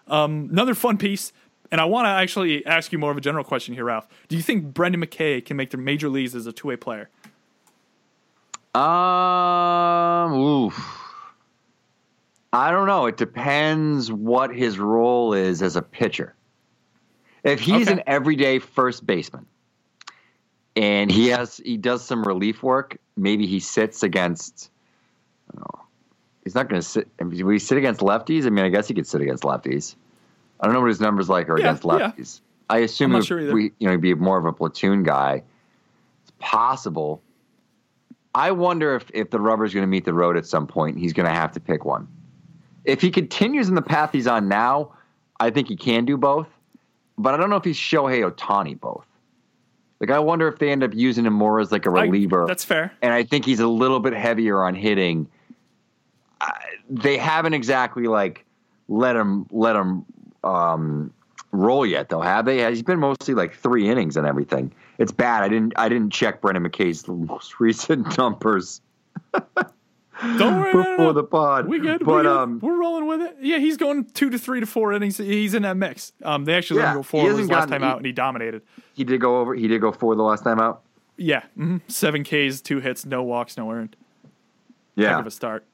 Um, 0.07 0.49
another 0.51 0.75
fun 0.75 0.97
piece, 0.97 1.33
and 1.71 1.81
I 1.81 1.85
want 1.85 2.05
to 2.05 2.09
actually 2.09 2.65
ask 2.65 2.91
you 2.91 2.99
more 2.99 3.11
of 3.11 3.17
a 3.17 3.21
general 3.21 3.43
question 3.43 3.73
here, 3.73 3.85
Ralph. 3.85 4.07
Do 4.27 4.35
you 4.35 4.43
think 4.43 4.73
Brendan 4.73 5.01
McKay 5.01 5.43
can 5.43 5.57
make 5.57 5.71
the 5.71 5.77
major 5.77 6.09
leagues 6.09 6.35
as 6.35 6.45
a 6.45 6.51
two 6.51 6.67
way 6.67 6.75
player? 6.75 7.09
Um, 8.75 10.33
oof. 10.33 11.00
I 12.53 12.71
don't 12.71 12.87
know. 12.87 13.05
It 13.05 13.17
depends 13.17 14.11
what 14.11 14.53
his 14.53 14.77
role 14.77 15.33
is 15.33 15.61
as 15.61 15.75
a 15.75 15.81
pitcher. 15.81 16.35
If 17.43 17.59
he's 17.59 17.87
Okay. 17.87 17.93
an 17.93 18.03
everyday 18.07 18.59
first 18.59 19.05
baseman 19.07 19.45
and 20.75 21.11
he 21.11 21.27
has 21.29 21.57
he 21.57 21.77
does 21.77 22.03
some 22.03 22.23
relief 22.23 22.61
work, 22.61 22.97
maybe 23.17 23.47
he 23.47 23.59
sits 23.59 24.03
against. 24.03 24.69
I 25.49 25.55
don't 25.55 25.61
know. 25.61 25.85
He's 26.43 26.55
not 26.55 26.69
going 26.69 26.81
to 26.81 26.87
sit. 26.87 27.07
Will 27.19 27.49
he 27.49 27.59
sit 27.59 27.77
against 27.77 28.01
lefties? 28.01 28.45
I 28.45 28.49
mean, 28.49 28.65
I 28.65 28.69
guess 28.69 28.87
he 28.87 28.93
could 28.93 29.07
sit 29.07 29.21
against 29.21 29.43
lefties. 29.43 29.95
I 30.59 30.65
don't 30.65 30.73
know 30.73 30.81
what 30.81 30.89
his 30.89 31.01
numbers 31.01 31.29
like 31.29 31.49
are 31.49 31.57
Yeah, 31.57 31.65
against 31.65 31.83
yeah. 31.83 31.91
lefties. 31.91 32.41
I 32.69 32.79
assume 32.79 33.15
if 33.15 33.25
sure 33.25 33.53
we, 33.53 33.71
you 33.79 33.87
know, 33.87 33.91
he'd 33.91 34.01
be 34.01 34.13
more 34.13 34.37
of 34.37 34.45
a 34.45 34.53
platoon 34.53 35.03
guy. 35.03 35.43
It's 36.23 36.31
possible. 36.39 37.21
I 38.33 38.51
wonder 38.51 38.95
if, 38.95 39.09
if 39.13 39.29
the 39.29 39.39
rubber's 39.41 39.73
going 39.73 39.83
to 39.83 39.87
meet 39.87 40.05
the 40.05 40.13
road 40.13 40.37
at 40.37 40.45
some 40.45 40.67
point. 40.67 40.97
He's 40.97 41.11
going 41.11 41.27
to 41.27 41.33
have 41.33 41.51
to 41.53 41.59
pick 41.59 41.83
one. 41.83 42.07
If 42.85 43.01
he 43.01 43.11
continues 43.11 43.69
in 43.69 43.75
the 43.75 43.81
path 43.81 44.11
he's 44.11 44.27
on 44.27 44.47
now, 44.47 44.93
I 45.39 45.49
think 45.49 45.67
he 45.67 45.75
can 45.75 46.05
do 46.05 46.17
both. 46.17 46.47
But 47.17 47.33
I 47.33 47.37
don't 47.37 47.49
know 47.49 47.55
if 47.57 47.63
he's 47.63 47.77
Shohei 47.77 48.29
Ohtani 48.29 48.79
both. 48.79 49.05
Like 49.99 50.09
I 50.09 50.17
wonder 50.17 50.47
if 50.47 50.57
they 50.57 50.71
end 50.71 50.83
up 50.83 50.95
using 50.95 51.25
him 51.25 51.33
more 51.33 51.59
as 51.59 51.71
like 51.71 51.85
a 51.85 51.91
reliever. 51.91 52.45
that's 52.47 52.65
fair. 52.65 52.91
And 53.03 53.13
I 53.13 53.23
think 53.23 53.45
he's 53.45 53.59
a 53.59 53.67
little 53.67 53.99
bit 53.99 54.13
heavier 54.13 54.63
on 54.63 54.73
hitting. 54.73 55.27
I, 56.41 56.59
they 56.89 57.17
haven't 57.17 57.53
exactly 57.53 58.07
like 58.07 58.43
let 58.87 59.15
him 59.15 59.45
let 59.51 59.75
him 59.75 60.03
um, 60.43 61.13
roll 61.51 61.85
yet, 61.85 62.09
though, 62.09 62.21
have 62.21 62.45
they? 62.45 62.67
He's 62.67 62.81
been 62.81 62.99
mostly 62.99 63.35
like 63.35 63.53
three 63.53 63.87
innings 63.87 64.17
and 64.17 64.25
everything. 64.25 64.73
It's 64.97 65.11
bad. 65.11 65.43
I 65.43 65.49
didn't 65.49 65.73
I 65.75 65.87
didn't 65.87 66.11
check 66.11 66.41
Brendan 66.41 66.63
McKay's 66.63 67.07
most 67.07 67.59
recent 67.59 68.17
numbers 68.17 68.81
Don't 70.37 70.59
worry, 70.59 70.73
no, 70.73 70.79
before 70.83 70.97
no. 71.05 71.13
the 71.13 71.23
pod. 71.23 71.67
We 71.67 71.79
good. 71.79 71.99
but 72.05 72.15
we 72.15 72.21
good. 72.23 72.25
um, 72.27 72.59
we're 72.61 72.77
rolling 72.79 73.07
with 73.07 73.21
it. 73.21 73.37
Yeah, 73.41 73.57
he's 73.57 73.77
going 73.77 74.05
two 74.05 74.29
to 74.29 74.37
three 74.37 74.59
to 74.59 74.65
four 74.65 74.93
innings. 74.93 75.17
He's 75.17 75.53
in 75.53 75.63
that 75.63 75.77
mix. 75.77 76.13
Um, 76.23 76.45
they 76.45 76.53
actually 76.53 76.79
let 76.81 76.85
Yeah, 76.85 76.91
him 76.91 76.97
go 76.97 77.03
four 77.03 77.29
his 77.31 77.39
last 77.49 77.49
gotten- 77.49 77.69
time 77.69 77.81
he- 77.81 77.87
out, 77.87 77.97
and 77.97 78.05
he 78.05 78.11
dominated. 78.11 78.61
he 78.93 79.03
did 79.03 79.19
go 79.19 79.39
over. 79.39 79.55
He 79.55 79.67
did 79.67 79.81
go 79.81 79.91
four 79.91 80.15
the 80.15 80.23
last 80.23 80.43
time 80.43 80.59
out. 80.59 80.81
Yeah, 81.17 81.43
hmm 81.55 81.77
seven 81.87 82.23
Ks, 82.23 82.61
two 82.61 82.79
hits, 82.79 83.05
no 83.05 83.23
walks, 83.23 83.57
no 83.57 83.71
earned. 83.71 83.95
Heck 84.97 85.05
Yeah, 85.05 85.19
of 85.19 85.25
a 85.27 85.31
start. 85.31 85.65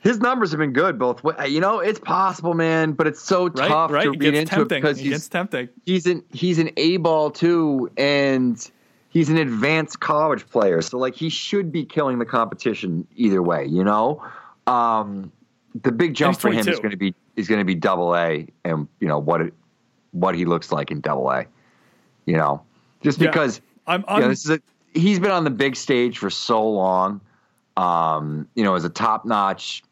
his 0.00 0.18
numbers 0.20 0.50
have 0.50 0.58
been 0.58 0.72
good 0.72 0.98
both. 0.98 1.22
You 1.48 1.60
know, 1.60 1.80
it's 1.80 1.98
possible, 1.98 2.54
man, 2.54 2.92
but 2.92 3.06
it's 3.06 3.20
so 3.22 3.48
Right, 3.48 3.68
tough 3.68 3.90
right. 3.90 4.04
to 4.04 4.10
read 4.10 4.22
into 4.22 4.40
it 4.40 4.48
tempting. 4.48 4.80
because 4.82 4.98
It 4.98 5.02
he's 5.04 5.12
gets 5.12 5.28
tempting. 5.28 5.68
he's 5.84 6.06
an 6.06 6.22
he's 6.32 6.58
an 6.58 6.70
A 6.76 6.96
ball 6.98 7.30
too, 7.30 7.90
and 7.96 8.70
he's 9.16 9.30
an 9.30 9.38
advanced 9.38 9.98
college 10.00 10.46
player. 10.50 10.82
So 10.82 10.98
like 10.98 11.14
he 11.14 11.30
should 11.30 11.72
be 11.72 11.86
killing 11.86 12.18
the 12.18 12.26
competition 12.26 13.06
either 13.16 13.42
way. 13.42 13.64
You 13.64 13.82
know, 13.82 14.22
um, 14.66 15.32
the 15.82 15.90
big 15.90 16.12
jump 16.12 16.38
for 16.38 16.50
him 16.50 16.68
is 16.68 16.78
going 16.78 16.90
to 16.90 16.98
be 16.98 17.14
is 17.34 17.48
going 17.48 17.58
to 17.60 17.64
be 17.64 17.74
double 17.74 18.14
A, 18.14 18.46
and 18.64 18.86
you 19.00 19.08
know 19.08 19.18
what 19.18 19.40
it 19.40 19.54
what 20.10 20.34
he 20.34 20.44
looks 20.44 20.70
like 20.70 20.90
in 20.90 21.00
double 21.00 21.30
A. 21.30 21.46
You 22.26 22.36
know, 22.36 22.62
just 23.02 23.18
Yeah. 23.18 23.30
because 23.30 23.62
I'm, 23.86 24.00
you 24.00 24.06
I'm 24.08 24.20
know, 24.20 24.28
this 24.28 24.44
is 24.44 24.50
a, 24.50 24.60
he's 24.92 25.18
been 25.18 25.30
on 25.30 25.44
the 25.44 25.50
big 25.50 25.76
stage 25.76 26.18
for 26.18 26.28
so 26.28 26.68
long. 26.68 27.22
Um, 27.78 28.46
you 28.54 28.64
know, 28.64 28.74
as 28.74 28.84
a 28.84 28.90
top 28.90 29.24
notch, 29.24 29.82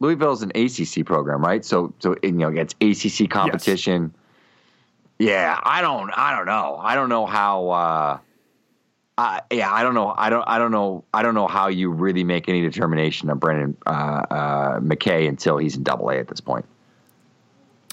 Louisville 0.00 0.32
is 0.32 0.42
an 0.42 0.50
ACC 0.56 1.06
program, 1.06 1.40
right? 1.40 1.64
So, 1.64 1.94
so 2.00 2.16
you 2.24 2.32
know, 2.32 2.48
it's 2.48 2.74
ACC 2.80 3.30
competition. 3.30 4.12
Yeah, 5.20 5.60
I 5.62 5.82
don't, 5.82 6.10
I 6.16 6.36
don't 6.36 6.46
know, 6.46 6.78
I 6.82 6.96
don't 6.96 7.08
know 7.08 7.26
how. 7.26 7.68
Uh, 7.68 8.18
Yeah, 9.18 9.72
I 9.72 9.82
don't 9.82 9.94
know, 9.94 10.12
I 10.14 10.28
don't, 10.28 10.44
I 10.46 10.58
don't 10.58 10.72
know, 10.72 11.02
I 11.14 11.22
don't 11.22 11.34
know 11.34 11.46
how 11.46 11.68
you 11.68 11.90
really 11.90 12.22
make 12.22 12.50
any 12.50 12.60
determination 12.60 13.30
on 13.30 13.38
Brendan 13.38 13.74
uh, 13.86 13.90
uh, 13.90 14.80
McKay 14.80 15.26
until 15.26 15.56
he's 15.56 15.74
in 15.76 15.82
Double 15.82 16.10
A 16.10 16.18
at 16.18 16.28
this 16.28 16.40
point. 16.40 16.66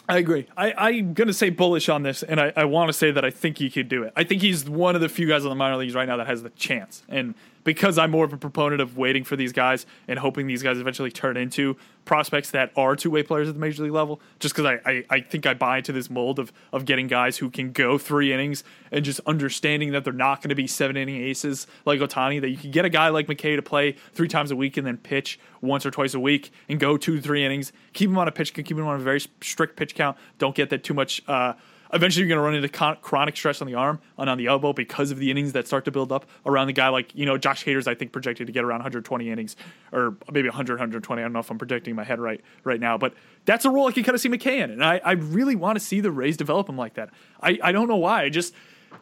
I 0.10 0.18
agree. 0.18 0.48
I, 0.58 0.74
I'm 0.74 1.14
going 1.14 1.30
to 1.30 1.34
say 1.34 1.50
bullish 1.50 1.88
on 1.88 2.04
this, 2.04 2.24
and 2.24 2.42
I, 2.42 2.52
I 2.58 2.66
want 2.66 2.90
to 2.90 2.94
say 2.94 3.12
that 3.12 3.24
I 3.24 3.30
think 3.30 3.58
he 3.58 3.70
could 3.70 3.88
do 3.88 4.04
it. 4.04 4.12
I 4.18 4.26
think 4.26 4.42
he's 4.42 4.70
one 4.70 4.96
of 4.96 5.02
the 5.02 5.08
few 5.08 5.26
guys 5.26 5.44
in 5.44 5.50
the 5.50 5.56
minor 5.56 5.78
leagues 5.78 5.96
right 5.96 6.08
now 6.08 6.18
that 6.18 6.28
has 6.28 6.44
the 6.44 6.50
chance. 6.50 7.04
And 7.08 7.36
because 7.64 7.98
I'm 7.98 8.12
more 8.12 8.26
of 8.26 8.34
a 8.34 8.38
proponent 8.38 8.82
of 8.82 8.98
waiting 8.98 9.24
for 9.24 9.36
these 9.36 9.52
guys 9.52 9.86
and 10.08 10.20
hoping 10.20 10.48
these 10.48 10.64
guys 10.64 10.78
eventually 10.78 11.12
turn 11.12 11.38
into 11.38 11.78
prospects 12.06 12.52
that 12.52 12.72
are 12.76 12.96
two 12.96 13.10
way 13.10 13.24
players 13.24 13.48
at 13.48 13.54
the 13.54 13.60
major 13.60 13.84
league 13.84 13.92
level, 13.92 14.20
just 14.40 14.56
because 14.56 14.80
I, 14.86 14.92
I, 14.92 15.04
I 15.10 15.20
think 15.22 15.46
I 15.46 15.54
buy 15.54 15.78
into 15.78 15.92
this 15.92 16.10
mold 16.10 16.40
of, 16.40 16.52
of 16.72 16.86
getting 16.86 17.08
guys 17.08 17.38
who 17.38 17.50
can 17.50 17.72
go 17.72 17.98
three 17.98 18.34
innings 18.34 18.64
and 18.92 19.06
just 19.06 19.22
understanding 19.26 19.92
that 19.92 20.04
they're 20.04 20.14
not 20.14 20.42
going 20.42 20.50
to 20.50 20.56
be 20.56 20.68
seven 20.68 20.98
inning 20.98 21.22
aces 21.22 21.68
like 21.86 22.00
Ohtani, 22.00 22.42
that 22.42 22.50
you 22.50 22.58
can 22.58 22.72
get 22.72 22.86
a 22.86 22.90
guy 22.90 23.10
like 23.10 23.28
McKay 23.28 23.56
to 23.56 23.62
play 23.62 23.96
three 24.14 24.28
times 24.28 24.52
a 24.52 24.56
week 24.56 24.78
and 24.78 24.86
then 24.86 24.98
pitch 24.98 25.40
once 25.62 25.86
or 25.86 25.92
twice 25.92 26.14
a 26.14 26.20
week 26.20 26.52
and 26.68 26.80
go 26.80 26.98
two, 26.98 27.22
three 27.22 27.46
innings, 27.46 27.72
keep 27.94 28.10
him 28.10 28.18
on 28.18 28.28
a 28.28 28.32
pitch, 28.32 28.54
keep 28.54 28.72
him 28.72 28.86
on 28.86 28.96
a 28.96 29.04
very 29.04 29.22
strict 29.42 29.78
pitch 29.78 29.96
count, 29.96 30.18
don't 30.38 30.56
get 30.56 30.70
that 30.70 30.84
too 30.84 30.94
much. 30.94 31.22
Uh, 31.28 31.54
Eventually, 31.94 32.26
you're 32.26 32.36
going 32.36 32.44
to 32.44 32.44
run 32.44 32.56
into 32.56 32.70
con- 32.70 32.98
chronic 33.02 33.38
stress 33.38 33.62
on 33.62 33.68
the 33.68 33.76
arm 33.76 34.00
and 34.18 34.30
on 34.30 34.38
the 34.38 34.48
elbow 34.48 34.74
because 34.74 35.12
of 35.12 35.20
the 35.20 35.30
innings 35.30 35.54
that 35.54 35.68
start 35.68 35.86
to 35.86 35.92
build 35.92 36.12
up 36.12 36.26
around 36.46 36.68
the 36.68 36.74
guy. 36.74 36.90
Like, 36.90 37.14
you 37.14 37.26
know, 37.26 37.38
Josh 37.38 37.64
Hader's, 37.64 37.88
I 37.88 37.96
think, 37.96 38.12
projected 38.12 38.48
to 38.48 38.54
get 38.54 38.64
around 38.64 38.80
120 38.80 39.30
innings 39.30 39.56
or 39.92 40.16
maybe 40.32 40.50
100, 40.50 40.74
120. 40.74 41.22
I 41.22 41.24
don't 41.24 41.34
know 41.34 41.40
if 41.40 41.52
I'm 41.52 41.58
projecting 41.58 41.96
my 41.96 42.04
head 42.04 42.20
right 42.20 42.42
right 42.64 42.80
now, 42.80 42.98
but 42.98 43.14
that's 43.46 43.66
a 43.66 43.70
role 43.70 43.88
I 43.88 43.92
can 43.92 44.04
kind 44.04 44.16
of 44.16 44.22
see 44.22 44.30
McKay 44.30 44.64
in. 44.64 44.72
And 44.72 44.84
I, 44.84 45.02
I 45.04 45.12
really 45.14 45.56
want 45.56 45.78
to 45.78 45.80
see 45.80 46.02
the 46.02 46.12
Rays 46.12 46.36
develop 46.36 46.68
him 46.68 46.78
like 46.78 46.96
that. 46.96 47.10
I, 47.42 47.60
I 47.62 47.72
don't 47.72 47.88
know 47.88 47.98
why. 47.98 48.24
I 48.24 48.30
just, 48.30 48.54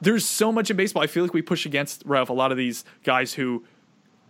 there's 0.02 0.26
so 0.26 0.52
much 0.52 0.70
in 0.70 0.78
baseball. 0.78 1.04
I 1.04 1.08
feel 1.08 1.24
like 1.24 1.34
we 1.34 1.42
push 1.42 1.66
against, 1.66 2.04
Ralph, 2.06 2.30
a 2.30 2.34
lot 2.34 2.52
of 2.52 2.58
these 2.58 2.84
guys 3.04 3.34
who 3.34 3.64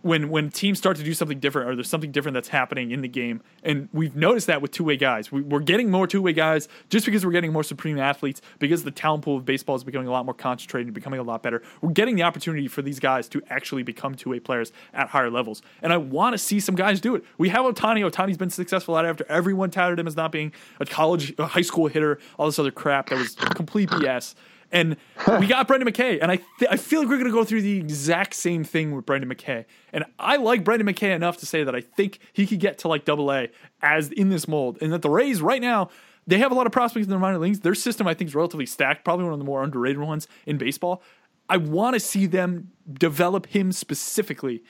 when 0.02 0.28
when 0.28 0.50
teams 0.50 0.78
start 0.78 0.96
to 0.96 1.02
do 1.02 1.14
something 1.14 1.40
different 1.40 1.70
or 1.70 1.74
there's 1.74 1.88
something 1.88 2.12
different 2.12 2.34
that's 2.34 2.48
happening 2.48 2.90
in 2.90 3.00
the 3.00 3.08
game 3.08 3.42
and 3.62 3.88
we've 3.92 4.14
noticed 4.14 4.46
that 4.48 4.60
with 4.60 4.70
two-way 4.70 4.96
guys. 4.96 5.32
We, 5.32 5.42
we're 5.42 5.60
getting 5.60 5.90
more 5.90 6.06
two-way 6.06 6.32
guys 6.32 6.68
just 6.90 7.06
because 7.06 7.24
we're 7.24 7.32
getting 7.32 7.52
more 7.52 7.62
supreme 7.62 7.98
athletes 7.98 8.42
because 8.58 8.84
the 8.84 8.90
talent 8.90 9.24
pool 9.24 9.36
of 9.36 9.44
baseball 9.44 9.76
is 9.76 9.84
becoming 9.84 10.08
a 10.08 10.12
lot 10.12 10.24
more 10.24 10.34
concentrated 10.34 10.88
and 10.88 10.94
becoming 10.94 11.20
a 11.20 11.22
lot 11.22 11.42
better. 11.42 11.62
We're 11.80 11.92
getting 11.92 12.16
the 12.16 12.22
opportunity 12.22 12.68
for 12.68 12.82
these 12.82 13.00
guys 13.00 13.28
to 13.30 13.42
actually 13.48 13.82
become 13.82 14.14
two-way 14.14 14.40
players 14.40 14.72
at 14.92 15.08
higher 15.08 15.30
levels. 15.30 15.62
And 15.80 15.92
i 15.92 15.96
want 15.96 16.34
to 16.34 16.38
see 16.38 16.60
some 16.60 16.74
guys 16.74 17.00
do 17.00 17.14
it. 17.14 17.24
We 17.38 17.48
have 17.50 17.64
Ohtani. 17.64 18.08
Ohtani's 18.08 18.36
been 18.36 18.50
successful 18.50 18.98
at 18.98 19.04
it 19.04 19.08
after 19.08 19.26
everyone 19.28 19.70
touted 19.70 19.98
him 19.98 20.06
as 20.06 20.16
not 20.16 20.32
being 20.32 20.52
a 20.80 20.86
college 20.86 21.34
a 21.38 21.46
high 21.46 21.62
school 21.62 21.86
hitter 21.88 22.18
all 22.38 22.46
this 22.46 22.58
other 22.58 22.70
crap 22.70 23.08
that 23.08 23.18
was 23.18 23.34
complete 23.34 23.88
bs 23.88 24.34
and 24.72 24.96
we 25.38 25.46
got 25.46 25.68
Brendan 25.68 25.88
McKay, 25.88 26.18
and 26.20 26.32
I 26.32 26.36
th- 26.58 26.70
I 26.70 26.76
feel 26.76 27.00
like 27.00 27.08
we're 27.08 27.18
going 27.18 27.30
to 27.30 27.32
go 27.32 27.44
through 27.44 27.62
the 27.62 27.78
exact 27.78 28.34
same 28.34 28.64
thing 28.64 28.96
with 28.96 29.06
Brendan 29.06 29.30
McKay. 29.30 29.66
And 29.92 30.04
I 30.18 30.36
like 30.36 30.64
Brendan 30.64 30.92
McKay 30.92 31.14
enough 31.14 31.36
to 31.38 31.46
say 31.46 31.62
that 31.62 31.74
I 31.74 31.80
think 31.80 32.18
he 32.32 32.46
could 32.46 32.58
get 32.58 32.78
to 32.78 32.88
like 32.88 33.04
Double 33.04 33.30
A 33.32 33.50
as 33.82 34.10
in 34.10 34.30
this 34.30 34.48
mold, 34.48 34.78
and 34.80 34.92
that 34.92 35.02
the 35.02 35.10
Rays 35.10 35.40
right 35.40 35.62
now 35.62 35.90
they 36.26 36.38
have 36.38 36.52
a 36.52 36.54
lot 36.54 36.66
of 36.66 36.72
prospects 36.72 37.04
in 37.04 37.10
their 37.10 37.18
minor 37.18 37.38
leagues. 37.38 37.60
Their 37.60 37.74
system 37.74 38.06
I 38.06 38.14
think 38.14 38.28
is 38.28 38.34
relatively 38.34 38.66
stacked, 38.66 39.04
probably 39.04 39.24
one 39.24 39.32
of 39.32 39.38
the 39.38 39.44
more 39.44 39.62
underrated 39.62 40.00
ones 40.00 40.28
in 40.46 40.56
baseball. 40.56 41.02
I 41.48 41.56
want 41.56 41.94
to 41.94 42.00
see 42.00 42.26
them 42.26 42.70
develop 42.92 43.46
him 43.46 43.72
specifically 43.72 44.62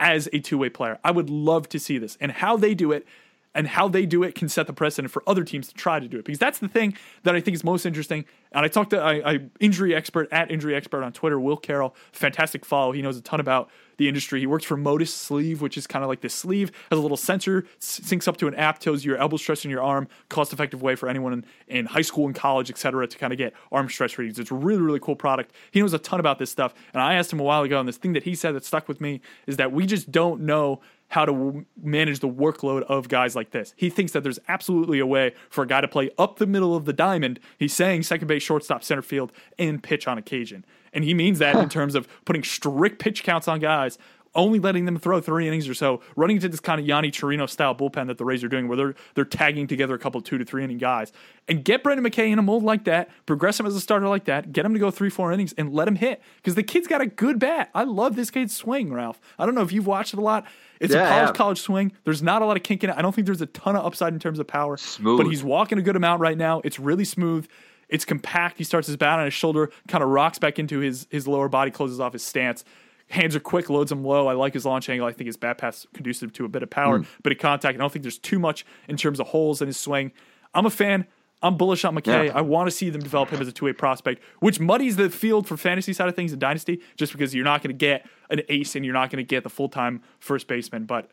as 0.00 0.28
a 0.32 0.40
two 0.40 0.58
way 0.58 0.68
player. 0.68 0.98
I 1.04 1.10
would 1.10 1.30
love 1.30 1.68
to 1.70 1.78
see 1.78 1.98
this, 1.98 2.16
and 2.20 2.32
how 2.32 2.56
they 2.56 2.74
do 2.74 2.92
it. 2.92 3.06
And 3.56 3.66
how 3.66 3.88
they 3.88 4.04
do 4.04 4.22
it 4.22 4.34
can 4.34 4.48
set 4.48 4.66
the 4.66 4.72
precedent 4.74 5.10
for 5.10 5.22
other 5.26 5.42
teams 5.42 5.66
to 5.68 5.74
try 5.74 5.98
to 5.98 6.06
do 6.06 6.18
it. 6.18 6.24
Because 6.26 6.38
that's 6.38 6.58
the 6.58 6.68
thing 6.68 6.94
that 7.22 7.34
I 7.34 7.40
think 7.40 7.54
is 7.54 7.64
most 7.64 7.86
interesting. 7.86 8.26
And 8.52 8.64
I 8.64 8.68
talked 8.68 8.90
to 8.90 9.00
I, 9.00 9.32
I 9.32 9.40
injury 9.58 9.94
expert 9.94 10.28
at 10.30 10.50
injury 10.50 10.76
expert 10.76 11.02
on 11.02 11.12
Twitter, 11.12 11.40
Will 11.40 11.56
Carroll, 11.56 11.96
fantastic 12.12 12.66
follow. 12.66 12.92
He 12.92 13.00
knows 13.00 13.16
a 13.16 13.22
ton 13.22 13.40
about 13.40 13.70
the 13.96 14.08
industry. 14.08 14.40
He 14.40 14.46
works 14.46 14.64
for 14.64 14.76
Motus 14.76 15.12
Sleeve, 15.12 15.60
which 15.60 15.76
is 15.76 15.86
kind 15.86 16.02
of 16.02 16.08
like 16.08 16.20
this 16.20 16.34
sleeve, 16.34 16.70
has 16.90 16.98
a 16.98 17.02
little 17.02 17.16
sensor, 17.16 17.66
syncs 17.80 18.28
up 18.28 18.36
to 18.38 18.46
an 18.46 18.54
app, 18.54 18.78
tells 18.78 19.04
you 19.04 19.12
your 19.12 19.20
elbow 19.20 19.36
stress 19.36 19.64
in 19.64 19.70
your 19.70 19.82
arm, 19.82 20.08
cost 20.28 20.52
effective 20.52 20.82
way 20.82 20.94
for 20.94 21.08
anyone 21.08 21.32
in, 21.32 21.44
in 21.68 21.86
high 21.86 22.02
school 22.02 22.26
and 22.26 22.34
college, 22.34 22.70
etc., 22.70 23.06
to 23.06 23.18
kind 23.18 23.32
of 23.32 23.38
get 23.38 23.54
arm 23.72 23.88
stress 23.88 24.18
readings. 24.18 24.38
It's 24.38 24.50
a 24.50 24.54
really, 24.54 24.82
really 24.82 25.00
cool 25.00 25.16
product. 25.16 25.52
He 25.70 25.80
knows 25.80 25.92
a 25.92 25.98
ton 25.98 26.20
about 26.20 26.38
this 26.38 26.50
stuff. 26.50 26.74
And 26.92 27.02
I 27.02 27.14
asked 27.14 27.32
him 27.32 27.40
a 27.40 27.44
while 27.44 27.62
ago, 27.62 27.78
and 27.78 27.88
this 27.88 27.96
thing 27.96 28.12
that 28.14 28.24
he 28.24 28.34
said 28.34 28.54
that 28.54 28.64
stuck 28.64 28.88
with 28.88 29.00
me 29.00 29.20
is 29.46 29.56
that 29.56 29.72
we 29.72 29.86
just 29.86 30.10
don't 30.10 30.42
know 30.42 30.80
how 31.08 31.24
to 31.24 31.32
w- 31.32 31.64
manage 31.80 32.20
the 32.20 32.28
workload 32.28 32.82
of 32.82 33.08
guys 33.08 33.36
like 33.36 33.50
this. 33.50 33.72
He 33.76 33.90
thinks 33.90 34.12
that 34.12 34.22
there's 34.22 34.38
absolutely 34.48 34.98
a 34.98 35.06
way 35.06 35.34
for 35.50 35.62
a 35.62 35.66
guy 35.66 35.80
to 35.80 35.88
play 35.88 36.10
up 36.18 36.38
the 36.38 36.46
middle 36.46 36.74
of 36.74 36.84
the 36.84 36.92
diamond. 36.92 37.38
He's 37.58 37.74
saying 37.74 38.02
second 38.02 38.28
base, 38.28 38.42
shortstop, 38.42 38.82
center 38.82 39.02
field, 39.02 39.32
and 39.58 39.82
pitch 39.82 40.08
on 40.08 40.18
occasion. 40.18 40.64
And 40.96 41.04
he 41.04 41.14
means 41.14 41.38
that 41.40 41.54
in 41.56 41.68
terms 41.68 41.94
of 41.94 42.08
putting 42.24 42.42
strict 42.42 42.98
pitch 42.98 43.22
counts 43.22 43.46
on 43.46 43.60
guys, 43.60 43.98
only 44.34 44.58
letting 44.58 44.84
them 44.86 44.98
throw 44.98 45.20
three 45.20 45.46
innings 45.46 45.68
or 45.68 45.74
so, 45.74 46.00
running 46.14 46.36
into 46.36 46.48
this 46.48 46.60
kind 46.60 46.80
of 46.80 46.86
Yonny 46.86 47.10
Chirino 47.10 47.48
style 47.48 47.74
bullpen 47.74 48.06
that 48.06 48.18
the 48.18 48.24
Rays 48.24 48.42
are 48.42 48.48
doing, 48.48 48.66
where 48.66 48.76
they're 48.76 48.94
they're 49.14 49.24
tagging 49.24 49.66
together 49.66 49.94
a 49.94 49.98
couple 49.98 50.18
of 50.18 50.24
two 50.24 50.38
to 50.38 50.44
three 50.44 50.64
inning 50.64 50.78
guys, 50.78 51.12
and 51.48 51.64
get 51.64 51.82
Brendan 51.82 52.04
McKay 52.04 52.30
in 52.30 52.38
a 52.38 52.42
mold 52.42 52.62
like 52.62 52.84
that, 52.84 53.10
progress 53.26 53.60
him 53.60 53.66
as 53.66 53.74
a 53.74 53.80
starter 53.80 54.08
like 54.08 54.24
that, 54.24 54.52
get 54.52 54.64
him 54.64 54.72
to 54.72 54.78
go 54.78 54.90
three 54.90 55.10
four 55.10 55.32
innings, 55.32 55.54
and 55.58 55.72
let 55.72 55.86
him 55.86 55.96
hit 55.96 56.22
because 56.36 56.54
the 56.54 56.62
kid's 56.62 56.86
got 56.86 57.00
a 57.00 57.06
good 57.06 57.38
bat. 57.38 57.70
I 57.74 57.84
love 57.84 58.16
this 58.16 58.30
kid's 58.30 58.54
swing, 58.54 58.92
Ralph. 58.92 59.20
I 59.38 59.46
don't 59.46 59.54
know 59.54 59.62
if 59.62 59.72
you've 59.72 59.86
watched 59.86 60.12
it 60.12 60.18
a 60.18 60.22
lot. 60.22 60.46
It's 60.80 60.94
Yeah, 60.94 61.04
a 61.04 61.08
college 61.08 61.36
college 61.36 61.60
swing. 61.60 61.92
There's 62.04 62.22
not 62.22 62.42
a 62.42 62.46
lot 62.46 62.56
of 62.56 62.62
kink 62.62 62.84
in 62.84 62.90
it. 62.90 62.96
I 62.96 63.02
don't 63.02 63.14
think 63.14 63.26
there's 63.26 63.42
a 63.42 63.46
ton 63.46 63.76
of 63.76 63.84
upside 63.84 64.12
in 64.12 64.18
terms 64.18 64.38
of 64.38 64.46
power. 64.46 64.76
Smooth. 64.76 65.18
But 65.18 65.26
he's 65.28 65.42
walking 65.44 65.78
a 65.78 65.82
good 65.82 65.96
amount 65.96 66.20
right 66.20 66.36
now. 66.36 66.60
It's 66.64 66.78
really 66.78 67.04
smooth. 67.04 67.46
It's 67.88 68.04
compact. 68.04 68.58
He 68.58 68.64
starts 68.64 68.86
his 68.86 68.96
bat 68.96 69.18
on 69.18 69.24
his 69.24 69.34
shoulder, 69.34 69.70
kind 69.88 70.02
of 70.02 70.10
rocks 70.10 70.38
back 70.38 70.58
into 70.58 70.80
his 70.80 71.06
his 71.10 71.28
lower 71.28 71.48
body, 71.48 71.70
closes 71.70 72.00
off 72.00 72.12
his 72.12 72.22
stance. 72.22 72.64
Hands 73.08 73.36
are 73.36 73.40
quick, 73.40 73.70
loads 73.70 73.92
him 73.92 74.04
low. 74.04 74.26
I 74.26 74.32
like 74.32 74.54
his 74.54 74.64
launch 74.64 74.88
angle. 74.88 75.06
I 75.06 75.12
think 75.12 75.26
his 75.26 75.36
bat 75.36 75.58
path's 75.58 75.86
conducive 75.94 76.32
to 76.34 76.44
a 76.44 76.48
bit 76.48 76.64
of 76.64 76.70
power, 76.70 77.00
mm. 77.00 77.06
bit 77.22 77.32
of 77.32 77.38
contact. 77.38 77.76
I 77.76 77.78
don't 77.78 77.92
think 77.92 78.02
there's 78.02 78.18
too 78.18 78.40
much 78.40 78.66
in 78.88 78.96
terms 78.96 79.20
of 79.20 79.28
holes 79.28 79.62
in 79.62 79.68
his 79.68 79.76
swing. 79.76 80.10
I'm 80.54 80.66
a 80.66 80.70
fan. 80.70 81.06
I'm 81.42 81.56
bullish 81.56 81.84
on 81.84 81.94
McKay. 81.94 82.26
Yeah. 82.26 82.32
I 82.34 82.40
want 82.40 82.66
to 82.66 82.70
see 82.70 82.90
them 82.90 83.02
develop 83.02 83.28
him 83.28 83.40
as 83.40 83.46
a 83.46 83.52
two 83.52 83.66
way 83.66 83.72
prospect, 83.72 84.22
which 84.40 84.58
muddies 84.58 84.96
the 84.96 85.10
field 85.10 85.46
for 85.46 85.56
fantasy 85.56 85.92
side 85.92 86.08
of 86.08 86.16
things 86.16 86.32
in 86.32 86.38
Dynasty, 86.38 86.80
just 86.96 87.12
because 87.12 87.34
you're 87.34 87.44
not 87.44 87.62
going 87.62 87.76
to 87.76 87.78
get 87.78 88.06
an 88.30 88.40
ace 88.48 88.74
and 88.74 88.84
you're 88.84 88.94
not 88.94 89.10
going 89.10 89.18
to 89.18 89.28
get 89.28 89.44
the 89.44 89.50
full 89.50 89.68
time 89.68 90.02
first 90.18 90.48
baseman. 90.48 90.86
But 90.86 91.10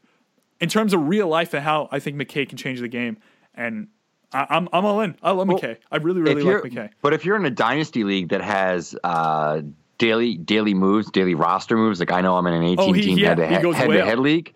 in 0.60 0.70
terms 0.70 0.94
of 0.94 1.08
real 1.08 1.28
life 1.28 1.54
and 1.54 1.64
how 1.64 1.90
I 1.92 2.00
think 2.00 2.18
McKay 2.18 2.48
can 2.48 2.58
change 2.58 2.80
the 2.80 2.88
game, 2.88 3.18
and 3.54 3.90
I, 4.34 4.48
I'm 4.50 4.68
I'm 4.74 4.86
all 4.86 5.02
in. 5.02 5.16
I 5.22 5.32
love 5.32 5.48
McKay. 5.48 5.78
I 5.92 5.98
really 5.98 6.22
really 6.22 6.42
like 6.44 6.64
McKay. 6.64 6.90
But 7.02 7.14
if 7.14 7.26
you're 7.26 7.36
in 7.36 7.46
a 7.46 7.50
dynasty 7.52 8.04
league 8.04 8.30
that 8.30 8.42
has 8.42 8.96
uh, 9.04 9.62
daily 9.98 10.36
daily 10.38 10.74
moves, 10.74 11.10
daily 11.12 11.36
roster 11.36 11.78
moves, 11.78 12.00
like 12.00 12.12
I 12.12 12.22
know 12.22 12.36
I'm 12.38 12.48
in 12.48 12.54
an 12.54 12.64
18 12.64 12.80
Oh, 12.80 12.92
he- 12.94 13.02
team 13.02 13.18
yeah, 13.18 13.30
head 13.30 13.38
to 13.38 13.46
head, 13.48 13.62
to 13.62 14.06
head 14.06 14.20
league, 14.20 14.54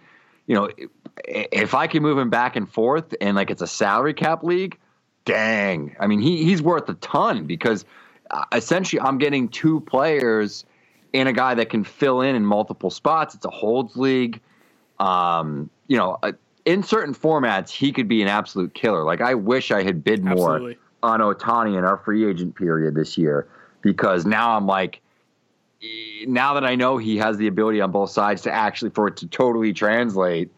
you 0.47 0.55
know, 0.55 0.69
if 1.25 1.73
I 1.73 1.87
can 1.87 2.03
move 2.03 2.17
him 2.17 2.29
back 2.29 2.55
and 2.55 2.69
forth 2.71 3.13
and 3.21 3.35
like 3.35 3.49
it's 3.51 3.61
a 3.61 3.67
salary 3.67 4.13
cap 4.13 4.43
league, 4.43 4.77
dang. 5.25 5.95
I 5.99 6.07
mean, 6.07 6.19
he 6.19 6.43
he's 6.43 6.61
worth 6.61 6.87
a 6.89 6.93
ton 6.95 7.45
because 7.45 7.85
uh, 8.31 8.43
essentially 8.53 8.99
I'm 8.99 9.17
getting 9.17 9.47
two 9.49 9.81
players 9.81 10.65
and 11.13 11.29
a 11.29 11.33
guy 11.33 11.53
that 11.55 11.69
can 11.69 11.83
fill 11.83 12.21
in 12.21 12.35
in 12.35 12.45
multiple 12.45 12.89
spots. 12.89 13.33
It's 13.35 13.45
a 13.45 13.49
holds 13.49 13.95
league. 13.95 14.41
Um, 14.99 15.69
you 15.87 15.97
know, 15.97 16.17
uh, 16.23 16.33
in 16.67 16.83
certain 16.83 17.15
formats, 17.15 17.69
he 17.69 17.93
could 17.93 18.09
be 18.09 18.21
an 18.21 18.27
absolute 18.27 18.73
killer. 18.73 19.05
Like 19.05 19.21
I 19.21 19.33
wish 19.35 19.71
I 19.71 19.83
had 19.83 20.03
bid 20.03 20.25
more 20.25 20.55
Absolutely. 20.55 20.77
on 21.01 21.21
Ohtani 21.21 21.77
in 21.77 21.85
our 21.85 21.97
free 21.97 22.29
agent 22.29 22.55
period 22.55 22.93
this 22.93 23.17
year 23.17 23.47
because 23.81 24.25
now 24.25 24.57
I'm 24.57 24.67
like, 24.67 24.99
now 26.27 26.53
that 26.55 26.65
I 26.65 26.75
know 26.75 26.97
he 26.97 27.15
has 27.17 27.37
the 27.37 27.47
ability 27.47 27.79
on 27.79 27.91
both 27.91 28.09
sides 28.09 28.41
to 28.41 28.51
actually 28.51 28.91
for 28.91 29.07
it 29.07 29.15
to 29.17 29.27
totally 29.27 29.71
translate, 29.71 30.51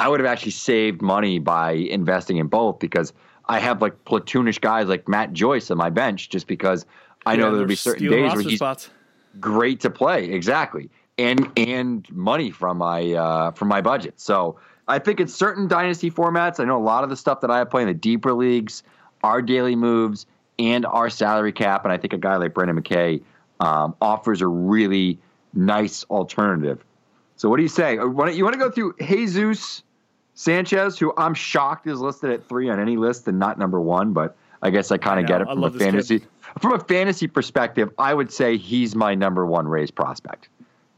I 0.00 0.08
would 0.08 0.18
have 0.18 0.26
actually 0.26 0.50
saved 0.50 1.02
money 1.02 1.38
by 1.38 1.70
investing 1.70 2.38
in 2.38 2.48
both 2.48 2.80
because 2.80 3.12
I 3.48 3.60
have 3.60 3.80
like 3.80 4.04
platoonish 4.06 4.60
guys 4.60 4.88
like 4.88 5.06
Matt 5.06 5.32
Joyce 5.32 5.70
on 5.70 5.78
my 5.78 5.88
bench 5.88 6.30
just 6.30 6.48
because 6.48 6.84
I 7.26 7.36
know 7.36 7.44
Yeah, 7.44 7.50
there'll 7.52 7.66
be 7.68 7.76
certain 7.76 8.08
days 8.08 8.34
where 8.34 8.42
he's 8.42 8.58
spots. 8.58 8.90
great 9.38 9.78
to 9.80 9.90
play 9.90 10.24
exactly 10.24 10.90
and 11.16 11.48
and 11.56 12.10
money 12.10 12.50
from 12.50 12.78
my 12.78 13.12
uh 13.12 13.50
from 13.52 13.68
my 13.68 13.80
budget 13.80 14.18
so 14.18 14.58
i 14.88 14.98
think 14.98 15.20
in 15.20 15.28
certain 15.28 15.68
dynasty 15.68 16.10
formats 16.10 16.58
i 16.60 16.64
know 16.64 16.76
a 16.78 16.82
lot 16.82 17.04
of 17.04 17.10
the 17.10 17.16
stuff 17.16 17.40
that 17.40 17.50
i 17.50 17.62
play 17.64 17.82
in 17.82 17.88
the 17.88 17.94
deeper 17.94 18.32
leagues 18.32 18.82
our 19.22 19.40
daily 19.42 19.76
moves 19.76 20.26
and 20.58 20.84
our 20.86 21.08
salary 21.10 21.52
cap 21.52 21.84
and 21.84 21.92
i 21.92 21.96
think 21.96 22.12
a 22.12 22.18
guy 22.18 22.36
like 22.36 22.54
brendan 22.54 22.80
mckay 22.82 23.20
um, 23.60 23.94
offers 24.00 24.40
a 24.40 24.46
really 24.46 25.18
nice 25.54 26.04
alternative 26.04 26.84
so 27.36 27.48
what 27.48 27.56
do 27.56 27.62
you 27.62 27.68
say 27.68 27.98
Uh, 27.98 28.06
you 28.26 28.44
want 28.44 28.52
to 28.54 28.58
go 28.58 28.70
through 28.70 28.94
jesus 29.00 29.82
sanchez 30.34 30.98
who 30.98 31.12
i'm 31.16 31.34
shocked 31.34 31.86
is 31.86 32.00
listed 32.00 32.30
at 32.30 32.46
three 32.48 32.68
on 32.70 32.78
any 32.78 32.96
list 32.96 33.26
and 33.28 33.38
not 33.38 33.58
number 33.58 33.80
one 33.80 34.12
but 34.12 34.36
i 34.62 34.70
guess 34.70 34.90
i 34.92 34.96
kind 34.96 35.18
of 35.18 35.26
get 35.26 35.40
it 35.40 35.46
from 35.46 35.64
a 35.64 35.70
this 35.70 35.78
kid. 35.78 35.84
fantasy 35.84 36.22
from 36.62 36.72
a 36.72 36.78
fantasy 36.80 37.26
perspective, 37.28 37.90
I 37.98 38.14
would 38.14 38.32
say 38.32 38.56
he's 38.56 38.96
my 38.96 39.14
number 39.14 39.44
one 39.44 39.68
Rays 39.68 39.90
prospect 39.90 40.48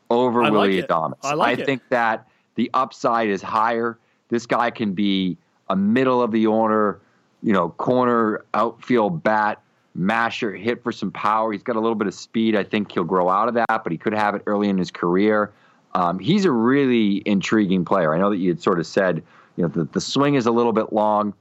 over 0.09 0.45
I 0.45 0.51
Willy 0.51 0.79
it. 0.79 0.89
Adames. 0.89 1.15
I 1.25 1.35
like 1.35 1.59
it. 1.59 1.67
think 1.67 1.83
that 1.89 2.29
the 2.55 2.71
upside 2.75 3.29
is 3.29 3.43
higher. 3.43 3.99
This 4.29 4.47
guy 4.47 4.71
can 4.71 4.93
be 4.93 5.37
a 5.69 5.77
middle 5.77 6.23
of 6.23 6.33
the 6.33 6.47
order, 6.47 7.01
you 7.43 7.53
know, 7.53 7.71
corner 7.71 8.45
outfield 8.55 9.23
bat, 9.23 9.61
masher, 9.95 10.53
hit 10.53 10.83
for 10.83 10.93
some 10.93 11.11
power. 11.11 11.53
He's 11.53 11.63
got 11.63 11.77
a 11.77 11.81
little 11.81 11.95
bit 11.95 12.07
of 12.07 12.15
speed. 12.15 12.57
I 12.57 12.65
think 12.65 12.93
he'll 12.93 13.05
grow 13.05 13.29
out 13.29 13.49
of 13.49 13.55
that, 13.55 13.83
but 13.83 13.93
he 13.93 13.99
could 13.99 14.15
have 14.15 14.35
it 14.35 14.43
early 14.47 14.69
in 14.69 14.79
his 14.79 14.91
career. 14.91 15.53
Um, 15.95 16.19
he's 16.19 16.45
a 16.45 16.51
really 16.53 17.23
intriguing 17.27 17.85
player. 17.85 18.15
I 18.15 18.19
know 18.19 18.31
that 18.31 18.37
you 18.37 18.51
had 18.51 18.63
sort 18.63 18.79
of 18.79 18.87
said, 18.87 19.23
you 19.57 19.63
know, 19.63 19.69
the, 19.69 19.85
the 19.85 20.01
swing 20.01 20.37
is 20.37 20.47
a 20.47 20.53
little 20.53 20.73
bit 20.73 20.93
long. 20.93 21.35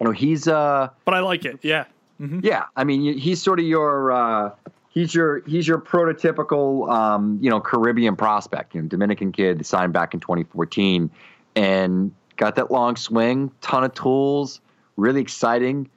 You 0.00 0.06
know, 0.06 0.12
he's 0.12 0.46
uh 0.46 0.90
But 1.04 1.14
I 1.14 1.20
like 1.20 1.44
it. 1.44 1.58
Yeah. 1.62 1.86
yeah, 2.18 2.64
I 2.76 2.84
mean, 2.84 3.18
he's 3.18 3.42
sort 3.42 3.58
of 3.58 3.66
your 3.66 4.12
uh, 4.12 4.50
he's 4.96 5.14
your 5.14 5.42
he's 5.46 5.68
your 5.68 5.78
prototypical 5.78 6.90
um, 6.90 7.38
you 7.40 7.50
know 7.50 7.60
Caribbean 7.60 8.16
prospect, 8.16 8.74
you 8.74 8.82
know, 8.82 8.88
Dominican 8.88 9.30
kid 9.30 9.64
signed 9.64 9.92
back 9.92 10.14
in 10.14 10.20
2014, 10.20 11.08
and 11.54 12.12
got 12.36 12.56
that 12.56 12.72
long 12.72 12.96
swing, 12.96 13.52
ton 13.60 13.84
of 13.84 13.94
tools, 13.94 14.60
really 14.96 15.20
exciting, 15.20 15.88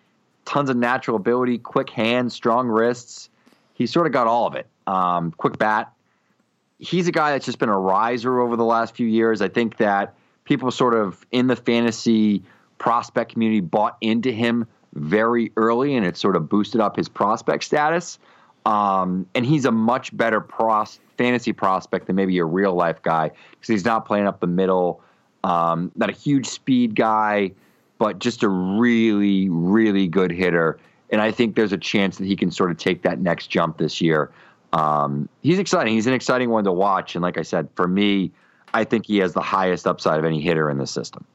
tons 0.46 0.70
of 0.70 0.78
natural 0.78 1.18
ability, 1.18 1.58
quick 1.58 1.90
hands, 1.90 2.36
strong 2.36 2.68
wrists. 2.68 3.30
He 3.74 3.88
sort 3.88 4.06
of 4.06 4.14
got 4.14 4.28
all 4.28 4.46
of 4.46 4.56
it. 4.56 4.68
Um, 4.86 5.32
quick 5.32 5.58
bat. 5.58 5.94
He's 6.78 7.08
a 7.08 7.12
guy 7.12 7.32
that's 7.32 7.46
just 7.46 7.60
been 7.60 7.70
a 7.70 7.80
riser 7.80 8.40
over 8.40 8.58
the 8.58 8.66
last 8.66 8.96
few 8.96 9.08
years. 9.08 9.42
I 9.42 9.48
think 9.48 9.78
that 9.78 10.14
people 10.44 10.72
sort 10.72 10.94
of 10.94 11.26
in 11.32 11.48
the 11.48 11.56
fantasy 11.56 12.44
prospect 12.78 13.32
community 13.32 13.62
bought 13.62 13.98
into 14.02 14.32
him 14.32 14.68
very 14.94 15.54
early, 15.56 15.96
and 15.96 16.06
it 16.06 16.18
sort 16.18 16.36
of 16.36 16.50
boosted 16.50 16.82
up 16.82 16.98
his 16.98 17.08
prospect 17.08 17.64
status. 17.64 18.20
Um, 18.66 19.26
and 19.36 19.46
he's 19.46 19.66
a 19.66 19.72
much 19.72 20.16
better 20.16 20.42
pros- 20.42 21.00
fantasy 21.18 21.54
prospect 21.54 22.08
than 22.08 22.16
maybe 22.16 22.38
a 22.40 22.46
real 22.46 22.74
life 22.74 23.02
guy 23.02 23.32
because 23.52 23.68
he's 23.68 23.86
not 23.86 24.06
playing 24.06 24.28
up 24.28 24.40
the 24.40 24.48
middle. 24.48 25.02
Um, 25.44 25.92
not 25.96 26.10
a 26.10 26.14
huge 26.14 26.46
speed 26.46 26.96
guy, 26.96 27.52
but 27.98 28.20
just 28.20 28.44
a 28.44 28.50
really, 28.50 29.50
really 29.50 30.08
good 30.08 30.32
hitter. 30.32 30.80
And 31.12 31.22
I 31.22 31.32
think 31.32 31.56
there's 31.56 31.74
a 31.74 31.78
chance 31.78 32.18
that 32.18 32.26
he 32.26 32.36
can 32.36 32.52
sort 32.52 32.72
of 32.72 32.78
take 32.78 33.02
that 33.04 33.20
next 33.20 33.48
jump 33.48 33.78
this 33.78 34.02
year. 34.02 34.32
Um, 34.74 35.28
he's 35.42 35.60
exciting. 35.60 35.94
He's 35.94 36.08
an 36.08 36.14
exciting 36.14 36.50
one 36.50 36.64
to 36.66 36.72
watch. 36.72 37.16
And 37.16 37.24
like 37.24 37.38
I 37.38 37.42
said, 37.42 37.68
for 37.76 37.88
me, 37.88 38.32
I 38.74 38.84
think 38.84 39.08
he 39.08 39.18
has 39.18 39.34
the 39.34 39.42
highest 39.42 39.88
upside 39.88 40.20
of 40.20 40.26
any 40.26 40.42
hitter 40.42 40.70
in 40.70 40.78
the 40.78 40.86
system. 40.86 41.26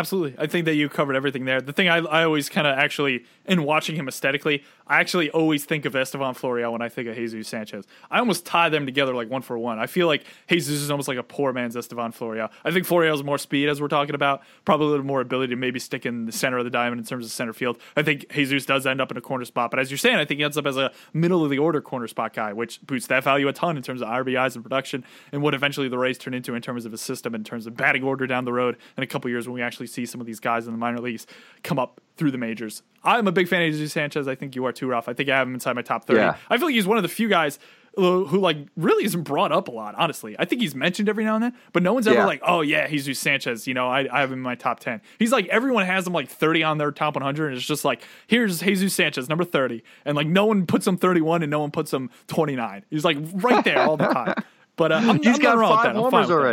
Absolutely. 0.00 0.34
I 0.38 0.46
think 0.46 0.64
that 0.64 0.76
you 0.76 0.88
covered 0.88 1.14
everything 1.14 1.44
there. 1.44 1.60
The 1.60 1.74
thing 1.74 1.90
I, 1.90 1.98
I 1.98 2.24
always 2.24 2.48
kind 2.48 2.66
of 2.66 2.78
actually, 2.78 3.26
in 3.44 3.64
watching 3.64 3.96
him 3.96 4.08
aesthetically, 4.08 4.64
I 4.86 4.98
actually 4.98 5.30
always 5.30 5.66
think 5.66 5.84
of 5.84 5.94
Estevan 5.94 6.34
Florial 6.34 6.72
when 6.72 6.80
I 6.80 6.88
think 6.88 7.06
of 7.06 7.16
Jesus 7.16 7.46
Sanchez. 7.48 7.86
I 8.10 8.18
almost 8.18 8.46
tie 8.46 8.70
them 8.70 8.86
together 8.86 9.14
like 9.14 9.28
one 9.28 9.42
for 9.42 9.58
one. 9.58 9.78
I 9.78 9.86
feel 9.86 10.06
like 10.06 10.24
Jesus 10.48 10.80
is 10.80 10.90
almost 10.90 11.06
like 11.06 11.18
a 11.18 11.22
poor 11.22 11.52
man's 11.52 11.76
Estevan 11.76 12.12
Florial. 12.12 12.48
I 12.64 12.70
think 12.70 12.86
Florial 12.86 13.10
has 13.10 13.22
more 13.22 13.36
speed, 13.36 13.68
as 13.68 13.78
we're 13.78 13.88
talking 13.88 14.14
about, 14.14 14.40
probably 14.64 14.86
a 14.86 14.90
little 14.90 15.04
more 15.04 15.20
ability 15.20 15.50
to 15.50 15.56
maybe 15.56 15.78
stick 15.78 16.06
in 16.06 16.24
the 16.24 16.32
center 16.32 16.56
of 16.56 16.64
the 16.64 16.70
diamond 16.70 16.98
in 16.98 17.06
terms 17.06 17.26
of 17.26 17.30
center 17.30 17.52
field. 17.52 17.76
I 17.94 18.02
think 18.02 18.32
Jesus 18.32 18.64
does 18.64 18.86
end 18.86 19.02
up 19.02 19.10
in 19.10 19.18
a 19.18 19.20
corner 19.20 19.44
spot, 19.44 19.70
but 19.70 19.80
as 19.80 19.90
you're 19.90 19.98
saying, 19.98 20.16
I 20.16 20.24
think 20.24 20.38
he 20.38 20.44
ends 20.44 20.56
up 20.56 20.66
as 20.66 20.78
a 20.78 20.92
middle 21.12 21.44
of 21.44 21.50
the 21.50 21.58
order 21.58 21.82
corner 21.82 22.08
spot 22.08 22.32
guy, 22.32 22.54
which 22.54 22.80
boosts 22.80 23.08
that 23.08 23.22
value 23.22 23.48
a 23.48 23.52
ton 23.52 23.76
in 23.76 23.82
terms 23.82 24.00
of 24.00 24.08
RBIs 24.08 24.54
and 24.54 24.64
production 24.64 25.04
and 25.30 25.42
what 25.42 25.52
eventually 25.52 25.88
the 25.88 25.98
Rays 25.98 26.16
turn 26.16 26.32
into 26.32 26.54
in 26.54 26.62
terms 26.62 26.86
of 26.86 26.94
a 26.94 26.98
system, 26.98 27.34
in 27.34 27.44
terms 27.44 27.66
of 27.66 27.76
batting 27.76 28.02
order 28.02 28.26
down 28.26 28.46
the 28.46 28.52
road 28.52 28.78
in 28.96 29.02
a 29.02 29.06
couple 29.06 29.30
years 29.30 29.46
when 29.46 29.54
we 29.54 29.62
actually 29.62 29.86
see 29.90 30.06
some 30.06 30.20
of 30.20 30.26
these 30.26 30.40
guys 30.40 30.66
in 30.66 30.72
the 30.72 30.78
minor 30.78 30.98
leagues 30.98 31.26
come 31.62 31.78
up 31.78 32.00
through 32.16 32.30
the 32.30 32.38
majors. 32.38 32.82
I'm 33.02 33.26
a 33.26 33.32
big 33.32 33.48
fan 33.48 33.62
of 33.62 33.72
Jesus 33.72 33.92
Sanchez. 33.92 34.28
I 34.28 34.34
think 34.34 34.54
you 34.54 34.64
are 34.66 34.72
too, 34.72 34.86
Ralph. 34.86 35.08
I 35.08 35.14
think 35.14 35.28
I 35.30 35.36
have 35.36 35.48
him 35.48 35.54
inside 35.54 35.74
my 35.74 35.82
top 35.82 36.04
30. 36.06 36.20
Yeah. 36.20 36.36
I 36.50 36.58
feel 36.58 36.66
like 36.66 36.74
he's 36.74 36.86
one 36.86 36.96
of 36.98 37.02
the 37.02 37.08
few 37.08 37.28
guys 37.28 37.58
who 37.96 38.24
like 38.38 38.56
really 38.76 39.04
isn't 39.04 39.22
brought 39.24 39.50
up 39.52 39.66
a 39.66 39.70
lot. 39.70 39.94
Honestly, 39.96 40.36
I 40.38 40.44
think 40.44 40.60
he's 40.62 40.74
mentioned 40.76 41.08
every 41.08 41.24
now 41.24 41.34
and 41.34 41.42
then, 41.44 41.54
but 41.72 41.82
no 41.82 41.92
one's 41.92 42.06
ever 42.06 42.18
Yeah. 42.18 42.26
like, 42.26 42.40
oh 42.46 42.60
yeah, 42.60 42.86
he's 42.86 43.04
Jesus 43.04 43.20
Sanchez. 43.20 43.66
You 43.66 43.74
know, 43.74 43.88
I, 43.88 44.06
I 44.12 44.20
have 44.20 44.30
him 44.30 44.38
in 44.38 44.42
my 44.42 44.54
top 44.54 44.78
ten. 44.80 45.00
He's 45.18 45.32
like 45.32 45.46
everyone 45.48 45.84
has 45.86 46.06
him 46.06 46.12
like 46.12 46.28
thirty 46.28 46.62
on 46.62 46.78
their 46.78 46.92
top 46.92 47.16
one 47.16 47.22
hundred, 47.22 47.48
and 47.48 47.56
it's 47.56 47.66
just 47.66 47.84
like 47.84 48.02
here's 48.28 48.60
Jesus 48.60 48.94
Sanchez 48.94 49.28
number 49.28 49.44
thirty, 49.44 49.82
and 50.04 50.14
like 50.16 50.28
no 50.28 50.46
one 50.46 50.66
puts 50.66 50.86
him 50.86 50.98
thirty 50.98 51.20
one, 51.20 51.42
and 51.42 51.50
no 51.50 51.58
one 51.60 51.72
puts 51.72 51.92
him 51.92 52.10
twenty 52.28 52.54
nine. 52.54 52.84
He's 52.90 53.04
like 53.04 53.16
right 53.34 53.64
there 53.64 53.80
all 53.80 53.96
the 53.96 54.06
time. 54.06 54.34
But 54.76 54.92
uh, 54.92 54.94
I'm, 54.94 55.16
He's 55.22 55.34
I'm 55.34 55.42
got 55.42 55.56
not 55.56 55.58
wrong 55.58 55.70
with 55.72 55.78
five 55.80 55.94
that. 55.94 55.98
I'm 56.04 56.10
fine 56.10 56.24
homers 56.24 56.28
with 56.28 56.38
that. 56.38 56.44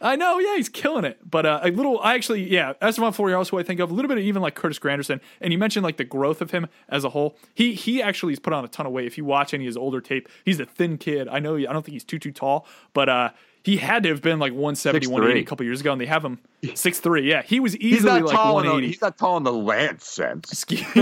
I 0.00 0.16
know, 0.16 0.38
yeah, 0.38 0.56
he's 0.56 0.68
killing 0.68 1.04
it. 1.04 1.18
But 1.28 1.46
uh, 1.46 1.60
a 1.62 1.70
little, 1.70 1.98
I 2.00 2.14
actually, 2.14 2.50
yeah, 2.50 2.74
Estevan 2.82 3.12
Florial, 3.12 3.48
who 3.48 3.58
I 3.58 3.62
think 3.62 3.80
of, 3.80 3.90
a 3.90 3.94
little 3.94 4.08
bit 4.08 4.18
of 4.18 4.24
even 4.24 4.42
like 4.42 4.54
Curtis 4.54 4.78
Granderson, 4.78 5.20
and 5.40 5.52
you 5.52 5.58
mentioned 5.58 5.84
like 5.84 5.96
the 5.96 6.04
growth 6.04 6.42
of 6.42 6.50
him 6.50 6.68
as 6.88 7.04
a 7.04 7.10
whole. 7.10 7.36
He 7.54 7.74
he 7.74 8.02
actually 8.02 8.32
has 8.32 8.38
put 8.38 8.52
on 8.52 8.64
a 8.64 8.68
ton 8.68 8.86
of 8.86 8.92
weight. 8.92 9.06
If 9.06 9.16
you 9.16 9.24
watch 9.24 9.54
any 9.54 9.64
of 9.64 9.68
his 9.68 9.76
older 9.76 10.00
tape, 10.00 10.28
he's 10.44 10.60
a 10.60 10.66
thin 10.66 10.98
kid. 10.98 11.28
I 11.28 11.38
know, 11.38 11.56
I 11.56 11.62
don't 11.62 11.84
think 11.84 11.94
he's 11.94 12.04
too 12.04 12.18
too 12.18 12.32
tall, 12.32 12.66
but 12.92 13.08
uh, 13.08 13.30
he 13.66 13.78
had 13.78 14.04
to 14.04 14.10
have 14.10 14.22
been 14.22 14.38
like 14.38 14.52
170, 14.52 15.08
180 15.08 15.40
a 15.40 15.44
couple 15.44 15.66
years 15.66 15.80
ago, 15.80 15.90
and 15.90 16.00
they 16.00 16.06
have 16.06 16.24
him 16.24 16.38
six 16.76 17.00
three. 17.00 17.28
Yeah, 17.28 17.42
he 17.42 17.58
was 17.58 17.76
easily 17.78 17.96
He's 17.96 18.04
not 18.04 18.22
like 18.22 18.32
tall. 18.32 18.60
In 18.60 18.66
the, 18.66 18.86
he's 18.86 19.00
not 19.00 19.18
tall 19.18 19.36
in 19.38 19.42
the 19.42 19.52
Lance 19.52 20.06
sense. 20.06 20.64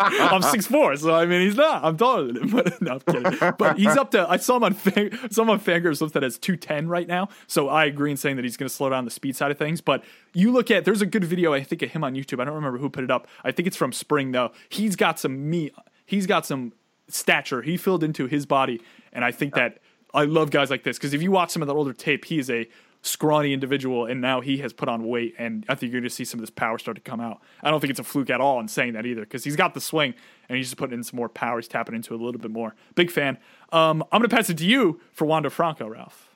I'm 0.00 0.42
six 0.42 0.66
four, 0.66 0.96
so 0.96 1.14
I 1.14 1.26
mean 1.26 1.42
he's 1.42 1.54
not. 1.54 1.84
I'm 1.84 1.96
taller 1.96 2.32
than 2.32 2.42
him, 2.42 2.50
but 2.50 2.82
no, 2.82 2.94
I'm 2.94 3.00
kidding. 3.00 3.52
But 3.56 3.78
he's 3.78 3.96
up 3.96 4.10
to. 4.10 4.28
I 4.28 4.38
saw 4.38 4.56
him 4.56 4.64
on 4.64 4.74
Fan, 4.74 5.16
saw 5.30 5.42
him 5.42 5.50
on 5.50 5.60
Fangraphs 5.60 6.00
listed 6.00 6.24
as 6.24 6.38
two 6.38 6.56
ten 6.56 6.88
right 6.88 7.06
now. 7.06 7.28
So 7.46 7.68
I 7.68 7.84
agree 7.84 8.10
in 8.10 8.16
saying 8.16 8.34
that 8.34 8.44
he's 8.44 8.56
going 8.56 8.68
to 8.68 8.74
slow 8.74 8.90
down 8.90 9.04
the 9.04 9.12
speed 9.12 9.36
side 9.36 9.52
of 9.52 9.58
things. 9.58 9.80
But 9.80 10.02
you 10.34 10.50
look 10.50 10.72
at 10.72 10.84
there's 10.84 11.02
a 11.02 11.06
good 11.06 11.22
video 11.22 11.54
I 11.54 11.62
think 11.62 11.82
of 11.82 11.92
him 11.92 12.02
on 12.02 12.16
YouTube. 12.16 12.40
I 12.40 12.44
don't 12.44 12.54
remember 12.54 12.78
who 12.78 12.90
put 12.90 13.04
it 13.04 13.12
up. 13.12 13.28
I 13.44 13.52
think 13.52 13.68
it's 13.68 13.76
from 13.76 13.92
spring 13.92 14.32
though. 14.32 14.50
He's 14.68 14.96
got 14.96 15.20
some 15.20 15.48
meat. 15.48 15.72
He's 16.04 16.26
got 16.26 16.46
some 16.46 16.72
stature. 17.06 17.62
He 17.62 17.76
filled 17.76 18.02
into 18.02 18.26
his 18.26 18.44
body, 18.44 18.80
and 19.12 19.24
I 19.24 19.30
think 19.30 19.54
that 19.54 19.78
I 20.14 20.24
love 20.24 20.50
guys 20.50 20.70
like 20.70 20.82
this 20.82 20.98
because 20.98 21.14
if 21.14 21.22
you 21.22 21.30
watch 21.30 21.50
some 21.50 21.62
of 21.62 21.68
the 21.68 21.74
older 21.74 21.92
tape, 21.92 22.24
he 22.24 22.38
is 22.38 22.50
a 22.50 22.68
scrawny 23.02 23.52
individual, 23.52 24.06
and 24.06 24.20
now 24.20 24.40
he 24.40 24.58
has 24.58 24.72
put 24.72 24.88
on 24.88 25.06
weight, 25.06 25.34
and 25.36 25.64
I 25.68 25.74
think 25.74 25.92
you're 25.92 26.00
going 26.00 26.08
to 26.08 26.14
see 26.14 26.24
some 26.24 26.38
of 26.38 26.42
this 26.42 26.50
power 26.50 26.78
start 26.78 26.96
to 26.96 27.00
come 27.00 27.20
out. 27.20 27.40
I 27.62 27.70
don't 27.70 27.80
think 27.80 27.90
it's 27.90 28.00
a 28.00 28.04
fluke 28.04 28.30
at 28.30 28.40
all 28.40 28.60
in 28.60 28.68
saying 28.68 28.92
that 28.92 29.06
either, 29.06 29.22
because 29.22 29.42
he's 29.42 29.56
got 29.56 29.74
the 29.74 29.80
swing, 29.80 30.14
and 30.48 30.56
he's 30.56 30.68
just 30.68 30.76
putting 30.76 30.94
in 30.94 31.02
some 31.02 31.16
more 31.16 31.28
power. 31.28 31.58
He's 31.58 31.68
tapping 31.68 31.96
into 31.96 32.14
a 32.14 32.16
little 32.16 32.40
bit 32.40 32.52
more. 32.52 32.74
Big 32.94 33.10
fan. 33.10 33.38
Um, 33.72 34.02
I'm 34.12 34.20
going 34.20 34.30
to 34.30 34.34
pass 34.34 34.48
it 34.50 34.58
to 34.58 34.64
you 34.64 35.00
for 35.12 35.24
Wander 35.24 35.50
Franco, 35.50 35.88
Ralph. 35.88 36.28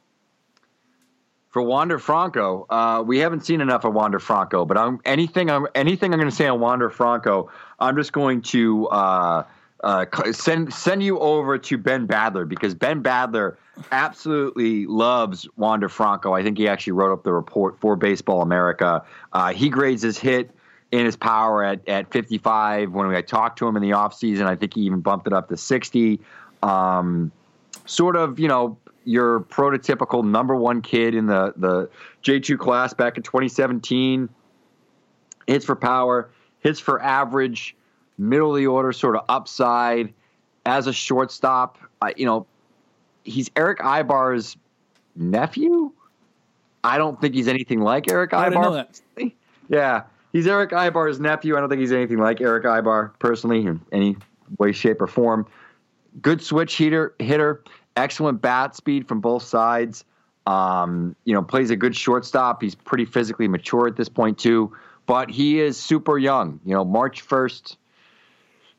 For 1.50 1.62
Wander 1.62 1.98
Franco, 1.98 2.66
uh, 2.68 3.02
we 3.06 3.18
haven't 3.18 3.46
seen 3.46 3.60
enough 3.60 3.84
of 3.84 3.94
Wander 3.94 4.18
Franco, 4.18 4.66
but 4.66 4.76
I'm 4.76 5.00
anything 5.06 5.48
I'm 5.48 5.66
anything 5.74 6.12
I'm 6.12 6.18
going 6.18 6.28
to 6.28 6.36
say 6.36 6.46
on 6.48 6.60
Wander 6.60 6.90
Franco, 6.90 7.50
I'm 7.78 7.96
just 7.96 8.12
going 8.12 8.42
to 8.42 8.88
uh, 8.88 9.44
uh, 9.86 10.04
send 10.32 10.74
send 10.74 11.00
you 11.00 11.16
over 11.20 11.56
to 11.56 11.78
Ben 11.78 12.08
Badler 12.08 12.48
because 12.48 12.74
Ben 12.74 13.04
Badler 13.04 13.54
absolutely 13.92 14.84
loves 14.84 15.48
Wander 15.56 15.88
Franco. 15.88 16.32
I 16.32 16.42
think 16.42 16.58
he 16.58 16.66
actually 16.66 16.94
wrote 16.94 17.12
up 17.12 17.22
the 17.22 17.32
report 17.32 17.78
for 17.78 17.94
Baseball 17.94 18.42
America. 18.42 19.04
Uh, 19.32 19.52
he 19.52 19.68
grades 19.68 20.02
his 20.02 20.18
hit 20.18 20.50
and 20.90 21.06
his 21.06 21.14
power 21.14 21.62
at, 21.62 21.88
at 21.88 22.10
55. 22.10 22.90
When 22.90 23.14
I 23.14 23.20
talked 23.20 23.60
to 23.60 23.68
him 23.68 23.76
in 23.76 23.82
the 23.82 23.90
offseason, 23.90 24.46
I 24.46 24.56
think 24.56 24.74
he 24.74 24.80
even 24.80 25.02
bumped 25.02 25.28
it 25.28 25.32
up 25.32 25.48
to 25.50 25.56
60. 25.56 26.18
Um, 26.64 27.30
sort 27.84 28.16
of, 28.16 28.40
you 28.40 28.48
know, 28.48 28.76
your 29.04 29.42
prototypical 29.42 30.24
number 30.24 30.56
one 30.56 30.82
kid 30.82 31.14
in 31.14 31.26
the, 31.26 31.54
the 31.56 31.88
J2 32.24 32.58
class 32.58 32.92
back 32.92 33.16
in 33.16 33.22
2017. 33.22 34.28
Hits 35.46 35.64
for 35.64 35.76
power, 35.76 36.28
hits 36.58 36.80
for 36.80 37.00
average, 37.00 37.75
middle 38.18 38.50
of 38.50 38.56
the 38.56 38.66
order 38.66 38.92
sort 38.92 39.16
of 39.16 39.24
upside 39.28 40.12
as 40.64 40.86
a 40.86 40.92
shortstop. 40.92 41.78
Uh, 42.00 42.12
you 42.16 42.26
know, 42.26 42.46
he's 43.24 43.50
Eric 43.56 43.78
Aybar's 43.80 44.56
nephew. 45.14 45.92
I 46.84 46.98
don't 46.98 47.20
think 47.20 47.34
he's 47.34 47.48
anything 47.48 47.80
like 47.80 48.10
Eric 48.10 48.32
I 48.32 48.50
Aybar. 48.50 48.86
Yeah, 49.68 50.04
he's 50.32 50.46
Eric 50.46 50.70
Aybar's 50.70 51.18
nephew. 51.18 51.56
I 51.56 51.60
don't 51.60 51.68
think 51.68 51.80
he's 51.80 51.92
anything 51.92 52.18
like 52.18 52.40
Eric 52.40 52.64
Aybar 52.64 53.12
personally 53.18 53.66
in 53.66 53.80
any 53.90 54.16
way, 54.58 54.72
shape, 54.72 55.02
or 55.02 55.08
form. 55.08 55.46
Good 56.22 56.40
switch 56.40 56.76
hitter, 56.78 57.14
hitter, 57.18 57.64
excellent 57.96 58.40
bat 58.40 58.76
speed 58.76 59.08
from 59.08 59.20
both 59.20 59.42
sides. 59.42 60.04
Um, 60.46 61.16
you 61.24 61.34
know, 61.34 61.42
plays 61.42 61.70
a 61.70 61.76
good 61.76 61.96
shortstop. 61.96 62.62
He's 62.62 62.76
pretty 62.76 63.04
physically 63.04 63.48
mature 63.48 63.88
at 63.88 63.96
this 63.96 64.08
point 64.08 64.38
too, 64.38 64.72
but 65.06 65.28
he 65.28 65.60
is 65.60 65.76
super 65.76 66.16
young. 66.16 66.60
You 66.64 66.74
know, 66.74 66.84
March 66.84 67.22
first, 67.22 67.78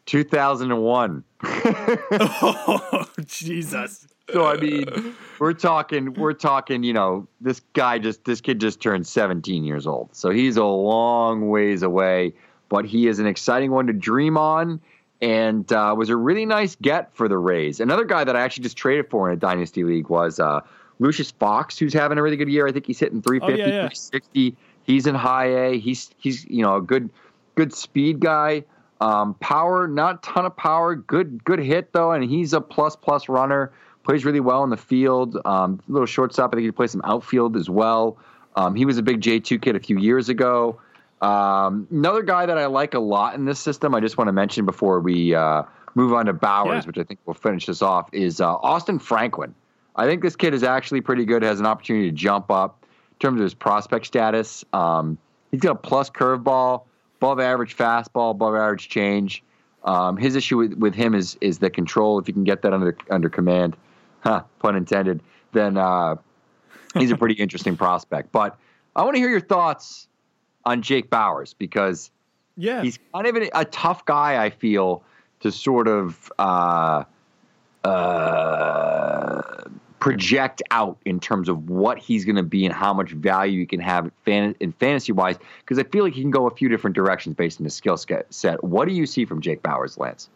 two 0.07 0.23
thousand 0.23 0.71
and 0.71 0.81
one. 0.81 1.23
Oh, 1.43 3.05
Jesus. 3.25 4.07
So 4.31 4.45
I 4.45 4.57
mean, 4.57 5.15
we're 5.39 5.53
talking, 5.53 6.13
we're 6.15 6.33
talking. 6.33 6.83
You 6.83 6.93
know, 6.93 7.27
this 7.39 7.61
guy 7.73 7.99
just, 7.99 8.25
this 8.25 8.41
kid 8.41 8.59
just 8.59 8.81
turned 8.81 9.07
17 9.07 9.63
years 9.63 9.87
old, 9.87 10.13
so 10.15 10.31
he's 10.31 10.57
a 10.57 10.65
long 10.65 11.49
ways 11.49 11.81
away. 11.83 12.33
But 12.69 12.85
he 12.85 13.07
is 13.07 13.19
an 13.19 13.27
exciting 13.27 13.71
one 13.71 13.87
to 13.87 13.93
dream 13.93 14.37
on, 14.37 14.81
and 15.21 15.71
uh, 15.71 15.95
was 15.97 16.09
a 16.09 16.17
really 16.17 16.45
nice 16.45 16.75
get 16.75 17.15
for 17.15 17.29
the 17.29 17.37
Rays. 17.37 17.79
Another 17.79 18.03
guy 18.03 18.25
that 18.25 18.35
I 18.35 18.41
actually 18.41 18.63
just 18.63 18.75
traded 18.75 19.09
for 19.09 19.29
in 19.29 19.37
a 19.37 19.39
dynasty 19.39 19.85
league 19.85 20.09
was 20.09 20.39
uh, 20.39 20.59
Lucius 20.99 21.31
Fox, 21.31 21.77
who's 21.77 21.93
having 21.93 22.17
a 22.17 22.21
really 22.23 22.35
good 22.35 22.49
year. 22.49 22.67
I 22.67 22.73
think 22.73 22.85
he's 22.85 22.99
hitting 22.99 23.21
350, 23.21 23.61
Oh, 23.61 23.65
yeah, 23.65 23.83
yeah. 23.83 23.87
360. 23.87 24.57
He's 24.83 25.07
in 25.07 25.15
high 25.15 25.45
A. 25.47 25.79
He's 25.79 26.09
he's 26.17 26.45
you 26.49 26.63
know 26.63 26.75
a 26.75 26.81
good 26.81 27.09
good 27.55 27.73
speed 27.73 28.19
guy. 28.19 28.65
Um, 28.99 29.35
power, 29.35 29.87
not 29.87 30.23
ton 30.23 30.45
of 30.45 30.55
power. 30.57 30.95
Good 30.95 31.43
good 31.43 31.59
hit 31.59 31.93
though, 31.93 32.11
and 32.11 32.23
he's 32.23 32.53
a 32.53 32.61
plus 32.61 32.95
plus 32.95 33.29
runner. 33.29 33.71
Plays 34.03 34.25
really 34.25 34.39
well 34.39 34.63
in 34.63 34.69
the 34.69 34.77
field. 34.77 35.37
Um, 35.45 35.79
little 35.87 36.05
shortstop. 36.05 36.53
I 36.53 36.57
think 36.57 36.65
he 36.65 36.71
plays 36.71 36.91
some 36.91 37.01
outfield 37.03 37.57
as 37.57 37.69
well. 37.69 38.17
Um, 38.55 38.73
he 38.73 38.85
was 38.85 38.97
a 38.97 39.03
big 39.03 39.21
J 39.21 39.39
two 39.39 39.59
kid 39.59 39.75
a 39.75 39.79
few 39.79 39.99
years 39.99 40.29
ago. 40.29 40.79
Um, 41.21 41.87
another 41.91 42.21
guy 42.23 42.45
that 42.45 42.57
I 42.57 42.67
like 42.67 42.93
a 42.93 42.99
lot 42.99 43.35
in 43.35 43.45
this 43.45 43.59
system. 43.59 43.93
I 43.95 43.99
just 43.99 44.17
want 44.17 44.27
to 44.27 44.31
mention 44.31 44.65
before 44.65 44.99
we 44.99 45.33
uh, 45.35 45.63
move 45.95 46.13
on 46.13 46.27
to 46.27 46.33
Bauers, 46.33 46.81
Yeah. 46.81 46.87
which 46.87 46.97
I 46.97 47.03
think 47.03 47.19
will 47.25 47.33
finish 47.33 47.65
this 47.65 47.81
off, 47.81 48.09
is 48.13 48.39
uh, 48.39 48.55
Austin 48.55 48.99
Franklin. 48.99 49.53
I 49.95 50.05
think 50.05 50.21
this 50.21 50.35
kid 50.35 50.53
is 50.53 50.63
actually 50.63 51.01
pretty 51.01 51.25
good. 51.25 51.41
Has 51.43 51.59
an 51.59 51.65
opportunity 51.65 52.09
to 52.09 52.15
jump 52.15 52.51
up 52.51 52.85
in 53.11 53.17
terms 53.19 53.39
of 53.39 53.43
his 53.43 53.55
prospect 53.55 54.05
status. 54.05 54.63
Um, 54.73 55.17
he's 55.51 55.59
got 55.59 55.71
a 55.71 55.75
plus 55.75 56.09
curveball, 56.11 56.83
above 57.17 57.39
average 57.39 57.75
fastball, 57.75 58.31
above 58.31 58.55
average 58.55 58.89
change. 58.89 59.43
Um, 59.83 60.17
his 60.17 60.35
issue 60.35 60.57
with, 60.57 60.73
with 60.73 60.95
him 60.95 61.13
is 61.13 61.37
is 61.41 61.59
the 61.59 61.69
control. 61.69 62.19
If 62.19 62.27
you 62.27 62.33
can 62.33 62.43
get 62.43 62.61
that 62.63 62.73
under 62.73 62.97
under 63.09 63.29
command, 63.29 63.75
huh, 64.21 64.43
pun 64.59 64.75
intended, 64.75 65.21
then 65.53 65.77
uh, 65.77 66.15
he's 66.95 67.11
a 67.11 67.17
pretty 67.17 67.35
interesting 67.39 67.77
prospect. 67.77 68.31
But 68.31 68.57
I 68.95 69.03
want 69.03 69.15
to 69.15 69.19
hear 69.19 69.29
your 69.29 69.39
thoughts 69.39 70.07
on 70.65 70.81
Jake 70.81 71.09
Bauers 71.09 71.53
because 71.57 72.11
Yeah. 72.57 72.81
he's 72.81 72.99
kind 73.13 73.27
of 73.27 73.35
a, 73.37 73.49
a 73.53 73.65
tough 73.65 74.03
guy. 74.05 74.43
I 74.43 74.49
feel 74.49 75.03
to 75.39 75.51
sort 75.51 75.87
of 75.87 76.31
uh, 76.39 77.03
uh, 77.83 79.41
project 79.99 80.61
out 80.71 80.97
in 81.05 81.19
terms 81.19 81.49
of 81.49 81.69
what 81.69 81.97
he's 81.97 82.25
going 82.25 82.35
to 82.35 82.43
be 82.43 82.65
and 82.65 82.73
how 82.73 82.93
much 82.93 83.11
value 83.11 83.59
you 83.59 83.67
can 83.67 83.79
have 83.79 84.11
in 84.25 84.73
fantasy 84.79 85.11
wise. 85.11 85.37
Because 85.59 85.79
I 85.79 85.83
feel 85.83 86.03
like 86.03 86.13
he 86.13 86.21
can 86.21 86.31
go 86.31 86.47
a 86.47 86.55
few 86.55 86.69
different 86.69 86.95
directions 86.95 87.35
based 87.35 87.59
on 87.59 87.65
his 87.65 87.73
skill 87.73 87.97
set. 87.97 88.63
What 88.63 88.87
do 88.87 88.93
you 88.93 89.05
see 89.05 89.25
from 89.25 89.41
Jake 89.41 89.63
Bauers, 89.63 89.97
Lance? 89.97 90.29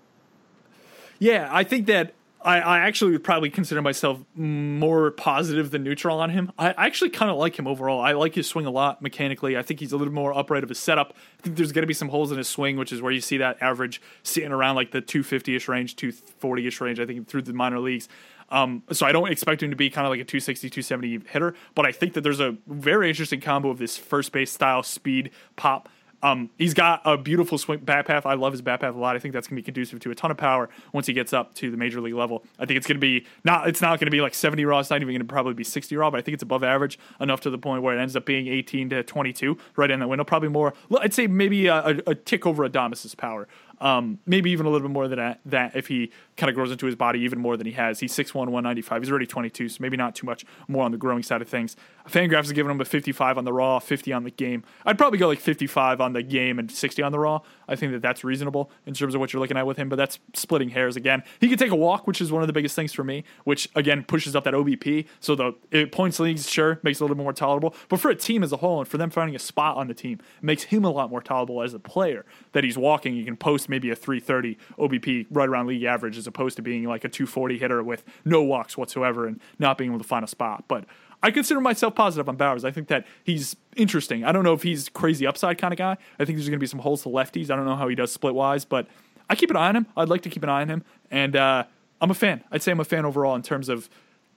Yeah, 1.20 1.49
I 1.51 1.64
think 1.64 1.86
that 1.88 2.14
I, 2.43 2.59
I 2.59 2.80
actually 2.80 3.12
would 3.12 3.24
probably 3.24 3.51
consider 3.51 3.82
myself 3.82 4.20
more 4.36 5.12
positive 5.12 5.70
than 5.70 5.84
neutral 5.84 6.20
on 6.20 6.32
him. 6.32 6.51
I 6.57 6.70
actually 6.70 7.12
kind 7.12 7.30
of 7.30 7.38
like 7.38 7.57
him 7.57 7.68
overall. 7.68 8.01
I 8.01 8.14
like 8.14 8.34
his 8.34 8.47
swing 8.47 8.66
a 8.66 8.72
lot 8.72 9.01
mechanically. 9.01 9.55
I 9.55 9.62
think 9.62 9.80
he's 9.80 9.91
a 9.91 9.97
little 9.97 10.14
more 10.14 10.36
upright 10.36 10.64
of 10.64 10.70
his 10.70 10.80
setup. 10.80 11.14
I 11.39 11.41
think 11.43 11.57
there's 11.57 11.72
going 11.72 11.84
to 11.84 11.88
be 11.88 11.93
some 11.93 12.09
holes 12.09 12.32
in 12.32 12.39
his 12.39 12.49
swing, 12.49 12.78
which 12.78 12.91
is 12.91 13.01
where 13.01 13.12
you 13.12 13.22
see 13.22 13.38
that 13.38 13.62
average 13.62 14.01
sitting 14.24 14.51
around 14.51 14.76
like 14.76 14.91
the 14.91 15.01
250 15.01 15.55
ish 15.55 15.68
range, 15.68 15.95
240 15.95 16.68
ish 16.68 16.82
range, 16.82 16.99
I 16.99 17.05
think, 17.05 17.28
through 17.28 17.43
the 17.43 17.53
minor 17.53 17.80
leagues. 17.80 18.09
Um, 18.51 18.83
so 18.91 19.05
I 19.05 19.11
don't 19.11 19.31
expect 19.31 19.63
him 19.63 19.69
to 19.69 19.75
be 19.75 19.89
kind 19.89 20.05
of 20.05 20.11
like 20.11 20.19
a 20.19 20.25
260, 20.25 20.69
270 20.69 21.21
hitter, 21.29 21.55
but 21.73 21.85
I 21.85 21.91
think 21.91 22.13
that 22.13 22.21
there's 22.21 22.41
a 22.41 22.57
very 22.67 23.09
interesting 23.09 23.39
combo 23.39 23.69
of 23.69 23.77
this 23.77 23.97
first 23.97 24.31
base 24.31 24.51
style 24.51 24.83
speed 24.83 25.31
pop. 25.55 25.89
Um, 26.23 26.51
he's 26.57 26.73
got 26.73 27.01
a 27.03 27.17
beautiful 27.17 27.57
swing 27.57 27.79
bat 27.79 28.05
path. 28.05 28.25
I 28.25 28.35
love 28.35 28.53
his 28.53 28.61
bat 28.61 28.81
path 28.81 28.93
a 28.93 28.97
lot. 28.97 29.15
I 29.15 29.19
think 29.19 29.33
that's 29.33 29.47
going 29.47 29.55
to 29.55 29.61
be 29.61 29.65
conducive 29.65 29.99
to 30.01 30.11
a 30.11 30.15
ton 30.15 30.29
of 30.31 30.37
power 30.37 30.69
once 30.93 31.07
he 31.07 31.13
gets 31.13 31.33
up 31.33 31.55
to 31.55 31.71
the 31.71 31.77
major 31.77 31.99
league 31.99 32.13
level. 32.13 32.43
I 32.59 32.65
think 32.65 32.77
it's 32.77 32.85
going 32.85 32.97
to 32.97 33.01
be 33.01 33.25
not. 33.43 33.67
It's 33.67 33.81
not 33.81 33.99
going 33.99 34.05
to 34.05 34.11
be 34.11 34.21
like 34.21 34.33
70 34.33 34.63
raw. 34.65 34.79
It's 34.79 34.89
not 34.89 34.97
even 34.97 35.13
going 35.13 35.19
to 35.19 35.25
probably 35.25 35.53
be 35.53 35.63
60 35.63 35.95
raw. 35.95 36.11
But 36.11 36.19
I 36.19 36.21
think 36.21 36.33
it's 36.33 36.43
above 36.43 36.63
average 36.63 36.99
enough 37.19 37.41
to 37.41 37.49
the 37.49 37.57
point 37.57 37.82
where 37.82 37.97
it 37.97 38.01
ends 38.01 38.15
up 38.15 38.25
being 38.25 38.47
18 38.47 38.89
to 38.91 39.03
22 39.03 39.57
right 39.75 39.89
in 39.89 39.99
that 39.99 40.07
window. 40.07 40.23
Probably 40.23 40.49
more. 40.49 40.73
I'd 40.99 41.13
say 41.13 41.25
maybe 41.25 41.67
a, 41.67 41.75
a, 41.75 41.95
a 42.07 42.15
tick 42.15 42.45
over 42.45 42.65
Adames's 42.65 43.15
power. 43.15 43.47
Um, 43.82 44.20
maybe 44.28 44.51
even 44.51 44.67
a 44.67 44.70
little 44.70 44.87
bit 44.87 44.93
more 44.93 45.08
than 45.08 45.36
that, 45.45 45.75
if 45.75 45.87
he 45.87 46.12
kind 46.37 46.49
of 46.49 46.55
grows 46.55 46.71
into 46.71 46.86
his 46.86 46.95
body 46.95 47.20
even 47.21 47.39
more 47.39 47.58
than 47.58 47.66
he 47.66 47.74
has. 47.74 47.99
He's 47.99 48.13
6'1", 48.13 48.36
195. 48.36 49.01
He's 49.01 49.09
already 49.09 49.25
22, 49.25 49.70
so 49.70 49.78
maybe 49.79 49.97
not 49.97 50.16
too 50.16 50.25
much 50.25 50.45
more 50.67 50.86
on 50.86 50.91
the 50.91 50.97
growing 50.97 51.24
side 51.24 51.41
of 51.41 51.49
things. 51.49 51.75
Fangraphs 52.08 52.45
is 52.45 52.51
giving 52.51 52.71
him 52.71 52.79
a 52.79 52.86
55 52.86 53.37
on 53.37 53.43
the 53.43 53.53
raw, 53.53 53.79
50 53.79 54.13
on 54.13 54.24
the 54.24 54.32
game. 54.32 54.63
I'd 54.86 54.97
probably 54.97 55.20
go 55.20 55.28
like 55.28 55.39
55 55.39 55.99
on 55.99 56.13
the 56.13 56.24
game 56.24 56.59
and 56.59 56.71
60 56.71 57.01
on 57.01 57.12
the 57.12 57.20
raw. 57.20 57.41
I 57.67 57.75
think 57.75 57.91
that 57.93 58.01
that's 58.01 58.24
reasonable 58.24 58.71
in 58.86 58.93
terms 58.93 59.16
of 59.16 59.20
what 59.20 59.33
you're 59.33 59.39
looking 59.39 59.58
at 59.58 59.66
with 59.66 59.78
him, 59.78 59.89
but 59.89 59.95
that's 59.95 60.20
splitting 60.33 60.70
hairs 60.70 60.95
again. 60.95 61.24
He 61.39 61.47
can 61.47 61.58
take 61.58 61.71
a 61.71 61.75
walk, 61.75 62.05
which 62.05 62.21
is 62.21 62.32
one 62.32 62.43
of 62.43 62.47
the 62.47 62.53
biggest 62.53 62.75
things 62.75 62.93
for 62.93 63.03
me, 63.03 63.24
which 63.45 63.70
again 63.75 64.03
pushes 64.03 64.36
up 64.36 64.43
that 64.43 64.53
OBP. 64.53 65.08
So 65.20 65.36
the 65.36 65.86
points 65.91 66.20
leagues, 66.20 66.49
sure, 66.49 66.79
makes 66.83 66.99
it 66.99 67.01
a 67.01 67.05
little 67.05 67.16
bit 67.16 67.24
more 67.24 67.33
tolerable, 67.33 67.74
but 67.89 67.99
for 67.99 68.12
a 68.12 68.16
team 68.16 68.43
as 68.43 68.51
a 68.51 68.58
whole 68.58 68.79
and 68.79 68.87
for 68.87 68.97
them 68.97 69.09
finding 69.09 69.36
a 69.36 69.39
spot 69.39 69.78
on 69.78 69.87
the 69.87 69.93
team, 69.93 70.20
makes 70.41 70.63
him 70.63 70.83
a 70.83 70.91
lot 70.91 71.09
more 71.09 71.21
tolerable 71.21 71.62
as 71.62 71.74
a 71.74 71.79
player 71.79 72.25
that 72.51 72.63
he's 72.63 72.78
walking. 72.78 73.16
You 73.16 73.25
can 73.25 73.37
post 73.37 73.70
maybe 73.71 73.89
a 73.89 73.95
330 73.95 74.57
OBP 74.77 75.25
right 75.31 75.49
around 75.49 75.65
league 75.65 75.83
average 75.83 76.17
as 76.17 76.27
opposed 76.27 76.57
to 76.57 76.61
being 76.61 76.83
like 76.83 77.03
a 77.03 77.09
240 77.09 77.57
hitter 77.57 77.81
with 77.81 78.03
no 78.23 78.43
walks 78.43 78.77
whatsoever 78.77 79.25
and 79.25 79.41
not 79.57 79.79
being 79.79 79.89
able 79.89 79.99
to 79.99 80.07
find 80.07 80.23
a 80.23 80.27
spot. 80.27 80.65
But 80.67 80.85
I 81.23 81.31
consider 81.31 81.59
myself 81.59 81.95
positive 81.95 82.27
on 82.29 82.37
Bauers. 82.37 82.63
I 82.63 82.71
think 82.71 82.87
that 82.89 83.05
he's 83.23 83.55
interesting. 83.75 84.23
I 84.23 84.31
don't 84.31 84.43
know 84.43 84.53
if 84.53 84.63
he's 84.63 84.89
crazy 84.89 85.25
upside 85.25 85.57
kind 85.57 85.73
of 85.73 85.77
guy. 85.77 85.97
I 86.19 86.25
think 86.25 86.37
there's 86.37 86.47
going 86.47 86.59
to 86.59 86.63
be 86.63 86.67
some 86.67 86.79
holes 86.79 87.03
to 87.03 87.09
lefties. 87.09 87.49
I 87.49 87.55
don't 87.55 87.65
know 87.65 87.75
how 87.75 87.87
he 87.87 87.95
does 87.95 88.11
split 88.11 88.35
wise, 88.35 88.65
but 88.65 88.87
I 89.29 89.35
keep 89.35 89.49
an 89.49 89.55
eye 89.55 89.69
on 89.69 89.75
him. 89.75 89.87
I'd 89.95 90.09
like 90.09 90.21
to 90.21 90.29
keep 90.29 90.43
an 90.43 90.49
eye 90.49 90.61
on 90.61 90.69
him, 90.69 90.83
and 91.09 91.35
uh, 91.35 91.63
I'm 92.01 92.11
a 92.11 92.15
fan. 92.15 92.43
I'd 92.51 92.61
say 92.61 92.71
I'm 92.71 92.79
a 92.79 92.85
fan 92.85 93.05
overall 93.05 93.35
in 93.35 93.43
terms 93.43 93.69
of 93.69 93.89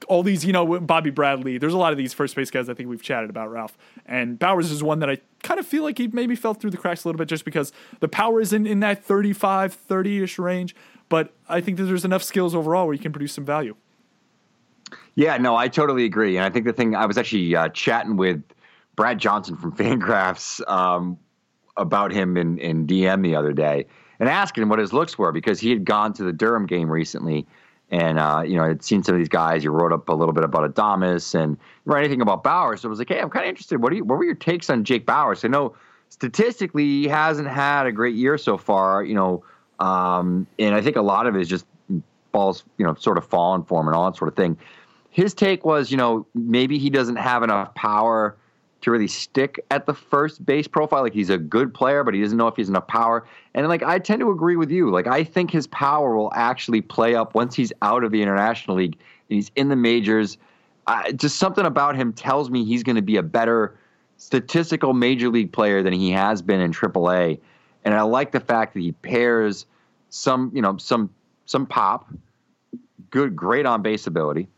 all 0.05 0.23
these, 0.23 0.45
you 0.45 0.53
know, 0.53 0.81
Bobby 0.81 1.11
Bradley. 1.11 1.59
There's 1.59 1.75
a 1.75 1.79
lot 1.79 1.93
of 1.93 1.99
these 1.99 2.13
first 2.13 2.35
base 2.37 2.51
guys 2.51 2.69
I 2.69 2.75
think 2.75 2.89
we've 2.89 3.03
chatted 3.03 3.31
about, 3.31 3.51
Ralph. 3.51 3.77
And 4.07 4.39
Bauers 4.39 4.71
is 4.71 4.83
one 4.83 4.99
that 5.01 5.11
I 5.11 5.19
kind 5.43 5.61
of 5.61 5.67
feel 5.67 5.83
like 5.83 5.99
he 5.99 6.09
maybe 6.09 6.35
fell 6.35 6.55
through 6.55 6.71
the 6.71 6.77
cracks 6.77 7.05
a 7.05 7.09
little 7.09 7.19
bit 7.19 7.29
just 7.29 7.45
because 7.45 7.73
the 8.01 8.09
power 8.09 8.41
is 8.41 8.53
in, 8.53 8.67
in 8.67 8.81
that 8.81 9.05
35, 9.05 9.75
30 9.75 10.23
ish 10.23 10.39
range. 10.39 10.75
But 11.09 11.33
I 11.49 11.61
think 11.61 11.77
that 11.79 11.85
there's 11.85 12.05
enough 12.05 12.23
skills 12.23 12.55
overall 12.55 12.87
where 12.87 12.95
you 12.95 13.01
can 13.01 13.13
produce 13.13 13.33
some 13.33 13.45
value. 13.45 13.77
Yeah, 15.15 15.37
no, 15.37 15.57
I 15.57 15.69
totally 15.69 16.05
agree. 16.05 16.37
And 16.37 16.45
I 16.45 16.51
think 16.51 16.67
the 16.67 16.73
thing 16.73 16.95
I 16.95 17.07
was 17.07 17.19
actually 17.19 17.55
uh, 17.55 17.69
chatting 17.69 18.17
with 18.17 18.43
Brad 18.97 19.19
Johnson 19.19 19.57
from 19.57 19.73
Fangraphs 19.77 20.67
um, 20.69 21.19
about 21.77 22.13
him 22.13 22.37
in, 22.37 22.59
in 22.59 22.87
DM 22.87 23.23
the 23.23 23.37
other 23.37 23.53
day 23.53 23.87
and 24.19 24.29
asking 24.29 24.63
him 24.63 24.69
what 24.69 24.79
his 24.79 24.93
looks 24.93 25.19
were 25.19 25.33
because 25.33 25.61
he 25.61 25.71
had 25.71 25.85
gone 25.85 26.13
to 26.15 26.25
the 26.25 26.33
Durham 26.33 26.67
game 26.67 26.91
recently 26.91 27.47
and 27.91 28.19
uh, 28.19 28.43
you 28.47 28.57
know, 28.57 28.65
I'd 28.65 28.83
seen 28.83 29.03
some 29.03 29.15
of 29.15 29.21
these 29.21 29.29
guys. 29.29 29.63
You 29.63 29.71
wrote 29.71 29.93
up 29.93 30.09
a 30.09 30.15
little 30.15 30.33
bit 30.35 30.45
about 30.45 30.75
Adames 30.75 31.35
and 31.35 31.57
write 31.85 32.01
anything 32.01 32.21
about 32.21 32.43
Bauers. 32.43 32.81
So 32.81 32.89
I 32.89 32.91
was 32.91 32.99
like, 32.99 33.09
hey, 33.09 33.21
I'm 33.21 33.31
kind 33.31 33.45
of 33.45 33.49
interested. 33.49 33.83
What 33.83 33.91
do 33.91 33.97
you? 33.97 34.05
What 34.05 34.19
were 34.19 34.25
your 34.25 34.35
takes 34.35 34.71
on 34.71 34.85
Jake 34.85 35.07
Bauers? 35.07 35.45
I 35.45 35.49
know 35.49 35.77
statistically 36.09 36.85
he 36.85 37.09
hasn't 37.09 37.49
had 37.49 37.87
a 37.87 37.93
great 37.93 38.15
year 38.15 38.39
so 38.39 38.57
far. 38.57 39.05
You 39.05 39.15
know, 39.15 39.45
um, 39.79 40.47
and 40.59 40.75
I 40.75 40.81
think 40.81 40.97
a 40.97 41.03
lot 41.03 41.27
of 41.27 41.37
it 41.37 41.43
is 41.43 41.49
just 41.49 41.67
balls, 42.33 42.65
you 42.79 42.87
know, 42.87 42.95
sort 42.95 43.19
of 43.19 43.27
falling 43.27 43.65
for 43.65 43.81
him 43.81 43.89
and 43.89 43.97
all 43.97 44.11
that 44.11 44.17
sort 44.17 44.29
of 44.29 44.37
thing. 44.37 44.59
His 45.11 45.33
take 45.33 45.65
was, 45.65 45.91
you 45.91 45.97
know, 45.97 46.27
maybe 46.35 46.79
he 46.79 46.91
doesn't 46.91 47.17
have 47.17 47.43
enough 47.45 47.75
power 47.75 48.37
to 48.85 48.91
really 48.91 49.09
stick 49.09 49.65
at 49.71 49.87
the 49.87 49.95
first 49.95 50.45
base 50.45 50.69
profile. 50.69 51.03
Like 51.03 51.13
he's 51.13 51.31
a 51.31 51.39
good 51.39 51.75
player, 51.75 52.05
but 52.05 52.15
he 52.15 52.21
doesn't 52.21 52.37
know 52.37 52.47
if 52.47 52.57
he's 52.57 52.69
enough 52.69 52.87
power. 52.87 53.27
And 53.55 53.67
like 53.69 53.83
I 53.83 53.99
tend 53.99 54.21
to 54.21 54.31
agree 54.31 54.57
with 54.57 54.71
you. 54.71 54.91
Like 54.91 55.07
I 55.07 55.25
think 55.25 55.51
his 55.51 55.67
power 55.67 56.17
will 56.17 56.33
actually 56.35 56.81
play 56.81 57.15
up 57.15 57.35
once 57.35 57.55
he's 57.55 57.73
out 57.83 58.05
of 58.05 58.13
the 58.13 58.23
international 58.23 58.77
league 58.77 58.97
and 59.29 59.37
he's 59.37 59.51
in 59.57 59.69
the 59.69 59.77
majors. 59.77 60.39
Uh, 60.87 61.13
just 61.13 61.37
something 61.37 61.65
about 61.65 61.97
him 61.97 62.13
tells 62.13 62.51
me 62.51 62.65
he's 62.65 62.83
going 62.83 62.97
to 62.97 63.03
be 63.03 63.17
a 63.17 63.23
better 63.23 63.77
statistical 64.17 64.93
major 64.93 65.29
league 65.29 65.53
player 65.53 65.83
than 65.83 65.93
he 65.93 66.11
has 66.11 66.43
been 66.43 66.61
in 66.61 66.73
AAA. 66.73 67.39
And 67.85 67.95
I 67.95 68.03
like 68.03 68.33
the 68.33 68.41
fact 68.41 68.75
that 68.75 68.81
he 68.81 68.93
pairs 68.93 69.67
some, 70.11 70.51
you 70.55 70.63
know, 70.63 70.77
some 70.77 71.11
some 71.47 71.67
pop, 71.67 72.09
good, 73.11 73.37
great 73.37 73.67
on 73.67 73.83
base 73.83 74.07
ability, 74.07 74.49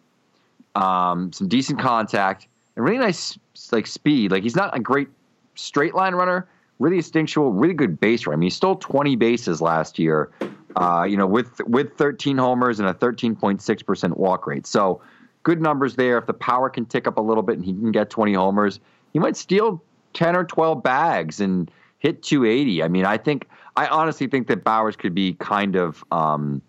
um, 0.75 1.33
some 1.33 1.49
decent 1.49 1.81
contact, 1.81 2.47
and 2.77 2.85
really 2.85 2.99
nice 2.99 3.39
like 3.73 3.87
speed. 3.87 4.31
Like 4.31 4.43
he's 4.43 4.57
not 4.57 4.77
a 4.77 4.81
great 4.81 5.09
straight 5.55 5.95
line 5.95 6.15
runner, 6.15 6.49
really 6.79 6.97
instinctual, 6.97 7.53
really 7.53 7.75
good 7.75 7.99
base 7.99 8.27
runner. 8.27 8.37
I 8.37 8.39
mean, 8.39 8.47
he 8.47 8.51
stole 8.51 8.77
20 8.77 9.17
bases 9.17 9.61
last 9.61 9.99
year. 9.99 10.31
Uh, 10.77 11.05
you 11.09 11.17
know, 11.17 11.27
with 11.27 11.61
with 11.67 11.97
13 11.97 12.37
homers 12.37 12.79
and 12.79 12.89
a 12.89 12.93
13.6 12.93 13.87
percent 13.87 14.17
walk 14.19 14.47
rate. 14.47 14.67
So 14.67 15.01
good 15.43 15.63
numbers 15.63 15.97
there. 15.97 16.19
If 16.19 16.27
the 16.27 16.35
power 16.35 16.69
can 16.69 16.85
tick 16.85 17.07
up 17.07 17.17
a 17.17 17.21
little 17.23 17.43
bit 17.43 17.57
and 17.57 17.65
he 17.65 17.73
can 17.73 17.93
get 17.93 18.11
20 18.11 18.35
homers, 18.35 18.79
he 19.13 19.19
might 19.19 19.37
steal 19.37 19.83
10 20.13 20.37
or 20.37 20.45
12 20.45 20.83
bags 20.83 21.41
and 21.41 21.71
hit 21.99 22.23
280. 22.23 22.83
I 22.83 22.89
mean, 22.89 23.07
I 23.07 23.17
think 23.17 23.49
I 23.77 23.87
honestly 23.87 24.27
think 24.27 24.49
that 24.49 24.65
Bauers 24.65 24.99
could 24.99 25.15
be 25.15 25.35
kind 25.35 25.77
of 25.77 26.05
um, 26.11 26.61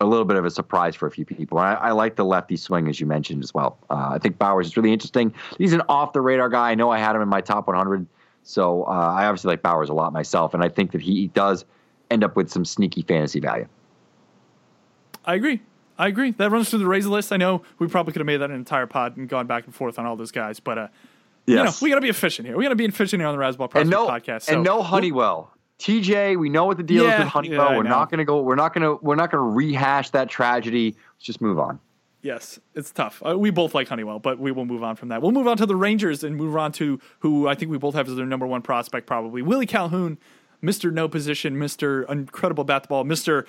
a 0.00 0.06
little 0.06 0.24
bit 0.24 0.36
of 0.36 0.44
a 0.44 0.50
surprise 0.50 0.96
for 0.96 1.06
a 1.06 1.10
few 1.10 1.24
people. 1.24 1.58
I, 1.58 1.74
I 1.74 1.90
like 1.92 2.16
the 2.16 2.24
lefty 2.24 2.56
swing, 2.56 2.88
as 2.88 3.00
you 3.00 3.06
mentioned 3.06 3.44
as 3.44 3.52
well. 3.52 3.78
Uh, 3.90 4.10
I 4.12 4.18
think 4.18 4.38
Bauers 4.38 4.64
is 4.64 4.76
really 4.76 4.92
interesting. 4.92 5.34
He's 5.58 5.72
an 5.72 5.82
off 5.88 6.12
the 6.14 6.20
radar 6.20 6.48
guy. 6.48 6.70
I 6.70 6.74
know 6.74 6.90
I 6.90 6.98
had 6.98 7.14
him 7.14 7.22
in 7.22 7.28
my 7.28 7.42
top 7.42 7.66
100, 7.66 8.06
so 8.42 8.84
uh, 8.84 8.88
I 8.88 9.26
obviously 9.26 9.48
like 9.48 9.62
Bauers 9.62 9.90
a 9.90 9.92
lot 9.92 10.12
myself, 10.12 10.54
and 10.54 10.64
I 10.64 10.68
think 10.68 10.92
that 10.92 11.02
he 11.02 11.28
does 11.28 11.64
end 12.10 12.24
up 12.24 12.34
with 12.34 12.50
some 12.50 12.64
sneaky 12.64 13.02
fantasy 13.02 13.40
value. 13.40 13.68
I 15.24 15.34
agree. 15.34 15.60
I 15.98 16.08
agree. 16.08 16.30
That 16.30 16.50
runs 16.50 16.70
through 16.70 16.78
the 16.78 16.86
Rays 16.86 17.06
list. 17.06 17.30
I 17.30 17.36
know 17.36 17.62
we 17.78 17.86
probably 17.86 18.14
could 18.14 18.20
have 18.20 18.26
made 18.26 18.38
that 18.38 18.50
an 18.50 18.56
entire 18.56 18.86
pod 18.86 19.18
and 19.18 19.28
gone 19.28 19.46
back 19.46 19.66
and 19.66 19.74
forth 19.74 19.98
on 19.98 20.06
all 20.06 20.16
those 20.16 20.32
guys, 20.32 20.58
but 20.58 20.78
uh, 20.78 20.88
yes. 21.44 21.58
you 21.58 21.64
know, 21.64 21.72
we 21.82 21.90
got 21.90 21.96
to 21.96 22.00
be 22.00 22.08
efficient 22.08 22.48
here. 22.48 22.56
We 22.56 22.64
got 22.64 22.70
to 22.70 22.76
be 22.76 22.86
efficient 22.86 23.20
here 23.20 23.28
on 23.28 23.36
the 23.36 23.42
Razzball 23.42 23.68
Prospect 23.70 23.82
and 23.82 23.90
no, 23.90 24.08
podcast. 24.08 24.42
So. 24.42 24.54
And 24.54 24.64
no 24.64 24.82
Honeywell. 24.82 25.52
TJ, 25.80 26.38
we 26.38 26.48
know 26.48 26.66
what 26.66 26.76
the 26.76 26.82
deal 26.82 27.04
Yeah, 27.04 27.14
is 27.14 27.18
with 27.20 27.28
Honeywell. 27.28 27.70
yeah, 27.70 27.76
we're 27.76 27.82
know. 27.82 27.90
not 27.90 28.10
going 28.10 28.18
to 28.18 28.24
go. 28.24 28.42
We're 28.42 28.54
not 28.54 28.74
going 28.74 28.82
to. 28.82 28.98
We're 29.02 29.14
not 29.16 29.30
going 29.30 29.42
to 29.42 29.48
rehash 29.50 30.10
that 30.10 30.28
tragedy. 30.28 30.94
Let's 31.14 31.24
just 31.24 31.40
move 31.40 31.58
on. 31.58 31.80
Yes, 32.22 32.60
it's 32.74 32.90
tough. 32.92 33.22
Uh, 33.26 33.38
we 33.38 33.50
both 33.50 33.74
like 33.74 33.88
Honeywell, 33.88 34.18
but 34.18 34.38
we 34.38 34.52
will 34.52 34.66
move 34.66 34.82
on 34.82 34.94
from 34.94 35.08
that. 35.08 35.22
We'll 35.22 35.32
move 35.32 35.46
on 35.48 35.56
to 35.56 35.64
the 35.64 35.74
Rangers 35.74 36.22
and 36.22 36.36
move 36.36 36.54
on 36.54 36.70
to 36.72 37.00
who 37.20 37.48
I 37.48 37.54
think 37.54 37.70
we 37.70 37.78
both 37.78 37.94
have 37.94 38.08
as 38.10 38.14
their 38.16 38.26
number 38.26 38.46
one 38.46 38.60
prospect, 38.60 39.06
probably 39.06 39.40
Willie 39.40 39.64
Calhoun, 39.64 40.18
Mister 40.60 40.90
No 40.90 41.08
Position, 41.08 41.58
Mister 41.58 42.02
Incredible 42.02 42.64
Bat 42.64 42.82
the 42.82 42.88
Ball, 42.88 43.04
Mister 43.04 43.46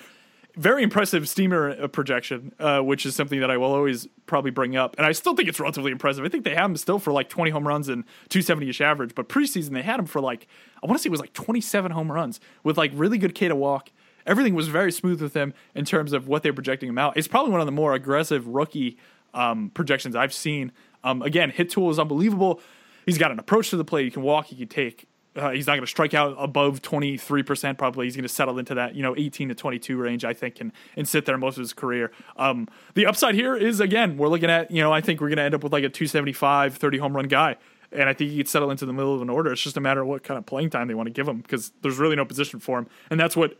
Very 0.56 0.82
Impressive 0.82 1.28
Steamer 1.28 1.70
uh, 1.70 1.88
projection, 1.88 2.52
uh, 2.58 2.80
which 2.80 3.06
is 3.06 3.16
something 3.16 3.40
that 3.40 3.50
I 3.50 3.56
will 3.56 3.72
always 3.72 4.06
probably 4.26 4.50
bring 4.50 4.76
up, 4.76 4.94
and 4.98 5.06
I 5.06 5.12
still 5.12 5.34
think 5.34 5.48
it's 5.48 5.58
relatively 5.58 5.92
impressive. 5.92 6.24
I 6.24 6.28
think 6.28 6.44
they 6.44 6.54
have 6.54 6.70
him 6.70 6.76
still 6.76 6.98
for 6.98 7.10
like 7.12 7.30
20 7.30 7.50
home 7.50 7.66
runs 7.66 7.88
and 7.88 8.04
270 8.28 8.68
ish 8.68 8.80
average, 8.80 9.14
but 9.14 9.28
preseason 9.28 9.70
they 9.70 9.82
had 9.82 9.98
him 9.98 10.06
for 10.06 10.20
like 10.20 10.46
I 10.82 10.86
want 10.86 10.98
to 10.98 11.02
say 11.02 11.08
it 11.08 11.10
was 11.10 11.20
like 11.20 11.32
27 11.32 11.92
home 11.92 12.12
runs 12.12 12.38
with 12.64 12.76
like 12.76 12.90
really 12.94 13.16
good 13.16 13.34
K 13.34 13.48
to 13.48 13.56
walk. 13.56 13.90
Everything 14.26 14.54
was 14.54 14.68
very 14.68 14.92
smooth 14.92 15.22
with 15.22 15.34
him 15.34 15.54
in 15.74 15.84
terms 15.84 16.12
of 16.12 16.28
what 16.28 16.42
they're 16.42 16.52
projecting 16.52 16.88
him 16.88 16.98
out. 16.98 17.16
It's 17.16 17.28
probably 17.28 17.50
one 17.50 17.60
of 17.60 17.66
the 17.66 17.72
more 17.72 17.94
aggressive 17.94 18.46
rookie 18.46 18.98
um, 19.34 19.70
projections 19.70 20.14
I've 20.14 20.34
seen. 20.34 20.70
Um, 21.02 21.22
again, 21.22 21.50
hit 21.50 21.70
tool 21.70 21.90
is 21.90 21.98
unbelievable. 21.98 22.60
He's 23.06 23.18
got 23.18 23.32
an 23.32 23.38
approach 23.38 23.70
to 23.70 23.76
the 23.76 23.84
plate. 23.84 24.04
He 24.04 24.10
can 24.10 24.22
walk. 24.22 24.46
He 24.46 24.56
can 24.56 24.68
take. 24.68 25.06
Uh, 25.34 25.50
he's 25.50 25.66
not 25.66 25.74
going 25.74 25.82
to 25.82 25.86
strike 25.86 26.12
out 26.12 26.36
above 26.38 26.82
23% 26.82 27.78
probably. 27.78 28.06
He's 28.06 28.16
going 28.16 28.22
to 28.22 28.28
settle 28.28 28.58
into 28.58 28.74
that, 28.74 28.94
you 28.94 29.02
know, 29.02 29.14
18 29.16 29.48
to 29.48 29.54
22 29.54 29.96
range, 29.96 30.24
I 30.24 30.34
think, 30.34 30.60
and, 30.60 30.72
and 30.94 31.08
sit 31.08 31.24
there 31.24 31.38
most 31.38 31.56
of 31.56 31.62
his 31.62 31.72
career. 31.72 32.12
Um, 32.36 32.68
the 32.94 33.06
upside 33.06 33.34
here 33.34 33.56
is, 33.56 33.80
again, 33.80 34.18
we're 34.18 34.28
looking 34.28 34.50
at, 34.50 34.70
you 34.70 34.82
know, 34.82 34.92
I 34.92 35.00
think 35.00 35.20
we're 35.20 35.28
going 35.28 35.38
to 35.38 35.44
end 35.44 35.54
up 35.54 35.62
with 35.62 35.72
like 35.72 35.84
a 35.84 35.88
275, 35.88 36.76
30 36.76 36.98
home 36.98 37.16
run 37.16 37.28
guy. 37.28 37.56
And 37.94 38.08
I 38.08 38.12
think 38.12 38.30
he 38.30 38.36
could 38.38 38.48
settle 38.48 38.70
into 38.70 38.86
the 38.86 38.92
middle 38.92 39.14
of 39.14 39.22
an 39.22 39.30
order. 39.30 39.52
It's 39.52 39.62
just 39.62 39.76
a 39.76 39.80
matter 39.80 40.02
of 40.02 40.08
what 40.08 40.22
kind 40.22 40.38
of 40.38 40.46
playing 40.46 40.70
time 40.70 40.88
they 40.88 40.94
want 40.94 41.06
to 41.06 41.12
give 41.12 41.28
him 41.28 41.40
because 41.40 41.72
there's 41.82 41.98
really 41.98 42.16
no 42.16 42.24
position 42.24 42.60
for 42.60 42.78
him. 42.78 42.86
And 43.10 43.20
that's 43.20 43.36
what 43.36 43.58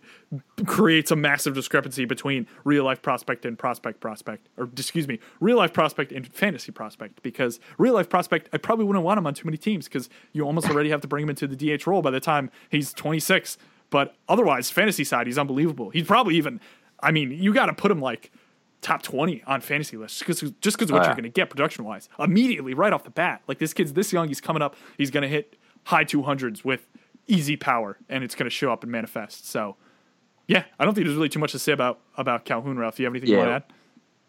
creates 0.67 1.11
a 1.11 1.17
massive 1.17 1.55
discrepancy 1.55 2.05
between 2.05 2.47
real 2.65 2.85
life 2.85 3.03
prospect 3.03 3.45
and 3.45 3.59
prospect 3.59 4.01
prospect. 4.01 4.49
Or, 4.57 4.69
excuse 4.77 5.07
me, 5.07 5.19
real 5.41 5.57
life 5.57 5.73
prospect 5.73 6.13
and 6.13 6.27
fantasy 6.27 6.73
prospect 6.73 7.23
because 7.23 7.61
real 7.79 7.95
life 7.95 8.09
prospect, 8.09 8.49
I 8.53 8.59
probably 8.59 8.85
wouldn't 8.85 9.05
want 9.05 9.19
him 9.19 9.27
on 9.27 9.35
too 9.35 9.47
many 9.47 9.59
teams 9.59 9.87
because 9.87 10.09
you 10.33 10.45
almost 10.45 10.69
already 10.69 10.91
have 10.91 11.01
to 11.03 11.09
bring 11.09 11.25
him 11.25 11.31
into 11.31 11.47
the 11.47 11.57
DH 11.77 11.87
role 11.87 12.03
by 12.03 12.11
the 12.11 12.21
time 12.21 12.51
he's 12.71 12.93
26. 12.93 13.59
But 13.91 14.15
otherwise, 14.29 14.71
fantasy 14.71 15.05
side, 15.05 15.27
he's 15.27 15.39
unbelievable. 15.39 15.91
He's 15.91 16.07
probably 16.07 16.37
even, 16.37 16.61
I 17.01 17.11
mean, 17.13 17.31
you 17.31 17.53
got 17.53 17.67
to 17.67 17.75
put 17.75 17.91
him 17.91 18.01
like 18.01 18.33
top 18.83 19.01
20 19.03 19.43
on 19.47 19.61
fantasy 19.63 19.97
lists 19.97 20.19
just 20.19 20.41
because 20.43 20.53
just 20.61 20.83
of 20.83 20.91
what 20.91 20.99
Oh, 20.99 21.03
yeah. 21.03 21.09
you're 21.09 21.15
going 21.15 21.23
to 21.25 21.29
get 21.31 21.49
production 21.49 21.85
wise 21.85 22.09
immediately 22.19 22.75
right 22.75 22.93
off 22.93 23.05
the 23.05 23.11
bat. 23.11 23.41
Like 23.49 23.59
this 23.59 23.73
kid's 23.73 23.93
this 23.95 24.13
young, 24.13 24.29
he's 24.29 24.41
coming 24.41 24.61
up, 24.61 24.77
he's 24.99 25.11
going 25.11 25.23
to 25.23 25.29
hit 25.29 25.57
high 25.85 26.05
200s 26.05 26.65
with 26.65 26.87
easy 27.27 27.57
power 27.57 27.97
and 28.09 28.23
it's 28.25 28.35
going 28.35 28.45
to 28.47 28.51
show 28.51 28.73
up 28.73 28.83
and 28.83 28.93
manifest. 28.93 29.49
So, 29.49 29.77
yeah, 30.49 30.65
I 30.79 30.85
don't 30.85 30.95
think 30.95 31.07
there's 31.07 31.17
really 31.17 31.29
too 31.29 31.39
much 31.39 31.53
to 31.53 31.59
say 31.59 31.73
about 31.73 32.01
about 32.17 32.45
Calhoun, 32.45 32.77
Ralph. 32.77 32.97
Do 32.97 33.03
you 33.03 33.07
have 33.07 33.15
anything 33.15 33.31
you 33.31 33.39
want 33.39 33.49
to 33.49 33.55
add? 33.55 33.65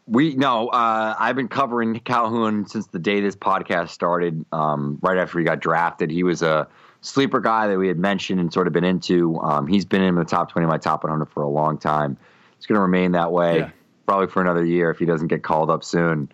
We 0.06 0.36
no, 0.36 0.68
uh, 0.68 1.16
I've 1.18 1.36
been 1.36 1.48
covering 1.48 2.00
Calhoun 2.02 2.68
since 2.68 2.88
the 2.88 3.00
day 3.00 3.22
this 3.22 3.36
podcast 3.36 3.90
started. 3.90 4.46
Um, 4.52 5.00
right 5.02 5.18
after 5.18 5.40
he 5.40 5.46
got 5.46 5.62
drafted, 5.62 6.12
he 6.12 6.24
was 6.24 6.42
a 6.44 6.68
sleeper 7.02 7.40
guy 7.40 7.68
that 7.68 7.78
we 7.80 7.88
had 7.88 7.98
mentioned 7.98 8.40
and 8.40 8.52
sort 8.54 8.68
of 8.68 8.74
been 8.74 8.84
into. 8.84 9.40
Um, 9.40 9.66
he's 9.66 9.86
been 9.86 10.02
in 10.04 10.16
the 10.16 10.26
top 10.26 10.52
twenty, 10.52 10.66
of 10.66 10.70
my 10.70 10.78
top 10.78 11.04
one 11.04 11.10
hundred 11.12 11.30
for 11.30 11.42
a 11.42 11.50
long 11.50 11.78
time. 11.78 12.18
It's 12.58 12.66
going 12.68 12.76
to 12.76 12.82
remain 12.82 13.14
that 13.14 13.32
way 13.32 13.60
Yeah. 13.60 13.70
Probably 14.06 14.28
for 14.28 14.42
another 14.42 14.66
year 14.66 14.92
if 14.92 15.00
he 15.00 15.06
doesn't 15.06 15.28
get 15.28 15.44
called 15.44 15.70
up 15.70 15.84
soon, 15.84 16.30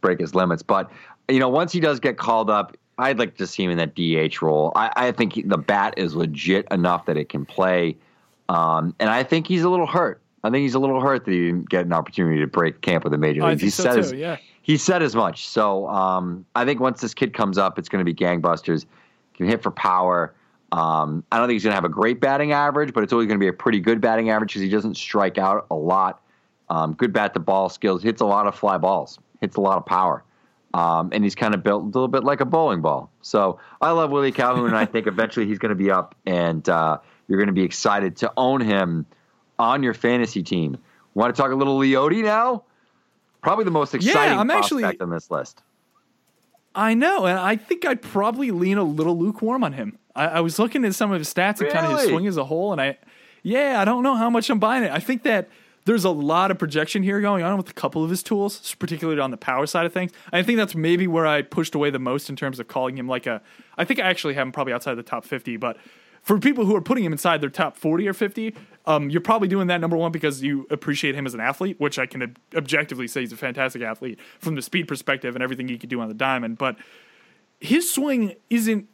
break 0.00 0.20
his 0.20 0.34
limits. 0.34 0.62
But 0.62 0.90
you 1.28 1.38
know, 1.38 1.48
once 1.48 1.72
he 1.72 1.80
does 1.80 2.00
get 2.00 2.16
called 2.16 2.50
up, 2.50 2.76
I'd 2.98 3.18
like 3.18 3.36
to 3.36 3.46
see 3.46 3.64
him 3.64 3.70
in 3.70 3.78
that 3.78 3.94
DH 3.94 4.42
role. 4.42 4.72
I, 4.74 4.90
I 4.96 5.12
think 5.12 5.34
he, 5.34 5.42
the 5.42 5.58
bat 5.58 5.94
is 5.96 6.14
legit 6.14 6.66
enough 6.70 7.06
that 7.06 7.16
it 7.16 7.28
can 7.28 7.44
play 7.44 7.96
Um, 8.48 8.94
and 8.98 9.10
I 9.10 9.22
think 9.22 9.46
he's 9.46 9.62
a 9.62 9.68
little 9.68 9.86
hurt. 9.86 10.20
I 10.42 10.50
think 10.50 10.62
he's 10.62 10.74
a 10.74 10.78
little 10.78 11.00
hurt 11.00 11.24
that 11.24 11.30
he 11.32 11.46
didn't 11.46 11.68
get 11.68 11.84
an 11.84 11.92
opportunity 11.92 12.40
to 12.40 12.46
break 12.46 12.80
camp 12.80 13.04
with 13.04 13.12
the 13.12 13.18
major 13.18 13.42
I 13.42 13.50
leagues. 13.50 13.62
he 13.62 13.70
so 13.70 13.82
said 13.82 13.94
too, 13.94 14.00
as, 14.00 14.12
yeah. 14.12 14.36
he 14.62 14.76
said 14.76 15.02
as 15.02 15.14
much. 15.14 15.46
So 15.46 15.88
um, 15.88 16.46
I 16.54 16.64
think 16.64 16.80
once 16.80 17.00
this 17.00 17.14
kid 17.14 17.34
comes 17.34 17.58
up, 17.58 17.78
it's 17.78 17.88
going 17.88 18.04
to 18.04 18.04
be 18.04 18.14
gangbusters. 18.14 18.86
Can 19.34 19.46
hit 19.46 19.62
for 19.62 19.70
power. 19.70 20.34
Um, 20.72 21.24
I 21.30 21.38
don't 21.38 21.46
think 21.46 21.54
he's 21.54 21.64
going 21.64 21.72
to 21.72 21.76
have 21.76 21.84
a 21.84 21.88
great 21.88 22.20
batting 22.20 22.52
average, 22.52 22.92
but 22.92 23.02
it's 23.02 23.12
always 23.12 23.26
going 23.26 23.38
to 23.38 23.42
be 23.42 23.48
a 23.48 23.52
pretty 23.52 23.80
good 23.80 24.00
batting 24.00 24.30
average 24.30 24.50
because 24.50 24.62
he 24.62 24.68
doesn't 24.68 24.96
strike 24.96 25.38
out 25.38 25.66
a 25.70 25.74
lot. 25.74 26.22
Um, 26.70 26.92
good 26.92 27.12
bat 27.12 27.34
to 27.34 27.40
ball 27.40 27.68
skills, 27.68 28.02
hits 28.02 28.20
a 28.20 28.26
lot 28.26 28.46
of 28.46 28.54
fly 28.54 28.78
balls, 28.78 29.18
hits 29.40 29.56
a 29.56 29.60
lot 29.60 29.78
of 29.78 29.86
power. 29.86 30.22
Um, 30.74 31.10
and 31.12 31.24
he's 31.24 31.34
kind 31.34 31.54
of 31.54 31.62
built 31.62 31.82
a 31.82 31.86
little 31.86 32.08
bit 32.08 32.24
like 32.24 32.40
a 32.40 32.44
bowling 32.44 32.82
ball. 32.82 33.10
So 33.22 33.58
I 33.80 33.90
love 33.92 34.10
Willie 34.10 34.32
Calhoun, 34.32 34.66
and 34.66 34.76
I 34.76 34.84
think 34.84 35.06
eventually 35.08 35.46
he's 35.46 35.58
going 35.58 35.70
to 35.70 35.74
be 35.74 35.90
up, 35.90 36.14
and 36.26 36.68
uh, 36.68 36.98
you're 37.26 37.38
going 37.38 37.48
to 37.48 37.54
be 37.54 37.62
excited 37.62 38.16
to 38.18 38.32
own 38.36 38.60
him 38.60 39.06
on 39.58 39.82
your 39.82 39.94
fantasy 39.94 40.42
team. 40.42 40.76
Want 41.14 41.34
to 41.34 41.40
talk 41.40 41.50
a 41.50 41.54
little 41.54 41.78
Leody 41.78 42.22
now? 42.22 42.64
Probably 43.42 43.64
the 43.64 43.70
most 43.70 43.94
exciting 43.94 44.38
I'm 44.38 44.46
prospect 44.48 44.84
actually- 44.84 45.00
on 45.00 45.10
this 45.10 45.30
list. 45.30 45.62
I 46.74 46.94
know, 46.94 47.24
and 47.26 47.36
I 47.36 47.56
think 47.56 47.84
I'd 47.84 48.02
probably 48.02 48.52
lean 48.52 48.78
a 48.78 48.84
little 48.84 49.18
lukewarm 49.18 49.64
on 49.64 49.72
him. 49.72 49.98
I, 50.14 50.26
I 50.26 50.40
was 50.40 50.60
looking 50.60 50.84
at 50.84 50.94
some 50.94 51.10
of 51.10 51.18
his 51.18 51.32
stats 51.32 51.60
and 51.60 51.70
kind 51.70 51.86
of 51.86 51.98
his 51.98 52.08
swing 52.08 52.26
as 52.28 52.36
a 52.36 52.44
whole, 52.44 52.70
and 52.70 52.80
I, 52.80 52.98
yeah, 53.42 53.80
I 53.80 53.84
don't 53.84 54.04
know 54.04 54.14
how 54.14 54.30
much 54.30 54.48
I'm 54.48 54.60
buying 54.60 54.84
it. 54.84 54.92
I 54.92 55.00
think 55.00 55.24
that 55.24 55.48
there's 55.88 56.04
a 56.04 56.10
lot 56.10 56.50
of 56.50 56.58
projection 56.58 57.02
here 57.02 57.18
going 57.18 57.42
on 57.42 57.56
with 57.56 57.70
a 57.70 57.72
couple 57.72 58.04
of 58.04 58.10
his 58.10 58.22
tools, 58.22 58.74
particularly 58.78 59.18
on 59.22 59.30
the 59.30 59.38
power 59.38 59.66
side 59.66 59.86
of 59.86 59.92
things. 59.92 60.12
I 60.30 60.42
think 60.42 60.58
that's 60.58 60.74
maybe 60.74 61.06
where 61.06 61.26
I 61.26 61.40
pushed 61.40 61.74
away 61.74 61.88
the 61.88 61.98
most 61.98 62.28
in 62.28 62.36
terms 62.36 62.60
of 62.60 62.68
calling 62.68 62.98
him 62.98 63.08
like 63.08 63.26
a. 63.26 63.40
I 63.78 63.86
think 63.86 63.98
I 63.98 64.02
actually 64.02 64.34
have 64.34 64.46
him 64.46 64.52
probably 64.52 64.74
outside 64.74 64.96
the 64.96 65.02
top 65.02 65.24
50, 65.24 65.56
but 65.56 65.78
for 66.22 66.38
people 66.38 66.66
who 66.66 66.76
are 66.76 66.82
putting 66.82 67.04
him 67.04 67.12
inside 67.12 67.40
their 67.40 67.48
top 67.48 67.74
40 67.74 68.06
or 68.06 68.12
50, 68.12 68.54
um, 68.84 69.08
you're 69.08 69.22
probably 69.22 69.48
doing 69.48 69.68
that 69.68 69.80
number 69.80 69.96
one 69.96 70.12
because 70.12 70.42
you 70.42 70.66
appreciate 70.68 71.14
him 71.14 71.24
as 71.24 71.32
an 71.32 71.40
athlete, 71.40 71.80
which 71.80 71.98
I 71.98 72.04
can 72.04 72.22
ob- 72.22 72.38
objectively 72.54 73.08
say 73.08 73.20
he's 73.20 73.32
a 73.32 73.36
fantastic 73.38 73.80
athlete 73.80 74.18
from 74.40 74.56
the 74.56 74.62
speed 74.62 74.88
perspective 74.88 75.34
and 75.36 75.42
everything 75.42 75.68
he 75.68 75.78
could 75.78 75.88
do 75.88 76.02
on 76.02 76.08
the 76.08 76.14
diamond. 76.14 76.58
But 76.58 76.76
his 77.60 77.90
swing 77.90 78.34
isn't 78.50 78.88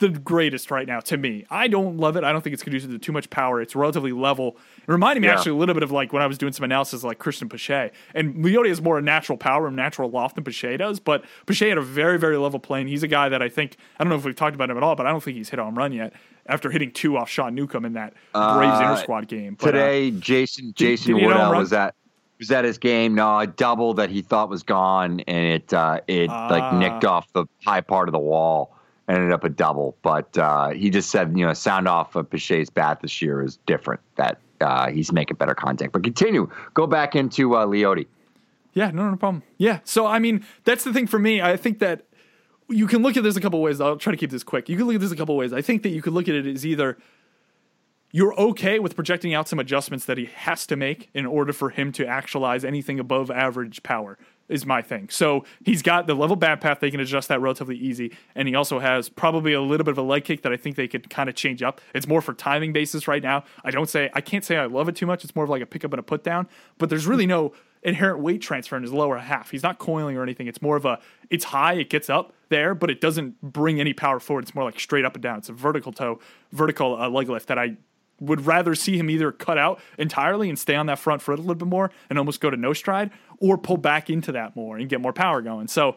the 0.00 0.08
greatest 0.10 0.70
right 0.70 0.86
now 0.86 1.00
to 1.00 1.16
me. 1.16 1.44
I 1.50 1.68
don't 1.68 1.96
love 1.96 2.16
it. 2.16 2.24
I 2.24 2.32
don't 2.32 2.42
think 2.42 2.54
it's 2.54 2.62
conducive 2.62 2.90
to 2.90 2.98
too 2.98 3.12
much 3.12 3.28
power. 3.30 3.60
It's 3.60 3.74
relatively 3.76 4.12
level. 4.12 4.56
It 4.78 4.90
reminded 4.92 5.20
me 5.20 5.28
Yeah. 5.28 5.34
actually 5.34 5.52
a 5.52 5.56
little 5.56 5.74
bit 5.74 5.82
of 5.82 5.90
like 5.90 6.12
when 6.12 6.22
I 6.22 6.26
was 6.26 6.38
doing 6.38 6.52
some 6.52 6.64
analysis 6.64 7.02
like 7.04 7.18
Cristian 7.18 7.50
Pache. 7.50 7.90
And 8.14 8.44
Leody 8.44 8.68
has 8.68 8.80
more 8.80 9.00
natural 9.00 9.36
power 9.38 9.66
and 9.66 9.76
natural 9.76 10.10
loft 10.10 10.34
than 10.36 10.44
Pache 10.44 10.76
does, 10.76 11.00
but 11.00 11.24
Pache 11.46 11.68
had 11.68 11.78
a 11.78 11.82
very, 11.82 12.18
very 12.18 12.36
level 12.36 12.60
plane. 12.60 12.86
He's 12.86 13.02
a 13.02 13.08
guy 13.08 13.28
that 13.28 13.42
I 13.42 13.48
think 13.48 13.76
I 13.98 14.04
don't 14.04 14.10
know 14.10 14.16
if 14.16 14.24
we've 14.24 14.36
talked 14.36 14.54
about 14.54 14.70
him 14.70 14.76
at 14.76 14.82
all, 14.82 14.94
but 14.96 15.06
I 15.06 15.10
don't 15.10 15.22
think 15.22 15.36
he's 15.36 15.48
hit 15.50 15.58
a 15.58 15.64
home 15.64 15.76
run 15.76 15.92
yet 15.92 16.12
after 16.46 16.70
hitting 16.70 16.90
two 16.92 17.16
off 17.16 17.28
Sean 17.28 17.54
Newcomb 17.54 17.84
in 17.84 17.92
that 17.94 18.14
Braves 18.32 18.80
inter 18.80 18.96
squad 18.96 19.28
game. 19.28 19.56
But, 19.60 19.68
uh, 19.68 19.72
Today, 19.72 20.10
Jason 20.12 20.72
Jason 20.74 21.16
did 21.16 21.24
Woodell 21.24 21.56
was 21.58 21.72
at 21.72 21.94
was 22.38 22.50
at 22.52 22.64
his 22.64 22.78
game. 22.78 23.16
No, 23.16 23.40
a 23.40 23.46
double 23.48 23.94
that 23.94 24.10
he 24.10 24.22
thought 24.22 24.48
was 24.48 24.62
gone, 24.62 25.20
and 25.26 25.46
it 25.60 25.74
uh, 25.74 26.00
it 26.06 26.28
like 26.28 26.62
Ah. 26.62 26.78
nicked 26.78 27.04
off 27.04 27.26
the 27.32 27.46
high 27.66 27.80
part 27.80 28.08
of 28.08 28.12
the 28.12 28.18
wall. 28.20 28.74
Ended 29.08 29.32
up 29.32 29.42
a 29.42 29.48
double, 29.48 29.96
but 30.02 30.36
uh, 30.36 30.68
he 30.68 30.90
just 30.90 31.10
said, 31.10 31.32
you 31.34 31.46
know, 31.46 31.54
sound 31.54 31.88
off 31.88 32.14
of 32.14 32.28
Pache's 32.28 32.68
bat 32.68 33.00
this 33.00 33.22
year 33.22 33.42
is 33.42 33.56
different. 33.64 34.02
That 34.16 34.38
uh, 34.60 34.90
he's 34.90 35.12
making 35.12 35.38
better 35.38 35.54
contact. 35.54 35.92
But 35.92 36.04
continue, 36.04 36.50
go 36.74 36.86
back 36.86 37.16
into 37.16 37.54
uh, 37.56 37.66
Leody. 37.66 38.06
Yeah, 38.74 38.90
no, 38.90 39.10
no 39.10 39.16
problem. 39.16 39.42
Yeah. 39.56 39.80
So, 39.84 40.06
I 40.06 40.18
mean, 40.18 40.44
that's 40.64 40.84
the 40.84 40.92
thing 40.92 41.06
for 41.06 41.18
me. 41.18 41.40
I 41.40 41.56
think 41.56 41.78
that 41.78 42.04
you 42.68 42.86
can 42.86 43.02
look 43.02 43.16
at 43.16 43.22
this 43.22 43.34
a 43.34 43.40
couple 43.40 43.62
ways. 43.62 43.80
I'll 43.80 43.96
try 43.96 44.10
to 44.10 44.16
keep 44.16 44.30
this 44.30 44.44
quick. 44.44 44.68
You 44.68 44.76
can 44.76 44.86
look 44.86 44.94
at 44.94 45.00
this 45.00 45.10
a 45.10 45.16
couple 45.16 45.36
ways. 45.36 45.54
I 45.54 45.62
think 45.62 45.82
that 45.84 45.88
you 45.88 46.02
could 46.02 46.12
look 46.12 46.28
at 46.28 46.34
it 46.34 46.46
as 46.46 46.66
either 46.66 46.98
you're 48.10 48.34
okay 48.34 48.78
with 48.78 48.94
projecting 48.94 49.34
out 49.34 49.48
some 49.48 49.58
adjustments 49.58 50.06
that 50.06 50.18
he 50.18 50.26
has 50.26 50.66
to 50.66 50.76
make 50.76 51.10
in 51.14 51.26
order 51.26 51.52
for 51.52 51.70
him 51.70 51.92
to 51.92 52.06
actualize 52.06 52.64
anything 52.64 52.98
above 52.98 53.30
average 53.30 53.82
power 53.82 54.18
is 54.48 54.64
my 54.64 54.80
thing. 54.80 55.08
So 55.10 55.44
he's 55.64 55.82
got 55.82 56.06
the 56.06 56.14
level 56.14 56.34
bat 56.34 56.60
path. 56.60 56.80
They 56.80 56.90
can 56.90 57.00
adjust 57.00 57.28
that 57.28 57.40
relatively 57.40 57.76
easy. 57.76 58.16
And 58.34 58.48
he 58.48 58.54
also 58.54 58.78
has 58.78 59.08
probably 59.08 59.52
a 59.52 59.60
little 59.60 59.84
bit 59.84 59.92
of 59.92 59.98
a 59.98 60.02
leg 60.02 60.24
kick 60.24 60.42
that 60.42 60.52
I 60.52 60.56
think 60.56 60.76
they 60.76 60.88
could 60.88 61.10
kind 61.10 61.28
of 61.28 61.34
change 61.34 61.62
up. 61.62 61.80
It's 61.94 62.06
more 62.06 62.22
for 62.22 62.32
timing 62.32 62.72
basis 62.72 63.06
right 63.06 63.22
now. 63.22 63.44
I 63.62 63.70
don't 63.70 63.88
say, 63.88 64.10
I 64.14 64.20
can't 64.20 64.44
say 64.44 64.56
I 64.56 64.66
love 64.66 64.88
it 64.88 64.96
too 64.96 65.06
much. 65.06 65.22
It's 65.22 65.34
more 65.36 65.44
of 65.44 65.50
like 65.50 65.62
a 65.62 65.66
pick 65.66 65.84
up 65.84 65.92
and 65.92 66.00
a 66.00 66.02
put 66.02 66.24
down, 66.24 66.48
but 66.78 66.88
there's 66.88 67.06
really 67.06 67.26
no 67.26 67.52
inherent 67.82 68.20
weight 68.20 68.40
transfer 68.40 68.76
in 68.76 68.82
his 68.82 68.92
lower 68.92 69.18
half. 69.18 69.50
He's 69.50 69.62
not 69.62 69.78
coiling 69.78 70.16
or 70.16 70.22
anything. 70.22 70.48
It's 70.48 70.62
more 70.62 70.76
of 70.76 70.84
a, 70.84 70.98
it's 71.30 71.44
high, 71.44 71.74
it 71.74 71.90
gets 71.90 72.10
up 72.10 72.32
there, 72.48 72.74
but 72.74 72.90
it 72.90 73.00
doesn't 73.00 73.40
bring 73.40 73.80
any 73.80 73.92
power 73.92 74.18
forward. 74.18 74.44
It's 74.44 74.54
more 74.54 74.64
like 74.64 74.80
straight 74.80 75.04
up 75.04 75.14
and 75.14 75.22
down. 75.22 75.38
It's 75.38 75.48
a 75.48 75.52
vertical 75.52 75.92
toe, 75.92 76.18
vertical 76.52 77.00
uh, 77.00 77.08
leg 77.08 77.28
lift 77.28 77.48
that 77.48 77.58
I 77.58 77.76
would 78.20 78.46
rather 78.46 78.74
see 78.74 78.98
him 78.98 79.10
either 79.10 79.32
cut 79.32 79.58
out 79.58 79.80
entirely 79.98 80.48
and 80.48 80.58
stay 80.58 80.74
on 80.74 80.86
that 80.86 80.98
front 80.98 81.22
foot 81.22 81.38
a 81.38 81.42
little 81.42 81.54
bit 81.54 81.68
more 81.68 81.90
and 82.10 82.18
almost 82.18 82.40
go 82.40 82.50
to 82.50 82.56
no 82.56 82.72
stride 82.72 83.10
or 83.40 83.56
pull 83.56 83.76
back 83.76 84.10
into 84.10 84.32
that 84.32 84.56
more 84.56 84.76
and 84.76 84.88
get 84.88 85.00
more 85.00 85.12
power 85.12 85.40
going. 85.40 85.68
So 85.68 85.96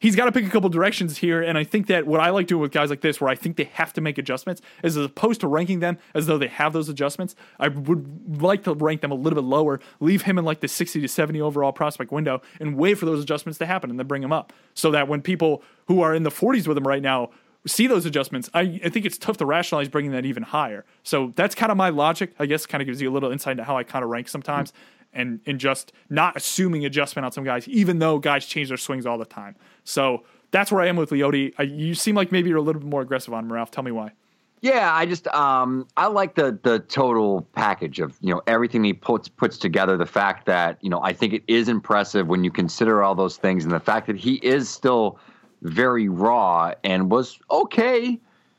he's 0.00 0.16
got 0.16 0.26
to 0.26 0.32
pick 0.32 0.46
a 0.46 0.50
couple 0.50 0.68
directions 0.68 1.18
here. 1.18 1.42
And 1.42 1.58
I 1.58 1.64
think 1.64 1.86
that 1.88 2.06
what 2.06 2.20
I 2.20 2.30
like 2.30 2.46
doing 2.46 2.62
with 2.62 2.72
guys 2.72 2.90
like 2.90 3.00
this, 3.00 3.20
where 3.20 3.30
I 3.30 3.34
think 3.34 3.56
they 3.56 3.64
have 3.64 3.92
to 3.94 4.00
make 4.00 4.18
adjustments, 4.18 4.62
is 4.82 4.96
as 4.96 5.04
opposed 5.04 5.40
to 5.40 5.48
ranking 5.48 5.80
them 5.80 5.98
as 6.14 6.26
though 6.26 6.38
they 6.38 6.48
have 6.48 6.72
those 6.72 6.88
adjustments, 6.88 7.34
I 7.58 7.68
would 7.68 8.40
like 8.40 8.64
to 8.64 8.74
rank 8.74 9.00
them 9.00 9.10
a 9.10 9.14
little 9.14 9.40
bit 9.40 9.46
lower, 9.46 9.80
leave 10.00 10.22
him 10.22 10.38
in 10.38 10.44
like 10.44 10.60
the 10.60 10.68
60 10.68 11.00
to 11.00 11.08
70 11.08 11.40
overall 11.40 11.72
prospect 11.72 12.12
window 12.12 12.42
and 12.60 12.76
wait 12.76 12.94
for 12.94 13.06
those 13.06 13.22
adjustments 13.22 13.58
to 13.58 13.66
happen 13.66 13.90
and 13.90 13.98
then 13.98 14.06
bring 14.06 14.22
him 14.22 14.32
up. 14.32 14.52
So 14.74 14.90
that 14.92 15.08
when 15.08 15.22
people 15.22 15.62
who 15.86 16.00
are 16.00 16.14
in 16.14 16.22
the 16.22 16.30
40s 16.30 16.66
with 16.66 16.76
him 16.76 16.86
right 16.86 17.02
now 17.02 17.30
see 17.68 17.86
those 17.86 18.06
adjustments, 18.06 18.50
I, 18.54 18.80
I 18.84 18.88
think 18.88 19.06
it's 19.06 19.18
tough 19.18 19.36
to 19.38 19.46
rationalize 19.46 19.88
bringing 19.88 20.12
that 20.12 20.24
even 20.24 20.42
higher. 20.42 20.84
So 21.02 21.32
that's 21.36 21.54
kind 21.54 21.70
of 21.70 21.78
my 21.78 21.90
logic. 21.90 22.34
I 22.38 22.46
guess 22.46 22.66
kind 22.66 22.82
of 22.82 22.86
gives 22.86 23.00
you 23.00 23.10
a 23.10 23.12
little 23.12 23.30
insight 23.30 23.52
into 23.52 23.64
how 23.64 23.76
I 23.76 23.84
kind 23.84 24.04
of 24.04 24.10
rank 24.10 24.28
sometimes, 24.28 24.72
and 25.12 25.40
and 25.46 25.58
just 25.58 25.92
not 26.10 26.36
assuming 26.36 26.84
adjustment 26.84 27.26
on 27.26 27.32
some 27.32 27.44
guys, 27.44 27.68
even 27.68 27.98
though 27.98 28.18
guys 28.18 28.46
change 28.46 28.68
their 28.68 28.76
swings 28.76 29.06
all 29.06 29.18
the 29.18 29.24
time. 29.24 29.56
So 29.84 30.24
that's 30.50 30.72
where 30.72 30.82
I 30.82 30.86
am 30.86 30.96
with 30.96 31.10
Leody. 31.10 31.52
You 31.58 31.94
seem 31.94 32.14
like 32.14 32.32
maybe 32.32 32.48
you're 32.48 32.58
a 32.58 32.62
little 32.62 32.80
bit 32.80 32.88
more 32.88 33.02
aggressive 33.02 33.34
on 33.34 33.44
him, 33.44 33.52
Ralph. 33.52 33.70
Tell 33.70 33.84
me 33.84 33.92
why. 33.92 34.12
Yeah, 34.60 34.92
I 34.92 35.06
just 35.06 35.28
um, 35.28 35.86
I 35.96 36.08
like 36.08 36.34
the 36.34 36.58
the 36.62 36.80
total 36.80 37.42
package 37.52 38.00
of 38.00 38.16
you 38.20 38.34
know 38.34 38.42
everything 38.46 38.82
he 38.82 38.92
puts 38.92 39.28
puts 39.28 39.56
together. 39.56 39.96
The 39.96 40.06
fact 40.06 40.46
that 40.46 40.78
you 40.82 40.90
know 40.90 41.00
I 41.02 41.12
think 41.12 41.32
it 41.32 41.44
is 41.46 41.68
impressive 41.68 42.26
when 42.26 42.42
you 42.42 42.50
consider 42.50 43.02
all 43.02 43.14
those 43.14 43.36
things, 43.36 43.64
and 43.64 43.72
the 43.72 43.80
fact 43.80 44.08
that 44.08 44.16
he 44.16 44.34
is 44.36 44.68
still 44.68 45.20
very 45.62 46.08
raw 46.08 46.72
and 46.84 47.10
was 47.10 47.38
okay 47.50 48.18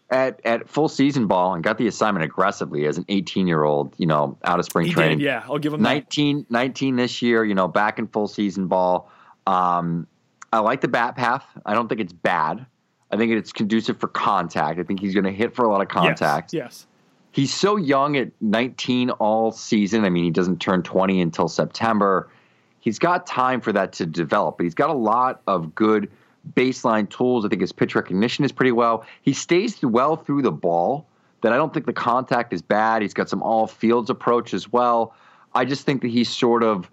at 0.09 0.43
at 0.45 0.67
full 0.67 0.89
season 0.89 1.27
ball 1.27 1.53
and 1.53 1.63
got 1.63 1.77
the 1.77 1.87
assignment 1.87 2.23
aggressively 2.25 2.85
as 2.87 2.97
an 2.97 3.05
18 3.09 3.47
year 3.47 3.63
old. 3.63 3.93
You 3.97 4.07
know, 4.07 4.37
out 4.43 4.59
of 4.59 4.65
spring 4.65 4.87
He 4.87 4.93
training. 4.93 5.19
did, 5.19 5.25
yeah. 5.25 5.43
I'll 5.45 5.59
give 5.59 5.73
him 5.73 5.81
that. 5.83 5.89
19, 5.89 6.45
19 6.49 6.95
this 6.95 7.21
year, 7.21 7.45
you 7.45 7.55
know, 7.55 7.67
back 7.67 7.99
in 7.99 8.07
full 8.07 8.27
season 8.27 8.67
ball. 8.67 9.11
Um, 9.47 10.07
I 10.51 10.59
like 10.59 10.81
the 10.81 10.87
bat 10.87 11.15
path. 11.15 11.45
I 11.65 11.73
don't 11.73 11.87
think 11.87 12.01
it's 12.01 12.13
bad. 12.13 12.65
I 13.11 13.17
think 13.17 13.31
it's 13.31 13.51
conducive 13.51 13.99
for 13.99 14.07
contact. 14.07 14.79
I 14.79 14.83
think 14.83 14.99
he's 14.99 15.13
going 15.13 15.25
to 15.25 15.31
hit 15.31 15.55
for 15.55 15.65
a 15.65 15.69
lot 15.69 15.81
of 15.81 15.87
contact. 15.87 16.53
Yes. 16.53 16.61
yes. 16.61 16.87
He's 17.31 17.53
so 17.53 17.75
young 17.75 18.17
at 18.17 18.31
19 18.41 19.11
all 19.11 19.51
season. 19.51 20.05
I 20.05 20.09
mean, 20.09 20.23
he 20.23 20.31
doesn't 20.31 20.59
turn 20.59 20.81
20 20.81 21.21
until 21.21 21.47
September. 21.47 22.29
He's 22.79 22.97
got 22.97 23.27
time 23.27 23.61
for 23.61 23.71
that 23.73 23.93
to 23.93 24.05
develop, 24.05 24.57
but 24.57 24.63
he's 24.63 24.73
got 24.73 24.89
a 24.89 24.93
lot 24.93 25.41
of 25.45 25.75
good 25.75 26.09
baseline 26.53 27.09
tools. 27.09 27.45
I 27.45 27.49
think 27.49 27.61
his 27.61 27.71
pitch 27.71 27.95
recognition 27.95 28.45
is 28.45 28.51
pretty 28.51 28.71
well. 28.71 29.05
He 29.21 29.33
stays 29.33 29.81
well 29.81 30.15
through 30.15 30.41
the 30.41 30.51
ball. 30.51 31.05
That 31.41 31.53
I 31.53 31.55
don't 31.55 31.73
think 31.73 31.85
the 31.85 31.93
contact 31.93 32.51
is 32.51 32.61
bad. 32.61 33.01
He's 33.01 33.13
got 33.13 33.29
some 33.29 33.41
all 33.41 33.65
fields 33.65 34.09
approach 34.09 34.53
as 34.53 34.71
well. 34.73 35.15
I 35.55 35.63
just 35.63 35.85
think 35.85 36.01
that 36.01 36.09
he's 36.09 36.29
sort 36.29 36.63
of 36.63 36.89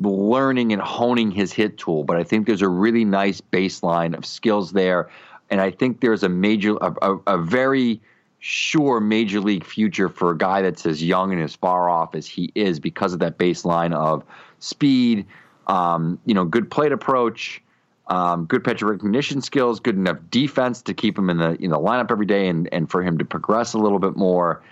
learning 0.00 0.72
and 0.72 0.82
honing 0.82 1.30
his 1.30 1.52
hit 1.52 1.78
tool, 1.78 2.04
but 2.04 2.16
I 2.16 2.24
think 2.24 2.46
there's 2.46 2.62
a 2.62 2.68
really 2.68 3.04
nice 3.04 3.40
baseline 3.40 4.16
of 4.16 4.26
skills 4.26 4.72
there, 4.72 5.08
and 5.50 5.60
I 5.60 5.70
think 5.70 6.00
there's 6.00 6.22
a 6.22 6.28
major, 6.28 6.76
a, 6.80 6.92
a, 7.02 7.18
a 7.26 7.38
very 7.38 8.00
sure 8.40 8.98
major 8.98 9.40
league 9.40 9.64
future 9.64 10.08
for 10.08 10.32
a 10.32 10.36
guy 10.36 10.62
that's 10.62 10.84
as 10.84 11.02
young 11.02 11.32
and 11.32 11.40
as 11.40 11.54
far 11.54 11.88
off 11.88 12.14
as 12.14 12.26
he 12.26 12.50
is 12.56 12.80
because 12.80 13.12
of 13.12 13.20
that 13.20 13.38
baseline 13.38 13.94
of 13.94 14.24
speed, 14.58 15.24
um, 15.68 16.18
you 16.26 16.34
know, 16.34 16.44
good 16.44 16.68
plate 16.68 16.90
approach, 16.90 17.62
um, 18.08 18.46
good 18.46 18.64
pitch 18.64 18.82
recognition 18.82 19.40
skills, 19.40 19.80
good 19.80 19.96
enough 19.96 20.18
defense 20.30 20.82
to 20.82 20.94
keep 20.94 21.16
him 21.16 21.30
in 21.30 21.38
the 21.38 21.54
in 21.62 21.70
the 21.70 21.78
lineup 21.78 22.10
every 22.10 22.26
day, 22.26 22.48
and 22.48 22.68
and 22.72 22.90
for 22.90 23.02
him 23.02 23.18
to 23.18 23.24
progress 23.24 23.74
a 23.74 23.78
little 23.78 23.98
bit 23.98 24.16
more 24.16 24.62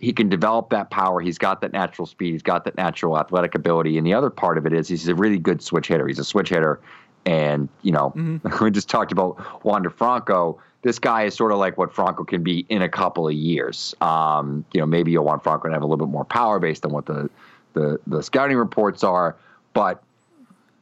he 0.00 0.12
can 0.14 0.28
develop 0.28 0.70
that 0.70 0.90
power. 0.90 1.20
He's 1.20 1.38
got 1.38 1.60
that 1.60 1.72
natural 1.72 2.06
speed. 2.06 2.32
He's 2.32 2.42
got 2.42 2.64
that 2.64 2.76
natural 2.76 3.18
athletic 3.18 3.54
ability. 3.54 3.98
And 3.98 4.06
the 4.06 4.14
other 4.14 4.30
part 4.30 4.56
of 4.56 4.66
it 4.66 4.72
is 4.72 4.88
he's 4.88 5.06
a 5.08 5.14
really 5.14 5.38
good 5.38 5.62
switch 5.62 5.88
hitter. 5.88 6.08
He's 6.08 6.18
a 6.18 6.24
switch 6.24 6.48
hitter. 6.48 6.80
And, 7.26 7.68
you 7.82 7.92
know, 7.92 8.40
we 8.62 8.70
just 8.70 8.88
talked 8.88 9.12
about 9.12 9.62
Wander 9.62 9.90
Franco. 9.90 10.58
This 10.80 10.98
guy 10.98 11.24
is 11.24 11.34
sort 11.34 11.52
of 11.52 11.58
like 11.58 11.76
what 11.76 11.94
Franco 11.94 12.24
can 12.24 12.42
be 12.42 12.64
in 12.70 12.80
a 12.80 12.88
couple 12.88 13.28
of 13.28 13.34
years. 13.34 13.94
Um, 14.00 14.64
you 14.72 14.80
know, 14.80 14.86
maybe 14.86 15.12
you'll 15.12 15.24
want 15.24 15.42
Franco 15.42 15.68
to 15.68 15.74
have 15.74 15.82
a 15.82 15.86
little 15.86 16.04
bit 16.04 16.10
more 16.10 16.24
power 16.24 16.58
based 16.58 16.86
on 16.86 16.92
what 16.92 17.04
the, 17.04 17.28
the, 17.74 18.00
the 18.06 18.22
scouting 18.22 18.56
reports 18.56 19.04
are. 19.04 19.36
But 19.74 20.02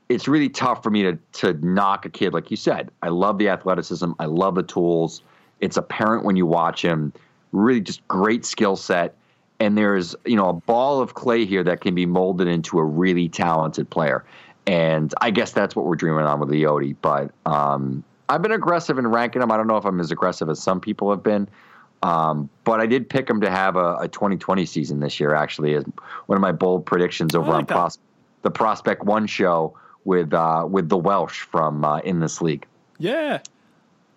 it's 0.08 0.26
really 0.26 0.48
tough 0.48 0.82
for 0.82 0.90
me 0.90 1.02
to, 1.02 1.18
to 1.32 1.52
knock 1.66 2.06
a 2.06 2.08
kid. 2.08 2.32
Like 2.32 2.50
you 2.50 2.56
said, 2.56 2.90
I 3.02 3.08
love 3.08 3.38
the 3.38 3.48
athleticism. 3.48 4.12
I 4.18 4.24
love 4.24 4.54
the 4.54 4.62
tools. 4.62 5.22
It's 5.60 5.76
apparent 5.76 6.24
when 6.24 6.36
you 6.36 6.46
watch 6.46 6.82
him 6.82 7.12
really 7.52 7.80
just 7.80 8.06
great 8.08 8.44
skill 8.44 8.76
set. 8.76 9.14
and 9.60 9.76
there's 9.76 10.14
you 10.24 10.36
know 10.36 10.48
a 10.48 10.52
ball 10.52 11.00
of 11.00 11.14
clay 11.14 11.44
here 11.44 11.64
that 11.64 11.80
can 11.80 11.94
be 11.94 12.06
molded 12.06 12.46
into 12.46 12.78
a 12.78 12.84
really 12.84 13.28
talented 13.28 13.90
player. 13.90 14.24
And 14.66 15.12
I 15.20 15.30
guess 15.30 15.52
that's 15.52 15.74
what 15.74 15.86
we're 15.86 15.96
dreaming 15.96 16.24
on 16.24 16.40
with 16.40 16.50
the 16.50 16.62
Leody. 16.62 16.94
But 17.00 17.30
um, 17.46 18.04
I've 18.28 18.42
been 18.42 18.52
aggressive 18.52 18.98
in 18.98 19.06
ranking 19.06 19.40
him. 19.40 19.50
I 19.50 19.56
don't 19.56 19.66
know 19.66 19.78
if 19.78 19.86
I'm 19.86 19.98
as 19.98 20.10
aggressive 20.10 20.50
as 20.50 20.62
some 20.62 20.80
people 20.80 21.10
have 21.10 21.22
been. 21.22 21.48
Um, 22.02 22.48
but 22.64 22.80
I 22.80 22.86
did 22.86 23.08
pick 23.08 23.28
him 23.28 23.40
to 23.40 23.50
have 23.50 23.76
a, 23.76 23.96
a 23.96 24.08
2020 24.08 24.66
season 24.66 25.00
this 25.00 25.18
year, 25.18 25.34
actually, 25.34 25.74
as 25.74 25.84
one 26.26 26.36
of 26.36 26.42
my 26.42 26.52
bold 26.52 26.86
predictions 26.86 27.34
over 27.34 27.50
like 27.50 27.60
on 27.60 27.66
pros- 27.66 27.98
the 28.42 28.50
Prospect 28.50 29.04
One 29.04 29.26
show 29.26 29.74
with 30.08 30.32
uh, 30.32 30.66
with 30.68 30.88
the 30.88 30.96
Welsh 30.96 31.42
from 31.42 31.84
uh, 31.84 31.98
in 31.98 32.18
this 32.18 32.40
league. 32.40 32.66
Yeah. 32.98 33.40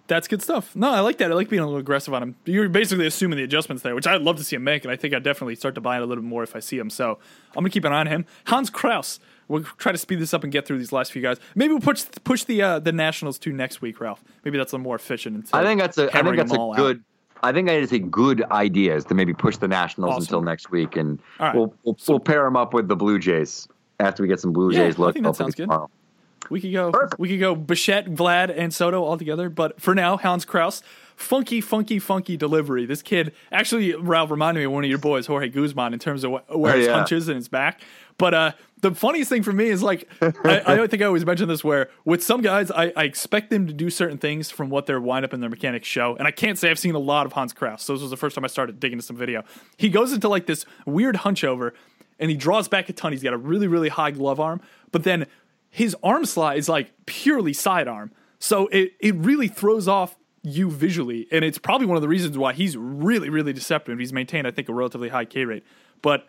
That's 0.07 0.27
good 0.27 0.41
stuff. 0.41 0.75
No, 0.75 0.89
I 0.89 0.99
like 0.99 1.19
that. 1.19 1.31
I 1.31 1.35
like 1.35 1.47
being 1.47 1.61
a 1.61 1.65
little 1.65 1.79
aggressive 1.79 2.13
on 2.13 2.21
him. 2.21 2.35
You're 2.43 2.67
basically 2.67 3.07
assuming 3.07 3.37
the 3.37 3.43
adjustments 3.43 3.81
there, 3.81 3.95
which 3.95 4.07
I'd 4.07 4.21
love 4.21 4.35
to 4.37 4.43
see 4.43 4.57
him 4.57 4.63
make, 4.63 4.83
and 4.83 4.91
I 4.91 4.97
think 4.97 5.13
I'd 5.13 5.23
definitely 5.23 5.55
start 5.55 5.75
to 5.75 5.81
buy 5.81 5.97
it 5.97 6.01
a 6.01 6.05
little 6.05 6.21
bit 6.21 6.27
more 6.27 6.43
if 6.43 6.53
I 6.53 6.59
see 6.59 6.77
him. 6.77 6.89
So 6.89 7.17
I'm 7.49 7.63
gonna 7.63 7.69
keep 7.69 7.85
an 7.85 7.93
eye 7.93 7.99
on 8.01 8.07
him. 8.07 8.25
Hans 8.47 8.69
Crouse. 8.69 9.19
We'll 9.47 9.63
try 9.63 9.93
to 9.93 9.97
speed 9.97 10.19
this 10.19 10.33
up 10.33 10.43
and 10.43 10.51
get 10.51 10.65
through 10.65 10.79
these 10.79 10.91
last 10.91 11.13
few 11.13 11.21
guys. 11.21 11.37
Maybe 11.55 11.73
we'll 11.73 11.81
push 11.81 12.03
push 12.23 12.43
the 12.43 12.61
uh, 12.61 12.79
the 12.79 12.91
Nationals 12.91 13.37
to 13.39 13.53
next 13.53 13.81
week, 13.81 14.01
Ralph. 14.01 14.23
Maybe 14.43 14.57
that's 14.57 14.73
a 14.73 14.75
little 14.75 14.83
more 14.83 14.95
efficient. 14.95 15.49
I 15.53 15.63
think 15.63 15.79
that's 15.79 15.97
a 15.97 16.09
I 16.17 16.23
think 16.23 16.35
that's 16.37 16.51
a 16.51 16.59
out. 16.59 16.75
good. 16.75 17.03
I 17.43 17.53
think 17.53 17.67
that 17.67 17.77
is 17.77 17.93
a 17.93 17.99
good 17.99 18.43
idea 18.51 18.95
is 18.95 19.05
to 19.05 19.13
maybe 19.13 19.33
push 19.33 19.57
the 19.57 19.67
Nationals 19.67 20.11
Awesome. 20.11 20.23
until 20.23 20.41
next 20.41 20.71
week, 20.71 20.97
and 20.97 21.19
right. 21.39 21.55
we'll 21.55 21.73
we'll, 21.83 21.97
we'll 22.07 22.19
pair 22.19 22.43
them 22.43 22.57
up 22.57 22.73
with 22.73 22.87
the 22.89 22.95
Blue 22.97 23.17
Jays 23.17 23.67
after 24.01 24.23
we 24.23 24.27
get 24.29 24.39
some 24.39 24.51
Blue 24.53 24.71
Yeah, 24.71 24.87
Jays 24.87 24.99
I 24.99 25.11
think 25.11 25.25
that 25.25 25.35
sounds 25.35 25.55
good. 25.55 25.63
tomorrow. 25.63 25.89
We 26.49 26.59
could 26.59 26.73
go. 26.73 26.91
Perfect. 26.91 27.19
We 27.19 27.29
could 27.29 27.39
go. 27.39 27.55
Bichette, 27.55 28.07
Vlad, 28.07 28.53
and 28.55 28.73
Soto 28.73 29.03
all 29.03 29.17
together. 29.17 29.49
But 29.49 29.79
for 29.79 29.95
now, 29.95 30.17
Hans 30.17 30.43
Crouse, 30.43 30.81
funky, 31.15 31.61
funky, 31.61 31.97
funky 31.99 32.35
delivery. 32.35 32.85
This 32.85 33.01
kid 33.01 33.31
actually, 33.51 33.95
Ralph 33.95 34.31
reminded 34.31 34.59
me 34.61 34.65
of 34.65 34.71
one 34.73 34.83
of 34.83 34.89
your 34.89 34.99
boys, 34.99 35.27
Jorge 35.27 35.47
Guzman, 35.49 35.93
in 35.93 35.99
terms 35.99 36.23
of 36.25 36.31
wh- 36.31 36.55
where 36.57 36.73
Oh, 36.73 36.77
his 36.77 36.87
yeah. 36.87 36.93
hunches 36.93 37.27
and 37.29 37.37
his 37.37 37.47
back. 37.47 37.79
But 38.17 38.33
uh, 38.33 38.51
the 38.81 38.93
funniest 38.93 39.29
thing 39.29 39.43
for 39.43 39.53
me 39.53 39.67
is 39.67 39.81
like, 39.81 40.09
I, 40.21 40.61
I 40.65 40.75
don't 40.75 40.91
think 40.91 41.01
I 41.01 41.05
always 41.05 41.25
mention 41.25 41.47
this. 41.47 41.63
Where 41.63 41.89
with 42.05 42.21
some 42.23 42.41
guys, 42.41 42.69
I, 42.71 42.91
I 42.97 43.03
expect 43.03 43.49
them 43.49 43.65
to 43.67 43.73
do 43.73 43.89
certain 43.89 44.17
things 44.17 44.51
from 44.51 44.69
what 44.69 44.87
their 44.87 44.99
windup 44.99 45.31
and 45.33 45.41
their 45.41 45.49
mechanics 45.49 45.87
show, 45.87 46.15
and 46.17 46.27
I 46.27 46.31
can't 46.31 46.57
say 46.57 46.69
I've 46.69 46.79
seen 46.79 46.95
a 46.95 46.99
lot 46.99 47.25
of 47.27 47.33
Hans 47.33 47.53
Crouse. 47.53 47.83
So 47.83 47.93
this 47.93 48.01
was 48.01 48.11
the 48.11 48.17
first 48.17 48.35
time 48.35 48.43
I 48.43 48.47
started 48.47 48.79
digging 48.79 48.97
into 48.97 49.05
some 49.05 49.15
video. 49.15 49.43
He 49.77 49.89
goes 49.89 50.11
into 50.11 50.27
like 50.27 50.47
this 50.47 50.65
weird 50.85 51.17
hunch 51.17 51.43
over, 51.43 51.73
and 52.21 52.29
he 52.29 52.37
draws 52.37 52.69
back 52.69 52.87
a 52.87 52.93
ton. 52.93 53.11
He's 53.11 53.23
got 53.23 53.33
a 53.33 53.37
really, 53.37 53.67
really 53.67 53.89
high 53.89 54.11
glove 54.11 54.39
arm, 54.39 54.61
but 54.91 55.03
then 55.03 55.25
his 55.69 55.95
arm 56.03 56.25
slot 56.25 56.55
is 56.55 56.69
like 56.69 56.93
purely 57.05 57.51
sidearm. 57.51 58.11
So 58.39 58.67
it, 58.67 58.93
it 58.99 59.15
really 59.15 59.47
throws 59.47 59.87
off 59.87 60.15
you 60.43 60.69
visually. 60.69 61.27
And 61.31 61.43
it's 61.43 61.57
probably 61.57 61.87
one 61.87 61.97
of 61.97 62.01
the 62.01 62.07
reasons 62.07 62.37
why 62.37 62.53
he's 62.53 62.77
really, 62.77 63.29
really 63.29 63.53
deceptive. 63.53 63.99
He's 63.99 64.13
maintained, 64.13 64.47
I 64.47 64.51
think, 64.51 64.69
a 64.69 64.73
relatively 64.73 65.09
high 65.09 65.25
K 65.25 65.45
rate. 65.45 65.63
But 66.01 66.27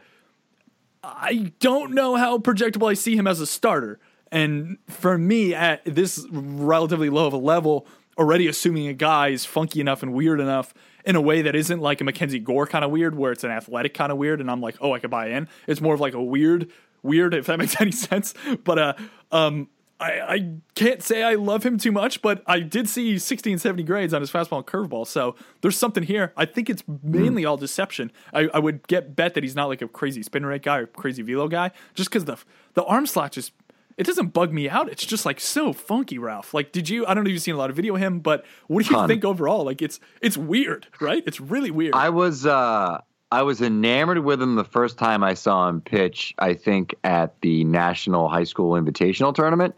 I 1.02 1.52
don't 1.60 1.92
know 1.92 2.16
how 2.16 2.38
projectable 2.38 2.90
I 2.90 2.94
see 2.94 3.16
him 3.16 3.26
as 3.26 3.40
a 3.40 3.46
starter. 3.46 3.98
And 4.30 4.78
for 4.88 5.18
me, 5.18 5.54
at 5.54 5.84
this 5.84 6.26
relatively 6.30 7.10
low 7.10 7.26
of 7.26 7.32
a 7.32 7.38
level, 7.38 7.86
already 8.18 8.46
assuming 8.48 8.88
a 8.88 8.92
guy 8.92 9.28
is 9.28 9.44
funky 9.44 9.80
enough 9.80 10.02
and 10.02 10.12
weird 10.12 10.40
enough 10.40 10.74
in 11.04 11.16
a 11.16 11.20
way 11.20 11.42
that 11.42 11.56
isn't 11.56 11.80
like 11.80 12.00
a 12.00 12.04
Mackenzie 12.04 12.38
Gore 12.38 12.66
kind 12.66 12.84
of 12.84 12.90
weird, 12.90 13.16
where 13.16 13.32
it's 13.32 13.44
an 13.44 13.50
athletic 13.50 13.94
kind 13.94 14.12
of 14.12 14.18
weird, 14.18 14.40
and 14.40 14.50
I'm 14.50 14.60
like, 14.60 14.76
oh, 14.80 14.92
I 14.94 14.98
could 14.98 15.10
buy 15.10 15.28
in. 15.28 15.48
It's 15.66 15.80
more 15.80 15.94
of 15.94 16.00
like 16.00 16.14
a 16.14 16.22
weird, 16.22 16.70
weird, 17.02 17.34
if 17.34 17.46
that 17.46 17.58
makes 17.58 17.80
any 17.80 17.92
sense. 17.92 18.34
But 18.64 18.78
uh, 18.78 18.94
um, 19.32 19.68
I, 20.02 20.34
I 20.34 20.50
can't 20.74 21.00
say 21.00 21.22
I 21.22 21.36
love 21.36 21.64
him 21.64 21.78
too 21.78 21.92
much, 21.92 22.22
but 22.22 22.42
I 22.46 22.58
did 22.60 22.88
see 22.88 23.18
60 23.18 23.52
and 23.52 23.60
70 23.60 23.84
grades 23.84 24.12
on 24.12 24.20
his 24.20 24.32
fastball 24.32 24.58
and 24.58 24.66
curveball. 24.66 25.06
So 25.06 25.36
there's 25.60 25.78
something 25.78 26.02
here. 26.02 26.32
I 26.36 26.44
think 26.44 26.68
it's 26.68 26.82
mainly 27.02 27.44
all 27.44 27.56
deception. 27.56 28.10
I, 28.32 28.48
I 28.52 28.58
would 28.58 28.86
get 28.88 29.14
bet 29.14 29.34
that 29.34 29.44
he's 29.44 29.54
not 29.54 29.66
like 29.66 29.80
a 29.80 29.88
crazy 29.88 30.22
spin 30.22 30.44
rate 30.44 30.62
guy 30.62 30.78
or 30.78 30.86
crazy 30.86 31.22
velo 31.22 31.46
guy, 31.46 31.70
just 31.94 32.10
because 32.10 32.24
the 32.24 32.36
the 32.74 32.84
arm 32.84 33.06
slot 33.06 33.32
just 33.32 33.52
it 33.96 34.06
doesn't 34.06 34.28
bug 34.28 34.52
me 34.52 34.68
out. 34.68 34.90
It's 34.90 35.04
just 35.04 35.26
like 35.26 35.40
so 35.40 35.72
funky, 35.72 36.18
Ralph. 36.18 36.54
Like, 36.54 36.72
did 36.72 36.88
you? 36.88 37.06
I 37.06 37.14
don't 37.14 37.24
know 37.24 37.28
if 37.28 37.34
you've 37.34 37.42
seen 37.42 37.54
a 37.54 37.58
lot 37.58 37.70
of 37.70 37.76
video 37.76 37.94
of 37.94 38.00
him, 38.00 38.20
but 38.20 38.44
what 38.66 38.84
do 38.84 38.90
you 38.90 38.96
Ton. 38.96 39.08
think 39.08 39.24
overall? 39.24 39.64
Like, 39.64 39.82
it's 39.82 40.00
it's 40.20 40.36
weird, 40.36 40.86
right? 41.00 41.22
It's 41.26 41.40
really 41.40 41.70
weird. 41.70 41.94
I 41.94 42.10
was 42.10 42.46
uh, 42.46 43.00
I 43.30 43.42
was 43.42 43.60
enamored 43.60 44.18
with 44.18 44.42
him 44.42 44.56
the 44.56 44.64
first 44.64 44.98
time 44.98 45.24
I 45.24 45.34
saw 45.34 45.68
him 45.68 45.80
pitch. 45.80 46.34
I 46.38 46.54
think 46.54 46.94
at 47.04 47.40
the 47.40 47.64
National 47.64 48.28
High 48.28 48.44
School 48.44 48.80
Invitational 48.80 49.34
Tournament. 49.34 49.74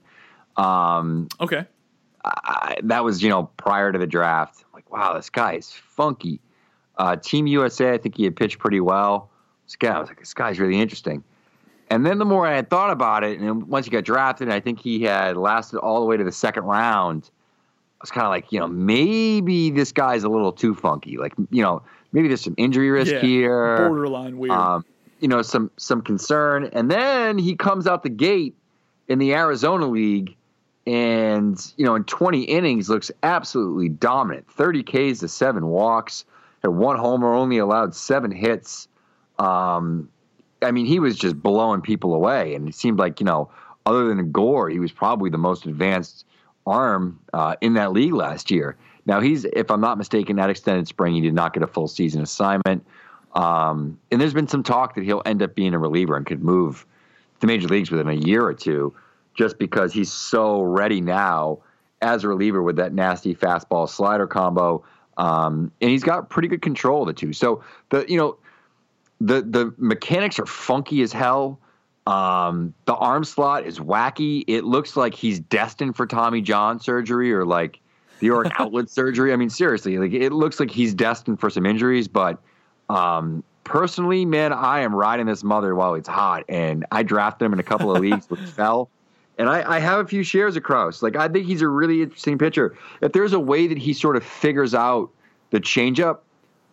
Um, 0.57 1.29
okay. 1.41 1.67
I, 2.25 2.79
that 2.85 3.05
was 3.05 3.23
you 3.23 3.29
know 3.29 3.45
prior 3.57 3.93
to 3.93 3.99
the 3.99 4.07
draft. 4.07 4.65
I'm 4.65 4.73
like, 4.73 4.91
wow, 4.91 5.15
this 5.15 5.31
guy 5.31 5.55
is 5.55 5.71
funky. 5.71 6.41
Uh, 6.97 7.17
Team 7.17 7.47
USA, 7.47 7.93
I 7.93 7.99
think 7.99 8.17
he 8.17 8.25
had 8.25 8.37
pitched 8.37 8.59
pretty 8.59 8.81
well. 8.81 9.31
This 9.67 9.77
guy, 9.77 9.95
I 9.95 9.99
was 9.99 10.09
like, 10.09 10.21
this 10.21 10.35
guy's 10.35 10.61
really 10.61 10.81
interesting. 10.81 11.25
And 11.91 12.05
then 12.05 12.19
the 12.19 12.25
more 12.25 12.47
I 12.47 12.55
had 12.55 12.71
thought 12.71 12.91
about 12.91 13.25
it, 13.25 13.39
and 13.41 13.69
once 13.69 13.87
he 13.87 13.91
got 13.91 14.05
drafted, 14.05 14.49
I 14.49 14.61
think 14.61 14.81
he 14.81 15.03
had 15.03 15.37
lasted 15.37 15.79
all 15.79 16.01
the 16.01 16.07
way 16.07 16.17
to 16.17 16.25
the 16.25 16.33
second 16.33 16.65
round. 16.65 17.31
I 18.01 18.05
was 18.05 18.11
kind 18.11 18.25
of 18.27 18.31
like, 18.31 18.51
you 18.53 18.59
know, 18.61 18.67
maybe 18.69 19.71
this 19.71 19.93
guy's 19.93 20.25
a 20.25 20.29
little 20.29 20.53
too 20.53 20.75
funky. 20.75 21.17
Like, 21.19 21.33
you 21.51 21.63
know, 21.63 21.83
maybe 22.13 22.29
there's 22.29 22.41
some 22.43 22.55
injury 22.57 22.91
risk 22.91 23.13
Yeah. 23.13 23.21
here 23.21 23.89
Borderline 23.89 24.39
weird. 24.39 24.53
um, 24.57 24.85
you 25.21 25.29
know, 25.29 25.43
some 25.43 25.71
some 25.77 26.03
concern. 26.03 26.65
And 26.73 26.91
then 26.91 27.39
he 27.39 27.55
comes 27.55 27.87
out 27.87 28.03
the 28.03 28.09
gate 28.11 28.55
in 29.09 29.19
the 29.19 29.35
Arizona 29.35 29.87
League, 29.87 30.37
and 30.87 31.59
you 31.77 31.85
know, 31.85 31.95
in 31.95 32.05
20 32.05 32.43
innings, 32.43 32.89
looks 32.89 33.11
absolutely 33.23 33.89
dominant. 33.89 34.51
30 34.51 34.83
Ks 34.83 35.21
to 35.21 35.29
seven 35.29 35.67
walks, 35.67 36.25
had 36.63 36.69
one 36.69 36.97
homer, 36.99 37.33
only 37.33 37.59
allowed 37.59 37.95
seven 37.95 38.31
hits. 38.31 38.89
Um, 39.39 40.09
I 40.65 40.73
mean, 40.73 40.87
he 40.87 40.99
was 40.99 41.17
just 41.17 41.41
blowing 41.41 41.81
people 41.81 42.15
away, 42.15 42.55
and 42.55 42.69
it 42.69 42.75
seemed 42.75 42.99
like 42.99 43.21
you 43.21 43.27
know, 43.27 43.51
other 43.87 44.09
than 44.09 44.33
Gore, 44.33 44.69
he 44.71 44.79
was 44.79 44.93
probably 44.93 45.31
the 45.31 45.39
most 45.39 45.67
advanced 45.67 46.25
arm 46.67 47.21
uh, 47.33 47.57
in 47.61 47.75
that 47.75 47.93
league 47.93 48.15
last 48.15 48.51
year. 48.51 48.77
Now 49.07 49.21
he's, 49.21 49.45
if 49.45 49.71
I'm 49.71 49.81
not 49.81 49.99
mistaken, 49.99 50.37
that 50.37 50.51
extended 50.51 50.89
spring, 50.89 51.15
he 51.15 51.21
did 51.21 51.35
not 51.35 51.53
get 51.53 51.63
a 51.63 51.67
full 51.67 51.89
season 51.89 52.23
assignment. 52.23 52.85
Um, 53.35 53.99
and 54.11 54.21
there's 54.21 54.33
been 54.33 54.49
some 54.49 54.63
talk 54.63 54.95
that 54.95 55.05
he'll 55.05 55.23
end 55.27 55.43
up 55.43 55.55
being 55.55 55.75
a 55.75 55.79
reliever 55.79 56.17
and 56.17 56.25
could 56.25 56.43
move 56.43 56.87
to 57.41 57.47
major 57.47 57.69
leagues 57.69 57.91
within 57.91 58.09
a 58.09 58.15
year 58.15 58.45
or 58.45 58.55
two, 58.55 58.95
just 59.35 59.59
because 59.59 59.93
he's 59.93 60.11
so 60.11 60.63
ready 60.63 61.01
now 61.01 61.59
as 62.01 62.25
a 62.25 62.29
reliever 62.29 62.63
with 62.63 62.77
that 62.77 62.93
nasty 62.93 63.35
fastball 63.35 63.89
slider 63.89 64.27
combo. 64.27 64.85
Um, 65.17 65.71
and 65.81 65.91
he's 65.91 66.05
got 66.05 66.31
pretty 66.31 66.49
good 66.49 66.63
control 66.63 67.03
of 67.03 67.09
the 67.09 67.13
two. 67.13 67.33
So 67.33 67.63
the 67.91 68.05
you 68.09 68.17
know 68.17 68.37
the 69.21 69.43
the 69.43 69.75
mechanics 69.79 70.39
are 70.39 70.47
funky 70.47 71.03
as 71.03 71.13
hell. 71.13 71.59
Um, 72.07 72.75
the 72.85 72.95
arm 72.95 73.25
slot 73.25 73.65
is 73.65 73.79
wacky. 73.79 74.45
It 74.47 74.65
looks 74.65 74.97
like 74.97 75.15
he's 75.15 75.41
destined 75.41 75.97
for 75.97 76.07
Tommy 76.07 76.43
John 76.43 76.79
surgery 76.79 77.33
or 77.33 77.47
like 77.47 77.81
the 78.21 78.29
thoracic 78.29 78.53
outlet 78.61 78.91
surgery. 78.91 79.33
I 79.33 79.37
mean, 79.37 79.51
seriously, 79.51 79.97
like 79.99 80.13
it 80.13 80.33
looks 80.33 80.61
like 80.61 80.71
he's 80.71 80.93
destined 80.95 81.41
for 81.41 81.49
some 81.49 81.65
injuries. 81.65 82.09
But 82.09 82.39
um, 82.91 83.43
personally, 83.65 84.25
man, 84.27 84.53
I 84.53 84.81
am 84.81 84.95
riding 84.95 85.27
this 85.27 85.43
mother 85.43 85.75
while 85.75 85.95
it's 85.95 86.09
hot, 86.09 86.45
and 86.49 86.85
I 86.93 87.03
drafted 87.03 87.47
him 87.47 87.53
in 87.55 87.59
a 87.59 87.65
couple 87.65 87.95
of 87.95 88.03
leagues 88.03 88.29
which 88.29 88.41
fell. 88.41 88.91
And 89.37 89.49
I, 89.49 89.77
I 89.77 89.79
have 89.81 89.99
a 89.99 90.07
few 90.07 90.23
shares 90.23 90.57
of 90.57 90.63
Crouse. 90.63 91.03
Like 91.03 91.17
I 91.17 91.29
think 91.29 91.47
he's 91.47 91.63
a 91.63 91.69
really 91.69 92.03
interesting 92.03 92.39
pitcher. 92.39 92.77
If 93.01 93.13
there's 93.13 93.33
a 93.33 93.41
way 93.41 93.67
that 93.67 93.79
he 93.79 93.93
sort 93.93 94.17
of 94.17 94.25
figures 94.25 94.75
out 94.75 95.11
the 95.51 95.61
changeup, 95.61 96.19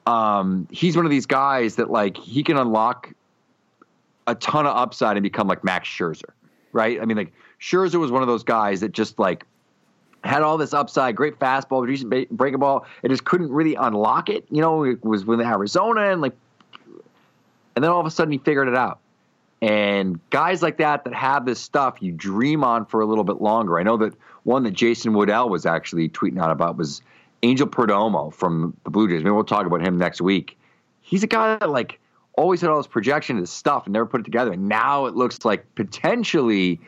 um, 0.05 0.67
he's 0.71 0.95
one 0.95 1.05
of 1.05 1.11
these 1.11 1.25
guys 1.25 1.75
that 1.75 1.89
like 1.89 2.17
he 2.17 2.43
can 2.43 2.57
unlock 2.57 3.13
a 4.27 4.35
ton 4.35 4.65
of 4.65 4.75
upside 4.75 5.17
and 5.17 5.23
become 5.23 5.47
like 5.47 5.63
Max 5.63 5.87
Scherzer, 5.87 6.29
right? 6.71 7.01
I 7.01 7.05
mean, 7.05 7.17
like 7.17 7.33
Scherzer 7.59 7.99
was 7.99 8.11
one 8.11 8.21
of 8.21 8.27
those 8.27 8.43
guys 8.43 8.79
that 8.81 8.91
just 8.91 9.19
like 9.19 9.45
had 10.23 10.41
all 10.41 10.57
this 10.57 10.73
upside, 10.73 11.15
great 11.15 11.39
fastball, 11.39 11.85
decent 11.87 12.29
breaking 12.31 12.59
ball, 12.59 12.85
and 13.03 13.11
just 13.11 13.23
couldn't 13.23 13.51
really 13.51 13.75
unlock 13.75 14.29
it. 14.29 14.45
You 14.49 14.61
know, 14.61 14.83
it 14.83 15.03
was 15.03 15.25
with 15.25 15.41
Arizona 15.41 16.11
and 16.11 16.21
like, 16.21 16.33
and 17.75 17.83
then 17.83 17.91
all 17.91 17.99
of 17.99 18.05
a 18.05 18.11
sudden 18.11 18.31
he 18.31 18.37
figured 18.37 18.67
it 18.67 18.75
out. 18.75 18.99
And 19.61 20.19
guys 20.31 20.63
like 20.63 20.77
that 20.77 21.03
that 21.03 21.13
have 21.13 21.45
this 21.45 21.59
stuff, 21.59 21.97
you 21.99 22.11
dream 22.11 22.63
on 22.63 22.85
for 22.85 23.01
a 23.01 23.05
little 23.05 23.23
bit 23.23 23.41
longer. 23.41 23.79
I 23.79 23.83
know 23.83 23.97
that 23.97 24.13
one 24.43 24.63
that 24.63 24.71
Jason 24.71 25.13
Woodell 25.13 25.49
was 25.49 25.67
actually 25.67 26.09
tweeting 26.09 26.41
out 26.41 26.49
about 26.49 26.77
was 26.77 27.01
Angel 27.43 27.67
Perdomo 27.67 28.33
from 28.33 28.75
the 28.83 28.89
Blue 28.89 29.07
Jays. 29.07 29.23
Maybe 29.23 29.31
we'll 29.31 29.43
talk 29.43 29.65
about 29.65 29.85
him 29.85 29.97
next 29.97 30.21
week. 30.21 30.57
He's 31.01 31.23
a 31.23 31.27
guy 31.27 31.57
that 31.57 31.69
like 31.69 31.99
always 32.33 32.61
had 32.61 32.69
all 32.69 32.77
this 32.77 32.87
projection 32.87 33.37
and 33.37 33.47
stuff 33.47 33.85
and 33.85 33.93
never 33.93 34.05
put 34.05 34.21
it 34.21 34.23
together. 34.23 34.53
And 34.53 34.67
now 34.67 35.05
it 35.05 35.15
looks 35.15 35.43
like 35.43 35.65
potentially 35.75 36.79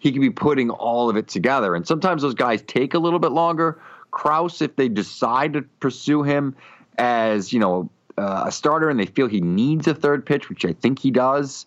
he 0.00 0.12
could 0.12 0.20
be 0.20 0.30
putting 0.30 0.70
all 0.70 1.10
of 1.10 1.16
it 1.16 1.28
together. 1.28 1.74
And 1.74 1.86
sometimes 1.86 2.22
those 2.22 2.34
guys 2.34 2.62
take 2.62 2.94
a 2.94 2.98
little 2.98 3.18
bit 3.18 3.32
longer. 3.32 3.80
Crouse, 4.10 4.62
if 4.62 4.76
they 4.76 4.88
decide 4.88 5.52
to 5.52 5.62
pursue 5.80 6.22
him 6.22 6.56
as 6.98 7.52
you 7.52 7.60
know 7.60 7.90
uh, 8.16 8.44
a 8.46 8.52
starter 8.52 8.90
and 8.90 8.98
they 8.98 9.06
feel 9.06 9.26
he 9.26 9.40
needs 9.40 9.86
a 9.86 9.94
third 9.94 10.24
pitch, 10.24 10.48
which 10.48 10.64
I 10.64 10.72
think 10.72 10.98
he 10.98 11.10
does, 11.10 11.66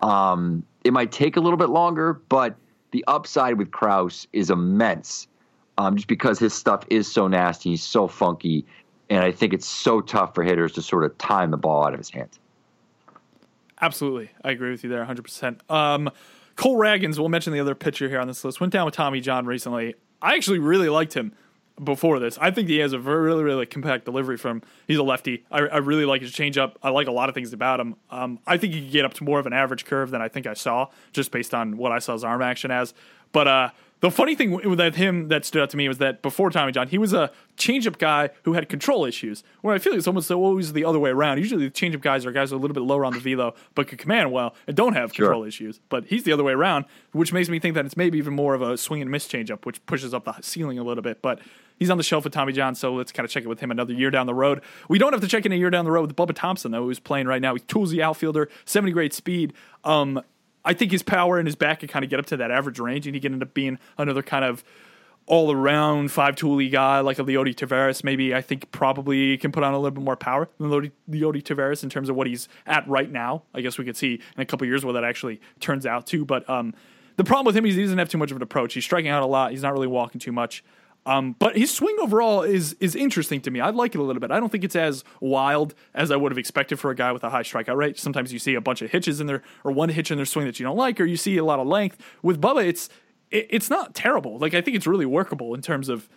um, 0.00 0.64
it 0.84 0.92
might 0.92 1.12
take 1.12 1.36
a 1.36 1.40
little 1.40 1.58
bit 1.58 1.68
longer. 1.68 2.14
But 2.28 2.56
the 2.92 3.04
upside 3.06 3.58
with 3.58 3.70
Crouse 3.70 4.26
is 4.32 4.50
immense, 4.50 5.28
um, 5.78 5.96
just 5.96 6.08
because 6.08 6.38
his 6.38 6.54
stuff 6.54 6.84
is 6.88 7.10
so 7.10 7.28
nasty, 7.28 7.70
he's 7.70 7.82
so 7.82 8.08
funky, 8.08 8.64
and 9.08 9.24
I 9.24 9.32
think 9.32 9.52
it's 9.52 9.66
so 9.66 10.00
tough 10.00 10.34
for 10.34 10.42
hitters 10.42 10.72
to 10.72 10.82
sort 10.82 11.04
of 11.04 11.16
time 11.18 11.50
the 11.50 11.56
ball 11.56 11.84
out 11.84 11.92
of 11.94 12.00
his 12.00 12.10
hands. 12.10 12.38
Absolutely. 13.80 14.30
I 14.44 14.52
agree 14.52 14.70
with 14.70 14.84
you 14.84 14.90
there 14.90 15.04
100%. 15.04 15.70
Um, 15.70 16.10
Cole 16.54 16.76
Ragans, 16.76 17.18
we'll 17.18 17.28
mention 17.28 17.52
the 17.52 17.60
other 17.60 17.74
pitcher 17.74 18.08
here 18.08 18.20
on 18.20 18.28
this 18.28 18.44
list, 18.44 18.60
went 18.60 18.72
down 18.72 18.84
with 18.84 18.94
Tommy 18.94 19.20
John 19.20 19.44
recently. 19.44 19.94
I 20.20 20.36
actually 20.36 20.60
really 20.60 20.88
liked 20.88 21.14
him 21.14 21.32
before 21.82 22.18
this. 22.18 22.38
I 22.38 22.50
think 22.50 22.68
he 22.68 22.78
has 22.78 22.92
a 22.92 22.98
very, 22.98 23.22
really, 23.22 23.42
really 23.42 23.66
compact 23.66 24.04
delivery 24.04 24.36
from. 24.36 24.62
He's 24.86 24.98
a 24.98 25.02
lefty. 25.02 25.44
I, 25.50 25.60
I 25.60 25.76
really 25.78 26.04
like 26.04 26.22
his 26.22 26.32
changeup. 26.32 26.74
I 26.82 26.90
like 26.90 27.08
a 27.08 27.12
lot 27.12 27.28
of 27.28 27.34
things 27.34 27.52
about 27.52 27.80
him. 27.80 27.96
Um, 28.10 28.38
I 28.46 28.56
think 28.56 28.74
he 28.74 28.82
could 28.82 28.92
get 28.92 29.04
up 29.04 29.14
to 29.14 29.24
more 29.24 29.40
of 29.40 29.46
an 29.46 29.52
average 29.52 29.84
curve 29.84 30.10
than 30.10 30.22
I 30.22 30.28
think 30.28 30.46
I 30.46 30.54
saw, 30.54 30.88
just 31.12 31.30
based 31.30 31.54
on 31.54 31.76
what 31.76 31.90
I 31.90 31.98
saw 31.98 32.12
his 32.12 32.24
arm 32.24 32.42
action 32.42 32.70
as. 32.70 32.94
But 33.32 33.48
uh, 33.48 33.70
the 34.02 34.10
funny 34.10 34.34
thing 34.34 34.50
with 34.68 34.94
him 34.96 35.28
that 35.28 35.44
stood 35.44 35.62
out 35.62 35.70
to 35.70 35.76
me 35.76 35.86
was 35.88 35.98
that 35.98 36.22
before 36.22 36.50
Tommy 36.50 36.72
John, 36.72 36.88
he 36.88 36.98
was 36.98 37.12
a 37.12 37.30
changeup 37.56 37.98
guy 37.98 38.30
who 38.42 38.52
had 38.52 38.68
control 38.68 39.04
issues. 39.04 39.44
Where 39.60 39.74
I 39.74 39.78
feel 39.78 39.92
like 39.92 39.98
it's 39.98 40.08
almost 40.08 40.28
always 40.30 40.72
the 40.72 40.84
other 40.84 40.98
way 40.98 41.10
around. 41.10 41.38
Usually, 41.38 41.66
the 41.68 41.70
changeup 41.70 42.00
guys 42.02 42.26
are 42.26 42.32
guys 42.32 42.50
who 42.50 42.56
are 42.56 42.58
a 42.58 42.60
little 42.60 42.74
bit 42.74 42.82
lower 42.82 43.04
on 43.04 43.12
the 43.12 43.20
velo, 43.20 43.54
but 43.76 43.86
can 43.86 43.98
command 43.98 44.32
well 44.32 44.54
and 44.66 44.76
don't 44.76 44.94
have 44.94 45.14
Sure. 45.14 45.26
control 45.26 45.44
issues. 45.44 45.80
But 45.88 46.06
he's 46.06 46.24
the 46.24 46.32
other 46.32 46.42
way 46.44 46.52
around, 46.52 46.84
which 47.12 47.32
makes 47.32 47.48
me 47.48 47.58
think 47.60 47.74
that 47.76 47.86
it's 47.86 47.96
maybe 47.96 48.18
even 48.18 48.34
more 48.34 48.54
of 48.54 48.60
a 48.62 48.76
swing 48.76 49.00
and 49.00 49.10
miss 49.10 49.26
changeup, 49.28 49.64
which 49.64 49.84
pushes 49.86 50.12
up 50.12 50.24
the 50.24 50.34
ceiling 50.42 50.78
a 50.80 50.82
little 50.82 51.02
bit. 51.02 51.22
But 51.22 51.38
he's 51.78 51.88
on 51.88 51.96
the 51.96 52.02
shelf 52.02 52.24
with 52.24 52.32
Tommy 52.32 52.52
John, 52.52 52.74
so 52.74 52.92
let's 52.94 53.12
kind 53.12 53.24
of 53.24 53.30
check 53.30 53.44
it 53.44 53.48
with 53.48 53.60
him 53.60 53.70
another 53.70 53.92
year 53.92 54.10
down 54.10 54.26
the 54.26 54.34
road. 54.34 54.62
We 54.88 54.98
don't 54.98 55.12
have 55.12 55.22
to 55.22 55.28
check 55.28 55.46
in 55.46 55.52
a 55.52 55.56
year 55.56 55.70
down 55.70 55.84
the 55.84 55.92
road 55.92 56.08
with 56.08 56.16
Bubba 56.16 56.34
Thompson, 56.34 56.72
though, 56.72 56.82
who's 56.84 56.98
playing 56.98 57.28
right 57.28 57.40
now. 57.40 57.54
He's 57.54 57.62
toolsy 57.62 58.00
outfielder, 58.02 58.48
70 58.64 58.90
grade 58.92 59.12
speed. 59.12 59.52
Um, 59.84 60.22
I 60.64 60.74
think 60.74 60.92
his 60.92 61.02
power 61.02 61.38
and 61.38 61.46
his 61.46 61.56
back 61.56 61.80
can 61.80 61.88
kind 61.88 62.04
of 62.04 62.10
get 62.10 62.20
up 62.20 62.26
to 62.26 62.36
that 62.36 62.50
average 62.50 62.78
range, 62.78 63.06
and 63.06 63.14
he 63.14 63.20
can 63.20 63.32
end 63.32 63.42
up 63.42 63.54
being 63.54 63.78
another 63.98 64.22
kind 64.22 64.44
of 64.44 64.64
all 65.26 65.52
around 65.52 66.10
five 66.10 66.34
tooly 66.34 66.68
guy 66.68 67.00
like 67.00 67.18
a 67.18 67.24
Leody 67.24 67.54
Taveras. 67.54 68.02
Maybe 68.02 68.34
I 68.34 68.40
think 68.40 68.70
probably 68.72 69.36
can 69.38 69.52
put 69.52 69.62
on 69.62 69.72
a 69.72 69.78
little 69.78 69.92
bit 69.92 70.02
more 70.02 70.16
power 70.16 70.48
than 70.58 70.68
Leody 70.68 71.42
Taveras 71.42 71.82
in 71.82 71.90
terms 71.90 72.08
of 72.08 72.16
what 72.16 72.26
he's 72.26 72.48
at 72.66 72.86
right 72.88 73.10
now. 73.10 73.44
I 73.54 73.60
guess 73.60 73.78
we 73.78 73.84
could 73.84 73.96
see 73.96 74.20
in 74.36 74.42
a 74.42 74.44
couple 74.44 74.66
years 74.66 74.84
what 74.84 74.92
that 74.92 75.04
actually 75.04 75.40
turns 75.60 75.86
out 75.86 76.06
to. 76.08 76.24
But 76.24 76.48
um, 76.50 76.74
the 77.16 77.24
problem 77.24 77.46
with 77.46 77.56
him 77.56 77.64
is 77.66 77.76
he 77.76 77.82
doesn't 77.82 77.98
have 77.98 78.08
too 78.08 78.18
much 78.18 78.30
of 78.30 78.36
an 78.36 78.42
approach. 78.42 78.74
He's 78.74 78.84
striking 78.84 79.10
out 79.10 79.22
a 79.22 79.26
lot. 79.26 79.52
He's 79.52 79.62
not 79.62 79.72
really 79.72 79.86
walking 79.86 80.20
too 80.20 80.32
much. 80.32 80.64
Um, 81.04 81.34
but 81.38 81.56
his 81.56 81.72
swing 81.72 81.96
overall 82.00 82.42
is 82.42 82.74
is 82.78 82.94
interesting 82.94 83.40
to 83.42 83.50
me. 83.50 83.60
I 83.60 83.70
like 83.70 83.94
it 83.94 83.98
a 83.98 84.02
little 84.02 84.20
bit. 84.20 84.30
I 84.30 84.38
don't 84.38 84.50
think 84.50 84.62
it's 84.62 84.76
as 84.76 85.02
wild 85.20 85.74
as 85.94 86.10
I 86.12 86.16
would 86.16 86.30
have 86.30 86.38
expected 86.38 86.78
for 86.78 86.90
a 86.90 86.94
guy 86.94 87.10
with 87.10 87.24
a 87.24 87.30
high 87.30 87.42
strikeout 87.42 87.76
rate. 87.76 87.98
Sometimes 87.98 88.32
you 88.32 88.38
see 88.38 88.54
a 88.54 88.60
bunch 88.60 88.82
of 88.82 88.90
hitches 88.90 89.20
in 89.20 89.26
there, 89.26 89.42
or 89.64 89.72
one 89.72 89.88
hitch 89.88 90.10
in 90.10 90.16
their 90.16 90.26
swing 90.26 90.46
that 90.46 90.60
you 90.60 90.64
don't 90.64 90.76
like, 90.76 91.00
or 91.00 91.04
you 91.04 91.16
see 91.16 91.36
a 91.38 91.44
lot 91.44 91.58
of 91.58 91.66
length. 91.66 91.98
With 92.22 92.40
Bubba, 92.40 92.64
it's 92.64 92.88
it, 93.32 93.48
it's 93.50 93.68
not 93.68 93.94
terrible. 93.94 94.38
Like 94.38 94.54
I 94.54 94.60
think 94.60 94.76
it's 94.76 94.86
really 94.86 95.06
workable 95.06 95.54
in 95.54 95.62
terms 95.62 95.88
of 95.88 96.08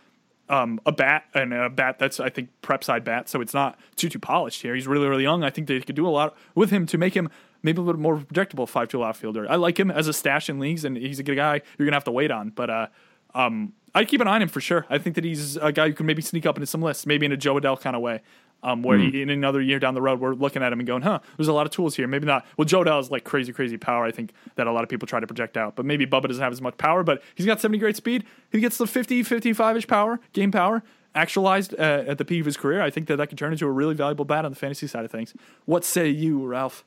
um, 0.50 0.80
a 0.86 0.92
bat 0.92 1.26
and 1.34 1.52
a 1.52 1.70
bat 1.70 1.98
that's 1.98 2.20
I 2.20 2.30
think 2.30 2.50
prep 2.62 2.84
side 2.84 3.04
bat, 3.04 3.28
so 3.28 3.42
it's 3.42 3.56
not 3.56 3.80
too 3.96 4.10
too 4.10 4.20
polished 4.20 4.62
here. 4.62 4.76
He's 4.76 4.86
really 4.86 5.08
really 5.08 5.24
young. 5.24 5.44
I 5.44 5.50
think 5.50 5.68
they 5.68 5.80
could 5.80 5.96
do 5.96 6.08
a 6.08 6.10
lot 6.10 6.38
with 6.54 6.70
him 6.70 6.86
to 6.88 6.98
make 7.00 7.16
him 7.16 7.30
maybe 7.64 7.80
a 7.80 7.84
little 7.84 8.00
more 8.00 8.18
projectable 8.18 8.70
five 8.70 8.90
tool 8.90 9.04
outfielder. 9.04 9.50
I 9.50 9.56
like 9.56 9.80
him 9.80 9.90
as 9.90 10.08
a 10.08 10.14
stash 10.14 10.48
in 10.48 10.60
leagues, 10.60 10.86
and 10.86 10.96
he's 10.96 11.18
a 11.18 11.24
good 11.24 11.38
guy 11.38 11.62
you're 11.80 11.88
gonna 11.88 11.96
have 11.96 12.04
to 12.04 12.12
wait 12.12 12.30
on. 12.30 12.52
But 12.52 12.70
uh, 12.70 12.88
um, 13.34 13.74
I'd 13.96 14.10
keep 14.10 14.20
an 14.20 14.28
eye 14.28 14.36
on 14.36 14.42
him 14.42 14.50
for 14.50 14.60
sure. 14.60 14.86
I 14.90 14.98
think 14.98 15.16
that 15.16 15.24
he's 15.24 15.56
a 15.56 15.72
guy 15.72 15.88
who 15.88 15.94
can 15.94 16.06
maybe 16.06 16.22
sneak 16.22 16.46
up 16.46 16.58
into 16.58 16.68
some 16.68 16.82
lists, 16.82 17.06
maybe 17.06 17.26
in 17.26 17.32
a 17.32 17.38
Jo 17.38 17.56
Adell 17.60 17.80
kind 17.80 17.96
of 17.96 18.02
way. 18.02 18.22
Um, 18.64 18.82
where 18.82 18.98
he, 18.98 19.22
in 19.22 19.30
another 19.30 19.62
year 19.62 19.78
down 19.78 19.94
the 19.94 20.02
road, 20.02 20.20
we're 20.20 20.34
looking 20.34 20.64
at 20.64 20.74
him 20.74 20.80
and 20.80 20.88
going, 20.88 21.04
huh, 21.04 21.20
there's 21.38 21.48
a 21.48 21.54
lot 21.54 21.68
of 21.68 21.72
tools 21.72 21.96
here. 21.96 22.08
Maybe 22.08 22.26
not. 22.26 22.46
Well, 22.58 22.66
Jo 22.66 22.84
Adell 22.84 23.00
is 23.00 23.12
like 23.12 23.24
crazy, 23.24 23.54
crazy 23.54 23.78
power. 23.78 24.06
I 24.06 24.12
think 24.12 24.34
that 24.56 24.66
a 24.66 24.72
lot 24.72 24.84
of 24.84 24.90
people 24.90 25.08
try 25.08 25.20
to 25.20 25.28
project 25.28 25.56
out. 25.56 25.76
But 25.76 25.86
maybe 25.86 26.08
Bubba 26.08 26.28
doesn't 26.28 26.42
have 26.42 26.52
as 26.52 26.62
much 26.62 26.76
power, 26.78 27.04
but 27.04 27.22
he's 27.36 27.46
got 27.46 27.62
70 27.62 27.78
great 27.78 27.96
speed. 27.96 28.24
He 28.52 28.60
gets 28.60 28.80
the 28.80 28.88
50, 28.88 29.22
55 29.22 29.78
ish 29.78 29.88
power, 29.88 30.20
game 30.34 30.52
power, 30.52 30.82
actualized 31.14 31.76
uh, 31.78 32.06
at 32.08 32.18
the 32.18 32.26
peak 32.26 32.40
of 32.40 32.48
his 32.48 32.58
career. 32.58 32.82
I 32.82 32.90
think 32.90 33.08
that 33.08 33.18
that 33.18 33.28
could 33.28 33.38
turn 33.38 33.52
into 33.52 33.68
a 33.68 33.72
really 33.72 33.94
valuable 33.94 34.26
bat 34.26 34.46
on 34.46 34.52
the 34.52 34.58
fantasy 34.58 34.88
side 34.88 35.06
of 35.06 35.12
things. 35.12 35.36
What 35.66 35.86
say 35.86 36.10
you, 36.10 36.44
Ralph? 36.44 36.84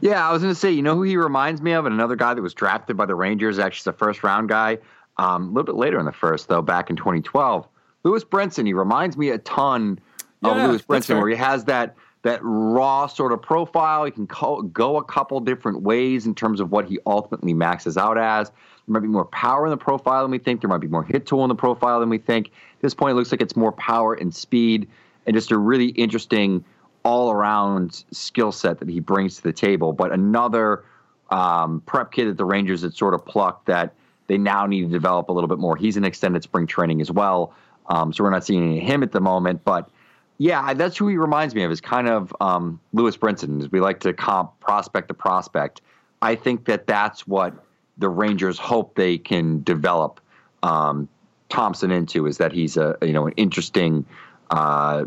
Yeah, 0.00 0.28
I 0.28 0.32
was 0.32 0.42
going 0.42 0.54
to 0.54 0.60
say, 0.60 0.70
you 0.70 0.82
know 0.82 0.94
who 0.94 1.02
he 1.02 1.16
reminds 1.16 1.62
me 1.62 1.72
of? 1.72 1.86
And 1.86 1.94
another 1.94 2.16
guy 2.16 2.34
that 2.34 2.42
was 2.42 2.54
drafted 2.54 2.96
by 2.96 3.06
the 3.06 3.14
Rangers, 3.14 3.58
actually, 3.58 3.92
the 3.92 3.98
first 3.98 4.22
round 4.22 4.48
guy. 4.48 4.78
Um, 5.18 5.44
a 5.44 5.46
little 5.48 5.64
bit 5.64 5.74
later 5.74 5.98
in 5.98 6.06
the 6.06 6.12
first, 6.12 6.48
though, 6.48 6.62
back 6.62 6.90
in 6.90 6.96
2012. 6.96 7.66
Lewis 8.04 8.24
Brinson. 8.24 8.66
He 8.66 8.72
reminds 8.72 9.16
me 9.16 9.30
a 9.30 9.38
ton 9.38 9.98
of 10.42 10.56
Yeah, 10.56 10.66
Lewis 10.68 10.82
Brinson, 10.82 11.18
where 11.18 11.28
he 11.28 11.36
has 11.36 11.64
that 11.64 11.96
that 12.22 12.40
raw 12.42 13.06
sort 13.06 13.32
of 13.32 13.40
profile. 13.40 14.04
He 14.04 14.10
can 14.10 14.26
co- 14.26 14.62
go 14.62 14.96
a 14.96 15.04
couple 15.04 15.38
different 15.40 15.82
ways 15.82 16.26
in 16.26 16.34
terms 16.34 16.60
of 16.60 16.72
what 16.72 16.86
he 16.88 16.98
ultimately 17.06 17.54
maxes 17.54 17.96
out 17.96 18.18
as. 18.18 18.50
There 18.50 18.92
might 18.92 19.00
be 19.00 19.08
more 19.08 19.26
power 19.26 19.66
in 19.66 19.70
the 19.70 19.76
profile 19.76 20.22
than 20.22 20.30
we 20.30 20.38
think. 20.38 20.60
There 20.60 20.68
might 20.68 20.80
be 20.80 20.88
more 20.88 21.04
hit 21.04 21.26
tool 21.26 21.44
in 21.44 21.48
the 21.48 21.54
profile 21.54 22.00
than 22.00 22.08
we 22.08 22.18
think. 22.18 22.48
At 22.48 22.80
this 22.80 22.94
point, 22.94 23.12
it 23.12 23.14
looks 23.14 23.30
like 23.30 23.40
it's 23.40 23.56
more 23.56 23.72
power 23.72 24.14
and 24.14 24.34
speed, 24.34 24.88
and 25.26 25.34
just 25.34 25.52
a 25.52 25.58
really 25.58 25.88
interesting 25.88 26.64
all 27.04 27.30
around 27.30 28.04
skill 28.10 28.52
set 28.52 28.78
that 28.80 28.88
he 28.88 29.00
brings 29.00 29.36
to 29.36 29.42
the 29.42 29.52
table. 29.52 29.92
But 29.92 30.12
another 30.12 30.84
um, 31.30 31.82
prep 31.86 32.12
kid 32.12 32.28
that 32.28 32.36
the 32.36 32.44
Rangers 32.44 32.82
had 32.82 32.94
sort 32.94 33.14
of 33.14 33.24
plucked 33.24 33.66
that 33.66 33.94
they 34.28 34.38
now 34.38 34.66
need 34.66 34.82
to 34.82 34.88
develop 34.88 35.28
a 35.28 35.32
little 35.32 35.48
bit 35.48 35.58
more. 35.58 35.76
He's 35.76 35.96
in 35.96 36.04
extended 36.04 36.42
spring 36.42 36.66
training 36.66 37.00
as 37.00 37.10
well. 37.10 37.52
Um, 37.86 38.12
so 38.12 38.22
we're 38.22 38.30
not 38.30 38.44
seeing 38.44 38.62
any 38.62 38.78
of 38.78 38.84
him 38.84 39.02
at 39.02 39.12
the 39.12 39.20
moment. 39.20 39.64
But 39.64 39.90
yeah, 40.36 40.74
that's 40.74 40.96
who 40.96 41.08
he 41.08 41.16
reminds 41.16 41.54
me 41.54 41.64
of 41.64 41.70
is 41.72 41.80
kind 41.80 42.08
of 42.08 42.34
um, 42.40 42.80
Lewis 42.92 43.16
Brinson. 43.16 43.70
We 43.72 43.80
like 43.80 44.00
to 44.00 44.12
comp 44.12 44.58
prospect 44.60 45.08
to 45.08 45.14
prospect. 45.14 45.80
I 46.22 46.34
think 46.34 46.66
that 46.66 46.86
that's 46.86 47.26
what 47.26 47.54
the 47.96 48.08
Rangers 48.08 48.58
hope 48.58 48.94
they 48.94 49.18
can 49.18 49.62
develop 49.62 50.20
um, 50.62 51.08
Thompson 51.48 51.90
into 51.90 52.26
is 52.26 52.38
that 52.38 52.52
he's 52.52 52.76
a 52.76 52.96
you 53.02 53.12
know 53.12 53.26
an 53.26 53.34
interesting, 53.36 54.04
uh, 54.50 55.06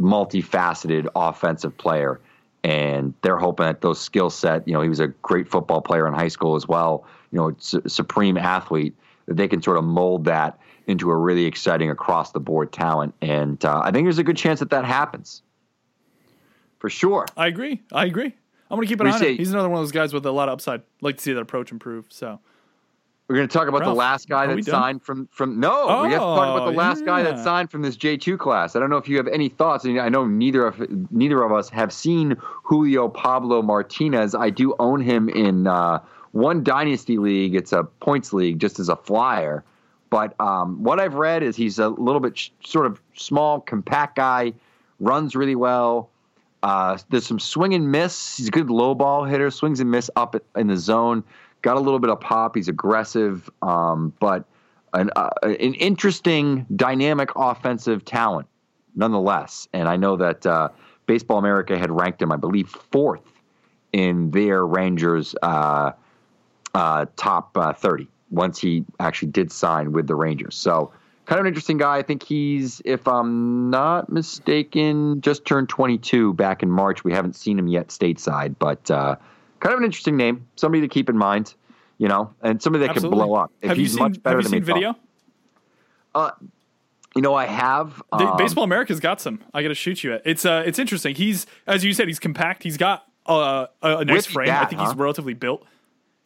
multifaceted 0.00 1.08
offensive 1.14 1.76
player, 1.76 2.20
and 2.64 3.14
they're 3.22 3.38
hoping 3.38 3.66
that 3.66 3.80
those 3.80 4.00
skill 4.00 4.30
set. 4.30 4.66
You 4.66 4.74
know, 4.74 4.82
he 4.82 4.88
was 4.88 5.00
a 5.00 5.08
great 5.08 5.48
football 5.48 5.80
player 5.80 6.06
in 6.06 6.14
high 6.14 6.28
school 6.28 6.56
as 6.56 6.66
well. 6.68 7.04
You 7.30 7.38
know, 7.38 7.54
su- 7.58 7.82
supreme 7.86 8.36
athlete. 8.36 8.94
That 9.26 9.36
they 9.36 9.46
can 9.46 9.62
sort 9.62 9.76
of 9.76 9.84
mold 9.84 10.24
that 10.24 10.58
into 10.88 11.10
a 11.10 11.16
really 11.16 11.44
exciting 11.44 11.90
across 11.90 12.32
the 12.32 12.40
board 12.40 12.72
talent, 12.72 13.14
and 13.22 13.64
uh, 13.64 13.80
I 13.84 13.92
think 13.92 14.04
there's 14.04 14.18
a 14.18 14.24
good 14.24 14.36
chance 14.36 14.58
that 14.58 14.70
that 14.70 14.84
happens. 14.84 15.42
For 16.80 16.90
sure. 16.90 17.26
I 17.36 17.46
agree. 17.46 17.80
I 17.92 18.06
agree. 18.06 18.34
I'm 18.68 18.76
going 18.76 18.88
to 18.88 18.92
keep 18.92 18.98
an 19.00 19.06
We 19.06 19.12
eye 19.12 19.14
on 19.14 19.22
him. 19.22 19.36
He's 19.36 19.52
another 19.52 19.68
one 19.68 19.78
of 19.78 19.84
those 19.84 19.92
guys 19.92 20.12
with 20.12 20.26
a 20.26 20.32
lot 20.32 20.48
of 20.48 20.54
upside. 20.54 20.82
Like 21.00 21.18
to 21.18 21.22
see 21.22 21.32
that 21.32 21.40
approach 21.40 21.70
improve. 21.70 22.06
So 22.08 22.40
We're 23.28 23.36
going 23.36 23.48
to 23.48 23.52
talk 23.52 23.68
about 23.68 23.80
Ralph, 23.80 23.92
the 23.92 23.98
last 23.98 24.28
guy 24.28 24.46
that 24.46 24.56
done? 24.56 24.64
signed 24.64 25.02
from 25.02 25.28
from. 25.32 25.58
No, 25.58 26.02
we 26.02 26.10
have 26.10 26.12
to 26.12 26.18
talk 26.18 26.56
about 26.56 26.68
Oh, 26.68 26.70
the 26.70 26.76
last 26.76 27.04
guy 27.06 27.22
that 27.22 27.38
signed 27.38 27.70
from 27.70 27.80
this 27.82 27.96
J 27.96 28.16
two 28.16 28.36
class. 28.36 28.76
I 28.76 28.80
don't 28.80 28.90
know 28.90 28.96
if 28.98 29.08
you 29.08 29.16
have 29.16 29.28
any 29.28 29.48
thoughts. 29.48 29.84
and 29.84 29.98
I 30.00 30.08
know 30.08 30.26
neither 30.26 30.66
of 30.66 31.10
neither 31.10 31.42
of 31.42 31.52
us 31.52 31.70
have 31.70 31.92
seen 31.92 32.36
Julio 32.64 33.08
Pablo 33.08 33.62
Martinez. 33.62 34.34
I 34.34 34.50
do 34.50 34.74
own 34.78 35.00
him 35.00 35.28
in 35.30 35.66
uh, 35.66 36.00
one 36.32 36.62
dynasty 36.62 37.16
league. 37.16 37.54
It's 37.54 37.72
a 37.72 37.84
points 37.84 38.32
league, 38.32 38.58
just 38.58 38.78
as 38.78 38.88
a 38.88 38.96
flyer. 38.96 39.64
But 40.10 40.38
um, 40.38 40.82
what 40.82 41.00
I've 41.00 41.14
read 41.14 41.42
is 41.42 41.56
he's 41.56 41.78
a 41.78 41.88
little 41.88 42.20
bit 42.20 42.36
sh- 42.36 42.50
sort 42.66 42.84
of 42.84 43.00
small, 43.14 43.60
compact 43.60 44.16
guy, 44.16 44.52
runs 45.00 45.34
really 45.34 45.54
well. 45.54 46.10
Uh, 46.62 46.98
there's 47.08 47.26
some 47.26 47.38
swing 47.38 47.72
and 47.72 47.90
miss. 47.90 48.36
He's 48.36 48.48
a 48.48 48.50
good 48.50 48.68
low 48.70 48.94
ball 48.94 49.24
hitter, 49.24 49.50
swings 49.50 49.80
and 49.80 49.90
miss 49.90 50.10
up 50.14 50.36
in 50.54 50.66
the 50.66 50.76
zone. 50.76 51.24
Got 51.62 51.76
a 51.76 51.80
little 51.80 52.00
bit 52.00 52.10
of 52.10 52.20
pop. 52.20 52.56
He's 52.56 52.68
aggressive, 52.68 53.48
um, 53.62 54.12
but 54.20 54.44
an, 54.92 55.10
uh, 55.16 55.30
an 55.42 55.74
interesting, 55.74 56.66
dynamic 56.74 57.30
offensive 57.36 58.04
talent 58.04 58.48
nonetheless. 58.94 59.68
And 59.72 59.88
I 59.88 59.96
know 59.96 60.16
that 60.16 60.44
uh, 60.46 60.68
Baseball 61.06 61.38
America 61.38 61.78
had 61.78 61.90
ranked 61.90 62.20
him, 62.20 62.32
I 62.32 62.36
believe, 62.36 62.68
fourth 62.68 63.22
in 63.92 64.30
their 64.30 64.64
Rangers 64.66 65.34
uh, 65.42 65.92
uh, 66.74 67.06
top 67.16 67.56
uh, 67.56 67.72
30 67.72 68.08
once 68.30 68.58
he 68.58 68.84
actually 68.98 69.28
did 69.30 69.52
sign 69.52 69.92
with 69.92 70.06
the 70.06 70.14
Rangers. 70.14 70.54
So, 70.54 70.92
kind 71.26 71.38
of 71.38 71.44
an 71.44 71.48
interesting 71.48 71.76
guy. 71.76 71.98
I 71.98 72.02
think 72.02 72.22
he's, 72.22 72.80
if 72.84 73.06
I'm 73.06 73.70
not 73.70 74.10
mistaken, 74.10 75.20
just 75.20 75.44
turned 75.44 75.68
22 75.68 76.32
back 76.34 76.62
in 76.62 76.70
March. 76.70 77.04
We 77.04 77.12
haven't 77.12 77.36
seen 77.36 77.58
him 77.58 77.68
yet 77.68 77.88
stateside, 77.88 78.56
but 78.58 78.90
uh, 78.90 79.16
kind 79.62 79.72
of 79.74 79.78
an 79.78 79.84
interesting 79.84 80.16
name. 80.16 80.46
Somebody 80.56 80.82
to 80.82 80.88
keep 80.88 81.08
in 81.08 81.16
mind, 81.16 81.54
you 81.98 82.08
know, 82.08 82.34
and 82.42 82.62
somebody 82.62 82.84
that 82.86 82.90
absolutely. 82.90 83.20
could 83.20 83.26
blow 83.26 83.34
up. 83.34 83.52
If 83.62 83.68
have 83.70 83.78
he's 83.78 83.92
you 83.92 83.98
seen, 83.98 84.02
much 84.02 84.22
better 84.22 84.36
have 84.36 84.44
you 84.44 84.50
than 84.50 84.66
seen 84.66 84.74
video? 84.74 84.96
thought. 86.12 86.42
You 87.14 87.20
know, 87.20 87.34
I 87.34 87.44
have. 87.44 88.02
Um, 88.10 88.36
Baseball 88.38 88.64
America's 88.64 88.98
got 88.98 89.20
some. 89.20 89.40
I 89.52 89.62
got 89.62 89.68
to 89.68 89.74
shoot 89.74 90.02
you 90.02 90.14
at. 90.14 90.22
It's 90.24 90.46
uh, 90.46 90.62
it's 90.64 90.78
interesting. 90.78 91.14
He's 91.14 91.46
as 91.66 91.84
you 91.84 91.92
said, 91.92 92.08
he's 92.08 92.18
compact. 92.18 92.62
He's 92.62 92.78
got 92.78 93.06
uh, 93.26 93.66
a, 93.82 93.98
a 93.98 94.04
nice 94.04 94.26
Whippy 94.26 94.32
frame. 94.32 94.48
I 94.48 94.52
bat, 94.52 94.70
think 94.70 94.80
he's 94.80 94.94
relatively 94.94 95.34
built. 95.34 95.64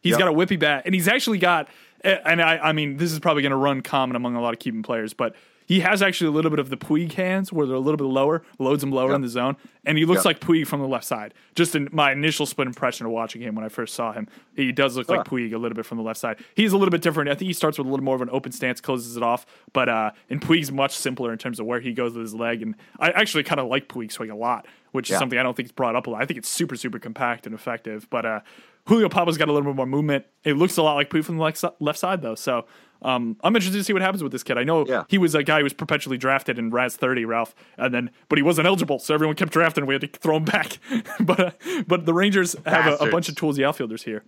He's 0.00 0.12
Yep. 0.12 0.18
got 0.20 0.28
a 0.28 0.32
whippy 0.32 0.58
bat, 0.58 0.82
and 0.84 0.94
he's 0.94 1.08
actually 1.08 1.38
got 1.38 1.68
and 2.06 2.40
I, 2.40 2.58
I 2.58 2.72
mean, 2.72 2.96
this 2.96 3.12
is 3.12 3.18
probably 3.18 3.42
going 3.42 3.50
to 3.50 3.56
run 3.56 3.80
common 3.80 4.16
among 4.16 4.36
a 4.36 4.40
lot 4.40 4.52
of 4.52 4.60
Cuban 4.60 4.82
players, 4.82 5.14
but 5.14 5.34
he 5.66 5.80
has 5.80 6.00
actually 6.02 6.28
a 6.28 6.30
little 6.30 6.50
bit 6.50 6.58
of 6.60 6.70
the 6.70 6.76
Puig 6.76 7.12
hands 7.12 7.52
where 7.52 7.66
they're 7.66 7.76
a 7.76 7.80
little 7.80 7.96
bit 7.98 8.04
lower, 8.04 8.42
loads 8.58 8.80
them 8.80 8.90
lower 8.92 9.08
Yep. 9.10 9.16
in 9.16 9.22
the 9.22 9.28
zone, 9.28 9.56
and 9.84 9.98
he 9.98 10.04
looks 10.04 10.20
Yep. 10.20 10.24
like 10.24 10.40
Puig 10.40 10.66
from 10.66 10.80
the 10.80 10.86
left 10.88 11.04
side. 11.04 11.34
Just 11.54 11.74
in 11.74 11.88
my 11.92 12.12
initial 12.12 12.46
split 12.46 12.66
impression 12.66 13.04
of 13.06 13.12
watching 13.12 13.42
him 13.42 13.54
when 13.54 13.64
I 13.64 13.68
first 13.68 13.94
saw 13.94 14.12
him, 14.12 14.28
he 14.54 14.72
does 14.72 14.96
look 14.96 15.08
like 15.08 15.18
Huh. 15.18 15.24
Puig 15.36 15.52
a 15.52 15.58
little 15.58 15.76
bit 15.76 15.84
from 15.84 15.98
the 15.98 16.04
left 16.04 16.20
side. 16.20 16.38
He's 16.54 16.72
a 16.72 16.76
little 16.76 16.90
bit 16.90 17.02
different. 17.02 17.28
I 17.30 17.34
think 17.34 17.48
he 17.48 17.52
starts 17.52 17.78
with 17.78 17.86
a 17.86 17.90
little 17.90 18.04
more 18.04 18.14
of 18.16 18.22
an 18.22 18.30
open 18.32 18.52
stance, 18.52 18.80
closes 18.80 19.16
it 19.16 19.22
off, 19.22 19.44
but 19.72 19.88
uh, 19.88 20.12
and 20.30 20.40
Puig's 20.40 20.72
much 20.72 20.92
simpler 20.96 21.32
in 21.32 21.38
terms 21.38 21.60
of 21.60 21.66
where 21.66 21.80
he 21.80 21.92
goes 21.92 22.14
with 22.14 22.22
his 22.22 22.34
leg. 22.34 22.62
And 22.62 22.74
I 22.98 23.10
actually 23.10 23.42
kind 23.42 23.60
of 23.60 23.66
like 23.68 23.88
Puig 23.88 24.12
swing 24.12 24.30
a 24.30 24.36
lot, 24.36 24.66
which 24.92 25.10
is 25.10 25.18
something 25.18 25.38
I 25.38 25.42
don't 25.42 25.56
think 25.56 25.66
is 25.66 25.72
brought 25.72 25.96
up 25.96 26.06
a 26.06 26.10
lot. 26.10 26.22
I 26.22 26.26
think 26.26 26.38
it's 26.38 26.48
super, 26.48 26.76
super 26.76 26.98
compact 26.98 27.44
and 27.46 27.54
effective, 27.54 28.06
but 28.08 28.24
uh, 28.24 28.40
Julio 28.88 29.08
Pablo's 29.08 29.36
got 29.36 29.48
a 29.48 29.52
little 29.52 29.68
bit 29.68 29.76
more 29.76 29.84
movement. 29.86 30.26
It 30.44 30.54
looks 30.54 30.76
a 30.76 30.82
lot 30.82 30.94
like 30.94 31.10
Puig 31.10 31.24
from 31.24 31.38
the 31.38 31.72
left 31.80 31.98
side, 31.98 32.22
though. 32.22 32.36
So 32.36 32.66
um, 33.06 33.36
I'm 33.44 33.54
interested 33.54 33.78
to 33.78 33.84
see 33.84 33.92
what 33.92 34.02
happens 34.02 34.22
with 34.22 34.32
this 34.32 34.42
kid. 34.42 34.58
I 34.58 34.64
know 34.64 34.84
Yeah. 34.86 35.04
he 35.08 35.16
was 35.16 35.34
a 35.34 35.42
guy 35.42 35.58
who 35.58 35.64
was 35.64 35.72
perpetually 35.72 36.18
drafted 36.18 36.58
in 36.58 36.70
Raz 36.70 36.96
30, 36.96 37.24
Ralph, 37.24 37.54
and 37.78 37.94
then 37.94 38.10
but 38.28 38.36
he 38.36 38.42
wasn't 38.42 38.66
eligible, 38.66 38.98
so 38.98 39.14
everyone 39.14 39.36
kept 39.36 39.52
drafting. 39.52 39.86
We 39.86 39.94
had 39.94 40.00
to 40.02 40.08
throw 40.08 40.36
him 40.36 40.44
back. 40.44 40.78
but 41.20 41.40
uh, 41.40 41.50
but 41.86 42.04
the 42.04 42.12
Rangers 42.12 42.56
have 42.66 43.00
a, 43.00 43.04
a 43.04 43.10
bunch 43.10 43.28
of 43.28 43.36
toolsy 43.36 43.64
outfielders 43.64 44.02
here. 44.02 44.24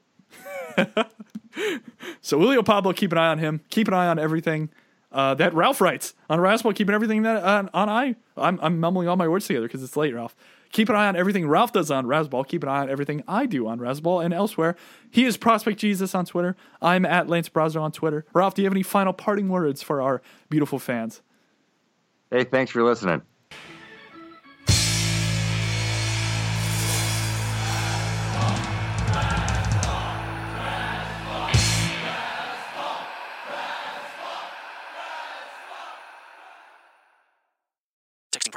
so 2.20 2.38
Julio 2.38 2.62
Pablo, 2.62 2.92
keep 2.92 3.12
an 3.12 3.18
eye 3.18 3.28
on 3.28 3.38
him. 3.38 3.60
Keep 3.70 3.88
an 3.88 3.94
eye 3.94 4.06
on 4.06 4.18
everything. 4.18 4.70
Uh, 5.10 5.34
that 5.34 5.54
Ralph 5.54 5.80
writes 5.80 6.14
on 6.28 6.38
Razzball, 6.38 6.74
keeping 6.74 6.94
everything 6.94 7.22
that 7.22 7.42
on, 7.42 7.70
on 7.72 7.88
I. 7.88 8.14
I'm 8.36 8.58
I'm 8.62 8.78
mumbling 8.78 9.08
all 9.08 9.16
my 9.16 9.26
words 9.28 9.46
together 9.46 9.66
because 9.66 9.82
it's 9.82 9.96
late, 9.96 10.14
Ralph. 10.14 10.36
Keep 10.72 10.90
an 10.90 10.96
eye 10.96 11.08
on 11.08 11.16
everything 11.16 11.48
Ralph 11.48 11.72
does 11.72 11.90
on 11.90 12.06
Razzball. 12.06 12.46
Keep 12.46 12.62
an 12.62 12.68
eye 12.68 12.82
on 12.82 12.90
everything 12.90 13.22
I 13.26 13.46
do 13.46 13.66
on 13.66 13.78
Razzball 13.78 14.24
and 14.24 14.34
elsewhere. 14.34 14.76
He 15.10 15.24
is 15.24 15.36
Prospect 15.36 15.78
Jesus 15.78 16.14
on 16.14 16.26
Twitter. 16.26 16.56
I'm 16.82 17.06
at 17.06 17.28
Lance 17.28 17.48
Brazo 17.48 17.80
on 17.80 17.92
Twitter. 17.92 18.24
Ralph, 18.32 18.54
do 18.54 18.62
you 18.62 18.66
have 18.66 18.74
any 18.74 18.82
final 18.82 19.12
parting 19.12 19.48
words 19.48 19.82
for 19.82 20.02
our 20.02 20.20
beautiful 20.50 20.78
fans? 20.78 21.22
Hey, 22.30 22.44
thanks 22.44 22.70
for 22.72 22.82
listening. 22.82 23.22